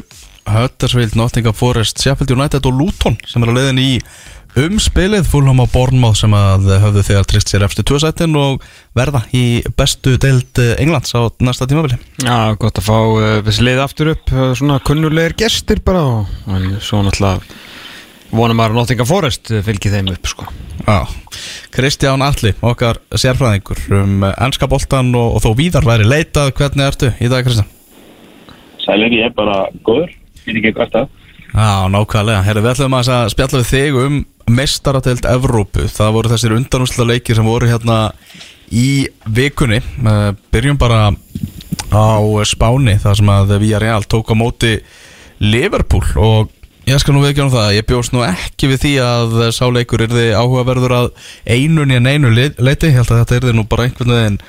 Huddersfield, 0.45 1.19
Nottingham 1.19 1.57
Forest, 1.57 1.99
Sheffield 1.99 2.31
United 2.31 2.69
og 2.69 2.79
Luton 2.79 3.19
sem 3.27 3.43
er 3.43 3.51
að 3.51 3.59
leiðin 3.59 3.83
í 3.83 3.91
umspilið 4.55 5.27
Fulham 5.27 5.59
á 5.59 5.67
Bournemouth 5.67 6.21
sem 6.21 6.33
að 6.35 6.69
höfðu 6.79 7.03
þegar 7.03 7.27
trist 7.27 7.49
sér 7.51 7.65
eftir 7.67 7.85
tvösætin 7.87 8.35
og 8.39 8.63
verða 8.95 9.25
í 9.35 9.59
bestu 9.75 10.15
deild 10.21 10.59
Englands 10.79 11.11
á 11.11 11.27
næsta 11.43 11.67
tímabili 11.67 11.97
Já, 12.23 12.55
gott 12.59 12.79
að 12.79 12.87
fá 12.87 12.95
uh, 12.95 13.23
þessi 13.43 13.65
leið 13.67 13.81
aftur 13.83 14.13
upp 14.13 14.31
uh, 14.31 14.53
svona 14.55 14.79
kunnulegir 14.85 15.35
gestir 15.41 15.81
bara 15.83 16.03
og 16.07 16.53
en 16.55 16.77
svo 16.79 17.01
náttúrulega 17.03 17.43
vonum 18.35 18.63
að 18.63 18.77
Nottingham 18.77 19.09
Forest 19.09 19.51
uh, 19.51 19.59
fylgi 19.65 19.91
þeim 19.91 20.13
upp 20.13 20.29
sko. 20.31 20.47
Já, 20.85 21.03
Kristján 21.75 22.23
Alli, 22.23 22.53
okkar 22.63 23.01
sérfræðingur 23.11 23.83
um 23.99 24.23
ennska 24.31 24.69
boltan 24.71 25.11
og, 25.19 25.35
og 25.35 25.43
þó 25.43 25.51
víðar 25.59 25.87
væri 25.87 26.07
leitað, 26.07 26.53
hvernig 26.55 26.87
ertu 26.87 27.11
í 27.19 27.31
dag 27.31 27.43
Kristján? 27.43 27.67
Sælir, 28.85 29.19
ég 29.19 29.27
er 29.27 29.35
bara 29.35 29.65
góður, 29.83 30.15
er 30.45 30.59
ekki 30.61 30.75
hvert 30.79 30.99
að 31.03 31.11
Já, 31.55 31.87
nákvæmlega. 31.87 32.43
Herri, 32.43 32.61
við 32.65 32.73
ætlum 32.73 32.95
að 32.97 33.09
spjalla 33.31 33.59
við 33.61 33.69
þig 33.69 33.99
um 34.01 34.15
mestaratelt 34.51 35.25
Evrópu. 35.29 35.87
Það 35.91 36.15
voru 36.17 36.31
þessir 36.33 36.55
undanúsla 36.57 37.07
leikir 37.09 37.37
sem 37.37 37.47
voru 37.47 37.69
hérna 37.69 37.99
í 38.73 39.07
vikunni. 39.25 39.81
Uh, 40.01 40.33
byrjum 40.53 40.79
bara 40.81 41.09
á 41.93 42.07
Spáni, 42.47 42.97
þar 43.01 43.21
sem 43.21 43.31
að 43.31 43.55
Villarreal 43.61 44.03
tók 44.09 44.33
á 44.33 44.35
móti 44.35 44.77
Liverpool 45.43 46.05
og 46.15 46.51
ég 46.85 46.99
skal 47.01 47.15
nú 47.15 47.23
veikja 47.23 47.45
um 47.45 47.53
það. 47.53 47.73
Ég 47.77 47.89
bjóst 47.89 48.13
nú 48.15 48.25
ekki 48.25 48.69
við 48.73 48.85
því 48.85 48.93
að 49.05 49.35
sá 49.55 49.65
leikur 49.69 50.05
er 50.05 50.13
þið 50.13 50.31
áhugaverður 50.37 50.99
að 50.99 51.11
einun 51.45 51.93
í 51.93 51.99
en 51.99 52.11
einu 52.11 52.31
leiti. 52.35 52.91
Ég 52.91 53.01
held 53.01 53.11
að 53.11 53.23
þetta 53.23 53.39
er 53.39 53.49
þið 53.49 53.59
nú 53.59 53.67
bara 53.69 53.89
einhvern 53.89 54.17
veginn 54.17 54.39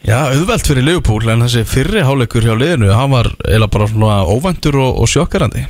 Já, 0.00 0.30
auðvelt 0.32 0.64
fyrir 0.64 0.84
Liverpool 0.86 1.28
en 1.28 1.44
þessi 1.44 1.66
fyrri 1.68 2.00
háleikur 2.06 2.44
hjá 2.46 2.54
liðinu, 2.56 2.88
hann 2.96 3.12
var 3.12 3.28
eða 3.44 3.66
bara 3.68 3.88
svona 3.90 4.20
óvæntur 4.24 4.78
og, 4.80 4.94
og 5.02 5.10
sjokkarandi. 5.12 5.66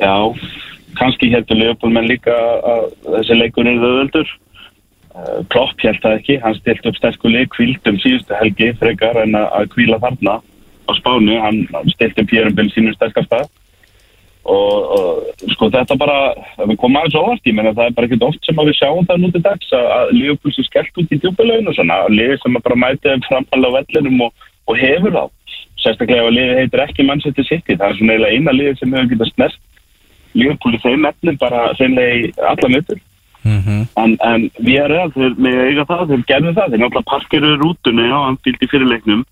Já, 0.00 0.14
kannski 0.98 1.30
heldur 1.32 1.60
Leopold 1.60 2.00
líka 2.08 2.34
að 2.72 2.88
þessi 3.16 3.38
leikur 3.38 3.68
er 3.68 3.82
auðveldur. 3.82 4.32
Uh, 5.14 5.42
Klopp 5.52 5.78
held 5.78 6.00
það 6.02 6.16
ekki, 6.18 6.38
hann 6.42 6.56
stilt 6.58 6.86
upp 6.90 6.96
sterkuli, 6.98 7.44
kvildum 7.54 8.00
síðustu 8.02 8.34
helgi 8.34 8.72
frekar 8.80 9.20
en 9.22 9.36
að 9.38 9.68
kvíla 9.74 10.00
þarna 10.02 10.40
á 10.88 10.92
spánu, 10.98 11.36
hann 11.40 11.60
stilt 11.94 12.18
upp 12.18 12.32
fjörumbel 12.32 12.66
sínum 12.74 12.96
sterkasta 12.96 13.44
og, 14.44 14.72
og 14.96 15.44
sko 15.54 15.70
þetta 15.72 15.96
bara, 16.00 16.16
við 16.60 16.76
komum 16.80 16.98
aðeins 17.00 17.16
óvart 17.16 17.46
í 17.48 17.54
menn 17.56 17.70
að 17.70 17.78
það 17.78 17.86
er 17.86 17.94
bara 17.96 18.08
ekkert 18.08 18.26
oft 18.28 18.48
sem 18.48 18.58
að 18.60 18.68
við 18.70 18.78
sjáum 18.80 19.06
það 19.08 19.22
nútið 19.22 19.44
dags 19.46 19.70
að, 19.72 19.86
að 19.96 20.12
Leopold 20.18 20.56
sé 20.56 20.64
skellt 20.66 21.00
út 21.00 21.14
í 21.14 21.20
djúbelögin 21.22 21.70
og 21.70 21.78
svona, 21.78 22.00
að 22.04 22.16
liði 22.18 22.40
sem 22.42 22.58
að 22.58 22.66
bara 22.66 22.80
mæti 22.82 23.14
framfalla 23.28 23.70
á 23.72 23.76
vellinum 23.78 24.26
og, 24.26 24.48
og 24.68 24.82
hefur 24.82 25.16
þá. 25.16 25.24
Sérstaklega 25.84 26.26
að 26.26 26.36
liði 26.36 26.58
heitir 26.60 26.84
ekki 26.84 27.06
mannsætti 27.08 27.46
sitt 27.48 27.70
það 27.70 27.86
er 27.88 27.96
svona 28.00 28.18
eiginlega 28.18 28.34
eina 28.36 28.56
liði 28.58 28.76
sem 28.80 28.98
hefur 28.98 29.14
getað 29.14 29.32
snert 29.32 29.62
Liverpool 30.34 30.76
í 30.76 30.82
þeim 30.82 31.10
efnum 31.10 31.40
bara 31.40 31.66
þeimlega 31.78 32.14
í 32.20 32.32
alla 32.52 32.70
mötur 32.72 32.98
mm 33.42 33.60
-hmm. 33.60 33.86
en, 34.02 34.16
en 34.30 34.48
við 34.58 34.80
erum 34.84 35.04
alltaf 35.04 35.38
með 35.38 35.60
eiga 35.68 35.86
það, 35.90 36.08
þeir 36.10 36.26
gerðum 36.32 36.58
það. 36.58 36.70
Þeir 36.70 36.82
náttúrulega 36.82 37.10
parkeruður 37.12 37.62
rútunni 37.62 38.10
á 38.10 38.18
anfíld 38.24 38.62
í 38.62 38.70
fyrirleiknum 38.72 39.24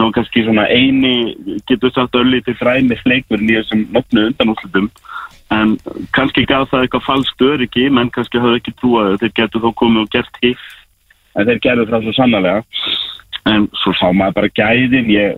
svo 0.00 0.10
kannski 0.14 0.44
svona 0.44 0.66
eini 0.70 1.34
getur 1.68 1.92
sagt 1.92 2.16
öllítið 2.16 2.58
fræmi 2.60 2.96
fleikurinn 3.02 3.50
í 3.50 3.56
þessum 3.58 3.86
nöfnu 3.94 4.26
undanúslutum 4.30 4.88
en 5.54 5.74
kannski 6.16 6.46
gaf 6.48 6.70
það 6.70 6.86
eitthvað 6.86 7.06
falskt 7.08 7.44
öryggi 7.44 7.88
menn 7.90 8.12
kannski 8.14 8.40
hafði 8.40 8.60
ekki 8.60 8.76
trúið 8.80 9.18
þeir 9.22 9.34
getur 9.40 9.64
þó 9.64 9.70
komið 9.82 10.04
og 10.04 10.12
gert 10.14 10.40
hitt 10.44 10.66
en 11.34 11.48
þeir 11.48 11.62
gerðu 11.66 11.88
það 11.90 12.06
svo 12.06 12.16
sannlega 12.16 12.56
en 13.50 13.66
svo 13.82 13.94
sá 13.98 14.06
maður 14.12 14.38
bara 14.38 14.54
gæðin 14.60 15.10
ég 15.10 15.34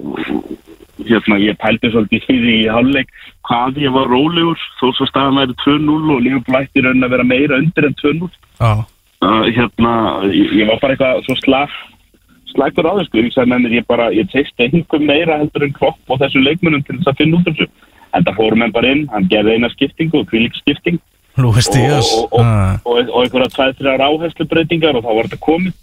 hérna, 1.01 1.39
ég 1.41 1.59
pældi 1.61 1.91
svolítið 1.93 2.27
fyrir 2.27 2.51
í 2.53 2.71
háluleik 2.71 3.13
hvað 3.49 3.81
ég 3.83 3.95
var 3.95 4.11
rólegur 4.13 4.61
þó 4.81 4.91
svo 4.97 5.09
staðan 5.09 5.41
væri 5.41 5.57
2-0 5.65 6.17
og 6.17 6.21
lífum 6.25 6.45
blætti 6.49 6.85
raun 6.85 7.07
að 7.07 7.15
vera 7.17 7.29
meira 7.29 7.61
undir 7.63 7.89
en 7.89 7.97
2-0 8.03 8.29
ah. 8.61 8.85
uh, 9.25 9.47
hérna, 9.49 9.95
ég, 10.29 10.53
ég 10.61 10.69
var 10.69 10.83
bara 10.83 10.97
eitthvað 10.97 11.25
svo 11.27 11.39
slag 11.41 11.81
slagur 12.53 12.89
á 12.89 12.93
þessu, 13.01 13.23
ég 13.23 13.33
sagði 13.35 13.53
nefnir 13.55 13.79
ég 13.81 13.89
bara 13.89 14.11
ég 14.15 14.29
teist 14.33 14.61
einhver 14.61 15.01
meira 15.03 15.39
heldur 15.41 15.67
en 15.67 15.75
kropp 15.77 16.13
og 16.13 16.21
þessu 16.23 16.43
leikmunum 16.43 16.85
til 16.85 16.99
þess 16.99 17.13
að 17.13 17.23
finna 17.23 17.41
út 17.41 17.49
þessu. 17.49 17.69
En 18.13 18.27
það 18.27 18.39
fórum 18.41 18.65
henn 18.65 18.75
bara 18.75 18.93
inn, 18.93 19.07
hann 19.09 19.29
gerði 19.31 19.57
eina 19.57 19.71
skipting 19.73 20.13
og 20.19 20.27
kvílik 20.29 20.57
skipting 20.61 20.99
og, 22.13 22.27
og, 22.29 22.41
og, 22.43 22.45
ah. 22.45 22.75
og 22.85 23.23
einhverja 23.23 23.73
2-3 23.81 23.95
áherslu 24.05 24.47
breytingar 24.51 24.99
og 24.99 25.07
þá 25.07 25.13
var 25.17 25.31
þetta 25.31 25.47
komið 25.47 25.79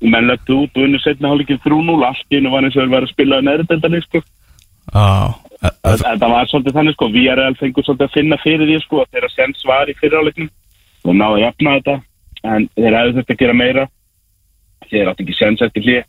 og 0.00 0.08
menn 0.08 0.28
lefði 0.30 0.56
út 0.56 0.78
og 0.78 0.86
unnu 0.86 1.00
setna 1.02 1.30
hálfleikin 1.30 1.60
3-0 1.64 2.06
allt 2.06 2.32
í 2.32 2.38
hennu 2.38 2.52
var 2.52 2.66
eins 2.66 2.76
og 2.76 2.92
var 2.92 3.04
að 3.04 3.12
spila 3.12 3.40
neðrdeldan 3.44 4.00
sko. 4.06 4.22
ah. 4.94 5.34
en 5.60 5.98
það 6.00 6.30
var 6.32 6.48
svolítið 6.48 6.76
þannig 6.78 6.96
sko. 6.96 7.08
Við 7.12 7.28
erum 7.32 7.50
alveg 7.50 7.60
fengur 7.60 7.86
svolítið 7.86 8.06
að 8.08 8.16
finna 8.16 8.40
fyrir 8.40 8.70
því 8.70 8.78
sko 8.84 9.02
að 9.02 9.10
þeirra 9.12 9.32
sens 9.34 9.66
var 9.68 9.92
í 9.92 9.96
fyriráleiknum 10.00 10.50
og 11.04 11.16
náðu 11.16 11.36
að 11.36 11.44
jafna 11.44 11.76
þetta. 11.76 11.96
En 12.40 12.68
þeir 12.78 12.96
hefðu 12.96 13.16
þetta 13.18 13.36
að 13.36 13.42
gera 13.44 13.58
meira. 13.60 13.86
Þeir 14.88 15.12
átti 15.12 15.26
ekki 15.26 15.36
sens 15.36 15.62
eftir 15.66 15.84
hlið 15.84 16.02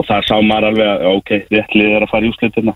og 0.00 0.08
það 0.08 0.26
sá 0.26 0.34
maður 0.40 0.70
alveg 0.70 0.90
að 0.90 1.20
ok, 1.20 1.32
réttlið 1.52 1.92
er 1.94 2.02
að 2.02 2.10
fara 2.10 2.26
í 2.26 2.30
úslitina 2.32 2.72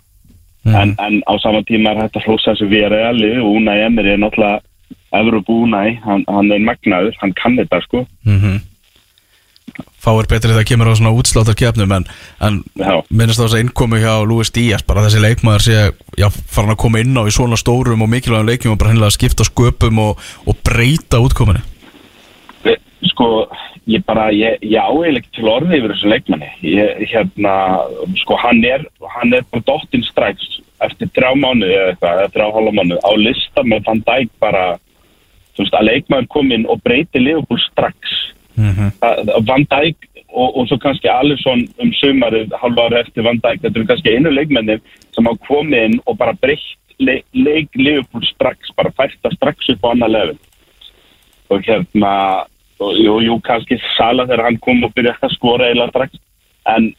mm. 0.63 0.75
en, 0.79 0.93
en 1.03 1.17
á 1.27 1.33
saman 1.43 1.65
tíma 1.67 1.91
er 1.91 2.05
þetta 2.05 2.21
hlósa 2.23 2.53
þessu 2.53 2.69
við 2.69 2.85
erum 2.87 3.07
alveg 3.09 3.41
og 3.41 3.57
Unai 3.57 3.81
Emir 3.83 4.07
er 4.13 4.21
náttúrulega 4.21 4.61
Evropu 5.19 5.57
Unai, 5.65 5.97
hann, 6.05 6.23
hann 6.29 6.53
er 6.53 6.61
magnaður. 6.61 7.17
Hann 7.19 7.33
kann 7.35 7.57
þetta 7.57 7.81
sko. 7.87 8.05
Mm 8.29 8.37
-hmm 8.37 8.68
fáir 9.99 10.29
betri 10.31 10.51
þegar 10.53 10.67
kemur 10.69 10.91
á 10.91 10.99
svona 10.99 11.15
útsláttar 11.15 11.57
kefnum 11.59 11.95
en, 11.95 12.05
en 12.45 12.61
minnast 13.09 13.41
á 13.41 13.45
þess 13.45 13.57
að 13.57 13.63
innkomi 13.65 14.03
hjá 14.03 14.13
Luis 14.27 14.53
Díaz, 14.55 14.85
bara 14.87 15.05
þessi 15.07 15.23
leikmaður 15.23 15.65
sé 15.65 15.79
já, 16.19 16.27
farin 16.29 16.75
að 16.75 16.81
koma 16.85 17.03
inn 17.03 17.17
á 17.19 17.23
í 17.27 17.33
svona 17.35 17.59
stórum 17.59 18.05
og 18.05 18.11
mikilvægum 18.11 18.51
leikjum 18.51 18.75
og 18.75 18.79
bara 18.81 18.93
hennilega 18.93 19.17
skipta 19.17 19.47
sköpum 19.47 20.01
og, 20.05 20.23
og 20.45 20.63
breyta 20.65 21.21
útkominu 21.23 21.65
Sko, 23.07 23.45
ég 23.87 24.03
bara 24.03 24.25
ég, 24.35 24.57
ég 24.59 24.75
áhegileg 24.75 25.23
ekki 25.23 25.37
til 25.37 25.47
orði 25.47 25.77
yfir 25.77 25.93
þessu 25.93 26.09
leikmanni. 26.11 26.49
Ég, 26.67 26.97
hérna, 27.07 27.53
sko 28.19 28.35
hann 28.41 28.59
er 28.67 28.83
hann 29.13 29.31
er 29.37 29.45
bara 29.47 29.63
dottinn 29.69 30.03
stræks 30.03 30.59
eftir 30.83 31.09
drá 31.15 31.31
mánu 31.35 31.67
eða 31.67 31.93
eitthvað, 31.93 32.19
eða 32.19 32.33
drá 32.35 32.45
hálfa 32.55 32.75
mánu 32.75 32.99
á 32.99 33.11
lista 33.19 33.63
með 33.67 33.87
Van 33.87 34.03
Dijk 34.07 34.31
bara 34.43 34.65
þú 35.55 35.65
veist, 35.65 35.75
að 35.75 35.87
leikmaður 35.89 36.29
kom 36.35 36.51
inn 36.55 36.67
og 36.71 36.83
breyti 36.85 37.21
Liverpool 37.23 37.59
strax 37.69 38.15
mm 38.59 38.73
-hmm. 38.75 39.47
Van 39.47 39.65
Dijk 39.73 39.97
og, 40.29 40.57
og 40.57 40.67
svo 40.67 40.77
kannski 40.77 41.09
Alisson 41.09 41.67
um 41.81 41.91
sömarið 42.01 42.53
halva 42.61 42.85
ára 42.87 42.99
eftir 42.99 43.23
Van 43.23 43.39
Dijk. 43.43 43.61
Þetta 43.61 43.79
eru 43.79 43.87
kannski 43.87 44.15
einu 44.15 44.29
leikmennir 44.29 44.81
sem 45.15 45.27
á 45.31 45.33
komið 45.47 45.85
inn 45.85 45.99
og 46.05 46.17
bara 46.17 46.33
breytt 46.33 46.77
leik, 46.99 47.25
leik 47.33 47.69
Liverpool 47.75 48.23
strax, 48.23 48.71
bara 48.77 48.91
færta 48.91 49.31
strax 49.35 49.69
upp 49.69 49.85
á 49.85 49.91
annar 49.91 50.09
lefn 50.09 50.39
og 51.49 51.63
hérna 51.65 52.45
og, 52.79 52.95
jú, 52.95 53.19
jú, 53.25 53.39
kannski 53.43 53.79
Sala 53.97 54.25
þegar 54.27 54.45
hann 54.45 54.59
kom 54.63 54.83
og 54.83 54.93
byrjaði 54.95 55.27
að 55.27 55.35
skora 55.35 55.69
eila 55.69 55.87
strax. 55.89 56.19
En 56.69 56.91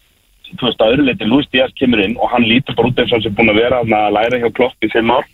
þú 0.51 0.67
veist 0.67 0.83
að 0.83 0.95
öðruleiti 0.95 1.29
Luis 1.29 1.47
Díaz 1.53 1.77
kemur 1.79 2.03
inn 2.03 2.17
og 2.19 2.33
hann 2.33 2.49
lítur 2.49 2.77
bara 2.77 2.91
út 2.91 2.99
eins 2.99 3.13
og 3.13 3.19
hans 3.19 3.29
er 3.31 3.37
búin 3.39 3.53
að 3.53 3.61
vera 3.63 3.85
að 3.85 4.17
læra 4.17 4.41
hjá 4.43 4.51
Klopp 4.57 4.85
í 4.85 4.91
fimm 4.93 5.13
ár. 5.15 5.29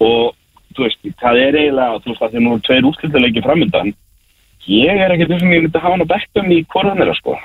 Og 0.00 0.32
þú 0.74 0.86
veist, 0.86 1.04
það 1.20 1.40
er 1.42 1.58
eiginlega 1.60 2.00
þú 2.00 2.12
veist 2.12 2.24
að 2.24 2.34
þeir 2.34 2.44
nú 2.46 2.54
er 2.54 2.64
tveir 2.66 2.88
útlýttileiki 2.90 3.44
framöndan 3.44 3.92
Ég 4.70 5.00
er 5.00 5.12
ekkert 5.12 5.34
þessum 5.34 5.52
ég 5.52 5.64
myndi 5.64 5.80
hafa 5.80 5.92
hann 5.92 6.06
á 6.06 6.12
bekkum 6.14 6.52
í 6.54 6.62
korðanera 6.72 7.14
sko. 7.18 7.36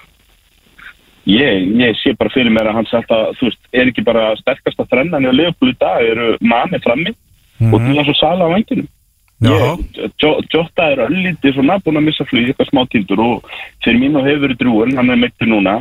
Ég, 1.29 1.65
ég 1.77 1.97
sé 1.99 2.13
bara 2.17 2.31
fyrir 2.33 2.53
mér 2.53 2.71
að 2.71 2.79
hann 2.79 2.89
sagt 2.89 3.11
að 3.13 3.33
þú 3.39 3.49
veist, 3.49 3.59
er 3.75 3.91
ekki 3.91 4.05
bara 4.07 4.31
sterkast 4.39 4.79
að 4.79 4.93
þrenna 4.93 5.19
niður 5.19 5.37
leifbúl 5.39 5.73
í 5.73 5.75
dag, 5.81 6.05
eru 6.05 6.29
manni 6.41 6.79
frammi 6.85 7.11
mm 7.11 7.19
-hmm. 7.59 7.73
og 7.73 7.85
þú 7.85 7.99
er 7.99 8.07
svo 8.07 8.15
sala 8.17 8.47
á 8.47 8.53
venginum. 8.55 8.87
Jota 10.51 10.83
er 10.91 11.05
öllítið 11.07 11.53
svona 11.53 11.79
búin 11.79 11.99
að 11.99 12.07
missa 12.07 12.25
flug 12.25 12.47
eitthvað 12.47 12.71
smá 12.71 12.81
tíldur 12.87 13.19
og 13.19 13.45
fyrir 13.83 13.99
mín 13.99 14.17
og 14.17 14.25
hefur 14.27 14.55
drúin, 14.55 14.97
hann 14.97 15.09
er 15.09 15.15
meittur 15.15 15.47
núna 15.47 15.79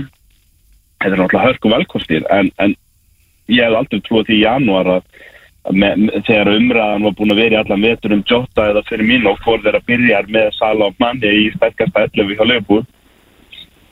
þetta 0.98 1.14
er 1.14 1.20
náttúrulega 1.22 1.46
hörku 1.46 1.72
velkostir 1.72 2.26
en, 2.34 2.50
en 2.58 2.74
ég 3.48 3.64
hef 3.64 3.76
aldrei 3.78 4.02
trúið 4.02 4.28
því 4.28 4.38
í 4.38 4.44
janúar 4.44 4.92
að 4.96 5.02
með, 5.72 6.00
með, 6.04 6.16
þegar 6.26 6.50
umræðan 6.54 7.06
var 7.06 7.16
búin 7.18 7.34
að 7.34 7.40
vera 7.42 7.56
í 7.56 7.60
allan 7.60 7.84
vetur 7.86 8.14
um 8.16 8.24
Jota 8.28 8.68
eða 8.72 8.84
fyrir 8.88 9.08
mín 9.08 9.28
og 9.30 9.38
hvort 9.44 9.64
þeirra 9.64 9.82
byrjar 9.88 10.30
með 10.34 10.50
Sala 10.58 10.88
og 10.88 10.98
Manni 11.02 11.34
í 11.42 11.44
sterkasta 11.56 12.06
11 12.08 12.34
hjá 12.38 12.44
Leopold 12.48 12.86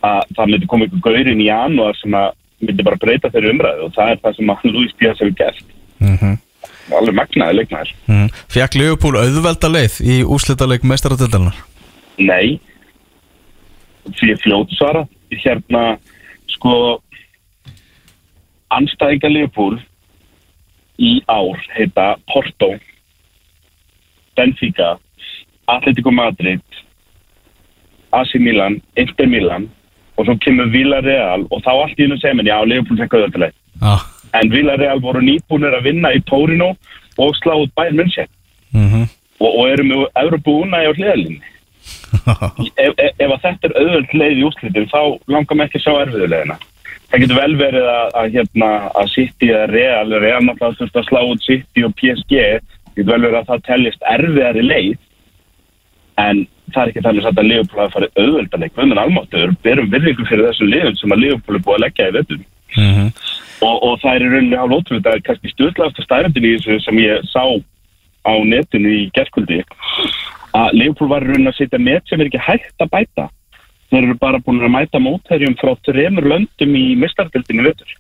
að 0.06 0.34
það 0.36 0.52
myndi 0.52 0.70
koma 0.70 0.88
ykkur 0.88 1.04
gaurinn 1.08 1.42
í 1.42 1.48
januar 1.48 1.96
sem 2.00 2.16
að 2.16 2.28
myndi 2.66 2.86
bara 2.86 3.00
breyta 3.00 3.32
þeirri 3.32 3.52
umræðu 3.54 3.88
og 3.88 3.96
það 3.96 4.12
er 4.12 4.22
það 4.24 4.36
sem 4.38 4.52
að 4.54 4.68
Lúi 4.70 4.90
Stíðas 4.92 5.22
hefur 5.22 5.38
gert 5.40 5.64
mm 6.00 6.16
-hmm. 6.20 6.36
alveg 7.00 7.18
magnaði 7.20 7.58
leiknæður 7.60 7.94
mm. 8.06 8.28
Fekk 8.54 8.78
Leopold 8.80 9.20
auðvelda 9.20 9.72
leið 9.72 10.00
í 10.00 10.22
úslitaleg 10.24 10.84
meistaradöldanar? 10.84 11.58
Nei 12.16 12.60
fyrir 14.14 14.38
fljótsvara 14.42 15.06
hérna 15.30 15.96
sko 16.54 17.00
anstæðinga 18.74 19.30
Liverpool 19.30 19.78
í 20.98 21.20
ár 21.28 21.60
heita 21.76 22.14
Porto 22.30 22.74
Benfica 24.36 24.96
Atletico 25.66 26.10
Madrid 26.10 26.62
AC 28.12 28.34
Milan, 28.40 28.80
Inter 28.96 29.26
Milan 29.26 29.68
og 30.16 30.26
svo 30.26 30.36
kemur 30.40 30.70
Villarreal 30.72 31.44
og 31.50 31.62
þá 31.64 31.72
allt 31.74 31.98
í 31.98 32.06
hennu 32.06 32.16
mér, 32.38 32.48
já, 32.48 32.58
Liverpool 32.64 33.00
fekk 33.02 33.16
auðvitað 33.18 33.52
Já, 33.82 33.96
en 34.40 34.52
Villarreal 34.52 35.02
voru 35.04 35.20
nýbúnir 35.20 35.74
að 35.76 35.90
vinna 35.90 36.14
í 36.16 36.22
Torino 36.24 36.72
og 37.20 37.36
slá 37.36 37.52
út 37.56 37.72
Bayern 37.76 38.00
München. 38.00 38.28
Mhm. 38.72 39.04
Og, 39.40 39.50
og 39.50 39.68
eru 39.68 39.84
með 39.84 40.06
Evropu 40.16 40.54
unægi 40.64 40.88
á 40.88 40.96
hliðalinni 40.96 41.42
ef, 42.84 42.94
ef, 42.96 43.12
ef 43.20 43.34
þetta 43.42 43.68
er 43.68 43.74
auðvöld 43.80 44.14
leið 44.16 44.40
í 44.40 44.46
úrslitin 44.46 44.88
þá 44.90 45.00
langar 45.30 45.58
mig 45.58 45.68
ekki 45.68 45.80
að 45.80 45.84
sjá 45.84 45.92
erfiðulegina 46.06 46.56
það 47.16 47.24
getur 47.24 47.40
vel 47.40 47.56
verið 47.60 47.86
að, 47.90 48.08
að 48.20 48.34
hérna 48.36 48.70
að 48.92 49.12
City 49.14 49.48
eða 49.52 49.66
Real, 49.72 50.14
Real 50.20 50.42
náttúrulega 50.44 50.80
þurft 50.82 51.00
að 51.00 51.08
slá 51.08 51.20
út 51.24 51.46
City 51.46 51.84
og 51.86 51.94
PSG 51.96 52.34
getur 52.96 53.12
vel 53.12 53.22
verið 53.24 53.38
að 53.40 53.48
það 53.50 53.64
teljist 53.70 54.06
erfiðari 54.12 54.66
leið. 54.66 54.98
En 56.16 56.42
það 56.72 56.82
er 56.82 56.90
ekki 56.92 57.04
þannig 57.04 57.26
að 57.30 57.40
Leopold 57.46 57.80
hafa 57.80 57.94
farið 57.94 58.20
auðvöldaleg 58.20 58.76
hvernig 58.76 59.00
almáttur, 59.00 59.56
berum 59.64 59.90
virðingu 59.92 60.28
fyrir 60.28 60.48
þessu 60.48 60.68
liðum 60.68 60.96
sem 61.00 61.12
að 61.16 61.22
Leopold 61.24 61.58
er 61.58 61.64
búið 61.66 61.76
að 61.76 61.84
leggja 61.86 62.10
í 62.10 62.14
vettum 62.20 62.44
Mhm. 62.76 63.12
og, 63.62 63.76
og 63.86 64.00
það 64.02 64.16
er 64.16 64.24
í 64.24 64.30
rauninni 64.32 64.58
hálf 64.58 64.74
ótrúlega, 64.74 65.04
það 65.06 65.14
er 65.14 65.24
kannski 65.28 65.52
stjórnlegasta 65.52 66.04
stærndin 66.04 66.44
í 66.44 66.54
þessu 66.56 66.78
sem 66.84 66.98
ég 66.98 67.28
sá 67.30 67.44
á 68.26 68.32
netinu 68.42 68.90
í 68.90 69.02
gerðkvöldi 69.16 69.62
að 70.56 70.74
Leopold 70.74 71.12
var 71.12 71.24
í 71.24 71.30
rauninni 71.30 71.52
að 71.52 71.58
setja 71.60 71.80
net 71.80 72.04
sem 72.10 72.20
er 72.20 72.28
ekki 72.28 72.42
hægt 72.42 72.82
að 72.82 72.90
bæta 72.92 73.28
þeir 73.90 74.02
eru 74.04 74.16
bara 74.20 74.40
búin 74.42 74.62
að 74.64 74.74
mæta 74.74 75.00
mótherjum 75.02 75.56
frá 75.60 75.74
tremur 75.86 76.26
löndum 76.26 76.76
í 76.76 76.86
mistardildinu 76.98 77.66
vettur 77.68 77.96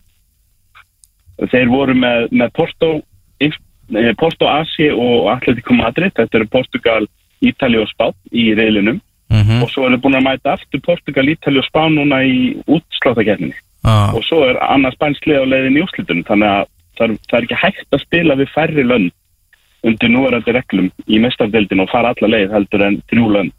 þeir 1.52 1.68
voru 1.68 1.94
með, 1.94 2.30
með 2.32 2.52
Porto 2.56 2.92
eh, 3.40 4.12
Porto 4.18 4.48
Asi 4.48 4.88
og 4.90 5.28
Atletico 5.30 5.74
Madrid. 5.76 6.14
Þetta 6.16 6.40
eru 6.40 6.46
Portugal, 6.50 7.04
Ítali 7.44 7.78
og 7.78 7.90
Spán 7.92 8.16
í 8.32 8.48
reylinum 8.56 9.02
Mhm. 9.26 9.62
og 9.62 9.70
svo 9.74 9.86
eru 9.88 9.98
búin 9.98 10.14
að 10.14 10.22
mæta 10.22 10.52
aftur 10.54 10.80
Portugal, 10.86 11.26
Ítali 11.26 11.58
og 11.58 11.66
Spán 11.66 11.96
núna 11.98 12.22
í 12.22 12.62
útsláttakefninni 12.70 13.56
Já, 13.82 14.14
og 14.14 14.22
svo 14.22 14.44
er 14.46 14.58
annars 14.62 14.94
spænslið 14.94 15.42
á 15.42 15.50
leiðin 15.50 15.78
í 15.78 15.82
úrslitunum 15.82 16.26
þannig 16.28 16.46
að 16.46 16.66
það 16.96 17.04
er, 17.10 17.16
það 17.26 17.38
er 17.38 17.46
ekki 17.46 17.58
hægt 17.62 17.96
að 17.96 18.04
spila 18.04 18.36
við 18.38 18.52
færri 18.54 18.84
lönd 18.86 19.10
undir 19.82 20.12
núverandi 20.14 20.54
reglum 20.54 20.90
í 21.10 21.18
mestafdeldin 21.18 21.82
og 21.82 21.90
fara 21.90 22.14
alla 22.14 22.30
leið 22.36 22.54
heldur 22.54 22.86
en 22.86 23.00
þrjú 23.10 23.26
lönd 23.34 23.55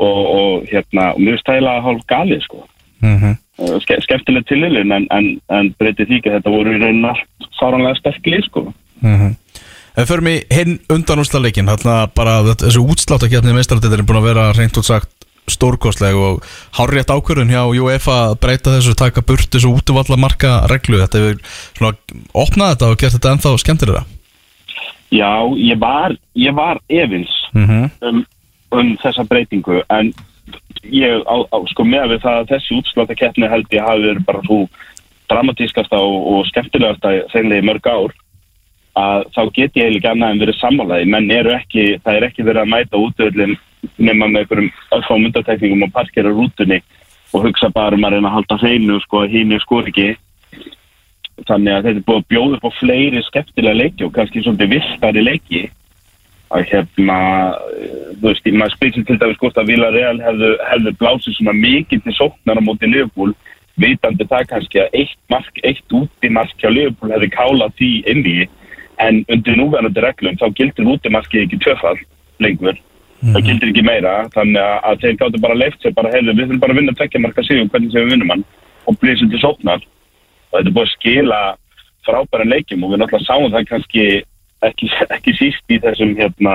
og, 0.00 0.20
og 0.40 0.70
hérna, 0.70 1.10
og 1.14 1.20
það 1.20 1.54
eiginlega 1.54 1.84
hálf 1.86 2.04
galið 2.10 2.44
sko. 2.46 2.64
Mhm. 3.04 3.38
Ske, 3.84 3.98
skemmtileg 4.06 4.46
tililin 4.48 4.92
en, 4.96 5.06
en, 5.12 5.26
en 5.52 5.66
breytið 5.76 6.08
því 6.08 6.20
að 6.24 6.36
þetta 6.38 6.52
voru 6.54 6.72
í 6.72 6.80
raunin 6.80 7.08
allt 7.10 7.48
sáranlega 7.58 7.98
sterklið 8.00 8.44
sko. 8.48 8.66
Mhm. 9.04 9.36
Ef 9.90 10.04
við 10.06 10.10
förum 10.12 10.28
í 10.30 10.36
hinn 10.54 10.76
undan 10.92 11.20
úrslaleikin 11.20 11.68
þarna 11.68 11.96
bara 12.14 12.40
þetta- 12.46 12.68
þessi 12.68 12.84
útsláttakjarni 12.92 13.56
meistaradeildin 13.56 14.00
er 14.00 14.08
búin 14.08 14.20
að 14.22 14.28
vera 14.30 14.52
reynt 14.56 14.78
út 14.80 14.86
sagt 14.86 15.26
stórkostleg 15.50 16.14
og 16.14 16.44
hárrétt 16.78 17.10
ákvörðun 17.10 17.50
hjá 17.50 17.64
UEFA 17.66 18.16
að 18.30 18.38
breyta 18.44 18.76
þessu, 18.76 18.94
taka 18.94 19.24
burt 19.26 19.50
þessu 19.50 19.72
útvalla 19.74 20.16
marka 20.20 20.60
reglu, 20.70 21.00
þetta 21.02 21.18
hefur 21.18 21.40
svona 21.74 21.92
opnað 22.32 22.74
þetta 22.74 22.90
og 22.90 22.98
gert 23.02 23.16
þetta 23.18 23.32
ennþá 23.34 23.54
skemmtilega 23.58 24.04
Já, 25.10 25.42
ég 25.58 25.78
var, 25.82 26.14
ég 26.38 26.54
var 26.54 26.78
efins. 26.86 27.32
Mm 27.52 27.66
-hmm. 27.66 27.90
um, 28.06 28.24
um 28.76 28.94
þessa 29.02 29.26
breytingu 29.28 29.82
en 29.90 30.12
ég 30.86 31.22
á, 31.26 31.36
á, 31.50 31.58
sko 31.70 31.84
með 31.86 32.14
við 32.14 32.24
það 32.24 32.38
að 32.40 32.50
þessi 32.54 32.78
útsláttaketni 32.78 33.50
held 33.50 33.74
ég 33.74 33.86
hafi 33.86 34.06
verið 34.06 34.26
bara 34.26 34.42
svo 34.46 34.60
dramatískasta 35.30 35.98
og, 35.98 36.18
og 36.32 36.46
skemmtilegasta 36.50 37.14
þeimlega 37.32 37.62
í 37.62 37.68
mörg 37.68 37.90
ár 37.90 38.14
að 39.00 39.26
þá 39.34 39.42
get 39.54 39.76
ég 39.78 39.84
eiginlega 39.84 40.14
annað 40.14 40.32
en 40.32 40.42
verið 40.44 40.58
sammálaði 40.58 41.10
menn 41.10 41.30
eru 41.34 41.52
ekki, 41.54 41.84
það 42.04 42.16
er 42.16 42.26
ekki 42.26 42.46
verið 42.46 42.62
að 42.64 42.72
mæta 42.72 43.02
útöðlinn 43.04 43.58
nema 43.98 44.28
með 44.28 44.42
einhverjum 44.42 44.72
öllfám 44.96 45.28
undartekningum 45.28 45.86
og 45.86 45.92
parkera 45.94 46.32
rútunni 46.34 46.80
og 47.32 47.46
hugsa 47.46 47.70
bara 47.72 47.96
um 47.96 48.04
að 48.04 48.16
reyna 48.16 48.30
að 48.30 48.36
halda 48.38 48.58
hreinu 48.60 48.98
sko 49.04 49.22
að 49.22 49.36
hínu 49.36 49.60
skor 49.62 49.86
ekki. 49.88 50.08
Þannig 51.46 51.72
að 51.72 51.86
þetta 51.86 52.00
er 52.00 52.06
búið 52.08 52.18
að 52.18 52.30
bjóða 52.32 52.56
upp 52.58 52.66
á 52.66 52.70
fleiri 52.80 53.22
skemmtilega 53.28 53.78
leiki 53.78 54.04
og 54.04 54.16
kannski 54.16 54.42
svolítið 54.42 54.74
vistari 54.74 55.22
leiki 55.24 55.62
að 56.50 56.66
hérna 56.72 57.18
eh, 57.78 58.10
þú 58.18 58.26
veist, 58.26 58.50
maður 58.50 58.74
spilsir 58.74 59.06
til 59.06 59.18
dæmis 59.20 59.38
hvort 59.40 59.58
að 59.60 59.70
Villarreal 59.70 60.18
hefðu, 60.24 60.50
hefðu 60.66 60.92
blásið 60.98 61.36
svona 61.36 61.54
mikið 61.56 62.04
til 62.04 62.16
sóknar 62.16 62.58
á 62.58 62.62
móti 62.66 62.90
Liverpool 62.90 63.34
vitandi 63.80 64.26
það 64.28 64.48
kannski 64.50 64.82
að 64.82 64.96
eitt 65.00 65.18
mark, 65.32 65.60
eitt 65.64 65.94
útimark 65.94 66.54
hjá 66.60 66.70
Liverpool 66.72 67.12
hefði 67.14 67.30
kálað 67.34 67.76
því 67.78 67.90
inn 68.12 68.26
í. 68.26 68.38
En 69.00 69.22
undir 69.32 69.56
núverandi 69.56 70.02
reglum 70.04 70.36
þá 70.40 70.46
gildir 70.58 70.90
útimarkið 70.92 71.46
ekki 71.46 71.60
tvöfall 71.64 72.00
lengur. 72.44 72.76
Það 73.20 73.46
gildir 73.46 73.70
ekki 73.70 73.84
meira. 73.84 74.12
Þannig 74.34 74.60
að, 74.60 75.00
þeir 75.04 75.16
gáttu 75.22 75.40
bara 75.40 75.56
leift 75.56 75.80
sér 75.80 75.94
bara 75.96 76.12
hefðu, 76.12 76.34
við 76.34 76.46
þurfum 76.46 76.60
bara 76.64 76.74
að 76.76 76.80
vinna 76.80 76.96
tvekja 76.98 77.22
marka 77.24 77.44
sigur 77.46 77.70
hvernig 77.72 77.94
sem 77.94 78.04
við 78.04 78.14
vinnum 78.14 78.34
hann? 78.34 78.44
Og 78.88 78.98
blísið 79.00 79.32
til 79.32 79.42
sóknar. 79.44 79.86
Og 80.50 80.58
þetta 80.58 80.70
er 80.70 80.76
búið 80.76 80.88
að 80.88 80.94
skila 80.96 81.40
frábæran 82.06 82.52
leikjum 82.52 82.84
og 82.84 82.92
við 82.92 83.02
náttúrulega 83.02 83.28
sáum 83.28 83.52
það 83.54 83.66
kannski 83.70 84.04
ekki, 84.68 84.90
ekki 85.16 85.34
síst 85.38 85.72
í 85.72 85.78
þessum 85.82 86.12
hérna, 86.18 86.54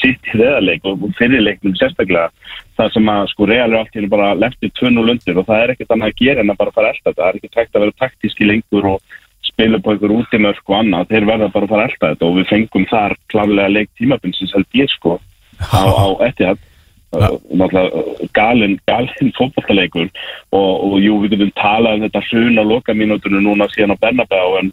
síst 0.00 0.28
í 0.30 0.38
reðarleik 0.38 0.86
og 0.88 1.04
fyrirleiknum 1.18 1.76
sérstaklega 1.78 2.30
það 2.78 2.94
sem 2.94 3.10
að 3.14 3.26
sko 3.32 3.48
real 3.50 3.68
er 3.68 3.78
allt 3.80 3.96
hérna 3.96 4.12
bara 4.12 4.30
leftið 4.38 4.74
2-0 4.80 5.14
undir 5.14 5.40
og 5.42 5.48
það 5.50 5.64
er 5.64 5.74
ekkert 5.74 5.94
annað 5.96 6.12
að 6.12 6.22
gera 6.22 6.44
en 6.44 6.54
að 6.54 6.60
bara 6.62 6.76
fara 6.78 6.94
þetta, 6.96 7.16
það 7.18 7.28
er 7.28 7.40
ekki 7.40 7.52
tækt 7.52 7.76
að 7.76 7.84
vera 7.84 7.98
taktíski 8.00 8.48
lengur 8.48 8.90
og 8.94 9.20
spila 9.42 9.80
på 9.82 9.92
einhver 9.92 10.16
útimörk 10.16 10.68
og 10.70 10.76
annað, 10.78 11.08
þeir 11.12 11.28
verða 11.28 11.52
bara 11.52 11.68
að 11.68 11.72
fara 11.74 11.88
elda 11.90 12.12
þetta 12.12 12.28
og 12.28 12.36
við 12.38 12.50
fengum 12.52 12.90
þar 12.90 13.16
klálega 13.32 13.72
leik 13.76 13.90
tímabinsins 14.00 14.54
held 14.56 14.78
ég 14.78 14.92
sko 14.92 15.18
á, 15.60 15.82
á 15.82 16.56
náttúrulega 17.12 18.28
galinn 18.32 18.78
galin 18.86 19.32
fótballtaleikur 19.36 20.08
og, 20.52 20.72
og 20.86 20.94
jú, 21.02 21.18
við 21.22 21.34
getum 21.34 21.52
talað 21.58 21.98
um 21.98 22.06
þetta 22.06 22.22
hrun 22.30 22.60
á 22.60 22.64
lokamínútunum 22.64 23.44
núna 23.44 23.68
síðan 23.72 23.92
á 23.92 24.02
Bernabéu 24.02 24.56
en, 24.60 24.72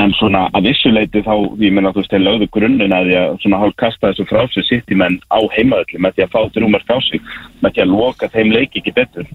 en 0.00 0.14
svona 0.16 0.46
að 0.56 0.70
vissuleiti 0.70 1.22
þá, 1.26 1.34
ég 1.60 1.74
meina 1.74 1.92
þú 1.92 2.02
veist, 2.02 2.14
þeir 2.14 2.24
lögðu 2.24 2.48
grunninn 2.56 2.94
að 2.96 3.10
því 3.10 3.18
að 3.20 3.36
svona 3.44 3.60
hálf 3.60 3.76
kasta 3.82 4.10
þessu 4.10 4.26
frá 4.30 4.42
sig 4.54 4.66
sitt 4.68 4.92
í 4.92 4.98
menn 4.98 5.20
á 5.28 5.40
heimaðalli 5.54 6.00
með 6.00 6.16
því 6.16 6.26
að 6.26 6.34
fá 6.34 6.40
þrjúmark 6.56 6.92
á 6.92 6.98
sig 7.06 7.30
með 7.60 7.72
því 7.74 7.84
að 7.84 7.94
loka 7.94 8.30
þeim 8.34 8.52
leiki 8.56 8.82
ekki 8.82 8.96
betur. 8.96 9.30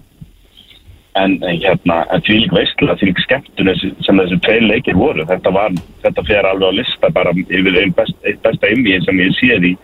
En, 1.16 1.38
en 1.48 1.60
hérna, 1.62 2.02
en 2.12 2.24
því 2.26 2.42
lík 2.42 2.52
veistlega, 2.52 2.96
því 3.00 3.10
lík 3.10 3.20
skemmtun 3.24 3.70
sem 4.04 4.18
þessi 4.20 4.40
tveir 4.44 4.66
leikir 4.66 4.98
voru, 4.98 5.24
þetta 5.28 5.52
var 5.54 5.76
þetta 6.04 6.24
fer 6.28 6.48
alveg 6.50 6.74
á 6.74 6.78
lista 6.78 7.12
bara 7.14 7.32
yfir 7.32 7.78
einn 7.80 7.94
best, 7.96 8.18
besta 8.44 8.72
ymmi 8.72 8.98
sem 9.06 9.22
ég 9.24 9.38
séð 9.38 9.70
í 9.72 9.76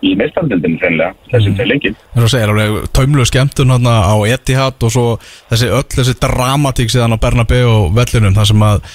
í 0.00 0.14
meistardildinu 0.16 0.78
hreinlega, 0.80 1.12
þessi 1.28 1.50
tveir 1.58 1.68
leikir. 1.74 1.96
Eins 2.14 2.24
og 2.24 2.32
segir 2.32 2.52
alveg 2.52 2.86
taumlu 2.96 3.26
skemmtun 3.28 3.74
hérna 3.74 3.98
á 4.08 4.16
Etihad 4.32 4.86
og 4.86 4.94
svo 4.94 5.06
þessi 5.50 5.68
öll 5.68 5.88
þessi 5.92 6.14
dramatík 6.22 6.92
síðan 6.92 7.16
á 7.16 7.22
Bernabeu 7.22 7.66
og 7.68 7.90
vellinum 7.98 8.36
þar 8.38 8.48
sem 8.48 8.64
að 8.64 8.86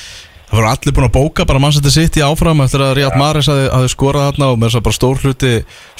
það 0.49 0.59
voru 0.59 0.69
allir 0.69 0.95
búin 0.95 1.07
að 1.07 1.15
bóka 1.15 1.45
bara 1.49 1.61
mannsætti 1.61 1.91
sitt 1.93 2.19
í 2.19 2.23
áfram 2.25 2.61
eftir 2.65 2.83
að 2.85 2.93
Real 2.99 3.11
Maris 3.17 3.49
hafi, 3.49 3.65
hafi 3.71 3.91
skorað 3.91 4.27
þarna 4.29 4.49
og 4.51 4.59
með 4.59 4.69
þess 4.69 4.79
að 4.79 4.85
bara 4.85 4.97
stór 4.99 5.23
hluti 5.23 5.51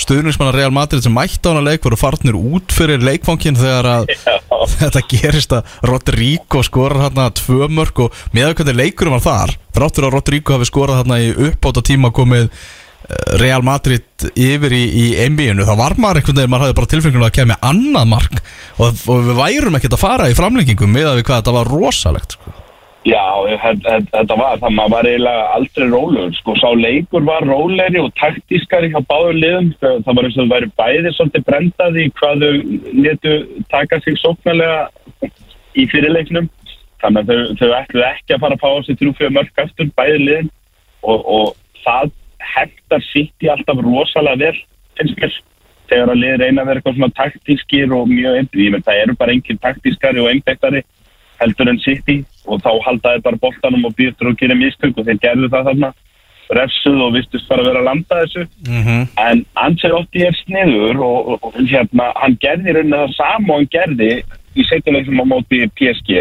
stuðningsmanna 0.04 0.56
Real 0.56 0.74
Madrid 0.76 1.06
sem 1.06 1.16
mætti 1.16 1.50
á 1.50 1.52
hana 1.52 1.66
leik 1.66 1.86
voru 1.86 2.00
farnir 2.00 2.38
út 2.38 2.76
fyrir 2.76 3.04
leikfangin 3.06 3.58
þegar 3.58 3.90
að 3.96 4.10
þetta 4.78 5.04
gerist 5.12 5.58
að 5.58 5.76
Rodrigo 5.90 6.64
skorar 6.66 7.08
þarna 7.08 7.30
tvö 7.42 7.70
mörg 7.74 8.06
og 8.06 8.26
með 8.36 8.56
hvernig 8.60 8.82
leikurum 8.84 9.18
var 9.18 9.26
þar 9.26 9.56
þráttur 9.76 10.10
að 10.10 10.18
Rodrigo 10.20 10.58
hafi 10.58 10.70
skorað 10.70 11.02
þarna 11.04 11.22
í 11.24 11.32
uppáta 11.50 11.84
tíma 11.86 12.12
komið 12.16 12.46
eh, 12.46 13.40
Real 13.42 13.66
Madrid 13.66 14.28
yfir 14.32 14.78
í, 14.78 14.84
í 14.86 15.08
NBA-unu 15.26 15.66
þá 15.66 15.74
var 15.80 15.98
maður 15.98 16.22
einhvern 16.22 16.40
veginn, 16.42 16.54
maður 16.54 16.68
hafði 16.68 16.78
bara 16.82 16.94
tilfengjum 16.94 17.26
að 17.28 17.34
kemja 17.40 17.58
annað 17.66 18.14
mark 18.14 18.38
og, 18.78 19.02
og 19.10 19.26
við 19.32 19.42
værum 19.42 19.80
ekkert 19.80 19.98
að 19.98 20.06
fara 20.06 20.30
í 20.30 20.38
framlengingum 20.38 20.94
með 20.94 21.12
að 21.12 21.20
við 21.20 21.28
hvað 21.32 21.42
þetta 21.42 21.58
var 21.58 21.74
rosalegt 21.74 22.38
sko. 22.38 22.56
Já, 23.06 23.22
þe- 23.62 23.82
þe- 23.86 24.08
þetta 24.16 24.36
var, 24.40 24.56
það 24.58 24.72
maður 24.74 24.94
var 24.96 25.08
eiginlega 25.12 25.42
aldrei 25.54 25.88
rólegur, 25.92 26.32
sko, 26.40 26.56
sá 26.58 26.70
leikur 26.74 27.22
var 27.28 27.46
rólegri 27.46 28.00
og 28.02 28.10
taktískari 28.18 28.90
hjá 28.90 28.98
báður 29.06 29.38
liðum, 29.38 29.68
það 29.78 30.16
var 30.18 30.26
eins 30.26 30.38
og 30.38 30.42
það 30.42 30.54
væri 30.56 30.70
bæði 30.82 31.12
svolítið 31.14 31.46
brendaði 31.50 32.06
hvað 32.18 32.46
þau 32.46 32.54
letu 33.06 33.36
taka 33.70 34.00
sig 34.02 34.18
sóknarlega 34.24 34.90
í 35.78 35.86
fyrirleiknum, 35.94 36.50
þannig 37.04 37.22
að 37.22 37.30
þau, 37.30 37.56
þau 37.62 37.70
ætluðu 37.84 38.08
ekki 38.10 38.34
að 38.34 38.42
fara 38.42 38.58
að 38.58 38.64
fá 38.66 38.70
á 38.74 38.80
sig 38.88 38.98
trúfjöð 39.04 39.34
mörg 39.38 39.64
aftur 39.66 39.92
bæði 40.02 40.20
liðin. 40.26 40.50
Og, 41.06 41.20
og 41.30 41.56
það 41.86 42.10
heftar 42.56 43.02
sitt 43.14 43.46
í 43.46 43.52
alltaf 43.54 43.78
rosalega 43.86 44.48
vel, 44.48 44.58
finnst 44.98 45.20
mér, 45.22 45.42
þegar 45.92 46.10
að 46.10 46.22
liðir 46.24 46.42
reyna 46.42 46.64
að 46.64 46.72
vera 46.72 46.82
eitthvað 46.82 46.98
svona 46.98 47.18
taktískir 47.22 47.94
og 47.94 48.10
mjög 48.10 48.40
einbygg, 48.40 48.64
ég 48.66 48.72
menn 48.74 48.86
það 48.88 49.02
eru 49.04 49.16
bara 49.20 49.36
engin 49.38 49.62
taktískari 49.62 50.24
og 50.24 50.32
einbyggari 50.34 50.82
heldur 51.38 51.70
en 51.70 51.78
City 51.86 52.24
og 52.46 52.64
þá 52.66 52.72
haldaði 52.88 53.24
bara 53.26 53.42
boltanum 53.42 53.88
og 53.90 53.96
býður 53.98 54.32
og 54.32 54.40
gera 54.40 54.58
mistök 54.60 54.98
og 54.98 55.08
þeir 55.10 55.22
gerðu 55.24 55.52
það 55.54 55.70
þarna. 55.72 55.92
Refsuð 56.56 57.00
og 57.02 57.14
vistust 57.16 57.48
bara 57.50 57.64
að 57.64 57.70
vera 57.72 57.80
að 57.82 57.88
landa 57.90 58.18
þessu. 58.22 58.44
Mm 58.68 58.82
-hmm. 58.86 59.06
en 59.28 59.46
Ancelotti 59.66 60.26
er 60.28 60.36
sniður 60.44 61.00
og, 61.02 61.30
og, 61.34 61.46
og 61.50 61.56
hérna, 61.58 62.12
hann 62.22 62.38
gerði 62.42 62.76
rauninni 62.76 63.00
það 63.02 63.16
sama 63.18 63.54
og 63.54 63.60
hann 63.60 63.72
gerði 63.78 64.12
í 64.56 64.66
setjuleikum 64.70 65.22
á 65.22 65.26
móti 65.26 65.66
PSG 65.78 66.20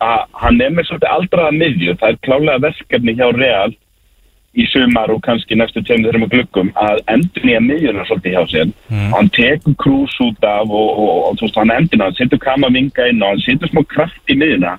að 0.00 0.20
hann 0.42 0.60
er 0.64 0.72
með 0.72 0.88
svolítið 0.88 1.14
aldraða 1.14 1.56
miðju, 1.60 1.94
það 2.00 2.12
er 2.12 2.20
klálega 2.24 2.64
verkefni 2.64 3.16
hjá 3.18 3.26
Real 3.36 3.72
í 4.58 4.66
sumar 4.66 5.12
og 5.14 5.20
kannski 5.22 5.54
næstu 5.54 5.82
tveim 5.86 6.02
þeirra 6.02 6.22
með 6.24 6.32
gluggum 6.34 6.70
að 6.80 7.02
endur 7.12 7.44
nýja 7.46 7.60
miðjuna 7.62 8.06
svolítið 8.08 8.34
hjá 8.34 8.42
sér. 8.50 8.72
Mm. 8.90 9.12
hann 9.14 9.30
tekur 9.36 9.76
krús 9.78 10.16
út 10.24 10.46
af 10.46 10.66
og, 10.66 10.88
og, 11.04 11.42
og 11.44 11.58
hann 11.60 11.74
endur 11.76 12.02
hann 12.02 12.16
setur 12.18 12.40
kamavinga 12.42 13.10
inn 13.12 13.22
og 13.22 13.34
hann 13.34 13.44
setur 13.44 13.70
smá 13.70 13.84
kraft 13.92 14.32
í 14.32 14.38
miðjuna 14.40 14.74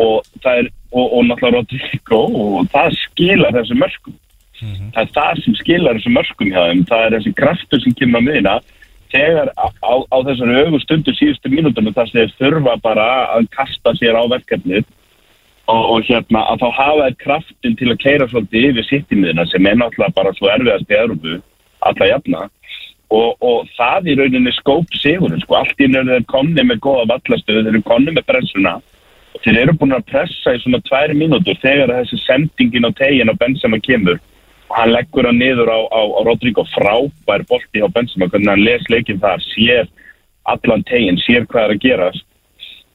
og 0.00 0.26
það 0.42 0.64
er, 0.64 0.72
og, 0.90 1.06
og 1.06 1.28
náttúrulega 1.28 1.60
Rodrigo 1.60 2.20
og 2.26 2.68
það 2.72 2.98
skilar 3.04 3.56
þessu 3.58 3.78
mörgum 3.78 4.18
það 4.60 5.00
er 5.02 5.10
það 5.14 5.40
sem 5.44 5.56
skilar 5.58 5.98
þessu 5.98 6.12
mörgum 6.14 6.52
hjá 6.52 6.60
þeim, 6.68 6.84
það 6.90 7.04
er 7.04 7.16
þessi 7.16 7.32
kraftur 7.38 7.82
sem 7.82 7.96
kemur 7.96 8.20
á 8.20 8.26
miðjuna. 8.26 8.54
Þegar 9.10 9.50
á, 9.58 9.66
á, 9.82 9.94
á 10.06 10.16
þessari 10.28 10.60
augu 10.60 10.80
stundu 10.84 11.14
síðustu 11.16 11.50
mínútunum 11.50 11.96
þar 11.96 12.10
sem 12.10 12.20
þeir 12.20 12.34
þurfa 12.38 12.76
bara 12.84 13.06
að 13.34 13.48
kasta 13.56 13.94
sér 13.98 14.14
á 14.14 14.22
verkefnið 14.30 14.84
og, 15.66 15.82
og 15.96 16.06
hérna 16.06 16.44
að 16.52 16.62
þá 16.62 16.68
hafa 16.76 17.08
þeir 17.08 17.18
kraftin 17.24 17.76
til 17.80 17.90
að 17.90 18.00
keira 18.04 18.28
svolítið 18.30 18.68
yfir 18.68 18.86
sittinmiðina 18.86 19.48
sem 19.50 19.66
er 19.66 19.80
náttúrulega 19.80 20.16
bara 20.20 20.34
svo 20.36 20.52
erfiðast 20.52 20.92
í 20.92 20.98
Európu 21.00 21.40
alla 21.90 22.10
jafna. 22.12 22.46
Og, 23.10 23.34
og 23.42 23.66
það 23.74 24.12
í 24.12 24.16
rauninni 24.20 24.52
skóp 24.54 24.92
sigurinn 24.94 25.42
sko, 25.42 25.56
allt 25.58 25.82
í 25.82 25.88
nörðu 25.90 26.20
þeir 26.20 26.28
konni 26.30 26.62
með 26.68 26.84
góða 26.84 27.08
vallastöðu, 27.10 27.64
þeir 27.64 27.72
eru 27.72 27.86
konni 27.88 28.14
með 28.14 28.28
pressuna 28.28 28.76
og 28.78 28.89
þeir 29.44 29.60
eru 29.62 29.76
búin 29.78 29.96
að 29.96 30.08
pressa 30.10 30.54
í 30.56 30.62
svona 30.62 30.82
tværi 30.88 31.16
mínútur 31.18 31.58
þegar 31.62 31.94
þessi 31.98 32.20
sendingin 32.24 32.88
á 32.88 32.90
tegin 32.98 33.32
á 33.32 33.34
Benzema 33.40 33.80
kemur. 33.82 34.18
Og 34.70 34.76
hann 34.78 34.92
leggur 34.94 35.26
hann 35.26 35.38
niður 35.42 35.70
á, 35.70 35.78
á, 35.90 36.00
á 36.06 36.20
Rodrigo. 36.26 36.66
Frábær 36.74 37.46
bolti 37.50 37.82
á 37.82 37.88
Benzema, 37.90 38.30
hvernig 38.30 38.52
hann 38.52 38.66
les 38.66 38.90
leikin 38.90 39.22
þar, 39.22 39.42
sér 39.54 39.88
allan 40.50 40.82
tegin, 40.88 41.18
sér 41.20 41.46
hvað 41.46 41.68
er 41.68 41.76
að 41.76 41.82
gerast 41.84 42.26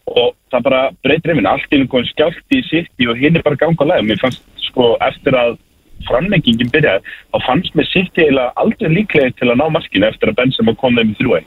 og 0.05 0.35
það 0.53 0.65
bara 0.67 0.81
breytir 1.03 1.33
yfir 1.33 1.47
allt 1.49 1.71
í 1.73 1.79
einhvern 1.79 2.09
skjált 2.11 2.53
í 2.53 2.61
sitt 2.69 3.07
og 3.09 3.17
hinn 3.17 3.37
er 3.37 3.45
bara 3.45 3.57
ganga 3.57 3.87
leið 3.89 4.09
mér 4.09 4.21
fannst 4.21 4.43
sko 4.67 4.93
eftir 5.01 5.37
að 5.39 5.57
framleggingin 6.05 6.69
byrjaði 6.73 7.15
þá 7.33 7.37
fannst 7.47 7.77
mér 7.77 7.89
sitt 7.89 8.19
eiginlega 8.19 8.53
aldrei 8.61 8.91
líklega 8.93 9.33
til 9.39 9.49
að 9.49 9.59
ná 9.61 9.65
maskinu 9.73 10.09
eftir 10.09 10.29
að 10.29 10.37
Benzema 10.41 10.75
kom 10.77 10.99
þeim 10.99 11.13
í 11.15 11.17
þrjúi 11.21 11.41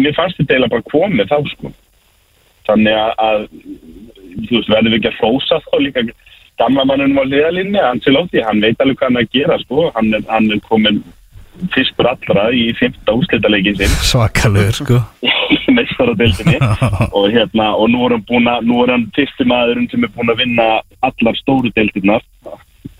mér 0.00 0.16
fannst 0.18 0.40
þetta 0.40 0.56
eiginlega 0.56 0.74
bara 0.74 0.90
komið 0.90 1.30
þá 1.30 1.38
sko 1.52 1.72
þannig 2.68 2.94
að, 2.98 3.12
að 3.28 3.48
þú 4.48 4.56
veist 4.56 4.72
verðum 4.72 4.94
við 4.94 5.00
ekki 5.00 5.12
að 5.12 5.20
fósa 5.20 5.60
þá 5.66 5.74
líka 5.82 6.06
gamla 6.60 6.84
mannunum 6.86 7.22
á 7.22 7.24
liðalinni 7.26 7.82
Ancelotti, 7.82 8.42
hann 8.46 8.62
veit 8.62 8.80
alveg 8.80 8.98
hvað 9.00 9.10
hann 9.10 9.22
að 9.22 9.30
gera 9.34 9.58
sko, 9.64 9.90
hann 9.96 10.14
er, 10.14 10.24
hann 10.30 10.50
er 10.54 10.62
komin 10.68 11.02
fyrstur 11.74 12.08
allra 12.10 12.48
í 12.54 12.68
fymta 12.78 13.14
úslitaleikin 13.14 13.76
sinn. 13.78 13.96
Svakalur 14.02 14.74
sko. 14.74 15.00
Í 15.54 15.74
meistaradeildinni. 15.74 16.58
Og 17.16 17.28
hérna 17.34 17.70
og 17.78 17.90
nú 17.92 18.04
er 18.06 18.16
hann 18.16 18.26
búin 18.28 18.50
að 18.50 18.66
nú 18.68 18.80
er 18.84 18.94
hann 18.94 19.06
fyrsti 19.16 19.46
maðurinn 19.48 19.88
sem 19.92 20.06
er 20.06 20.12
búin 20.14 20.32
að 20.32 20.42
vinna 20.42 20.68
allar 21.06 21.38
stóru 21.38 21.70
deildirnar. 21.76 22.24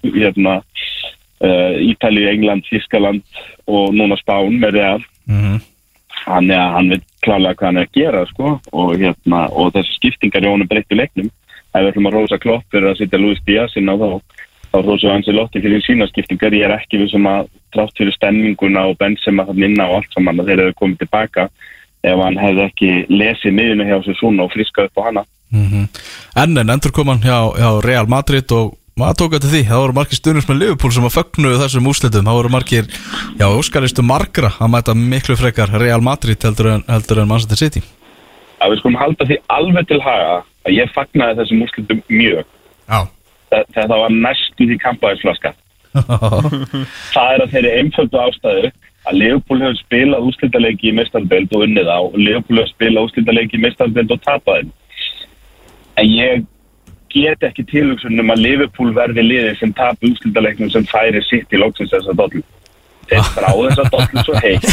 Hérna 0.05 0.61
uh, 0.61 1.75
Ítali, 1.83 2.27
England, 2.31 2.67
Þískaland 2.71 3.25
og 3.67 3.95
núna 3.97 4.19
Spán 4.21 4.61
með 4.61 4.79
Real. 4.79 5.07
Mm 5.27 5.41
-hmm. 5.41 5.63
Hann, 6.25 6.51
ja, 6.51 6.71
hann 6.75 6.91
veit 6.93 7.05
klálega 7.25 7.59
hvað 7.59 7.69
hann 7.71 7.81
er 7.83 7.89
að 7.89 7.99
gera 7.99 8.25
sko. 8.31 8.57
Og 8.73 8.97
hérna 9.01 9.47
og 9.53 9.75
þessi 9.77 9.99
skiptingar 9.99 10.45
í 10.45 10.51
honum 10.53 10.71
breyttu 10.71 10.99
leiknum. 10.99 11.31
Ef 11.75 11.83
við 11.83 11.91
ætlum 11.93 12.11
að 12.11 12.17
rosa 12.19 12.39
klopp 12.39 12.67
fyrir 12.71 12.93
að 12.93 13.01
setja 13.01 13.21
Luis 13.21 13.41
Díaz 13.47 13.77
inn 13.77 13.91
á 13.91 13.95
þá 13.99 14.21
þá 14.75 14.83
rosa 14.83 15.13
Ancelotti 15.15 15.63
fyrir 15.63 15.83
sína 15.87 16.07
skiptingar 16.11 16.55
ég 16.55 16.67
er 16.67 16.75
ekki 16.75 16.99
við 17.03 17.13
sem 17.13 17.27
að 17.31 17.47
trátt 17.75 17.95
fyrir 17.99 18.15
stemminguna 18.17 18.89
og 18.91 18.99
Benzema 18.99 19.47
þannig 19.47 19.71
inna 19.71 19.87
og 19.91 20.01
allt 20.01 20.17
saman 20.17 20.43
að 20.43 20.51
þeir 20.51 20.63
eru 20.65 20.77
komið 20.81 21.05
tilbaka 21.05 21.49
ef 22.05 22.23
hann 22.25 22.41
hefði 22.41 22.65
ekki 22.69 22.91
lesið 23.09 23.57
miðuna 23.59 23.87
hjá 23.89 23.97
sér 24.05 24.19
svona 24.19 24.47
og 24.47 24.53
friskað 24.55 24.91
upp 24.91 25.01
á 25.01 25.07
hana. 25.09 25.25
Mm 25.55 25.69
-hmm. 25.71 25.85
En 26.43 26.59
en 26.59 26.71
endur 26.71 26.93
kom 26.93 27.09
hann 27.09 27.23
hjá, 27.23 27.39
hjá 27.55 27.71
Real 27.85 28.07
Madrid 28.07 28.53
og 28.53 28.75
maður 29.01 29.19
tók 29.21 29.35
þetta 29.35 29.51
því, 29.51 29.63
það 29.71 29.83
voru 29.83 29.97
margir 29.99 30.19
stundins 30.21 30.47
með 30.49 30.61
Liverpool 30.61 30.95
sem 30.95 31.09
að 31.09 31.17
fögnuðu 31.17 31.61
þessum 31.63 31.91
úslitum, 31.91 32.29
það 32.29 32.39
voru 32.39 32.53
margir 32.55 32.89
já, 33.41 33.47
óskalistu 33.49 34.05
margra 34.07 34.53
að 34.63 34.73
mæta 34.75 34.95
miklu 34.99 35.37
frekar 35.41 35.75
Real 35.83 36.05
Madrid 36.05 36.47
heldur 36.47 36.71
en, 36.77 36.87
heldur 36.87 37.23
en 37.23 37.31
Manchester 37.31 37.59
City. 37.59 37.83
Að 38.63 38.75
við 38.75 38.83
skulum 38.83 39.01
halda 39.01 39.27
því 39.29 39.41
alveg 39.57 39.91
til 39.91 40.01
haga 40.05 40.39
að 40.65 40.77
ég 40.77 40.95
fagnaði 40.95 41.41
þessum 41.41 41.67
úrslitum 41.67 42.07
mjög. 42.13 42.47
Já. 42.87 43.01
Þegar 43.51 43.91
það 43.91 44.01
var 44.05 44.17
næstu 44.29 44.71
því 44.71 44.81
kampaðisflaska 44.83 45.55
það 47.15 47.29
er 47.35 47.43
að 47.45 47.53
þeirri 47.53 47.75
einföldu 47.79 48.19
ástæðu 48.19 48.71
að 49.05 49.19
Leopold 49.21 49.63
hefur 49.63 49.77
spilað 49.79 50.27
úslítalegi 50.31 50.91
í 50.91 50.97
mestarbeld 50.97 51.53
og 51.55 51.67
unnið 51.67 51.91
á 51.91 51.99
og 52.01 52.17
Leopold 52.19 52.63
hefur 52.63 52.73
spilað 52.73 53.07
úslítalegi 53.11 53.59
í 53.59 53.63
mestarbeld 53.63 54.15
og 54.15 54.23
tapaði. 54.25 54.73
En 56.01 56.11
ég 56.11 56.43
get 57.15 57.47
ekki 57.47 57.65
tilugsunum 57.71 58.35
að 58.35 58.45
Liverpool 58.45 58.93
verði 58.97 59.25
liðið 59.25 59.57
sem 59.61 59.73
tapu 59.79 60.11
úslítalegnum 60.11 60.73
sem 60.75 60.87
færi 60.91 61.23
sitt 61.29 61.55
í 61.55 61.61
lóksins 61.63 61.95
þess 61.95 62.11
að 62.11 62.21
dollu 62.25 62.45
þeir 63.09 63.27
frá 63.35 63.51
þess 63.51 63.83
að 63.83 63.91
dollu 63.93 64.23
svo 64.25 64.39
heitt. 64.45 64.69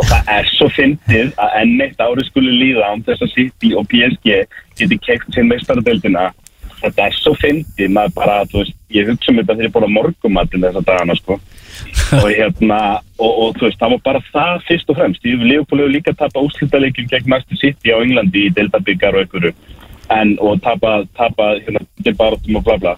Og 0.00 0.06
það 0.10 0.30
er 0.36 0.52
svo 0.52 0.68
fyndið 0.76 1.32
að 1.42 1.56
enn 1.62 1.82
eitt 1.86 2.04
ári 2.04 2.26
skuli 2.28 2.52
líða 2.60 2.92
án 2.92 3.02
þess 3.06 3.26
að 3.26 3.34
City 3.34 3.72
og 3.78 3.88
PSG 3.90 4.38
geti 4.78 5.00
keikt 5.02 5.34
sinn 5.34 5.50
mestarbeldina 5.50 6.30
þetta 6.82 7.06
er 7.06 7.16
svo 7.16 7.34
fyndið 7.38 7.92
maður 7.94 8.14
bara, 8.16 8.38
þú 8.50 8.62
veist, 8.62 8.78
ég 8.92 9.10
hugsa 9.10 9.30
um 9.30 9.38
þetta 9.38 9.54
þegar 9.58 9.68
ég 9.68 9.76
að 9.86 9.92
morgumatinn 9.96 10.64
þessa 10.66 10.84
dagana 10.88 11.18
sko. 11.18 11.38
Og 12.18 12.26
hérna, 12.28 12.78
og, 13.18 13.30
og 13.30 13.54
þú 13.58 13.68
veist, 13.68 13.78
það 13.80 13.94
var 13.94 14.02
bara 14.08 14.24
það 14.32 14.66
fyrst 14.68 14.90
og 14.90 14.98
fremst, 14.98 15.28
ég 15.28 15.44
hefur 15.52 15.84
líka 15.92 16.14
tapað 16.16 16.48
úslítalegjum 16.48 17.08
gegn 17.12 17.30
Master 17.30 17.60
City 17.60 17.94
á 17.94 18.02
Englandi 18.02 18.48
í 18.48 18.52
Delta-byggar 18.56 19.18
og 19.18 19.24
einhverju 19.24 19.54
en, 20.16 20.36
og 20.40 20.60
tapað, 20.64 21.08
tapað, 21.18 21.62
hérna, 21.66 21.86
tilbaratum 22.04 22.60
og 22.60 22.66
bla 22.68 22.78
bla. 22.82 22.96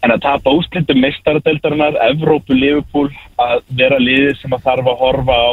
En 0.00 0.14
að 0.14 0.22
tapa 0.24 0.52
úslitum 0.56 1.02
meistaradeldarinnar, 1.02 1.98
Evrópu, 2.06 2.54
Liverpool 2.56 3.10
að 3.40 3.58
vera 3.76 3.98
liðið 4.00 4.38
sem 4.40 4.54
að 4.56 4.62
þarf 4.64 4.88
að 4.88 5.02
horfa 5.02 5.36
á 5.36 5.50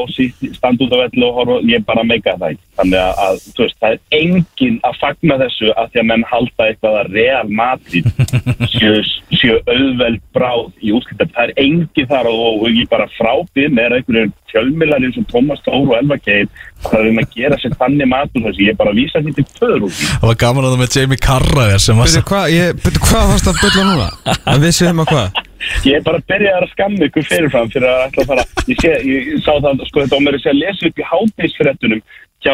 stand 0.55 0.83
út 0.85 0.95
á 0.95 0.97
vellu 1.01 1.27
og 1.27 1.39
horfa, 1.41 1.57
ég 1.67 1.83
bara 1.87 2.05
meika 2.07 2.35
það 2.39 2.55
þannig 2.79 3.01
að, 3.01 3.19
að 3.25 3.41
veist, 3.57 3.77
það 3.81 3.95
er 3.97 4.21
engin 4.21 4.79
að 4.87 4.99
fagna 5.01 5.37
þessu 5.43 5.71
að 5.73 5.91
því 5.91 6.01
að 6.01 6.07
menn 6.11 6.25
halda 6.31 6.67
eitthvað 6.69 6.97
að 7.01 7.11
Real 7.17 7.51
Madrid 7.59 8.09
séu, 8.75 9.03
séu 9.35 9.59
auðveld 9.67 10.23
bráð 10.37 10.65
í 10.79 10.95
úslitum, 10.95 11.33
það 11.35 11.43
er 11.43 11.63
engin 11.65 12.11
þar 12.13 12.31
og, 12.31 12.63
og 12.63 12.67
ég 12.71 12.91
bara 12.91 13.11
frábið 13.17 13.75
með 13.75 13.99
einhverjum 13.99 14.35
fjölmilar 14.51 15.03
eins 15.03 15.19
og 15.19 15.27
Thomas 15.31 15.61
Tóru 15.65 15.91
og 15.91 15.97
Elva 15.99 16.17
Keil 16.21 16.47
það 16.85 16.97
er 16.99 17.09
um 17.11 17.19
að 17.21 17.35
gera 17.35 17.59
sér 17.61 17.75
þannig 17.81 18.09
matur 18.11 18.45
þessi, 18.47 18.67
ég 18.67 18.73
er 18.73 18.79
bara 18.79 18.93
að 18.93 19.01
vísa 19.01 19.23
þetta 19.25 19.43
úr 19.75 19.91
því. 19.91 20.07
Það 20.07 20.29
var 20.29 20.39
gaman 20.43 20.67
að 20.67 20.73
það 20.73 20.81
með 20.83 20.97
Jamie 20.97 21.21
Carragher 21.27 21.83
sem 21.83 22.01
var 22.01 22.11
Byrju, 22.11 22.23
hvað, 22.31 22.47
ég, 22.55 22.81
hvað 23.07 23.29
varst 23.33 23.51
að 23.51 23.61
bylla 23.63 23.85
núna? 23.91 24.09
En 24.37 24.63
við 24.63 24.75
séum 24.77 25.03
að 25.03 25.13
hvað? 25.13 25.43
Ég 25.87 25.97
er 25.97 26.03
bara 26.05 26.21
að 26.21 26.27
byrja 26.31 26.57
að 26.57 26.67
skamma 26.73 27.07
ykkur 27.07 27.27
fyrirfram 27.27 27.71
fyrir 27.73 27.89
að 27.91 28.03
ætla 28.07 28.23
að 28.23 28.31
fara 28.31 28.47
Ég, 28.67 28.81
sé, 28.83 28.91
ég 29.09 29.31
sá 29.41 29.53
það, 29.55 29.85
sko 29.89 30.03
þetta 30.03 30.19
á 30.19 30.25
mér 30.25 30.37
að 30.37 30.51
að 30.51 30.59
lesa 30.61 30.91
upp 30.91 30.99
í 31.01 31.07
hátægisfrettunum 31.11 32.03
hjá 32.45 32.53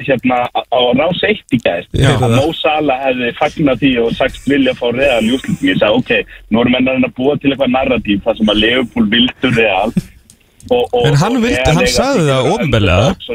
hérna 0.00 0.46
á 0.54 0.80
rás 0.96 1.22
eitt 1.26 1.54
í 1.54 1.58
gæst 1.60 1.90
að 1.98 2.36
Mo 2.36 2.52
Salah 2.56 3.00
hefði 3.04 3.30
fagnat 3.38 3.80
því 3.82 3.90
og 4.04 4.14
sagt 4.16 4.46
vilja 4.48 4.74
fá 4.78 4.86
Real 4.94 5.24
í 5.26 5.34
úslutum 5.36 5.66
ég 5.68 5.80
sagði 5.80 6.00
ok, 6.00 6.34
nú 6.50 6.62
erum 6.62 6.76
við 6.78 7.06
að 7.08 7.16
búa 7.18 7.36
til 7.36 7.50
eitthvað 7.50 7.74
narratív 7.74 8.22
þar 8.24 8.38
sem 8.38 8.52
að 8.52 8.62
Leopold 8.64 9.12
vildur 9.14 9.56
Real 9.58 9.94
og, 10.70 10.82
og, 10.92 11.06
En 11.08 11.14
hann 11.20 11.36
vildi- 11.42 11.56
Real 11.56 11.76
hann 11.78 11.86
sagði 11.94 12.24
það 12.28 12.48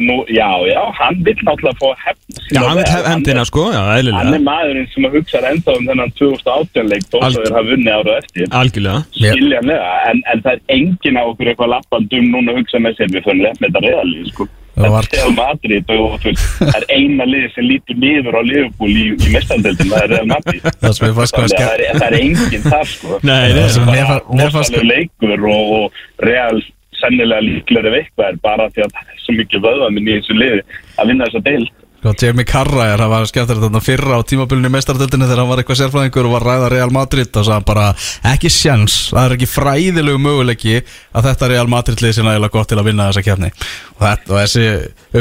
nú, 0.08 0.18
Já, 0.30 0.50
já, 0.70 0.82
hann 1.00 1.22
vill 1.26 1.42
náttúrulega 1.48 1.78
fá 1.82 1.88
hefn 2.06 2.42
Já, 2.56 2.60
hann 2.62 2.78
vil 2.78 2.90
hef 2.94 3.08
hendina 3.12 3.46
sko, 3.50 3.64
já, 3.74 3.80
Hann 3.82 3.96
er 3.96 4.02
eðlilega 4.04 4.42
maðurinn 4.50 4.90
sem 4.94 5.08
að 5.10 5.16
hugsa 5.20 5.42
enda 5.52 5.78
um 5.80 5.88
þennan 5.90 6.14
2018 6.20 6.92
leik 6.92 7.08
þó 7.12 7.18
Alg- 7.22 7.40
að 7.40 7.40
þeir 7.46 7.56
hafa 7.58 7.70
vunnið 7.72 7.96
ára 8.00 8.18
eftir. 8.22 8.52
Algjörlega. 8.62 9.00
Skiljanlega, 9.16 9.96
en, 10.12 10.22
en 10.34 10.46
það 10.46 10.54
er 10.54 10.62
engin 10.78 11.18
á 11.20 11.24
okkur 11.32 11.50
eitthvað 11.54 11.74
lappandum 11.76 12.30
núna 12.36 12.54
að 12.54 12.62
hugsa 12.62 12.84
með 12.86 13.00
sér 13.00 13.12
við 13.16 13.26
fyrir 13.26 13.44
lefn 13.48 13.66
þetta 13.68 13.84
reyðalið, 13.88 14.30
sko. 14.34 14.48
Það 14.76 14.86
er 15.16 15.30
Madrid 15.32 15.92
og 15.96 16.16
þú 16.20 16.32
veist, 16.34 16.48
það 16.60 16.78
er 16.82 16.86
eina 16.92 17.26
lið 17.32 17.46
sem 17.56 17.64
lítur 17.64 17.96
niður 17.96 18.36
á 18.36 18.42
Liverpool 18.44 18.92
í, 18.92 19.06
í 19.16 19.30
mestandeldin, 19.32 19.88
það 19.94 20.02
er 20.04 20.12
Real 20.12 20.26
Madrid. 20.28 20.66
Það 20.84 20.96
sem 20.98 21.14
það 21.16 21.76
er, 21.80 21.84
það 21.96 22.08
er 22.10 22.18
engin 22.20 22.66
þar, 22.66 22.90
sko. 22.92 23.20
Nei, 23.24 23.46
nei, 23.56 23.62
Það 23.62 23.72
sem 23.78 23.94
er 23.96 24.10
bara 24.10 24.50
rosalega 24.52 24.90
leikur 24.92 25.46
og, 25.48 25.72
og 25.80 26.28
Real 26.28 26.60
sennilega 27.00 27.46
líklega 27.46 27.94
er 28.30 28.38
bara 28.44 28.70
því 28.74 28.86
að 28.86 28.94
það 28.96 29.14
er 29.14 29.24
svo 29.24 29.38
mikið 29.40 29.66
vöðvaminn 29.66 30.10
í 30.10 30.18
þessu 30.20 30.38
liði 30.38 30.62
að 30.96 31.12
vinna 31.12 31.30
þessa 31.30 31.46
deil 31.50 31.66
Sko, 32.06 32.14
Jamie 32.22 32.46
Carragher, 32.46 33.02
það 33.02 33.10
var 33.10 33.24
skemmtilegt 33.26 33.64
þarna 33.66 33.80
fyrra 33.82 34.18
á 34.22 34.28
tímabilinu 34.30 34.70
í 34.70 34.74
mestardeltinni 34.76 35.26
þegar 35.26 35.40
hann 35.42 35.48
var 35.50 35.62
eitthvað 35.64 35.80
sérfræðingur 35.80 36.28
og 36.30 36.34
var 36.36 36.44
ræða 36.46 36.68
Real 36.70 36.92
Madrid 36.94 37.40
og 37.42 37.48
sagði 37.48 37.66
bara 37.66 37.86
ekki 38.30 38.52
sjans, 38.54 38.98
það 39.10 39.24
er 39.24 39.34
ekki 39.40 39.48
fræðilegu 39.50 40.20
möguleiki 40.22 40.76
að 40.86 41.32
þetta 41.32 41.50
Real 41.50 41.72
Madrid 41.74 42.04
lið 42.06 42.14
sinna 42.20 42.36
eiginlega 42.36 42.54
gott 42.60 42.70
til 42.70 42.78
að 42.78 42.90
vinna 42.92 43.10
þessa 43.10 43.26
kefni 43.26 43.50
og, 43.50 44.06
og 44.06 44.38
þessi 44.38 44.68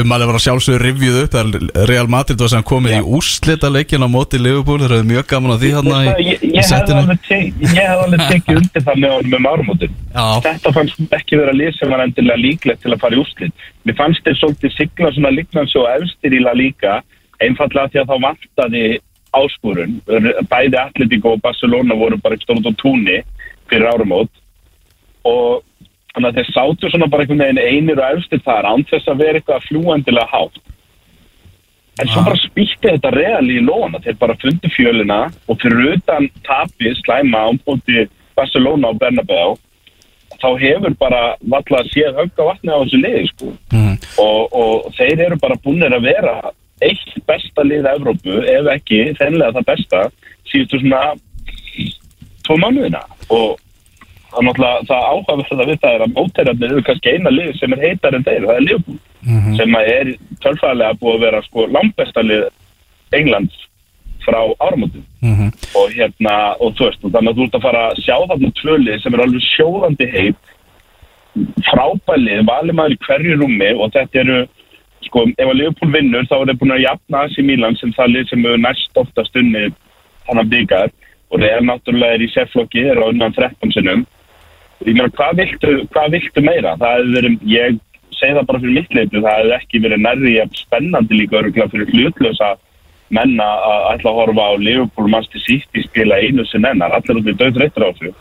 umæli 0.03 0.29
var 0.29 0.39
sjálfsögur 0.45 0.85
rivjuð 0.85 1.19
upp 1.23 1.39
þegar 1.39 1.89
Real 1.89 2.11
Madrid 2.19 2.45
var 2.45 2.53
sem 2.53 2.67
komið 2.69 2.93
Já. 2.93 3.01
í 3.01 3.09
úrslita 3.17 3.73
leikin 3.73 4.05
á 4.05 4.09
móti 4.19 4.43
Liverpool, 4.45 4.77
þeir 4.85 4.99
hefðu 4.99 5.09
mjög 5.15 5.29
gaman 5.33 5.57
á 5.57 5.61
því 5.65 5.73
hann 5.79 5.91
í, 6.21 6.37
í 6.37 6.65
tek- 7.25 7.63
ég 7.65 7.81
hefði 7.81 8.01
alveg 8.05 8.27
tekið 8.29 8.61
undir 8.61 8.85
það 8.91 9.01
með 9.01 9.17
honum 9.17 9.39
um 9.41 9.49
árumótin 9.55 10.01
Já, 10.15 10.39
þetta 10.45 10.71
fannst 10.71 11.15
ekki 11.17 11.37
vera 11.41 11.51
lið 11.55 11.73
sem 11.75 11.91
var 11.91 12.05
endilega 12.05 12.39
líklegt 12.39 12.85
til 12.85 12.93
að 12.93 13.01
fara 13.01 13.17
í 13.17 13.19
úrslit. 13.19 13.65
Mér 13.85 13.97
fannst 13.99 14.23
þeir 14.23 14.37
svolítið 14.39 14.75
sigla 14.77 15.09
svona 15.11 15.31
líknans 15.35 15.75
og 15.75 15.89
efstir 15.91 16.37
í 16.37 16.39
La 16.39 16.53
Liga 16.75 17.01
einfallega 17.41 17.91
því 17.91 18.01
að 18.01 18.09
þá 18.09 18.17
vantaði 18.25 18.83
áskorun. 19.35 19.95
Bæði 20.49 20.79
Atletico 20.79 21.35
og 21.35 21.41
Barcelona 21.43 21.95
voru 21.95 22.17
bara 22.17 22.37
stórt 22.39 22.67
á 22.67 22.71
túnni 22.79 23.21
fyrir 23.69 23.89
árumót 23.91 24.31
og 25.25 25.63
þannig 26.13 26.29
að 26.29 26.37
þeir 26.37 26.51
sátu 26.53 26.91
svona 26.91 27.09
bara 27.11 27.25
einhvern 27.25 27.43
veginn 27.43 27.59
einir 27.59 27.99
og 27.99 28.17
efstir 28.19 28.39
þar 28.45 28.69
án 28.69 28.85
þess 28.87 29.09
að 29.09 29.19
vera 29.23 29.41
eitthvað 29.41 29.67
fljúendilega 29.67 30.31
hátt. 30.31 30.61
En 31.99 32.09
svo 32.11 32.23
bara 32.23 32.39
spýtti 32.39 32.89
þetta 32.91 33.11
reali 33.11 33.59
í 33.59 33.63
lóna 33.63 34.01
þeir 34.03 34.17
bara 34.19 34.35
fundi 34.39 34.71
fjölina 34.71 35.19
og 35.47 35.59
fyrir 35.59 35.95
utan 35.95 36.27
tapi 36.43 36.91
slæma 37.01 37.45
ámbóti 37.49 38.07
Barcelona 38.35 38.91
og 38.91 38.99
Bernabeu 38.99 39.55
þá 40.39 40.49
hefur 40.59 40.95
bara 40.99 41.21
valla 41.41 41.83
séð 41.91 42.19
högg 42.19 42.39
á 42.39 42.43
vatni 42.51 42.71
á 42.71 42.79
þessu 42.83 42.99
liði 42.99 43.27
sko. 43.31 43.51
Mhm. 43.71 43.97
og, 44.19 44.53
og 44.53 44.93
þeir 44.95 45.25
eru 45.27 45.39
bara 45.39 45.59
búinir 45.63 45.95
að 45.95 46.07
vera 46.11 46.35
eitt 46.89 47.19
besta 47.27 47.65
lið 47.65 47.89
Evrópu, 47.91 48.39
ef 48.55 48.71
ekki 48.75 49.01
þennlega 49.19 49.57
það 49.57 49.69
besta, 49.71 50.01
síðustu 50.51 50.81
svona 50.81 51.01
tvo 52.45 52.57
mánuðina. 52.61 53.01
Og 53.33 53.57
það 54.29 54.39
er 54.39 54.47
náttúrulega 54.47 54.87
það 54.89 55.09
áhugaverða 55.11 55.67
við 55.69 55.81
það 55.83 55.97
er 55.97 56.05
að 56.05 56.15
mótærarnir 56.15 56.73
eru 56.73 56.87
kannski 56.87 57.13
eina 57.15 57.33
lið 57.33 57.53
sem 57.59 57.75
er 57.75 57.85
heitar 57.85 58.17
en 58.17 58.25
þeir, 58.27 58.47
það 58.47 58.55
er 58.55 58.65
Liverpool 58.69 59.03
sem 59.57 59.77
að 59.79 59.91
er 59.91 60.09
tölfræðilega 60.43 60.97
búið 61.01 61.15
að 61.15 61.23
vera 61.25 61.45
sko 61.47 61.67
langbesta 61.73 62.23
lið 62.25 62.43
Englands 63.15 63.61
frá 64.25 64.41
áramótum. 64.59 65.05
Mhm. 65.21 65.47
og 65.75 65.89
hérna, 65.93 66.33
og 66.61 66.75
þú 66.77 66.85
veist, 66.85 67.03
og 67.03 67.11
þannig 67.13 67.31
að 67.31 67.37
þú 67.37 67.45
ert 67.45 67.55
að 67.57 67.65
fara 67.65 67.81
að 67.89 68.01
sjá 68.05 68.15
þarna 68.29 68.51
tvöli 68.59 69.01
sem 69.01 69.13
er 69.13 69.23
alveg 69.23 69.43
sjóðandi 69.55 70.07
heit 70.11 70.51
frábælið, 71.67 72.43
valið 72.47 72.77
maður 72.77 72.95
í 72.95 72.99
hverju 73.05 73.37
rúmi 73.39 73.71
og 73.73 73.91
þetta 73.95 74.21
eru, 74.21 74.37
sko, 75.07 75.25
ef 75.37 75.47
að 75.47 75.57
Liverpool 75.59 75.93
vinnur 75.93 76.27
þá 76.29 76.35
er 76.37 76.51
þeir 76.51 76.59
búin 76.61 76.75
að 76.75 76.83
jafna 76.85 77.23
AC 77.25 77.39
Milan 77.45 77.77
sem 77.79 77.93
það 77.95 78.11
lið 78.13 78.29
sem 78.31 78.45
hefur 78.45 78.61
næst 78.63 79.01
ofta 79.01 79.25
stunni 79.29 79.63
þannig 80.27 80.51
byggar 80.53 80.93
og 81.31 81.41
Real 81.41 81.65
náttúrulega 81.65 82.17
er 82.17 82.25
í 82.25 82.29
sefflokki, 82.33 82.85
er 82.91 83.01
á 83.01 83.05
unnan 83.09 83.33
13 83.33 83.73
sinnum. 83.73 84.05
Og 84.81 84.89
ég 84.89 84.97
meina, 84.97 85.09
hvað 85.17 85.41
viltu, 85.41 85.73
hvað 85.93 86.13
viltu 86.17 86.43
meira? 86.45 86.75
Það 86.81 86.99
hefur 86.99 87.15
verið, 87.17 87.39
ég 87.49 87.79
segi 88.15 88.37
það 88.37 88.47
bara 88.51 88.61
fyrir 88.63 88.77
mitt 88.77 88.95
leitu, 88.95 89.23
það 89.25 89.39
hefur 89.39 89.57
ekki 89.57 89.83
verið 89.85 90.05
nærri 90.05 90.35
spennandi 90.59 91.19
líka 91.19 91.41
öruglega 91.41 91.71
fyrir 91.73 91.91
hlutlösa 91.95 92.53
menna 93.13 93.45
að 93.45 93.89
ætla 93.95 94.11
að 94.11 94.19
horfa 94.21 94.45
á 94.49 94.53
Liverpool 94.61 95.09
Manchester 95.11 95.43
City 95.45 95.83
spila 95.85 96.21
einu 96.21 96.45
sem 96.49 96.65
ennar, 96.65 96.93
allir 96.95 97.19
út 97.21 97.29
í 97.29 97.35
döð 97.37 97.59
þreyttur 97.59 97.85
á 97.85 97.89
þessu 97.93 98.13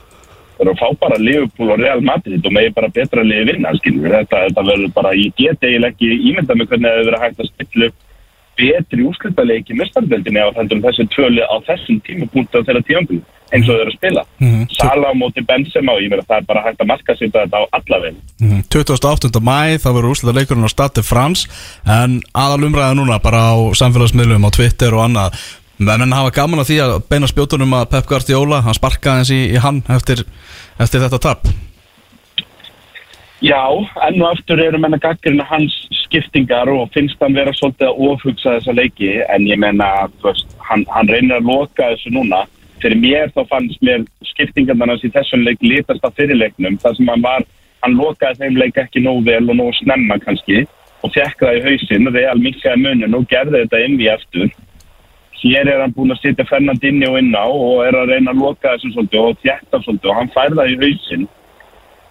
það 0.64 0.70
eru 0.70 0.74
að 0.74 0.80
fá 0.82 0.98
bara 1.04 1.18
Liverpool 1.20 1.70
og 1.74 1.78
Real 1.84 2.00
Madrid 2.00 2.46
og 2.46 2.52
megi 2.56 2.72
bara 2.74 2.88
betra 2.88 3.22
liði 3.22 3.44
vinna 3.52 3.72
þetta, 3.76 4.40
þetta 4.48 4.64
verður 4.70 4.92
bara, 4.96 5.12
ég 5.12 5.32
get 5.36 5.60
eiginlega 5.62 5.92
ekki 5.92 6.10
ímynda 6.32 6.56
mig 6.56 6.68
hvernig 6.68 6.88
það 6.90 6.98
hefur 6.98 7.10
verið 7.12 7.24
hægt 7.26 7.40
að 7.44 7.52
spilla 7.52 7.86
upp 7.92 8.00
betri 8.54 9.02
úrslutaleiki 9.02 9.74
mestardeldinni 9.74 10.38
á 10.38 10.48
þessi 10.54 11.08
tvöli 11.10 11.42
á 11.42 11.56
þessum 11.66 11.96
tímapunktu 12.06 12.60
á 12.62 12.66
þeirra 12.66 12.82
tímabili 12.86 13.22
eins 13.50 13.66
og 13.68 13.74
þau 13.74 13.80
eru 13.82 13.90
að 13.90 13.96
spila 13.98 14.22
Mhm. 14.38 14.62
Sala 14.70 15.10
á 15.10 15.14
móti 15.14 15.42
Benzema 15.46 15.92
og 15.92 16.00
ég 16.02 16.10
meina 16.10 16.22
það 16.22 16.36
er 16.38 16.46
bara 16.46 16.62
hægt 16.62 16.78
að 16.80 16.86
marka 16.86 17.12
sér 17.18 17.30
þetta 17.34 17.56
á 17.58 17.62
alla 17.72 17.98
veginn 18.00 18.20
Mhm. 18.40 18.60
28. 18.70 19.40
mæ, 19.42 19.74
það 19.82 19.94
verður 19.96 20.10
úrslega 20.14 20.36
leikurinn 20.38 20.64
á 20.64 20.70
Stade 20.70 21.02
France 21.02 21.48
en 21.86 22.20
aðal 22.34 22.64
umræða 22.70 22.94
núna 22.94 23.18
bara 23.22 23.42
á 23.50 23.54
samfélagsmiðlum 23.74 24.46
á 24.46 24.50
Twitter 24.54 24.94
og 24.94 25.02
annað 25.10 25.34
menn 25.78 26.06
en 26.06 26.14
hafa 26.14 26.32
gaman 26.34 26.62
að 26.62 26.70
því 26.70 26.80
að 26.84 26.96
beina 27.10 27.28
spjótunum 27.30 27.76
að 27.78 27.90
Pep 27.94 28.10
Guardiola, 28.10 28.62
hann 28.64 28.76
sparkaði 28.76 29.22
eins 29.22 29.32
í, 29.34 29.40
í 29.54 29.62
hann 29.62 29.82
eftir, 29.90 30.24
eftir 30.78 31.02
þetta 31.04 31.22
tap. 31.22 31.48
Já, 33.44 33.60
enn 34.06 34.22
og 34.22 34.30
aftur 34.30 34.60
eru 34.62 34.78
menna 34.80 34.96
gaggrina 35.02 35.44
hans 35.50 35.74
skiptingar 36.04 36.70
og 36.72 36.92
finnst 36.94 37.20
hann 37.20 37.34
vera 37.36 37.52
svolítið 37.52 37.90
að 37.90 38.04
ofhugsa 38.08 38.54
þessa 38.56 38.76
leiki. 38.78 39.10
En 39.34 39.48
ég 39.50 39.60
menna, 39.60 39.88
hann, 40.68 40.86
hann 40.94 41.10
reynir 41.10 41.40
að 41.40 41.50
loka 41.50 41.90
þessu 41.90 42.14
núna. 42.14 42.44
Fyrir 42.80 43.00
mér 43.00 43.34
þá 43.34 43.42
fannst 43.50 43.82
mér 43.84 44.06
skiptingarna 44.30 44.94
hans 44.94 45.04
í 45.04 45.12
þessum 45.12 45.44
leik 45.44 45.60
litast 45.64 46.06
af 46.06 46.16
fyrirleiknum 46.16 46.78
þar 46.80 46.96
sem 46.96 47.10
hann 47.10 47.26
var, 47.26 47.44
hann 47.84 47.98
lokaði 47.98 48.44
þeim 48.44 48.58
leik 48.62 48.80
ekki 48.80 49.02
nóg 49.04 49.24
vel 49.26 49.42
og 49.44 49.58
nóg 49.60 49.74
snemma 49.80 50.18
kannski 50.22 50.64
og 51.04 51.12
fekk 51.12 51.44
það 51.44 51.58
í 51.58 51.64
hausinn, 51.66 52.12
real 52.14 52.38
mikkaði 52.40 52.80
munin 52.80 53.16
og 53.18 53.26
gerði 53.28 53.64
þetta 53.64 53.82
inn 53.84 54.00
í 54.00 54.08
eftir. 54.08 54.54
Hér 55.44 55.68
er 55.68 55.82
hann 55.84 55.92
búin 55.92 56.14
að 56.14 56.22
setja 56.22 56.46
Fernand 56.48 56.84
inni 56.88 57.06
og 57.06 57.18
inn 57.20 57.34
á 57.36 57.44
og 57.44 57.82
er 57.84 57.96
að 57.98 58.14
reyna 58.14 58.32
að 58.32 58.40
loka 58.40 58.74
þessum 58.74 58.94
svolítið 58.94 59.24
og 59.24 59.40
þjætta 59.42 59.80
svolítið 59.84 60.10
og 60.12 60.20
hann 60.20 60.30
fær 60.32 60.54
það 60.56 60.70
í 60.72 60.78
hausinn 60.82 61.26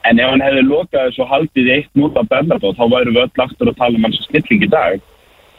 En 0.04 0.20
ef 0.20 0.30
hann 0.34 0.44
hefði 0.44 0.64
lokað 0.68 1.08
þessu 1.08 1.26
haldið 1.30 1.70
eitt 1.78 1.92
nút 1.96 2.18
af 2.20 2.28
Bernardo 2.32 2.74
þá 2.76 2.84
væru 2.92 3.14
við 3.16 3.22
öll 3.24 3.44
aftur 3.46 3.72
að 3.72 3.78
tala 3.80 4.00
um 4.00 4.08
hans 4.08 4.20
snilling 4.26 4.66
í 4.66 4.70
dag. 4.72 5.00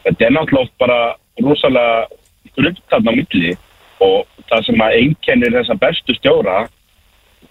Þetta 0.05 0.27
er 0.27 0.35
náttúrulega 0.35 0.81
bara 0.83 0.99
rosalega 1.41 1.95
grunt 2.57 2.81
þarna 2.91 3.15
á 3.15 3.17
milli 3.17 3.53
og 4.05 4.43
það 4.51 4.67
sem 4.67 4.83
að 4.85 4.97
einkennir 4.99 5.55
þessa 5.55 5.77
bestu 5.81 6.17
stjóra 6.19 6.59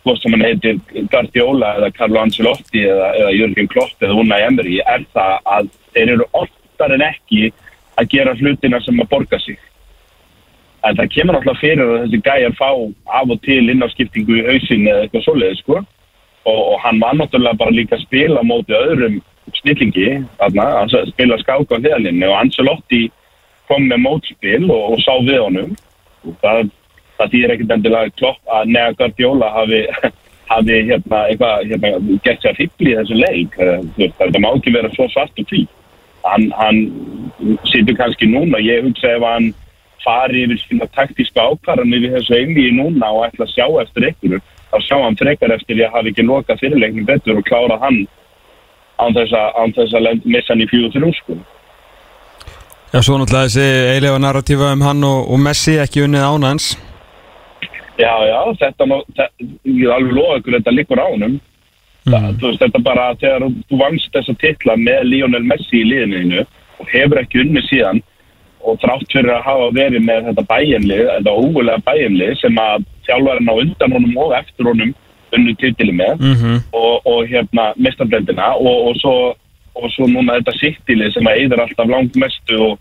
hvort 0.05 0.23
sem 0.23 0.37
hann 0.37 0.47
heitir 0.47 0.79
Guardiola 1.11 1.75
eða 1.81 1.91
Carlo 1.99 2.23
Ancelotti 2.23 2.85
eða, 2.87 3.11
eða 3.19 3.35
Jörgen 3.41 3.71
Klopp 3.73 4.07
eða 4.07 4.19
Unai 4.23 4.41
Emery 4.47 4.79
er 4.85 5.07
það 5.17 5.51
að 5.57 5.71
þeir 5.97 6.15
eru 6.15 6.31
oftar 6.45 6.95
en 6.95 7.07
ekki 7.09 7.49
að 7.99 8.11
gera 8.15 8.39
hlutina 8.39 8.79
sem 8.85 9.03
að 9.03 9.11
borga 9.11 9.41
sig. 9.43 9.59
En 10.85 10.97
það 10.99 11.13
kemur 11.15 11.37
náttúrulega 11.37 11.61
fyrir 11.63 11.85
að 11.85 12.01
þessi 12.03 12.21
gæjar 12.27 12.57
fá 12.59 12.71
af 13.19 13.31
og 13.33 13.39
til 13.45 13.71
innafskiptingu 13.73 14.41
í 14.41 14.47
hausin 14.49 14.89
eða 14.89 15.05
eitthvað 15.07 15.25
svoleiði 15.25 15.61
sko. 15.63 15.79
Og, 16.45 16.59
og 16.61 16.77
hann 16.85 17.01
var 17.01 17.17
náttúrulega 17.17 17.61
bara 17.63 17.73
líka 17.73 17.97
að 17.97 18.05
spila 18.05 18.43
móti 18.45 18.77
öðrum 18.77 19.21
snillingi 19.61 20.09
þarna, 20.41 20.67
hann 20.81 20.93
spila 21.09 21.39
skáka 21.41 21.77
á 21.77 21.81
hliðalinni 21.81 22.29
og 22.29 22.37
Ancelotti 22.41 23.07
kom 23.69 23.89
með 23.89 24.03
mótspil 24.05 24.67
og, 24.69 24.83
og 24.93 25.01
sá 25.05 25.15
við 25.25 25.41
honum. 25.41 25.73
Það, 26.43 26.69
það 27.17 27.33
þýðir 27.33 27.55
ekkert 27.55 27.75
endilega 27.79 28.15
klopp 28.21 28.55
að 28.59 28.77
Nea 28.77 28.93
Guardiola 28.99 29.51
hafi, 29.57 29.83
hafi 30.53 30.79
hérna, 30.91 31.25
eitthvað 31.31 31.73
hérna, 31.73 31.95
gett 32.27 32.45
sér 32.45 32.53
að 32.53 32.61
fipli 32.61 32.93
í 32.93 32.99
þessu 33.01 33.21
leik. 33.23 33.59
Eh, 33.59 34.13
það 34.21 34.41
má 34.45 34.51
ekki 34.53 34.77
vera 34.77 34.93
svo 34.93 35.09
svart 35.13 35.41
og 35.41 35.49
því 35.49 35.65
hann, 36.29 36.49
hann 36.61 36.81
situr 37.73 37.97
kannski 37.97 38.29
núna, 38.29 38.61
ég 38.61 38.85
hugsa 38.85 39.17
ef 39.17 39.25
hann 39.33 39.53
fari 40.05 40.45
yfir 40.45 40.61
sína 40.63 40.89
taktíska 40.95 41.49
ákvarðanir 41.51 42.05
við 42.05 42.19
þessu 42.19 42.37
einvíi 42.39 42.75
núna 42.77 43.11
og 43.15 43.27
ætla 43.29 43.49
að 43.49 43.55
sjá 43.55 43.67
eftir 43.83 44.09
einhverju 44.11 44.41
þá 44.71 44.79
sjá 44.85 44.97
hann 45.01 45.19
frekar 45.21 45.55
eftir 45.55 45.83
að 45.83 45.93
hafa 45.97 46.13
ekki 46.13 46.27
lokað 46.29 46.63
fyrirleiknum 46.63 47.09
betur 47.09 47.41
og 47.41 47.49
klára 47.49 47.81
hann 47.83 48.05
án 49.03 49.15
þess 49.17 49.35
að, 49.35 49.49
án 49.59 49.75
að 49.75 50.25
missa 50.25 50.53
hann 50.53 50.63
í 50.63 50.71
fjögur 50.71 50.93
þrjú 50.95 51.13
sko. 51.19 51.37
Já, 52.95 53.01
svo 53.03 53.17
náttúrulega 53.19 53.49
þessi 53.51 53.69
eiginlega 53.91 54.19
narratífa 54.23 54.75
um 54.77 54.85
hann 54.87 55.07
og, 55.09 55.31
og 55.35 55.41
Messi 55.43 55.79
ekki 55.83 56.05
unnið 56.07 56.27
ánans 56.29 56.75
Já, 57.95 58.11
já, 58.27 58.39
þetta 58.59 58.87
má, 58.91 58.97
ég 59.15 59.85
er 59.87 59.93
alveg 59.95 60.15
loða 60.17 60.39
ykkur, 60.41 60.57
þetta 60.57 60.73
liggur 60.75 60.99
á 60.99 61.07
honum. 61.07 61.37
Það, 62.11 62.41
þetta 62.59 62.81
bara 62.83 63.05
þegar 63.21 63.45
þú 63.71 63.79
vangst 63.79 64.11
þessa 64.13 64.35
titla 64.41 64.75
með 64.77 65.05
Lionel 65.13 65.45
Messi 65.47 65.79
í 65.79 65.87
liðinu 65.89 66.43
og 66.43 66.91
hefur 66.91 67.21
ekki 67.23 67.45
unni 67.45 67.63
síðan 67.69 68.03
og 68.65 68.81
þrátt 68.83 69.13
fyrir 69.13 69.33
að 69.35 69.47
hafa 69.47 69.71
verið 69.77 70.05
með 70.07 70.29
þetta 70.31 70.45
bæjanlið, 70.51 71.07
þetta 71.11 71.35
ógulega 71.41 71.85
bæjanlið 71.89 72.37
sem 72.41 72.61
að 72.61 72.87
þjálfarinn 73.07 73.51
á 73.53 73.55
undan 73.55 73.97
honum 73.99 74.21
og 74.25 74.37
eftir 74.39 74.71
honum 74.71 74.95
unnu 75.35 75.55
titili 75.61 75.95
með 75.95 76.21
mm 76.23 76.59
og, 76.73 77.07
og 77.11 77.29
hérna 77.31 77.73
mestarblendina 77.77 78.55
og, 78.57 78.89
og, 78.89 78.97
svo, 79.03 79.15
og 79.75 79.93
svo 79.95 80.09
núna 80.11 80.39
þetta 80.39 80.57
sittilið 80.61 81.15
sem 81.15 81.31
að 81.31 81.41
eyður 81.43 81.65
alltaf 81.65 81.91
langt 81.91 82.19
mestu 82.21 82.61
og, 82.69 82.79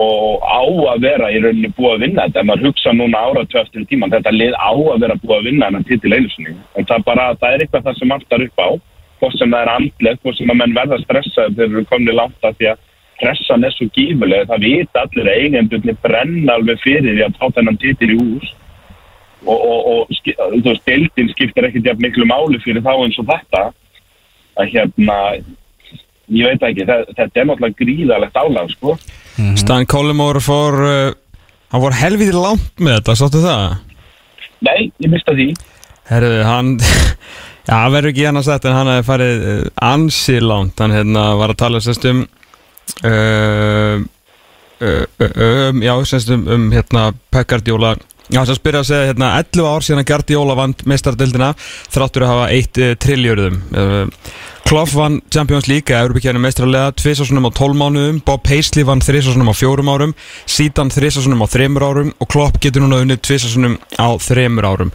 og 0.00 0.42
á 0.42 0.62
að 0.94 1.04
vera 1.04 1.30
í 1.30 1.42
rauninni 1.42 1.70
búið 1.76 1.92
að 1.92 2.02
vinna 2.04 2.26
þetta. 2.26 2.40
En 2.40 2.48
maður 2.50 2.70
hugsa 2.70 2.94
núna 2.96 3.20
áratöð 3.28 3.60
eftir 3.62 3.86
tíman 3.90 4.14
þetta 4.14 4.32
lið 4.34 4.56
á 4.58 4.72
að 4.74 5.04
vera 5.04 5.20
búið 5.22 5.36
að 5.36 5.46
vinna 5.50 5.70
en 5.70 5.86
titil 5.90 6.16
einu 6.16 6.32
sinni. 6.34 6.56
En 6.74 6.88
það 6.88 6.96
er 6.98 7.06
bara, 7.10 7.28
það 7.40 7.54
er 7.54 7.64
eitthvað 7.64 7.86
það 7.86 8.00
sem 8.00 8.16
aftar 8.16 8.46
upp 8.48 8.64
á 8.64 8.68
hvort 9.20 9.38
sem 9.38 9.54
það 9.54 9.62
er 9.62 9.72
andlega, 9.74 10.20
hvort 10.22 10.38
sem 10.40 10.50
að 10.50 10.60
menn 10.60 10.76
verða 10.76 10.98
stressaði 11.04 11.54
þegar 11.54 11.68
þeir 11.68 11.78
eru 11.78 11.90
komni 11.92 12.16
langt 12.18 12.48
að 12.48 12.58
því 12.58 12.70
að 12.72 12.82
pressan 13.20 13.64
er 13.66 13.72
svo 13.74 13.86
gífulega, 13.94 14.46
það 14.50 14.64
vita 14.66 15.04
allir 15.04 15.30
að 15.30 15.40
eigendurni 15.44 15.94
brenna 16.04 16.56
alveg 16.58 16.80
fyrir 16.82 17.14
því 17.16 17.24
að 17.28 17.36
tá 17.38 17.48
þennan 17.58 17.80
titil 17.82 18.10
í 18.14 18.18
hús. 18.20 18.52
Og, 19.44 19.58
og, 19.60 19.80
og 19.94 20.14
ski- 20.16 20.36
þú 20.40 20.62
veist, 20.70 20.84
deildin 20.88 21.28
skiptir 21.34 21.66
ekkert 21.68 21.90
jafn 21.90 22.00
miklu 22.06 22.24
máli 22.30 22.60
fyrir 22.64 22.80
þá 22.84 22.92
eins 22.96 23.18
og 23.20 23.26
þetta. 23.28 23.64
Að 24.56 24.70
hérna 24.72 25.18
ég 26.32 26.46
veit 26.48 26.62
ekki, 26.70 26.86
það, 26.88 27.02
þetta 27.18 27.40
er 27.42 27.48
náttúrulega 27.50 27.78
gríðalegt 27.82 28.38
álag, 28.40 28.70
sko. 28.72 28.94
Stan 29.60 29.84
Collymore 29.90 30.40
fór 30.40 30.78
uh, 30.86 31.10
hann 31.74 31.82
fór 31.84 31.96
helviti 31.98 32.32
langt 32.38 32.70
með 32.80 33.00
þetta, 33.00 33.16
sáttu 33.20 33.42
það? 33.44 33.74
Nei, 34.64 34.78
ég 35.04 35.10
mista 35.12 35.34
því. 35.36 35.50
Herru, 36.08 36.30
hann 36.48 36.76
Já, 37.68 37.78
verður 37.88 38.10
ekki 38.10 38.24
hann 38.28 38.36
að 38.40 38.44
setja 38.48 38.68
en 38.70 38.76
hann 38.76 38.90
hefði 38.92 39.04
farið 39.08 39.44
uh, 39.50 39.60
ansi 39.92 40.34
langt. 40.44 40.80
Hann 40.80 40.92
hérna 40.96 41.22
var 41.40 41.52
að 41.54 41.60
tala 41.64 41.80
sérst 41.84 42.04
um 42.10 42.24
uh, 43.04 44.02
um, 44.80 45.82
já, 45.82 45.94
sérst 46.04 46.32
um, 46.34 46.48
um 46.48 46.66
hérna 46.74 47.12
Pep 47.30 47.48
Guardiola. 47.50 47.94
Já, 48.32 48.40
að 48.40 48.56
spyrja 48.56 48.80
að 48.80 48.88
segja 48.88 49.08
hérna 49.10 49.30
11 49.42 49.68
ár 49.68 49.84
síðan 49.84 50.02
að 50.02 50.08
Guardiola 50.08 50.56
vand 50.56 50.84
mestardildina 50.88 51.50
þráttur 51.92 52.24
að 52.24 52.32
hafa 52.32 52.50
eitt 52.56 52.80
uh, 52.80 52.94
triljörðum 53.04 53.60
uh, 53.76 54.28
Klopp 54.64 54.88
vann 54.96 55.18
Champions 55.28 55.66
League 55.68 55.92
að 55.92 56.06
Europakjæðinu 56.06 56.40
meistralega 56.40 56.92
tvisasunum 56.96 57.44
á 57.44 57.50
12 57.52 57.76
mánuðum. 57.76 58.20
Bob 58.24 58.40
Paisley 58.48 58.86
vann 58.88 59.02
þrisasunum 59.04 59.50
á 59.52 59.54
4 59.54 59.84
árum. 59.92 60.14
Sítan 60.48 60.88
þrisasunum 60.88 61.44
á 61.44 61.46
3 61.52 61.68
árum. 61.84 62.14
Og 62.16 62.30
Klopp 62.32 62.56
getur 62.64 62.80
núna 62.80 63.02
unnið 63.04 63.20
tvisasunum 63.28 63.76
á 64.00 64.08
3 64.16 64.64
árum. 64.64 64.90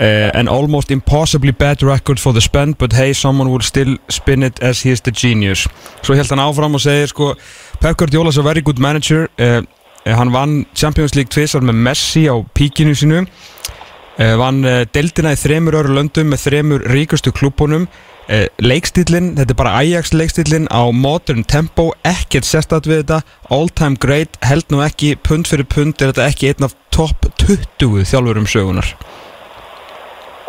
Uh, 0.00 0.30
An 0.32 0.48
almost 0.48 0.90
impossibly 0.90 1.52
bad 1.52 1.82
record 1.82 2.18
for 2.18 2.32
the 2.32 2.40
spend 2.40 2.78
but 2.78 2.94
hey, 2.96 3.12
someone 3.12 3.50
will 3.52 3.60
still 3.60 3.98
spin 4.08 4.42
it 4.42 4.56
as 4.62 4.80
he 4.80 4.90
is 4.90 5.02
the 5.02 5.12
genius. 5.12 5.68
Svo 6.00 6.16
held 6.16 6.32
hann 6.32 6.40
áfram 6.40 6.74
og 6.74 6.80
segir 6.80 7.12
sko 7.12 7.34
Pep 7.80 7.98
Guardiola 8.00 8.32
is 8.32 8.38
a 8.38 8.42
very 8.42 8.62
good 8.62 8.78
manager. 8.80 9.28
Uh, 9.38 9.62
Hann 10.06 10.32
vann 10.32 10.64
Champions 10.74 11.12
League 11.14 11.28
tvisar 11.28 11.60
með 11.60 11.76
Messi 11.76 12.24
á 12.24 12.40
píkinu 12.56 12.96
sínu. 12.96 13.20
uh, 13.20 13.79
Vann 14.18 14.64
uh, 14.66 14.82
deildina 14.92 15.32
í 15.32 15.38
þremur 15.38 15.76
öru 15.80 15.94
löndum 15.96 16.32
með 16.32 16.42
þremur 16.48 16.82
ríkustu 16.92 17.32
klúbunum 17.32 17.86
uh, 17.86 18.46
Leikstílinn, 18.60 19.32
þetta 19.38 19.54
er 19.54 19.60
bara 19.60 19.76
Ajax 19.80 20.12
leikstílinn 20.12 20.66
á 20.68 20.82
modern 20.92 21.46
tempo 21.48 21.90
Ekkert 22.04 22.48
sérstætt 22.48 22.88
við 22.90 23.04
þetta. 23.04 23.22
All 23.54 23.70
time 23.70 23.96
great, 24.02 24.36
held 24.44 24.68
nú 24.74 24.82
ekki 24.84 25.14
pund 25.16 25.48
fyrir 25.48 25.68
pund 25.70 26.02
er 26.02 26.12
þetta 26.12 26.28
ekki 26.28 26.52
einn 26.52 26.68
af 26.68 26.76
topp 26.94 27.30
20 27.46 28.04
þjálfurum 28.10 28.50
sögunar 28.50 28.94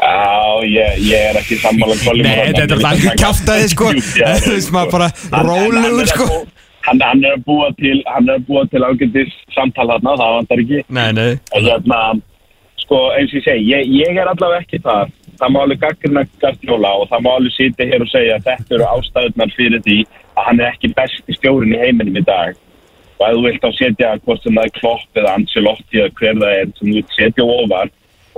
Já, 0.01 0.65
ég, 0.65 0.97
ég 1.05 1.27
er 1.29 1.37
ekki 1.37 1.59
sammála 1.61 1.93
um 1.93 2.23
Nei, 2.25 2.49
þetta 2.57 2.63
er 2.65 2.87
alveg 2.89 3.19
kjáftæði 3.21 3.67
sko. 3.69 3.91
Þú 3.93 4.55
veist 4.55 4.71
maður 4.75 4.95
bara 4.95 5.43
rólegur 5.45 6.09
sko. 6.09 6.27
Hann, 6.87 7.01
hann 7.05 7.21
er 7.21 7.35
að 7.37 7.43
búa 7.45 7.69
til, 7.77 8.01
til 8.71 8.81
ágættis 8.81 9.35
samtal 9.53 9.85
þarna, 9.91 10.15
það 10.17 10.35
vantar 10.39 10.63
ekki. 10.63 10.81
Nei, 10.89 11.07
nei. 11.13 11.29
En 11.53 11.67
hérna, 11.69 11.99
sko, 12.91 12.99
eins 13.15 13.31
og 13.31 13.39
ég 13.39 13.45
segi, 13.45 13.67
ég, 13.71 13.91
ég 14.03 14.19
er 14.19 14.27
allavega 14.27 14.65
ekki 14.65 14.81
þar. 14.83 15.13
Það 15.39 15.53
má 15.53 15.59
alveg 15.61 15.79
gaggrina 15.81 16.23
Gardiola 16.41 16.91
og 16.99 17.07
það 17.09 17.23
má 17.25 17.29
alveg 17.31 17.53
sitja 17.55 17.87
hér 17.87 18.03
og 18.03 18.11
segja 18.11 18.35
að 18.35 18.49
þetta 18.49 18.75
eru 18.75 18.89
ástæðunar 18.91 19.55
fyrir 19.55 19.81
því 19.87 19.97
að 20.35 20.45
hann 20.47 20.59
er 20.59 20.69
ekki 20.73 20.91
besti 20.99 21.37
stjórin 21.37 21.73
í 21.73 21.79
heiminum 21.81 22.19
í 22.19 22.25
dag. 22.27 22.59
Og 23.21 23.25
ef 23.25 23.33
þú 23.37 23.41
vilt 23.47 23.65
á 23.65 23.71
setja 23.77 24.11
hvort 24.25 24.43
sem 24.43 24.59
það 24.59 24.67
er 24.67 24.75
Klopp 24.77 25.21
eða 25.21 25.33
Ancelotti 25.39 26.03
eða 26.03 26.13
hver 26.19 26.39
það 26.43 26.55
er 26.59 26.71
sem 26.77 26.91
þú 26.91 27.03
setja 27.15 27.49
ofar 27.55 27.91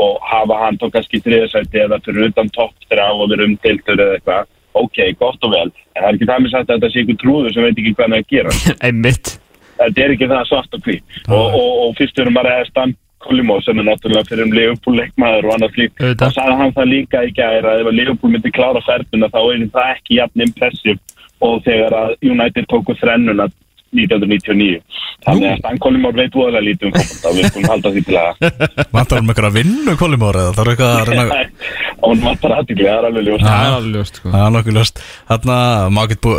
og 0.03 0.25
hafa 0.25 0.59
hann 0.63 0.79
tó 0.81 0.89
kannski 0.93 1.21
þriðasæti 1.25 1.83
eða 1.83 2.01
fyrir 2.05 2.31
utan 2.31 2.49
topp 2.55 2.73
þegar 2.87 3.09
á 3.09 3.11
og 3.13 3.29
vera 3.33 3.47
umdeildur 3.49 3.99
eða 3.99 4.17
eitthvað, 4.17 4.49
ok, 4.79 4.99
gott 5.19 5.47
og 5.47 5.53
vel. 5.53 5.69
En 5.93 6.01
það 6.01 6.09
er 6.09 6.17
ekki 6.17 6.29
það 6.31 6.43
með 6.45 6.55
sagt 6.55 6.69
að 6.69 6.75
þetta 6.77 6.93
sé 6.93 7.03
einhver 7.03 7.21
trúður 7.21 7.55
sem 7.55 7.67
veit 7.67 7.77
ekki 7.77 7.95
hvað 7.97 8.05
hann 8.07 8.17
er 8.17 8.23
að 8.23 8.33
gera 8.33 8.59
Einmitt 8.87 9.37
þetta 9.73 10.03
er 10.03 10.13
ekki 10.13 10.29
það 10.29 10.43
svart 10.49 10.75
og 10.77 10.83
hvít 10.85 11.15
og, 11.27 11.55
og, 11.57 11.71
og 11.83 11.95
fyrst 11.97 12.19
erum 12.21 12.37
bara 12.37 12.59
að 12.61 12.93
Collymore 13.23 13.63
sem 13.65 13.79
er 13.79 13.87
náttúrulega 13.87 14.29
fyrir 14.29 14.47
um 14.47 14.53
Liverpool 14.55 14.99
leikmaður 14.99 15.49
og 15.53 15.73
slíkt 15.75 16.01
Auðvitað. 16.01 16.23
þá 16.23 16.37
sagði 16.37 16.59
hann 16.61 16.75
það 16.77 16.91
líka 16.93 17.23
í 17.23 17.33
gæri 17.39 17.67
að 17.71 17.81
ef 17.81 17.89
að 17.91 17.97
Liverpool 17.99 18.33
myndi 18.33 18.53
klára 18.53 18.85
ferðuna 18.87 19.31
þá 19.33 19.41
er 19.43 19.67
það 19.75 19.91
ekki 19.95 20.19
jafn 20.19 20.45
impressiv 20.47 21.01
og 21.43 21.61
þegar 21.67 21.97
að 21.99 22.15
United 22.33 22.69
tóku 22.71 22.95
þrennuna 22.99 23.49
1999 23.93 24.81
þannig 25.23 25.49
að 25.49 25.59
Stan 25.61 25.81
Collymore 25.85 26.19
veit 26.19 26.37
voðalega 26.37 26.67
lítið 26.67 26.89
um 26.89 26.95
fólk 26.97 27.37
við 27.37 27.49
skulum 27.49 27.71
halda 27.71 27.93
því 27.93 28.05
til 28.07 28.19
að 28.19 28.31
Vantar 28.97 29.21
um 29.23 29.31
eitthvað 29.31 29.49
að 29.49 29.57
vinna 29.59 29.97
kolimóra 29.99 30.45
eða? 30.47 30.55
Það 30.57 30.63
er 30.63 30.73
eitthvað 30.73 30.95
að 30.97 31.11
reyna 31.11 31.43
hún 32.03 32.23
vantar 32.23 32.55
aðtikli, 32.57 32.87
það 32.87 32.97
er 32.97 33.07
alveg 33.09 33.27
ljóst. 33.27 33.45
Það 33.45 33.67
er 33.67 33.75
alveg 33.77 33.95
ljóst 33.97 34.19
sko. 34.19 34.31
Það 34.33 34.45
er 34.45 34.55
nokkuð 34.55 34.77
löst 34.77 35.01
Þarna, 35.29 35.57
má 35.93 36.01
get 36.11 36.21
bú, 36.23 36.33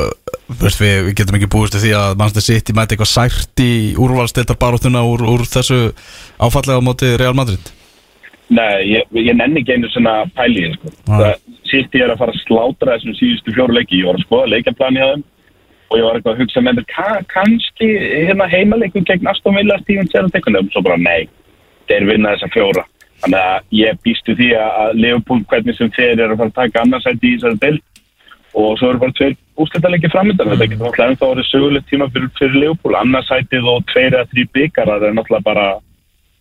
veist, 0.60 0.82
við, 0.82 0.97
við 1.06 1.16
getum 1.20 1.39
ekki 1.39 1.51
búist 1.55 1.78
við 1.78 1.86
því 1.86 1.94
að 2.01 2.18
Manchester 2.20 2.47
City 2.48 2.76
mæti 2.76 2.97
eitthvað 2.97 3.12
sært 3.12 3.64
í 3.64 3.72
úrvalstildarbaróttuna 4.05 5.05
úr, 5.09 5.24
úr 5.35 5.47
þessu 5.48 5.81
áfallega 6.43 6.81
á 6.81 6.86
móti 6.86 7.14
Real 7.20 7.36
Madrid? 7.39 7.72
Nei, 8.52 8.90
ég, 8.93 9.09
ég 9.16 9.36
nenni 9.39 9.62
ekki 9.62 9.78
einu 9.78 9.89
svona 9.93 10.18
pæli 10.36 10.66
sko. 10.74 10.93
Það 11.09 11.31
sýtti 11.70 12.01
ég 12.01 12.06
er 12.06 12.12
að 12.12 12.20
fara 12.20 12.35
að 12.35 12.43
slátra 12.43 12.98
þessum 12.98 13.16
síðustu 13.16 13.55
fjóru 13.56 13.78
leiki. 13.78 14.02
Ég 14.02 14.10
var 14.10 14.18
að 14.18 14.26
skoða 14.26 14.51
leikjaplani 14.52 15.01
á 15.01 15.09
þeim 15.14 15.24
og 15.90 15.98
ég 15.98 16.06
var 16.06 16.19
eitthvað 16.19 16.35
að 16.35 16.43
hugsa 16.43 16.62
með 16.65 16.78
mér 16.78 16.86
ka, 16.90 17.09
kannski 17.31 17.89
hérna 18.28 18.48
heimaleikum 18.51 19.06
gegn 19.09 19.31
Aston 19.31 19.56
Villa 19.59 19.78
Steven 19.82 20.11
Gerrard 20.12 20.61
og 20.61 20.70
svo 20.73 20.82
bara 20.85 21.01
nei, 21.01 21.28
þeir 21.90 22.09
vinna 22.11 22.35
þessa 22.35 22.52
fjóra. 22.55 22.85
Þannig 23.24 23.40
að 23.40 23.74
ég 23.78 24.01
býstu 24.05 24.36
því 24.36 24.51
að 24.59 24.78
að 24.85 24.94
Leopold 25.01 25.47
hvernig 25.51 25.77
sem 25.78 25.93
þeir 25.94 26.19
eru 26.19 26.35
að 26.35 26.40
fara 26.40 26.52
að 26.52 26.59
taka 26.61 26.82
annarsæti 26.85 27.31
í 27.31 27.36
þessari 27.36 27.61
del 27.62 27.78
og 28.55 28.77
svo 28.78 28.90
eru 28.90 29.01
bara 29.02 29.16
tveir 29.19 29.36
úsletalegi 29.65 30.11
framöndan 30.12 30.52
þetta 30.52 30.69
getur 30.70 30.85
náttúrulega 30.85 31.11
ennþá 31.12 31.31
orðið 31.31 31.48
sögulegt 31.48 31.89
tíma 31.90 32.09
fyrir, 32.15 32.31
fyrir 32.39 32.61
Leopold, 32.62 32.98
annarsætið 33.01 33.70
og 33.70 33.86
tveir 33.90 34.12
eða 34.12 34.28
þrý 34.32 34.44
byggarar 34.59 35.06
er 35.09 35.16
náttúrulega 35.16 35.48
bara 35.48 35.66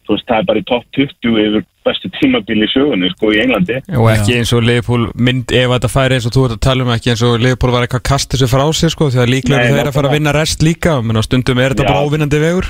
þú 0.03 0.15
veist, 0.15 0.27
það 0.29 0.39
er 0.41 0.47
bara 0.49 0.61
í 0.61 0.65
topp 0.69 0.85
20 0.97 1.39
yfir 1.43 1.63
bestu 1.83 2.09
tímabíl 2.17 2.63
í 2.63 2.69
sögunni, 2.71 3.09
sko, 3.11 3.31
í 3.35 3.39
Englandi. 3.43 3.79
Og 3.99 4.09
ekki 4.13 4.37
eins 4.39 4.53
og 4.55 4.63
Leopold 4.67 5.15
mynd 5.19 5.51
ef 5.51 5.71
þetta 5.73 5.91
færi 5.91 6.17
eins 6.17 6.27
og 6.29 6.35
þú 6.35 6.45
ert 6.47 6.55
að 6.57 6.61
tala 6.67 6.85
um 6.85 6.93
ekki 6.95 7.11
eins 7.13 7.23
og 7.27 7.41
Leopold 7.43 7.75
var 7.75 7.87
eitthvað 7.87 8.03
að 8.03 8.09
kasta 8.11 8.37
þessu 8.37 8.51
frá 8.53 8.65
sér 8.77 8.93
sko 8.93 9.09
því 9.11 9.23
að 9.23 9.33
líklega 9.33 9.73
þeir 9.73 9.89
að 9.89 9.97
fara 9.97 10.11
að 10.11 10.15
vinna 10.17 10.35
rest 10.37 10.63
líka 10.63 10.95
menn 11.03 11.19
á 11.19 11.23
stundum 11.27 11.59
er 11.59 11.75
þetta 11.75 11.89
bara 11.89 12.05
óvinnandi 12.07 12.39
vegur. 12.43 12.69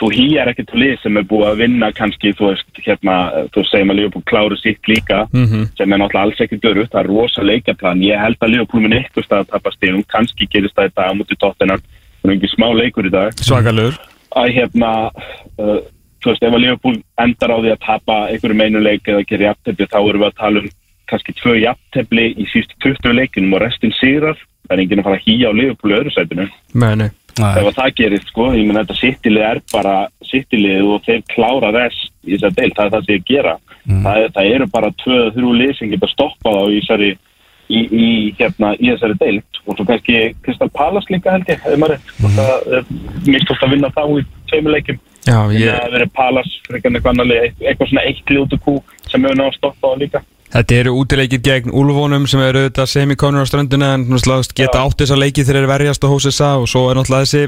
Þú 0.00 0.08
hýjar 0.16 0.48
ekkert 0.48 0.70
lið 0.80 0.94
sem 1.02 1.16
er 1.20 1.26
búið 1.28 1.48
að 1.50 1.58
vinna 1.60 1.90
kannski, 1.92 2.30
þú 2.32 2.46
veist, 2.48 2.70
hérna 2.86 3.16
þú 3.52 3.64
segjum 3.68 3.90
að 3.92 3.98
Leopold 4.00 4.24
kláru 4.30 4.56
sitt 4.56 4.88
líka 4.88 5.26
Mhm. 5.30 5.66
sem 5.76 5.92
er 5.92 5.98
náttúrulega 6.00 6.24
alls 6.24 6.40
ekkert 6.40 6.62
dörut, 6.64 6.90
það 6.90 7.00
er 7.04 7.10
rosa 7.12 7.42
leikjaplan. 7.44 8.00
Ég 8.00 8.18
held 8.18 8.38
að 8.40 8.52
Leopold 8.54 8.82
minn 8.82 8.96
eitthvað 8.96 9.26
stað 9.28 9.46
að 9.52 9.62
dag 13.10 13.32
Svakalegur 13.40 13.98
að 14.36 14.52
hérna 14.56 14.90
uh, 15.58 15.80
þú 16.20 16.30
veist, 16.32 16.42
ef 16.44 16.54
að 16.56 16.62
Leopold 16.64 17.02
endar 17.24 17.54
á 17.54 17.58
því 17.60 17.72
að 17.74 17.82
tapa 17.86 18.18
einhverju 18.30 18.58
meinu 18.60 18.82
leik 18.84 19.08
eða 19.08 19.24
gera 19.28 19.48
jafntefli 19.50 19.86
þá 19.90 19.98
erum 20.00 20.22
við 20.24 20.28
að 20.30 20.38
tala 20.42 20.60
um 20.64 20.68
kannski 21.10 21.34
tvö 21.40 21.54
jafntefli 21.58 22.26
í 22.38 22.44
sístu 22.52 22.76
20 22.84 23.16
leikinum 23.18 23.56
og 23.58 23.64
restin 23.64 23.94
sigrar. 23.98 24.36
Það 24.68 24.76
er 24.76 24.82
enginn 24.84 25.00
að 25.02 25.06
fara 25.08 25.18
að 25.18 25.24
hýja 25.26 25.48
á 25.50 25.52
í 25.58 25.94
öðru 25.98 26.12
sætinu. 26.14 26.44
Ef 27.40 27.66
að 27.70 27.76
það 27.78 27.94
gerist 27.98 28.28
sko, 28.30 28.44
ég 28.54 28.66
menn 28.68 28.78
þetta 28.78 28.96
sittilið 29.00 29.44
er 29.48 29.60
bara 29.72 29.94
sittilið 30.28 30.86
og 30.92 31.02
þeir 31.06 31.22
klára 31.32 31.70
rest 31.74 32.12
í 32.26 32.34
þessar 32.36 32.54
deil, 32.58 32.70
það 32.76 32.84
er 32.84 32.92
það 32.94 33.04
sem 33.06 33.14
ég 33.16 33.24
gera. 33.30 33.56
Það, 34.04 34.16
er- 34.22 34.32
það 34.36 34.50
eru 34.54 34.66
bara 34.70 34.90
tvö, 35.02 35.18
þrjú 35.34 35.52
lið 35.56 35.72
sem 35.78 35.90
geta 35.90 36.10
stoppað 36.12 36.58
á 36.60 36.64
í 36.70 36.78
þessari 36.80 37.10
í, 37.70 37.80
í, 37.80 38.08
hérna, 38.38 38.72
í 38.78 38.90
þessari 38.92 39.18
deild. 39.22 39.60
Og 39.66 39.76
svo 39.78 39.84
kannski 39.88 40.34
Kristal 40.44 40.70
Palas 40.74 41.06
líka 41.10 41.32
held 41.34 41.48
ég, 41.50 41.60
hefur 41.64 41.80
maður 41.80 41.96
rétt 41.96 42.24
og 42.24 42.34
það 42.38 42.74
er 42.78 42.84
mistúst 43.26 43.62
að 43.66 43.72
vinna 43.74 43.90
þá 43.94 44.02
í 44.20 44.24
tveimur 44.50 44.76
leikim 44.76 45.00
Já, 45.26 45.38
ég... 45.52 45.68
það 45.68 45.94
verið 45.96 46.12
Palas, 46.16 46.52
en 46.70 46.98
eitthvað 46.98 47.90
svona 47.90 48.04
eitt 48.08 48.32
ljótu 48.32 48.58
kú 48.64 48.76
sem 49.10 49.24
hefur 49.24 49.36
náða 49.36 49.50
að 49.50 49.58
stoppa 49.58 49.92
á 49.92 49.94
líka. 50.00 50.22
Þetta 50.50 50.78
eru 50.80 50.94
útileikir 50.98 51.42
gegn 51.46 51.74
Úlfónum 51.76 52.24
sem 52.30 52.40
eru 52.42 52.64
auðvitað 52.64 52.88
semikonur 52.90 53.46
á 53.46 53.50
ströndina 53.50 53.92
en 53.94 54.08
náttúrulega 54.10 54.56
geta 54.58 54.82
átt 54.82 55.04
þessa 55.04 55.18
leiki 55.20 55.44
þegar 55.44 55.60
þeir 55.60 55.70
verjast 55.70 56.06
á 56.06 56.08
hósisa 56.10 56.48
og 56.58 56.66
svo 56.70 56.88
er 56.90 56.98
náttúrulega 56.98 57.28
þessi 57.28 57.44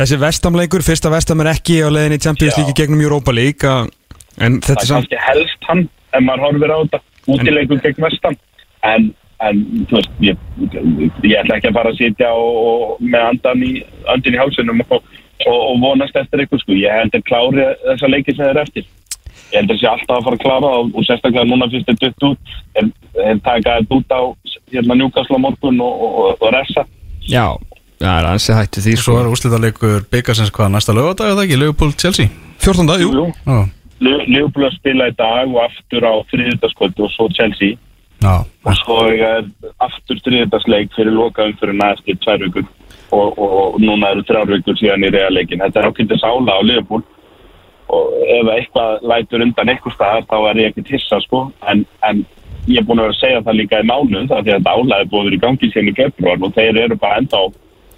þessi 0.00 0.18
vestamleikur, 0.20 0.84
fyrsta 0.84 1.12
vestam 1.12 1.40
er 1.44 1.52
ekki 1.54 1.80
á 1.80 1.88
leiðinni 1.88 2.20
í 2.20 2.24
Champions. 2.24 2.58
League 2.58 2.76
gegnum 2.76 3.00
Europa 3.04 3.32
League 3.32 3.72
en 4.40 4.60
þetta 4.60 4.74
það 4.74 4.76
er 4.76 4.84
er 4.84 4.90
samt 4.90 5.08
kannski 5.08 5.22
helst 5.28 5.70
hann 5.70 5.82
ef 5.88 6.26
maður 6.26 6.46
horfir 6.46 6.74
á 6.74 6.78
þetta 6.82 7.00
útileikum 7.34 7.82
gegn 7.86 8.04
vestan 8.04 8.38
en, 8.90 9.10
en 9.46 9.60
þú 9.88 9.96
veist 9.96 10.22
ég, 10.24 10.40
ég 11.24 11.36
ætla 11.40 11.56
ekki 11.56 11.70
að 11.70 11.76
fara 11.78 11.92
að 11.92 12.00
sitja 12.00 12.30
og, 12.36 12.56
og 12.60 13.02
með 13.02 13.26
andan 13.30 13.64
í, 13.64 13.72
andan 14.12 14.36
í 14.36 14.40
hálsunum 14.40 14.82
og, 14.84 14.96
og, 15.46 15.58
og 15.58 15.76
vonast 15.82 16.18
eftir 16.20 16.42
eitthvað 16.42 16.64
sko. 16.64 16.76
ég 16.76 16.96
held 16.98 17.16
að 17.16 17.26
klári 17.30 17.68
þessa 17.86 18.10
leiki 18.12 18.36
sem 18.36 18.44
þeir 18.44 18.62
eftir. 18.64 18.88
Ég 19.50 19.56
held 19.58 19.74
að 19.74 19.80
sé 19.80 19.88
alltaf 19.90 20.18
að 20.18 20.28
fara 20.28 20.38
að 20.38 20.44
klára 20.44 20.70
og, 20.80 20.92
og 20.94 21.06
sérstaklega 21.08 21.48
núna 21.48 21.70
fyrst 21.72 21.90
er 21.90 21.98
dutt 22.04 22.28
út 22.28 22.54
en, 22.78 22.92
en 23.24 23.42
taka 23.42 23.80
þetta 23.80 23.98
út 23.98 24.14
á 24.14 24.22
hérna 24.70 24.96
njúkasla 25.00 25.40
morgun 25.42 25.82
og, 25.82 26.06
og, 26.06 26.30
og 26.38 26.54
resa 26.54 26.86
Já, 27.26 27.46
það 28.00 28.14
er 28.14 28.28
ansi 28.30 28.54
hætti 28.54 28.84
því 28.84 28.94
Svo 29.00 29.18
er 29.18 29.28
úrslitaleikur 29.30 30.06
byggasins 30.12 30.52
hvað 30.54 30.72
næsta 30.76 30.94
lögadag 30.94 31.34
eða 31.34 31.46
ekki, 31.46 31.58
Leopold-Chelsea 31.64 32.30
14. 32.62 32.94
jú. 33.02 33.10
Jú, 33.16 33.26
Já, 33.48 33.60
Leopold 34.00 34.70
að 34.70 34.76
spila 34.78 35.10
í 35.10 35.16
dag 35.18 35.50
og 35.50 35.62
aftur 35.64 36.06
á 36.06 36.14
þriðutaskvöldu 36.30 37.06
og 37.08 37.14
svo 37.16 37.26
Chelsea 37.36 37.74
já, 38.22 38.34
og 38.44 38.76
svo 38.80 38.98
er 39.10 39.46
aftur 39.82 40.20
þriðdagsleik 40.24 40.92
fyrir 40.96 41.16
lokaðum 41.16 41.56
fyrir 41.60 41.78
næstu 41.80 42.16
tvær 42.24 42.44
vikur. 42.46 42.68
Og, 43.10 43.38
og, 43.42 43.78
núna 43.82 44.12
eru 44.14 44.22
þrjár 44.28 44.52
vikur 44.54 44.76
síðan 44.78 45.06
í 45.08 45.10
realleikin. 45.10 45.62
Þetta 45.64 45.80
er 45.80 45.88
ákveldið 45.90 46.20
sála 46.22 46.58
á 46.58 46.60
Liverpool. 46.62 47.02
Og 47.90 48.12
ef 48.36 48.50
eitthvað 48.54 49.08
lætur 49.10 49.42
undan 49.42 49.72
eitthvað 49.72 49.96
staðar 49.96 50.28
þá 50.30 50.36
er 50.50 50.60
ég 50.62 50.70
ekkert 50.70 50.92
hissa 50.94 51.18
sko. 51.24 51.40
En, 51.72 51.82
en 52.06 52.22
ég 52.68 52.78
er 52.78 52.86
búin 52.86 53.02
að 53.02 53.16
segja 53.18 53.42
það 53.46 53.58
líka 53.58 53.80
í 53.82 53.88
mánuð 53.88 54.28
það 54.30 54.44
því 54.44 54.52
að 54.52 54.58
þetta 54.60 54.76
álæði 54.76 55.10
búið 55.10 55.26
verið 55.26 55.38
í 55.38 55.42
gangi 55.44 55.70
síðan 55.72 55.90
í 55.90 55.96
februar 55.96 56.46
og 56.46 56.54
þeir 56.58 56.80
eru 56.84 56.98
bara 57.00 57.20
enda 57.22 57.40
á 57.40 57.44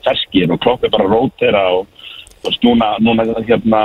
ferskir 0.07 0.55
og 0.55 0.61
klokk 0.63 0.87
er 0.87 0.93
bara 0.95 1.09
að 1.09 1.15
rótera 1.17 1.63
og, 1.77 2.07
og 2.47 2.59
núna, 2.65 2.89
núna 3.03 3.27
hérna 3.43 3.83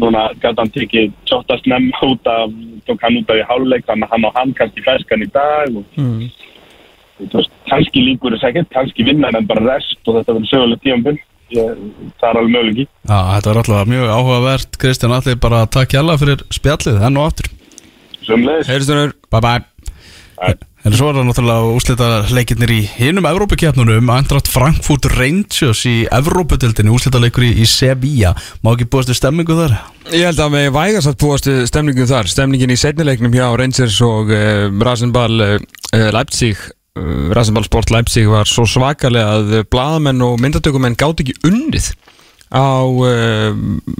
núna 0.00 0.26
gæti 0.42 0.60
hann 0.60 0.74
tekið 0.74 1.14
tjóttast 1.30 1.70
nefn 1.70 1.88
út 2.04 2.30
af, 2.32 2.52
tók 2.88 3.06
hann 3.06 3.20
út 3.22 3.32
af 3.32 3.40
í 3.40 3.46
háluleik 3.48 3.88
þannig 3.88 4.08
að 4.08 4.14
hann 4.14 4.28
og 4.28 4.36
hann 4.36 4.54
kannski 4.58 4.84
ferskan 4.84 5.24
í 5.24 5.30
dag 5.34 5.72
og 5.72 5.98
mm. 5.98 6.28
þú 7.24 7.40
veist, 7.40 7.56
kannski 7.70 8.04
líkur 8.04 8.36
þess 8.36 8.50
ekkert, 8.50 8.72
kannski 8.76 9.08
vinna 9.08 9.32
en 9.32 9.48
bara 9.48 9.66
rest 9.66 10.00
og 10.04 10.20
þetta 10.20 10.36
verður 10.36 10.52
söguleg 10.52 10.84
tímanbund 10.84 11.24
það 11.48 12.26
er 12.28 12.36
alveg 12.36 12.50
möguleiki. 12.52 12.84
Já, 13.08 13.18
þetta 13.32 13.48
var 13.48 13.60
alltaf 13.62 13.86
mjög 13.88 14.10
áhugavert. 14.12 14.74
Kristján 14.82 15.14
Alli 15.16 15.32
bara 15.40 15.62
takk 15.72 15.94
hjalla 15.96 16.18
fyrir 16.20 16.42
spjallið. 16.52 16.98
Enn 17.08 17.16
og 17.16 17.30
aftur. 17.30 17.48
Sömulegis 18.28 18.68
Heiristunur 18.68 19.14
Bye 19.32 19.40
bye 19.40 19.60
Bye. 20.38 20.58
En 20.88 20.94
svo 20.96 21.10
er 21.10 21.18
það 21.18 21.26
náttúrulega 21.28 21.72
úslita 21.76 22.06
leikirnir 22.32 22.70
í 22.72 22.78
hinum 22.96 23.26
Evrópukefnunum 23.28 24.08
Andrat 24.08 24.46
Frankfurt 24.48 25.04
Rangers 25.12 25.82
í 25.84 26.06
Evrópudildinni 26.16 26.94
Úslita 26.94 27.20
leikur 27.20 27.44
í, 27.44 27.50
í 27.60 27.66
Sevilla 27.68 28.30
Má 28.64 28.70
ekki 28.70 28.86
búast 28.88 29.10
við 29.12 29.18
stemmingu 29.18 29.52
þar? 29.58 29.74
Ég 30.14 30.24
held 30.30 30.40
að 30.40 30.54
við 30.54 30.70
vægast 30.78 31.10
að 31.10 31.18
búast 31.20 31.50
við 31.50 31.60
stemningum 31.68 32.08
þar 32.08 32.30
Stemningin 32.32 32.72
í 32.72 32.78
setnileiknum 32.80 33.36
hjá 33.36 33.44
Rangers 33.60 33.98
og 34.06 34.32
uh, 34.32 34.64
Rasenball 34.88 35.44
uh, 35.44 35.58
Leipzig 36.16 36.56
uh, 36.56 37.28
Rasenball 37.36 37.68
Sport 37.68 37.92
Leipzig 37.92 38.30
var 38.32 38.48
svo 38.48 38.64
svakalega 38.64 39.42
að 39.42 39.54
blaðamenn 39.68 40.24
og 40.24 40.40
myndatökumenn 40.40 40.96
gátt 40.96 41.20
ekki 41.20 41.36
unnið 41.50 41.92
á 42.48 42.80
uh, 42.80 43.52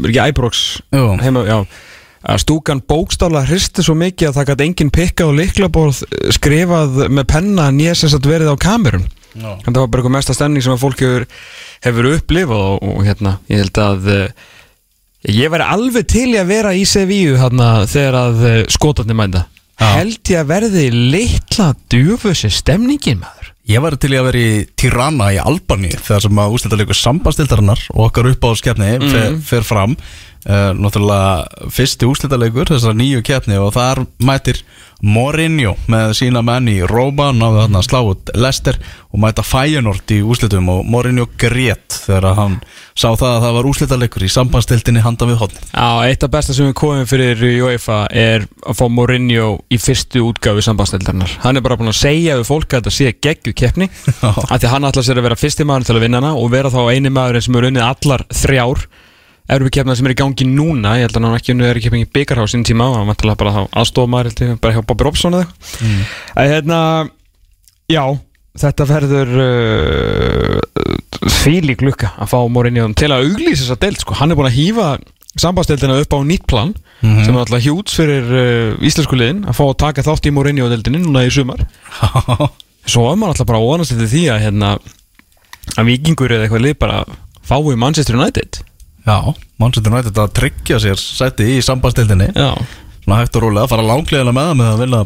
ekki 0.09 0.65
Jú. 0.97 1.05
heima, 1.21 1.45
já 1.45 1.61
að 2.23 2.43
stúkan 2.43 2.83
bókstála 2.83 3.45
hristi 3.47 3.85
svo 3.87 3.95
mikið 3.99 4.31
að 4.31 4.39
það 4.39 4.49
gæti 4.51 4.67
enginn 4.67 4.95
pikka 4.95 5.29
og 5.29 5.37
liklaborð 5.39 6.03
eh, 6.09 6.33
skrifað 6.35 7.05
með 7.15 7.29
penna 7.31 7.71
sem 7.95 8.11
sagt 8.11 8.27
verið 8.27 8.55
á 8.55 8.57
kamerun. 8.59 9.07
Já. 9.37 9.55
en 9.55 9.75
það 9.75 9.83
var 9.83 9.91
bara 9.91 10.01
eitthvað 10.01 10.15
mesta 10.17 10.35
stemning 10.35 10.65
sem 10.65 10.75
að 10.75 10.81
fólk 10.83 11.03
hefur, 11.05 11.27
hefur 11.85 12.09
upplifað 12.15 12.65
og, 12.73 12.87
og 12.91 13.05
hérna, 13.07 13.37
ég 13.51 13.63
held 13.63 13.81
að 13.83 14.09
uh, 14.15 14.47
ég 15.29 15.53
væri 15.53 15.69
alveg 15.77 16.09
til 16.11 16.29
að 16.41 16.51
vera 16.51 16.73
í 16.75 16.87
Sevíu 16.89 17.37
hérna 17.39 17.69
þegar 17.91 18.19
að 18.23 18.43
uh, 18.49 18.59
skotarnir 18.73 19.19
mænda 19.19 19.45
Já. 19.79 19.93
held 20.01 20.33
ég 20.33 20.41
að 20.41 20.51
verði 20.55 20.87
litla 20.95 21.69
djúfussi 21.93 22.51
stemningin 22.51 23.21
maður? 23.23 23.53
Ég 23.69 23.85
var 23.85 23.99
til 24.01 24.15
í 24.15 24.19
að 24.19 24.31
vera 24.31 24.41
í 24.41 24.53
Tirana 24.81 25.29
í 25.37 25.39
Albani 25.43 25.91
þegar 25.93 26.25
sem 26.25 26.41
að 26.41 26.55
úslita 26.57 26.79
leikur 26.81 26.97
sambastildarinnar 26.97 27.83
og 27.93 28.07
okkar 28.09 28.31
upp 28.31 28.49
á 28.49 28.51
skefni 28.57 28.95
fer, 29.05 29.37
fer 29.45 29.67
fram 29.69 29.95
uh, 30.49 30.73
Náttúrulega 30.75 31.71
fyrsti 31.75 32.09
úslita 32.09 32.41
leikur 32.41 32.73
þessar 32.73 32.97
nýju 32.99 33.23
keppni 33.27 33.61
og 33.61 33.75
þar 33.77 34.05
mætir 34.25 34.65
Mourinho 34.99 35.77
með 35.87 36.13
sína 36.19 36.41
menn 36.43 36.67
í 36.73 36.81
Róba 36.83 37.29
náðu 37.31 37.61
þarna 37.61 37.79
að 37.79 37.85
slá 37.87 37.99
út 38.03 38.33
Lester 38.35 38.81
og 39.15 39.21
mæta 39.23 39.45
Feyenoord 39.47 40.11
í 40.11 40.19
úslitum 40.27 40.67
og 40.73 40.89
Mourinho 40.91 41.29
grét 41.39 41.95
þegar 42.03 42.35
hann 42.35 42.57
sá 42.99 43.13
það 43.13 43.29
að 43.29 43.45
það 43.45 43.55
var 43.59 43.69
úslita 43.71 43.99
leikur 44.01 44.27
í 44.27 44.33
sambandstildinni 44.35 45.05
handa 45.05 45.29
við 45.31 45.39
hodni 45.45 45.63
Já, 45.71 45.87
eitt 46.09 46.27
af 46.27 46.33
besta 46.35 46.57
sem 46.57 46.67
við 46.67 46.75
komum 46.83 47.07
fyrir 47.07 47.45
UEFA 47.63 48.01
er 48.11 48.49
að 48.67 48.81
fá 48.81 48.85
Mourinho 48.91 49.53
í 49.71 49.79
fyrstu 49.79 50.25
útgáfu 50.27 50.65
sambandstellarnar. 50.67 51.39
Hann 51.45 51.61
er 51.61 51.63
bara 51.63 51.79
búin 51.79 51.93
að 51.93 52.01
segja 52.01 52.41
við 52.41 52.49
fólk 52.51 52.73
að 52.73 52.81
þetta 52.81 52.97
sé 52.99 53.15
geggju 53.15 53.55
keppni 53.55 53.93
af 54.27 54.57
því 54.59 54.73
hann 54.75 54.89
ætla 54.91 55.07
sér 55.07 55.23
að 55.23 55.29
vera 55.29 55.39
fyrsti 55.39 55.69
maður 55.69 55.93
til 55.93 56.01
að 56.01 56.09
vinna 56.09 56.25
hana 56.25 56.35
og 56.35 56.51
vera 56.51 56.75
þá 56.75 56.81
eini 56.91 57.15
maðurinn 57.15 57.47
sem 57.47 57.61
er 57.61 57.71
unnið 57.71 57.87
allar 57.87 58.27
þrjár 58.35 58.89
Európa 59.49 59.95
sem 59.97 60.09
er 60.09 60.13
í 60.13 60.19
gangi 60.19 60.45
núna, 60.45 60.99
ég 60.99 61.07
held 61.09 61.17
að 61.17 61.25
hann 61.25 61.37
ekki 61.39 61.55
unnið 61.55 61.71
er 61.71 61.79
ekki 61.81 61.91
í 61.97 62.09
byggarhá 62.19 62.45
sín 62.53 62.67
tíma 62.69 62.91
og 62.91 62.99
hann 62.99 63.09
vantilega 63.09 63.41
bara 63.41 63.55
þá 63.55 63.77
aðstofmaður 63.81 64.29
held 64.29 64.43
ég, 64.45 64.59
bara 64.61 64.75
hjá 64.77 64.83
Bobby 64.85 65.07
Robson 65.07 65.39
eða 65.39 65.47
eitthvað 65.47 65.87
mm. 65.89 66.03
hérna, 66.53 66.81
já 67.89 68.03
þetta 68.59 68.89
verður 68.91 69.33
uh, 69.45 70.59
fíli 71.33 71.79
glukka 71.81 72.13
að 72.21 72.33
fá 72.35 72.39
Mourinho 72.53 72.91
til 72.99 73.09
að 73.15 73.25
auglýsa 73.25 73.65
þessa 73.65 73.81
deild 73.87 74.03
sko. 74.03 74.19
hann 74.21 74.35
er 74.35 74.39
búin 74.39 74.51
að 74.51 74.59
hýfa 74.59 74.91
sambandstildina 75.39 75.99
upp 76.03 76.13
á 76.13 76.21
nýtt 76.27 76.47
plan 76.51 76.77
sem 77.01 77.31
er 77.31 77.41
alltaf 77.41 77.63
hjúts 77.63 77.95
fyrir 77.95 78.29
uh, 78.29 78.85
íslensku 78.85 79.17
liðin 79.17 79.45
að 79.49 79.57
fá 79.57 79.65
að 79.69 79.77
taka 79.85 80.05
þátt 80.05 80.29
í 80.29 80.35
Mourinho-deildinni 80.35 81.05
núna 81.05 81.25
í 81.25 81.33
sumar 81.33 81.63
svo 82.91 83.09
er 83.09 83.21
maður 83.21 83.37
alltaf 83.37 83.49
bara 83.49 83.63
óanast 83.63 83.95
til 83.95 84.09
því 84.11 84.25
að 84.35 84.43
hérna, 84.45 84.73
að 85.79 85.93
vikingur 85.93 86.35
eða 86.35 86.49
eitthvað 86.49 86.67
lið 86.67 86.81
bara 86.83 87.05
fái 87.49 87.79
Manchester 87.79 88.19
United 88.19 88.61
Já, 89.09 89.17
Manchester 89.61 89.95
United 89.95 90.21
að 90.21 90.35
tryggja 90.37 90.83
sér 90.83 91.01
sæti 91.01 91.49
í 91.57 91.65
sambandstildinni 91.65 92.29
Svona 93.09 93.23
hægt 93.23 93.37
og 93.39 93.45
rólega 93.47 93.65
að 93.65 93.71
fara 93.73 93.85
langlegina 93.89 94.33
með 94.37 94.49
það 94.51 94.57
með 94.59 94.67
að 94.69 94.81
vinna 94.83 94.99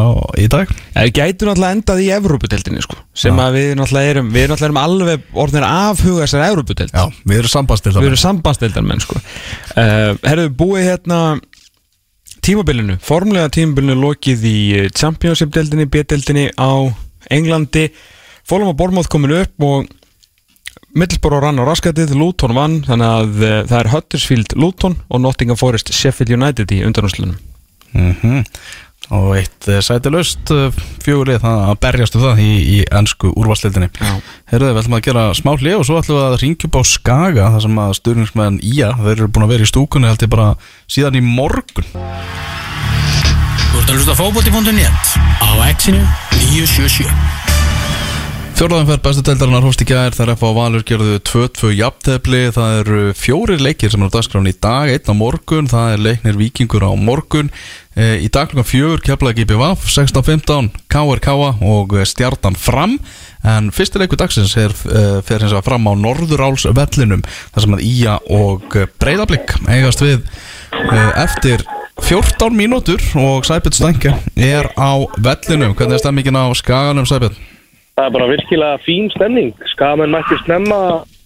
á, 0.00 0.06
í 0.40 0.44
dag. 0.48 0.70
Það 0.94 1.08
gætu 1.18 1.48
náttúrulega 1.48 1.76
endað 1.76 1.98
í 2.00 2.06
Evrópudeldinni 2.16 2.84
sko, 2.86 2.96
sem 3.12 3.36
Já. 3.36 3.42
að 3.44 3.58
við 3.58 3.66
náttúrulega 3.76 4.12
erum 4.14 4.30
við 4.32 4.46
náttúrulega 4.48 4.70
erum 4.70 4.78
alveg 4.80 5.26
orðinir 5.44 5.66
afhuga 5.68 6.24
þessar 6.24 6.44
Evrópudeld 6.46 6.94
Já, 6.94 7.04
við 7.28 7.42
erum 7.42 7.52
sambandstildar 7.52 8.06
við 8.06 8.10
erum 8.14 8.22
sambandsdeildar 8.22 8.86
menn 8.88 9.04
sko. 9.04 9.18
uh, 9.20 10.14
Herðu 10.24 10.54
búið 10.62 10.88
hérna 10.88 11.18
tímabilinu, 12.48 12.96
formlega 13.04 13.52
tímabilinu 13.52 13.98
lokið 14.00 14.48
í 14.48 14.56
eh, 14.78 14.88
Championship-deildinni 14.96 15.88
B-deildinni 15.92 16.46
á 16.56 16.72
Englandi. 17.32 17.90
Fólum 18.48 18.72
að 18.72 18.80
Bormóð 18.80 19.12
komin 19.12 19.36
upp 19.42 19.68
og 19.68 19.92
Middlesbrough 20.94 21.42
rann 21.42 21.58
á 21.58 21.64
raskatið, 21.66 22.14
Luton 22.14 22.54
vann 22.54 22.78
þannig 22.86 23.10
að 23.10 23.42
uh, 23.42 23.56
það 23.66 23.78
er 23.80 23.90
Huddersfield 23.90 24.56
Luton 24.58 24.96
og 25.10 25.22
Nottingham 25.24 25.58
Forest 25.58 25.90
Sheffield 25.94 26.30
United 26.36 26.70
í 26.74 26.84
undanúslunum 26.86 27.36
mm 27.94 28.44
Og 29.12 29.34
eitt 29.36 29.66
uh, 29.68 29.82
sætilust 29.84 30.48
uh, 30.54 30.72
fjögurlið 31.04 31.42
það 31.42 31.64
að 31.66 31.80
berjastu 31.82 32.22
það 32.22 32.40
í, 32.40 32.52
í 32.72 32.78
ennsku 32.88 33.34
úrvarslildinni 33.34 33.90
Já. 33.98 34.14
Herðu, 34.48 34.70
við 34.70 34.80
ætlum 34.80 34.96
að 34.96 35.04
gera 35.10 35.26
smá 35.36 35.52
hlið 35.58 35.76
og 35.76 35.84
svo 35.84 36.00
ætlum 36.00 36.20
við 36.20 36.24
að 36.30 36.38
ringja 36.40 36.70
upp 36.70 36.78
á 36.80 36.82
Skaga 36.88 37.50
þar 37.52 37.66
sem 37.66 37.84
að 37.84 37.94
styrningsmenn 38.00 38.58
Ía, 38.64 38.90
þeir 39.02 39.14
eru 39.18 39.28
búin 39.28 39.44
að 39.44 39.54
vera 39.58 39.68
í 39.68 39.72
stúkunni 39.74 40.08
held 40.08 40.24
ég 40.24 40.32
bara 40.32 40.50
síðan 40.88 41.20
í 41.20 41.24
morgun. 41.26 41.90
Þú 43.68 43.82
ert 43.82 43.88
að 43.90 43.96
hlusta 43.98 44.16
á 44.16 44.20
fótbolti.net 44.22 45.16
á 45.44 45.48
exinu 45.68 46.00
977 46.48 47.43
Fjórðanferð 48.54 49.00
bestu 49.02 49.22
deildarinnar 49.26 49.64
hófst 49.66 49.80
í 49.82 49.86
gær 49.88 50.14
þar 50.14 50.30
FH 50.36 50.50
Valur 50.54 50.82
gerðu 50.86 51.16
2-2 51.26 51.72
jafntefli. 51.74 52.42
Það 52.54 52.74
eru 52.84 52.98
fjórir 53.18 53.58
leikir 53.58 53.90
sem 53.90 54.02
eru 54.04 54.12
á 54.12 54.14
dagskráni 54.14 54.52
í 54.54 54.58
dag, 54.62 54.92
einn 54.92 55.10
á 55.10 55.14
morgun 55.18 55.66
það 55.66 55.94
er 55.96 56.02
leiknir 56.04 56.36
vikingur 56.38 56.84
á 56.86 56.94
morgun. 56.94 57.48
E, 57.98 58.20
í 58.22 58.28
dag 58.30 58.52
klukkan 58.52 58.68
fjögur 58.68 59.02
keflaði 59.02 59.42
GPVaf 59.42 59.88
16.15, 59.90 60.68
KRK 60.86 61.34
og 61.66 61.96
stjartan 62.06 62.54
fram. 62.54 62.94
En 63.42 63.72
fyrsti 63.74 63.98
leikur 63.98 64.20
dagsins 64.22 64.54
er, 64.54 64.70
e, 64.70 65.02
fer 65.26 65.42
hins 65.42 65.50
vegar 65.50 65.66
fram 65.66 65.90
á 65.90 65.92
Norðuráls 65.98 66.68
vellinum 66.78 67.24
þar 67.26 67.64
sem 67.66 67.74
að 67.74 67.82
Ía 67.88 68.20
og 68.30 68.76
Breiðablík 69.02 69.56
eigast 69.66 70.04
við 70.04 70.20
e, 70.70 71.00
eftir 71.24 71.66
14 72.06 72.54
mínútur 72.54 73.02
og 73.18 73.50
Sæbjörn 73.50 73.74
Stænke 73.80 74.14
er 74.38 74.70
á 74.78 74.94
vellinum. 75.18 75.74
Hvernig 75.74 75.98
er 75.98 76.04
stemmingin 76.04 76.38
á 76.38 76.46
skaganum 76.54 77.10
Sæbjörn? 77.10 77.53
Það 77.94 78.08
er 78.08 78.14
bara 78.16 78.26
virkilega 78.26 78.78
fín 78.82 79.04
stemning. 79.14 79.52
Skamenn 79.70 80.10
mættir 80.10 80.40
snemma 80.42 80.78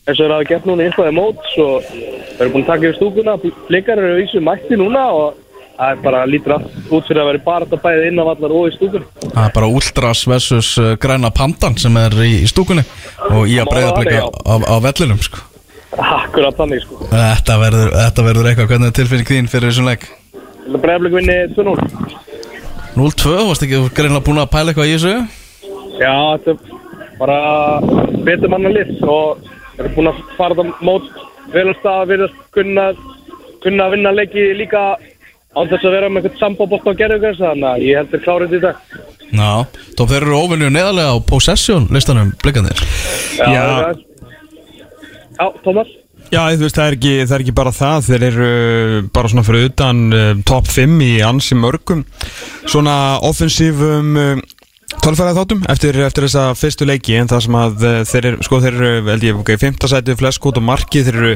eins 0.04 0.18
og 0.18 0.20
þeir 0.20 0.32
hafa 0.34 0.46
gert 0.50 0.66
núna 0.68 0.84
í 0.84 0.88
eitthvað 0.90 1.14
móts 1.16 1.54
og 1.64 1.86
þeir 1.88 2.42
eru 2.44 2.52
búin 2.52 2.64
að 2.66 2.68
taka 2.68 2.84
yfir 2.84 2.98
stúkuna. 2.98 3.36
Blikar 3.70 4.02
eru 4.02 4.18
vísu 4.18 4.42
mætti 4.44 4.76
núna 4.76 5.04
og 5.16 5.38
það 5.78 5.94
er 5.94 6.02
bara 6.04 6.20
lítur 6.28 6.54
allt 6.58 6.92
út 6.92 7.08
fyrir 7.08 7.22
að 7.22 7.30
vera 7.30 7.42
bara 7.46 7.68
þetta 7.70 7.80
bæðið 7.86 8.08
inn 8.10 8.20
á 8.20 8.24
vallar 8.28 8.56
og 8.58 8.68
í 8.68 8.74
stúkun. 8.76 9.08
Það 9.22 9.40
er 9.46 9.56
bara 9.56 9.72
Ultras 9.78 10.26
versus 10.28 10.70
uh, 10.76 10.90
Græna 11.00 11.32
Pandan 11.40 11.80
sem 11.80 11.98
er 12.02 12.18
í, 12.26 12.34
í 12.44 12.52
stúkunni 12.52 12.84
og 13.30 13.48
í 13.48 13.56
að 13.62 13.72
breyða 13.72 13.96
blika 13.96 14.18
Já. 14.18 14.28
á, 14.28 14.54
á 14.68 14.76
vellinum 14.90 15.24
sko. 15.24 15.40
Akkurat 15.96 16.60
þannig 16.60 16.84
sko. 16.84 17.00
þetta, 17.08 17.60
verður, 17.64 17.96
þetta 17.96 18.28
verður 18.28 18.52
eitthvað, 18.52 18.72
hvernig 18.74 18.92
er 18.92 18.96
tilfinning 19.00 19.32
þín 19.32 19.52
fyrir 19.56 19.72
þessum 19.72 19.88
leik? 19.88 20.08
Það 20.68 20.80
bregðarblik 20.84 21.16
vinni 21.16 21.40
2-0. 21.56 21.90
0-2, 22.98 23.36
varst 23.48 23.64
ekki 23.64 23.84
greinlega 23.96 24.26
búin 24.28 24.44
að 24.44 24.50
pæla 24.52 24.74
eitthvað 24.74 24.92
í 24.92 24.98
þessu? 24.98 25.18
Já, 25.98 26.14
þetta 26.38 26.54
er 26.54 26.58
bara 27.18 27.38
betur 28.26 28.52
manna 28.52 28.72
lið 28.72 29.02
og 29.02 29.44
þeir 29.44 29.84
eru 29.84 29.94
búin 29.96 30.10
að 30.12 30.24
fara 30.38 30.58
þetta 30.58 30.86
mót 30.86 31.08
vel 31.52 31.68
að 31.72 32.02
við 32.10 32.24
að 32.26 32.40
kunna, 32.54 32.88
kunna 33.64 33.86
að 33.86 33.94
vinna 33.96 34.14
leiki 34.14 34.48
líka 34.58 34.82
án 35.56 35.70
þess 35.70 35.86
að 35.88 35.94
vera 35.96 36.10
með 36.12 36.28
eitthvað 36.28 36.42
sambóbótt 36.44 36.90
á 36.90 36.92
gerðugræs 36.98 37.40
þannig 37.40 37.70
að 37.70 37.86
ég 37.86 37.98
held 37.98 38.12
þeir 38.12 38.24
klárið 38.26 38.58
í 38.58 38.60
dag. 38.62 38.82
Já, 39.28 39.52
þá 39.98 40.02
þeir 40.02 40.20
eru 40.22 40.36
óvinni 40.38 40.68
neðarlega 40.72 41.14
á 41.14 41.18
possession 41.28 41.88
listanum 41.92 42.30
blikandir 42.42 42.78
Já, 43.36 43.48
Já. 43.52 43.64
það 43.64 44.04
Já, 45.38 45.46
Tómas? 45.64 45.90
Já, 46.28 46.42
þú 46.52 46.64
veist, 46.66 46.76
það 46.76 46.86
er, 46.86 46.94
ekki, 46.96 47.12
það 47.22 47.34
er 47.36 47.42
ekki 47.44 47.56
bara 47.56 47.72
það 47.72 48.06
þeir 48.08 48.24
eru 48.28 48.48
bara 49.16 49.30
svona 49.32 49.44
fyrir 49.46 49.68
utan 49.70 50.00
uh, 50.12 50.30
top 50.48 50.68
5 50.68 50.96
í 51.04 51.12
ansi 51.24 51.56
mörgum 51.56 52.02
svona 52.68 52.96
offensívum 53.24 54.18
uh, 54.20 54.42
tölfæra 54.88 55.34
þáttum 55.36 55.60
eftir, 55.68 55.96
eftir 56.00 56.24
þessa 56.24 56.44
fyrstu 56.56 56.86
leiki 56.88 57.16
en 57.18 57.28
það 57.28 57.42
sem 57.44 57.56
að 57.60 57.82
uh, 57.84 57.96
þeir 58.08 58.28
eru, 58.30 58.46
sko 58.46 58.60
þeir 58.64 58.78
eru 58.78 59.10
held 59.10 59.26
ég, 59.26 59.40
ok, 59.42 59.50
5. 59.60 59.76
sæti 59.92 60.16
fleskót 60.16 60.60
og 60.60 60.64
marki 60.64 61.02
þeir 61.04 61.18
eru 61.20 61.32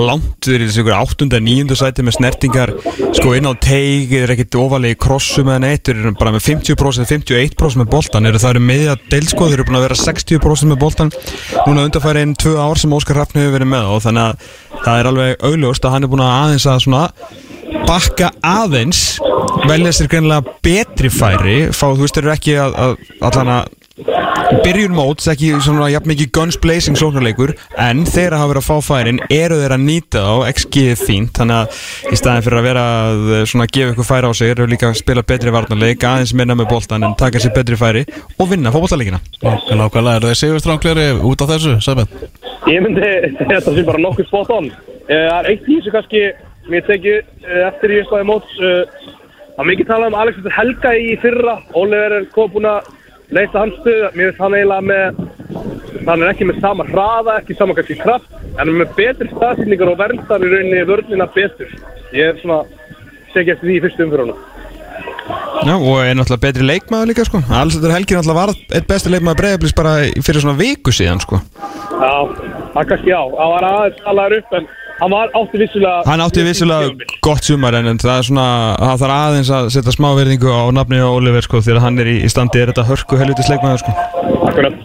langt, 0.00 0.34
þeir 0.42 0.56
eru 0.56 0.68
þessi 0.72 0.82
ykkur 0.82 0.96
8. 0.96 1.28
9. 1.46 1.78
sæti 1.78 2.06
með 2.06 2.16
snertingar 2.18 2.74
sko 3.14 3.36
inn 3.38 3.46
á 3.46 3.54
teig, 3.62 4.10
þeir 4.10 4.26
eru 4.26 4.36
ekkit 4.36 4.58
ofalega 4.58 4.98
í 4.98 5.00
krossum 5.06 5.52
eða 5.52 5.62
neitt, 5.68 5.84
þeir 5.86 6.02
eru 6.02 6.14
bara 6.18 6.34
með 6.34 6.46
50% 6.48 7.10
51% 7.14 7.82
með 7.82 7.90
boltan, 7.94 8.26
eru 8.26 8.42
það 8.42 8.56
eru 8.56 8.66
meðja 8.72 8.98
deilsko, 9.14 9.46
þeir 9.46 9.60
eru 9.60 9.68
búin 9.70 9.80
að 9.80 9.88
vera 9.88 10.00
60% 10.02 10.72
með 10.72 10.82
boltan 10.82 11.14
núna 11.62 11.86
undarfæri 11.86 12.26
einn 12.26 12.34
tvö 12.34 12.58
ár 12.58 12.82
sem 12.82 12.94
Óskar 12.96 13.20
Hrafn 13.20 13.38
hefur 13.38 13.60
verið 13.60 13.70
með 13.70 13.94
og 13.94 14.02
þannig 14.02 14.26
að 14.26 14.54
það 14.82 15.00
er 15.00 15.10
alveg 15.12 15.46
augljóst 15.46 15.86
að 15.86 15.94
hann 15.94 16.06
er 16.06 16.12
búin 16.12 16.26
að 16.26 16.38
aðeins 16.40 16.66
að 16.70 16.82
svona 16.84 17.04
bakka 17.86 18.32
aðeins 18.44 19.16
velja 19.66 19.94
sér 19.94 20.10
greinlega 20.12 20.56
betri 20.64 21.10
færi 21.12 21.58
fá, 21.74 21.88
þú 21.94 22.04
veist, 22.04 22.16
þeir 22.18 22.26
eru 22.26 22.34
ekki 22.36 22.56
að, 22.60 22.78
að 22.82 23.26
allan 23.30 23.52
að 23.56 23.74
byrjun 24.62 24.92
móts 24.94 25.26
ekki 25.32 25.48
svona 25.64 25.86
jafn 25.90 26.10
mikið 26.10 26.28
guns 26.36 26.58
blazing 26.60 26.98
sóknarleikur 27.00 27.54
en 27.80 28.02
þeir 28.06 28.36
hafa 28.36 28.50
verið 28.50 28.60
að 28.60 28.66
fá 28.66 28.84
færin 28.84 29.20
eru 29.32 29.58
þeir 29.62 29.74
að 29.76 29.84
nýta 29.86 30.22
þá, 30.26 30.34
XG 30.52 30.82
er 30.92 31.00
fínt 31.00 31.40
þannig 31.40 31.62
að 31.62 32.12
í 32.12 32.18
staðin 32.20 32.44
fyrir 32.46 32.60
að 32.60 32.66
vera 32.68 32.84
að 33.06 33.30
eh, 33.38 33.44
svona 33.50 33.68
gefa 33.72 33.94
ykkur 33.94 34.08
færi 34.10 34.30
á 34.30 34.32
sig 34.36 34.52
eru 34.52 34.68
líka 34.70 34.90
að 34.90 34.98
spila 35.00 35.24
betri 35.26 35.54
varnarleik 35.54 36.06
aðeins 36.10 36.34
minna 36.36 36.58
með 36.58 36.70
boltan 36.74 37.06
en 37.08 37.16
taka 37.18 37.42
sér 37.42 37.54
betri 37.56 37.78
færi 37.80 38.04
og 38.36 38.50
vinna 38.52 38.74
fótballaleikina 38.74 39.22
Nákvæmlega, 39.42 40.18
er 40.18 40.28
það 40.28 40.36
Sigur 40.42 40.62
Strángleri 40.62 41.08
út 41.26 41.42
á 41.42 41.46
þessu? 41.54 41.78
Ég 42.70 42.84
myndi 42.84 43.10
þetta 43.40 43.72
sé 43.72 43.86
bara 43.86 44.02
nokkuð 44.02 44.28
spot 44.28 44.52
on. 44.54 44.68
Eh, 45.06 45.26
Það 45.26 45.38
er 45.38 45.50
eitt 45.52 45.66
í 45.70 45.78
þessu 45.78 45.94
kannski 45.94 46.22
ég 46.74 46.86
teki 46.86 47.14
eh, 47.20 47.62
eftir 47.68 47.94
í 47.94 48.02
staði 48.08 48.26
móts. 48.26 48.50
eh, 48.60 49.12
Það 49.56 49.64
er 49.64 49.68
mikið 49.70 49.86
talað 49.88 50.10
um 50.10 50.14
Alexander 50.20 50.52
Helga 50.52 50.90
í 51.00 51.12
fyrra. 51.22 51.52
Oliver 51.80 52.12
er 52.12 52.24
kom 52.34 52.50
búinn 52.52 52.66
að 52.68 52.90
leysa 53.32 53.62
hans 53.62 53.78
stuð. 53.80 54.02
Mér 54.12 54.26
finnst 54.28 54.42
hann 54.44 54.56
eiginlega 54.58 54.84
með, 54.84 55.20
hann 56.10 56.24
er 56.26 56.32
ekki 56.34 56.48
með 56.50 56.58
sama 56.60 56.84
hraða, 56.90 57.38
ekki 57.40 57.56
sama 57.56 57.76
kannski 57.78 57.96
kraft, 58.02 58.28
en 58.58 58.68
er 58.68 58.74
með 58.82 58.92
betri 58.98 59.30
staðsýningar 59.30 59.94
og 59.94 59.96
verndar 60.02 60.44
í 60.44 60.50
rauninni 60.52 60.84
vörnina 60.90 61.28
betur. 61.32 61.72
Ég 62.12 62.34
er 62.34 62.42
svona, 62.42 62.60
teki 63.32 63.54
eftir 63.54 63.70
því 63.70 63.78
í 63.78 63.82
fyrstu 63.86 64.04
umfyruna. 64.04 64.36
Já, 65.64 65.74
og 65.74 65.96
er 66.04 66.14
náttúrulega 66.14 66.44
betri 66.44 66.66
leikmaður 66.68 67.08
líka 67.10 67.24
sko 67.26 67.40
Alls 67.48 67.80
Helgi 67.80 68.14
náttúrulega 68.14 68.36
var 68.38 68.52
eitt 68.76 68.86
besti 68.86 69.10
leikmaður 69.10 69.40
breyðablís 69.40 69.72
bara 69.74 69.94
fyrir 70.22 70.44
svona 70.44 70.58
viku 70.60 70.92
síðan 70.94 71.18
sko 71.24 71.40
Já, 71.96 72.12
það 72.76 72.90
kannski 72.92 73.10
já. 73.10 73.22
Hann 73.24 73.54
var 73.56 73.66
aðeins 73.70 74.04
talaður 74.04 74.36
upp, 74.42 74.52
en 74.60 74.68
hann 75.00 75.12
var 75.12 75.32
átti 75.36 75.60
vissulega... 75.60 76.02
Hann 76.08 76.24
átti 76.24 76.44
vissulega 76.46 77.08
gott 77.24 77.46
sumar 77.46 77.76
en 77.78 77.92
en 77.92 78.00
það 78.02 78.18
er 78.18 78.28
svona, 78.30 78.48
það 78.80 79.02
þarf 79.04 79.16
aðeins 79.16 79.54
að 79.58 79.70
setja 79.76 79.96
smá 79.96 80.08
verðingu 80.18 80.52
á 80.52 80.62
nafni 80.74 81.00
á 81.02 81.08
Oliver 81.08 81.46
sko 81.46 81.62
því 81.62 81.76
að 81.76 81.82
hann 81.86 82.02
er 82.04 82.12
í, 82.12 82.18
í 82.26 82.30
standi, 82.32 82.62
er 82.62 82.72
þetta 82.72 82.86
hörku 82.90 83.20
helvitis 83.20 83.50
leikmaður 83.52 83.84
sko. 83.84 83.96
Akkurat. 84.50 84.84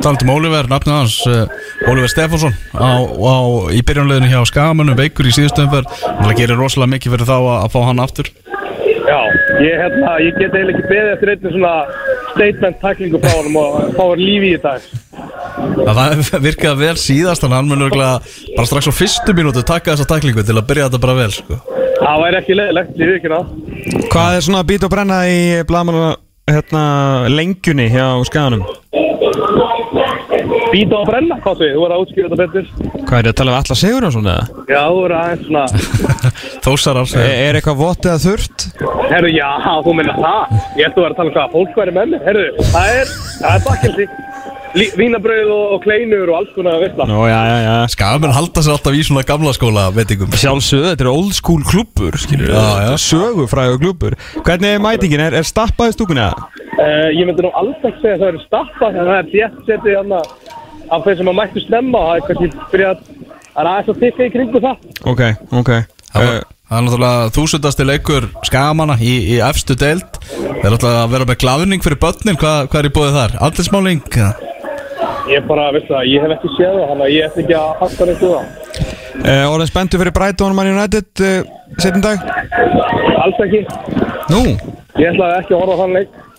Talandum 0.00 0.30
Oliver, 0.32 0.68
nafnið 0.72 0.94
hans 0.94 1.16
uh, 1.28 1.42
Oliver 1.90 2.08
Stefánsson 2.08 2.54
á, 2.72 3.04
á, 3.04 3.36
í 3.76 3.82
byrjunleginu 3.84 4.30
hjá 4.32 4.40
Skamanum, 4.48 4.96
veikur 4.96 5.28
í 5.28 5.34
síðustu 5.36 5.66
umferð. 5.66 5.90
Það 6.00 6.36
gerir 6.38 6.60
rosalega 6.60 6.94
mikið 6.94 7.16
fyrir 7.16 7.28
þá 7.28 7.36
að, 7.36 7.50
að 7.58 7.74
fá 7.74 7.80
hann 7.90 8.00
aftur. 8.00 8.30
Já, 9.10 9.20
ég, 9.64 9.74
hérna, 9.80 10.14
ég 10.24 10.38
get 10.38 10.54
eiginlega 10.54 10.78
ekki 10.78 10.90
beðið 10.90 11.12
eftir 11.14 11.32
einnig 11.34 11.54
svona 11.54 11.74
statement 12.32 12.80
tæklingu 12.82 13.20
frá 13.22 13.34
honum 13.36 13.58
og 13.60 13.76
fá 13.96 14.02
hann 14.04 14.22
lífi 14.22 14.52
í 14.54 14.60
dag. 14.62 14.86
Það 15.88 16.42
virkaði 16.48 16.84
vel 16.84 16.96
síðast 17.00 17.46
hann 17.46 17.68
mun 17.68 17.86
örgulega 17.88 18.20
bara 18.56 18.68
strax 18.70 18.90
á 18.90 18.94
fyrstu 18.94 19.36
mínútu 19.36 19.64
taka 19.66 19.94
þessa 19.94 20.08
taklingu 20.14 20.46
til 20.46 20.56
að 20.56 20.66
byrja 20.70 20.88
þetta 20.88 21.02
bara 21.04 21.18
vel 21.20 21.30
sko. 21.36 21.60
Það 22.00 22.24
væri 22.24 22.40
ekki 22.40 22.56
leiðilegt, 22.56 22.96
ég 22.96 23.10
veit 23.10 23.18
ekki 23.20 23.32
ná. 23.32 23.40
Hvað 24.10 24.36
er 24.36 24.46
svona 24.46 24.62
að 24.62 24.70
býta 24.72 24.88
og 24.88 24.94
brenna 24.94 25.20
í 25.28 25.40
blaðmanna 25.68 26.14
hérna, 26.50 26.84
lengjunni 27.30 27.90
hjá 27.92 28.06
skaganum? 28.28 28.64
Býta 30.70 31.00
og 31.00 31.08
brenna, 31.08 31.36
hvað 31.42 31.60
þú, 31.60 31.68
þú 31.74 31.84
er 31.86 31.94
að 31.94 32.02
útskýra 32.04 32.30
þetta 32.30 32.40
betur. 32.44 32.68
Hvað 33.08 33.18
er 33.18 33.26
það 33.26 33.30
að 33.32 33.38
tala 33.40 33.50
við 33.54 33.58
alla 33.60 33.78
sigur 33.80 34.06
og 34.06 34.14
svona? 34.14 34.36
Já, 34.70 34.82
þú 34.86 35.00
er 35.06 35.14
aðeins 35.18 35.44
svona, 35.48 35.64
Þósarar 36.66 37.14
Er, 37.20 37.32
er 37.48 37.58
eitthvað 37.58 37.80
vott 37.80 38.06
eða 38.10 38.22
þurrt? 38.26 38.66
herru, 39.10 39.32
já, 39.34 39.48
þú 39.84 39.96
minna 39.98 40.14
það. 40.20 40.56
Ég 40.78 40.86
ætti 40.86 41.00
að 41.00 41.04
vera 41.04 41.10
að 41.10 41.20
tala 41.20 41.30
um 41.30 41.36
hvað 41.36 41.54
fólk 41.56 41.80
væri 41.82 41.96
með 41.98 42.12
mér, 42.14 42.26
herru, 42.28 42.48
það 42.70 42.98
er, 43.00 43.14
það 43.40 43.54
er 43.56 43.64
bakkelsi. 43.66 44.08
Vínabröð 44.70 45.48
og, 45.50 45.62
og 45.74 45.80
kleinur 45.82 46.30
og 46.30 46.36
alls 46.38 46.50
konar 46.54 46.76
að. 46.78 47.00
Nú, 47.10 47.24
já, 47.26 47.38
já, 47.42 47.56
já 47.64 47.72
Skaman 47.90 48.34
halda 48.36 48.62
sér 48.62 48.76
alltaf 48.76 48.94
í 48.94 49.00
svona 49.02 49.24
gamla 49.26 49.50
skóla 49.56 49.88
veitingum 49.90 50.30
Sjálfsögðu, 50.30 50.92
þetta 50.92 51.06
er 51.06 51.10
old 51.10 51.34
school 51.34 51.64
klubur 51.66 52.14
skilur 52.22 52.52
Já, 52.54 52.62
já. 52.86 52.92
Sögufræðu 53.02 53.80
klubur 53.82 54.14
Hvernig 54.46 54.76
er 54.76 54.84
mætingin? 54.84 55.24
Er, 55.26 55.34
er 55.40 55.48
stappað 55.48 55.90
í 55.90 55.96
stúkunni 55.98 56.22
eða? 56.22 56.46
Uh, 56.78 57.10
ég 57.10 57.26
myndi 57.26 57.42
nú 57.42 57.50
alls 57.58 57.82
ekki 57.82 57.98
segja 57.98 58.14
að 58.14 58.22
það 58.22 58.30
eru 58.30 58.42
stappað, 58.44 58.94
en 58.94 59.10
það 59.10 59.16
er 59.18 59.30
þétt 59.34 59.58
setið 59.66 59.98
hann 59.98 60.14
af 60.90 61.04
þeir 61.06 61.16
sem 61.20 61.30
að 61.32 61.38
mættu 61.40 61.64
snemma. 61.66 62.00
Það 62.06 62.16
er 62.16 62.26
kannski 62.28 62.48
byrjað, 62.72 63.02
það 63.50 63.60
er 63.64 63.70
aðeins 63.72 63.92
að 63.94 64.00
tikka 64.04 64.26
í 64.26 64.32
kringu 64.36 64.62
það. 64.66 64.76
Ok, 65.12 65.22
ok 65.62 65.70
Það 66.10 66.24
var- 66.26 66.36
uh, 66.40 66.46
það 66.70 66.76
er 66.78 66.84
náttúrulega 66.86 67.30
þúsundasti 67.36 67.84
leikur 67.86 68.24
Skamana 68.46 68.96
í, 68.98 69.12
í 69.30 69.36
efstu 69.46 69.76
deild 69.78 70.16
Það 70.26 70.64
er 70.64 70.72
alltaf 70.74 70.96
að 71.04 71.12
vera 71.12 71.26
með 71.30 71.38
glaðning 71.44 71.82
fyrir 71.84 71.98
börnin 72.02 72.38
Hvað, 72.40 72.66
hvað 72.72 72.80
er 72.80 72.88
í 72.88 72.92
bóðið 72.96 73.18
þar? 73.20 73.36
Allinsmáling? 73.46 74.00
Ég 75.30 75.46
bara, 75.46 75.68
veistu 75.74 75.94
það, 75.94 76.08
ég 76.10 76.24
hef 76.24 76.34
ekki 76.34 76.50
séð 76.56 76.74
það, 76.74 76.86
þannig 76.90 77.04
að 77.06 77.14
ég 77.14 77.26
ætti 77.28 77.42
ekki 77.44 77.56
að 77.60 77.68
hasta 77.84 78.06
neitt 78.08 78.24
úr 78.26 78.32
það. 78.34 78.46
uh, 79.20 79.44
Orðin 79.54 79.70
spenntu 79.70 80.00
fyrir 80.02 80.14
Brighton 80.18 80.56
Man 80.58 80.70
United 80.72 81.22
uh, 81.22 81.42
setjum 81.78 82.02
dag 82.02 82.18
Alls 83.20 83.40
ekki. 83.46 83.60
Nú, 84.32 84.42
Ég 84.98 85.12
ætlaði 85.12 85.38
ekki 85.44 85.54
að 85.54 85.60
horfa 85.62 85.76
á 85.78 85.80
þann 85.84 85.94
leik. 86.00 86.10
hvað 86.10 86.29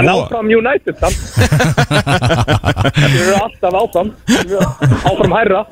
En 0.00 0.12
áfram 0.12 0.52
United 0.56 0.96
samt. 1.02 1.20
Við 3.02 3.20
erum 3.26 3.46
alltaf 3.46 3.78
áfram. 3.82 4.12
Áfram 5.12 5.36
hærra. 5.36 5.64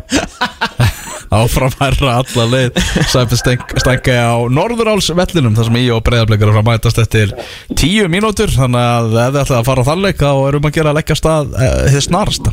Áfram 1.30 1.70
herra 1.78 2.16
alla 2.18 2.44
leið 2.51 2.78
Sæfi 3.06 3.38
stænka 3.38 4.14
á 4.18 4.34
Norðurálsvellinum 4.51 5.55
þar 5.55 5.68
sem 5.68 5.78
ég 5.78 5.92
og 5.94 6.02
breyðarbleikar 6.09 6.51
að 6.51 6.66
mætast 6.66 6.98
eftir 6.98 7.34
tíu 7.78 8.09
mínútur 8.10 8.51
þannig 8.51 8.82
að 8.82 9.14
ef 9.14 9.30
þið 9.36 9.40
ætlaði 9.44 9.60
að 9.60 9.68
fara 9.68 9.84
á 9.86 9.88
þann 9.90 10.02
leik 10.06 10.18
þá 10.24 10.32
erum 10.48 10.66
að 10.66 10.74
gera 10.74 10.90
að 10.90 10.98
leggja 10.98 11.18
stað 11.20 11.55
eh, 11.55 11.76
þið 11.94 12.05
snarst 12.09 12.51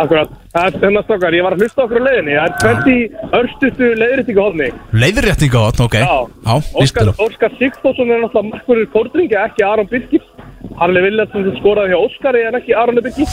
Akkurat. 0.00 0.36
Það 0.50 0.66
er 0.66 0.76
þennan 0.82 1.04
stokkar. 1.06 1.34
Ég 1.36 1.44
var 1.46 1.54
að 1.54 1.60
hlusta 1.62 1.82
okkur 1.84 2.00
á 2.02 2.06
leiðinni. 2.08 2.32
Það 2.34 2.70
er 2.70 2.78
20 2.82 3.34
örstustu 3.38 3.90
leiðrýttingu 4.00 4.42
hodni. 4.42 4.68
Leiðrétting 4.98 5.54
á 5.54 5.60
þarna, 5.60 5.86
ok 5.86 5.96
Já. 6.00 6.54
Óskar, 6.82 7.12
er 7.46 7.54
Sigþórsson 7.60 8.10
er 8.10 8.24
náttúrulega 8.24 8.50
markverður 8.50 8.88
kórdringi, 8.96 9.38
ekki 9.38 9.66
Aron 9.66 9.90
Birkir. 9.90 10.24
Harli 10.78 11.02
Viljarsson 11.04 11.46
sem 11.46 11.56
skoraði 11.58 11.92
hjá 11.92 11.98
Óskari 12.04 12.44
en 12.48 12.58
ekki 12.60 12.76
Aron 12.78 13.00
Birkir. 13.04 13.32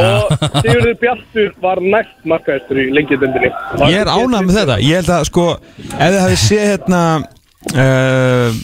Og 0.00 0.30
Sigurður 0.62 0.96
Bjartur 1.02 1.50
var 1.64 1.82
næst 1.84 2.16
markaðistur 2.28 2.80
í 2.80 2.86
lengjadöndinni. 2.96 3.50
Ég 3.90 3.98
er 4.00 4.10
ánægð 4.10 4.46
með 4.46 4.56
þetta 4.62 4.78
Ég 4.86 5.02
held 5.02 5.12
að 5.18 5.28
sko 5.28 5.44
Ef 5.90 6.00
þið 6.00 6.22
hafið 6.24 6.42
séð 6.46 6.66
hérna 6.70 7.04
Uh, 7.60 8.54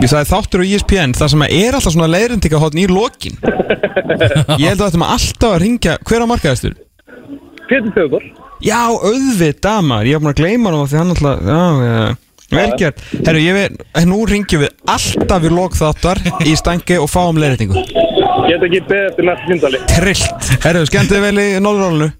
það 0.00 0.14
er 0.16 0.28
þáttur 0.30 0.62
E 0.64 0.70
ESPN 0.72 1.12
það 1.12 1.28
sem 1.28 1.42
er 1.44 1.76
alltaf 1.76 1.92
svona 1.92 2.06
leiðrindika 2.08 2.56
í 2.72 2.86
lokin 2.88 3.34
ég 3.36 4.70
held 4.70 4.80
að 4.80 4.86
þetta 4.86 5.00
maður 5.02 5.12
alltaf 5.18 5.50
að 5.50 5.58
ringja 5.60 5.96
hver 6.08 6.24
á 6.24 6.30
markaðistur? 6.30 6.78
Pétur 7.68 7.92
Þeodor. 7.98 8.24
Já, 8.64 8.80
auðvitað 8.88 9.84
maður, 9.84 10.08
ég 10.08 10.16
hef 10.16 10.24
búin 10.24 10.32
að 10.32 10.40
gleyma 10.40 10.72
hann 10.72 10.88
því 10.88 11.00
hann 11.02 11.12
alltaf, 11.14 11.44
já, 11.44 11.60
já 11.84 12.16
velgjart, 12.54 13.02
herru, 13.26 13.42
ég 13.42 13.58
veit, 13.58 13.82
nú 14.10 14.22
ringjum 14.28 14.64
við 14.64 14.94
alltaf 14.94 15.44
við 15.44 15.56
lok 15.56 15.76
þáttar 15.78 16.22
í 16.46 16.54
stangi 16.58 17.00
og 17.00 17.10
fáum 17.10 17.40
leiðrindingu 17.40 17.84
Get 18.50 18.64
ekki 18.66 18.80
beðið 18.88 19.04
eftir 19.10 19.26
næsta 19.28 19.46
síndali. 19.46 19.80
Trillt, 19.90 20.48
herru, 20.64 20.86
skemmtið 20.88 21.22
vel 21.28 21.36
í 21.38 21.50
nólurálunu 21.62 22.10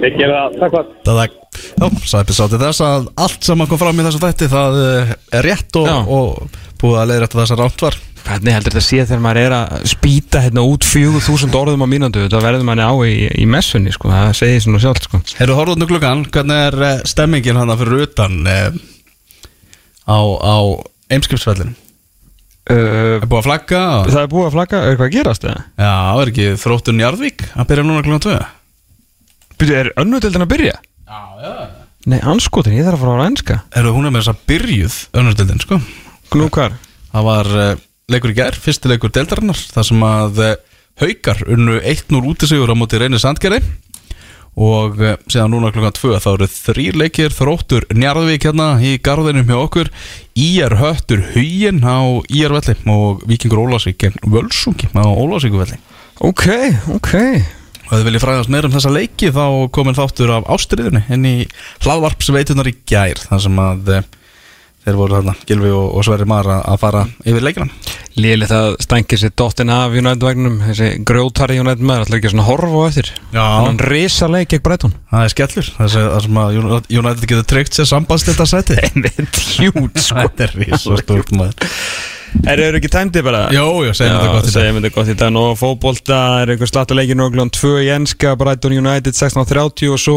Ég 0.00 0.16
gera 0.16 0.46
það. 0.46 0.58
Takk 0.60 0.74
hvað. 0.74 0.90
Það 1.06 1.38
Já, 1.80 1.86
sæpi 2.08 2.36
sátti 2.36 2.60
þess 2.60 2.82
að 2.84 3.08
allt 3.20 3.46
sem 3.46 3.64
kom 3.68 3.80
fram 3.80 3.98
í 4.00 4.04
þessu 4.06 4.20
þætti 4.22 4.48
það 4.52 4.78
eh, 4.84 5.10
er 5.38 5.46
rétt 5.46 5.78
og, 5.80 5.88
og 6.12 6.60
búið 6.80 7.00
að 7.00 7.10
leiðrætta 7.10 7.40
þess 7.40 7.54
að 7.54 7.62
rátt 7.64 7.84
var. 7.86 7.98
Hvernig 8.20 8.54
heldur 8.54 8.74
þetta 8.74 8.82
að 8.82 8.86
sé 8.86 9.04
þegar 9.08 9.22
maður 9.24 9.40
er 9.40 9.54
að 9.56 9.86
spýta 9.88 10.42
hérna 10.44 10.64
út 10.68 10.84
4000 10.84 11.56
orðum 11.56 11.84
á 11.84 11.88
mínútu? 11.88 12.26
Það 12.28 12.46
verður 12.46 12.66
manni 12.68 12.84
á 12.84 12.94
í, 13.08 13.14
í 13.32 13.46
messunni 13.48 13.94
sko, 13.96 14.12
það 14.12 14.34
segir 14.36 14.64
svona 14.64 14.82
sjálf 14.84 15.02
sko. 15.06 15.22
Heyrðu 15.40 15.56
horfðu 15.58 15.80
nú 15.80 15.88
klukkan, 15.90 16.24
hvernig 16.36 16.64
er 16.68 16.78
eh, 16.90 17.04
stemmingin 17.08 17.60
hann 17.60 17.76
fyrir 17.80 18.04
utan? 18.06 18.40
Eh, 18.44 18.68
á, 20.10 20.18
á 20.42 20.56
Eimskipsfellin? 21.14 21.72
uh, 22.70 23.18
Er 23.20 23.26
búið 23.30 23.40
að 23.40 23.46
flagga? 23.48 23.82
og- 24.00 24.10
Það 24.10 24.22
er 24.24 24.32
búið 24.34 24.48
að 24.48 24.54
flagga, 24.56 24.80
er 24.82 24.90
eitthvað 24.92 25.08
að 25.10 25.14
gerast 25.16 25.44
það? 25.46 25.60
Já, 25.78 25.94
er 26.22 26.32
ekki 26.32 26.48
þróttun 26.64 26.98
Njarðvík 27.00 27.44
að 27.54 27.68
byrja 27.70 27.84
núna 27.86 28.02
klukkan 28.06 28.24
2? 28.26 28.38
Byrju, 29.60 29.76
er 29.80 29.92
önnudildin 30.00 30.44
að 30.46 30.52
byrja? 30.54 30.76
Já, 31.06 31.20
já 31.44 31.54
Nei, 32.08 32.16
anskotin, 32.24 32.72
ég 32.78 32.86
þarf 32.86 32.96
að 32.96 33.02
fara 33.04 33.12
á 33.12 33.16
ára 33.20 33.28
enska 33.28 33.56
Heyrðu, 33.76 33.90
hún 33.92 34.06
er 34.08 34.12
með 34.14 34.22
þess 34.22 34.32
að 34.32 34.44
byrjuð 34.48 34.94
önnurdildin, 35.20 35.60
sko 35.60 35.80
hvar? 36.30 36.72
Það 37.10 37.26
var 37.26 37.50
uh, 37.60 37.74
leikur 38.08 38.30
í 38.32 38.36
gær, 38.38 38.56
fyrsti 38.56 38.88
leikur 38.88 39.12
deildarinnar 39.12 39.58
þar 39.74 39.84
sem 39.90 40.04
að 40.06 40.40
uh, 40.46 40.54
haukar 41.02 41.42
unnu 41.50 41.76
1-0 41.82 42.22
útisigur 42.30 42.70
á 42.72 42.76
móti 42.78 43.00
reynir 43.02 43.20
Sandgerði 43.20 43.60
og 44.58 44.98
uh, 44.98 45.14
síðan 45.30 45.54
núna 45.54 45.70
klukkan 45.74 45.94
2 45.96 46.18
þá 46.22 46.28
eru 46.32 46.48
þrýr 46.50 46.98
leikir. 46.98 47.34
Þróttur 47.34 47.86
Njarðvík 47.94 48.48
hérna 48.48 48.72
í 48.82 48.96
garðinum 49.02 49.48
hjá 49.48 49.58
okkur. 49.60 49.92
Íjar 50.40 50.76
höttur 50.80 51.22
huginn 51.34 51.82
á 51.86 52.20
Íjar 52.32 52.56
velli 52.56 52.76
og 52.90 53.24
Víkingur 53.28 53.62
Ólásvík 53.66 54.08
en 54.08 54.20
Völsungi 54.24 54.90
á 54.94 55.04
Ólásvíku 55.04 55.60
velli 55.60 55.80
Ok, 56.20 56.46
ok. 56.92 57.12
Og 57.90 57.94
ef 57.96 57.98
þið 57.98 58.06
viljið 58.06 58.22
fræðast 58.22 58.52
meira 58.52 58.68
um 58.68 58.74
þessa 58.74 58.92
leiki 58.92 59.30
þá 59.34 59.44
komin 59.74 59.96
þáttur 59.96 60.32
af 60.36 60.48
ástriðunni 60.52 61.00
inn 61.10 61.24
í 61.26 61.36
hlaðvarpsveitunar 61.82 62.68
í 62.70 62.74
gær 62.86 63.18
þar 63.24 63.40
sem 63.46 63.62
að 63.64 63.94
uh, 63.96 64.04
þeir 64.84 64.98
voru 65.00 65.18
þarna 65.18 65.34
Gilvi 65.48 65.72
og, 65.76 65.88
og 65.96 66.06
Sverri 66.06 66.26
Mar 66.28 66.48
að, 66.50 66.60
að 66.72 66.78
fara 66.84 67.02
yfir 67.24 67.44
leikina. 67.46 67.68
Lélið 68.20 68.50
það 68.50 68.68
stængir 68.82 69.20
sér 69.22 69.32
dottin 69.38 69.70
af 69.70 69.92
United-vagnum 69.94 70.56
Þessi 70.66 70.88
grjótari 71.06 71.60
United 71.62 71.84
maður 71.86 72.06
ætlar 72.08 72.18
ekki 72.18 72.30
að 72.30 72.34
svona 72.34 72.46
horfa 72.48 72.80
á 72.82 72.84
eftir. 72.90 73.10
Hann 73.36 73.78
risa 73.86 74.28
leik 74.28 74.48
ekki 74.48 74.62
Breitón 74.66 74.96
Það 75.12 75.26
er 75.26 75.34
skellur, 75.34 75.68
það 75.76 75.92
sem 76.26 76.40
að 76.42 76.58
United- 77.00 77.28
getur 77.30 77.46
tryggt 77.54 77.78
sér 77.78 77.90
sambandslita 77.92 78.48
sæti. 78.50 78.80
Einmitt 78.88 79.42
hjút 79.56 80.02
sko. 80.02 80.18
Þetta 80.24 80.48
er 80.48 80.56
rísa 80.58 80.98
stórt 81.04 81.36
maður 81.38 81.70
Er 82.46 82.60
það 82.60 82.76
ekki 82.78 82.90
tæmdi 82.92 83.22
bara? 83.26 83.40
Jó, 83.52 83.64
já, 83.84 83.90
segjum 83.98 84.16
þetta 84.16 84.30
gott 84.30 84.44
í 84.44 84.46
dag. 84.46 84.54
Segjum 84.54 84.76
þetta 84.78 84.90
gott 84.94 85.10
í 85.10 85.14
dag 85.18 85.38
Og 85.40 85.56
fótbolta 85.58 86.18
er 86.42 86.52
einhver 86.54 86.70
slattaleikin 86.70 87.18
Nóglum 87.20 87.50
2 87.52 87.72
í 87.84 87.88
enska 87.94 88.34
Brighton 88.38 88.76
United 88.78 89.16
16.30 89.18 89.90
Og 89.90 89.98
svo 90.00 90.16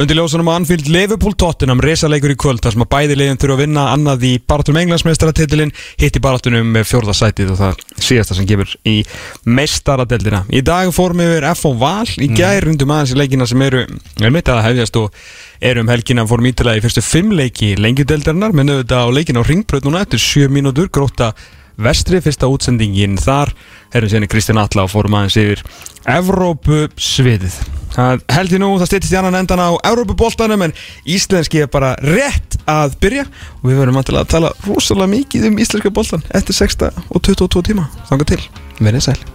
undir 0.00 0.18
ljósunum 0.18 0.48
á 0.48 0.56
Anfield 0.56 0.88
Liverpool 0.92 1.36
Tottenham 1.38 1.82
Resaleikur 1.84 2.32
í 2.34 2.38
kvöld 2.40 2.64
þar 2.64 2.76
sem 2.76 2.86
að 2.86 2.90
bæði 2.96 3.18
leiðin 3.20 3.40
þurfa 3.42 3.58
að 3.58 3.62
vinna 3.66 3.86
Annað 3.92 4.26
í 4.30 4.32
baratunum 4.48 4.82
englandsmeistaratitilin 4.82 5.74
Hitt 6.00 6.18
í 6.18 6.24
baratunum 6.24 6.72
með 6.74 6.88
fjórðasætið 6.90 7.54
Og 7.54 7.60
það 7.60 7.86
síðasta 8.08 8.38
sem 8.40 8.48
gefur 8.48 8.74
í 8.88 8.96
meistaradeldina 9.44 10.44
Í 10.52 10.64
dag 10.66 10.90
fórum 10.96 11.22
við 11.22 11.46
F.O. 11.52 11.76
Val 11.80 12.08
Í 12.16 12.32
gær 12.32 12.64
rundum 12.66 12.96
aðeins 12.96 13.14
í 13.14 13.20
leikina 13.22 13.48
sem 13.50 13.68
eru 13.68 13.84
Er 14.22 14.34
mitt 14.34 14.48
að 14.50 14.64
hefjast 14.70 14.98
og 15.00 15.12
erum 15.62 15.90
helgina 15.90 16.24
fórum 16.26 16.48
ítilega 16.50 16.80
í 16.80 16.84
fyrstu 16.84 17.02
fimm 17.06 17.34
leiki 17.38 17.74
lengjudeldarinnar 17.78 18.54
menn 18.56 18.72
auðvitað 18.74 19.06
á 19.06 19.14
leikina 19.14 19.42
á 19.42 19.48
ringbröð 19.48 19.86
núna 19.86 20.02
eftir 20.02 20.22
sjö 20.22 20.48
mínútur 20.50 20.90
gróta 20.90 21.32
vestri 21.82 22.20
fyrsta 22.22 22.50
útsendingin 22.50 23.14
þar. 23.20 23.54
Erum 23.94 24.10
sérni 24.10 24.30
Kristján 24.30 24.60
Alla 24.62 24.86
og 24.86 24.92
fórum 24.92 25.18
aðeins 25.18 25.38
yfir 25.38 25.62
Evrópu 26.08 26.86
sviðið 26.98 27.60
það 27.92 28.22
held 28.32 28.54
ég 28.54 28.62
nú 28.62 28.70
það 28.80 28.90
stýttist 28.90 29.14
í 29.14 29.18
annan 29.20 29.38
endan 29.42 29.62
á 29.62 29.70
Evrópuboltanum 29.90 30.66
en 30.66 30.74
íslenski 31.04 31.62
er 31.64 31.70
bara 31.72 31.94
rétt 32.00 32.58
að 32.66 32.96
byrja. 33.02 33.26
Og 33.60 33.70
við 33.70 33.84
vantilega 33.84 34.24
að 34.24 34.32
tala 34.36 34.54
rosalega 34.66 35.12
mikið 35.16 35.50
um 35.50 35.60
íslenska 35.62 35.94
boltan 35.94 36.24
eftir 36.32 36.58
6 36.62 36.88
og 36.88 37.20
22 37.20 37.68
tíma. 37.72 37.88
Þanga 38.10 38.32
til, 38.34 38.42
verið 38.80 39.08
sæl 39.10 39.31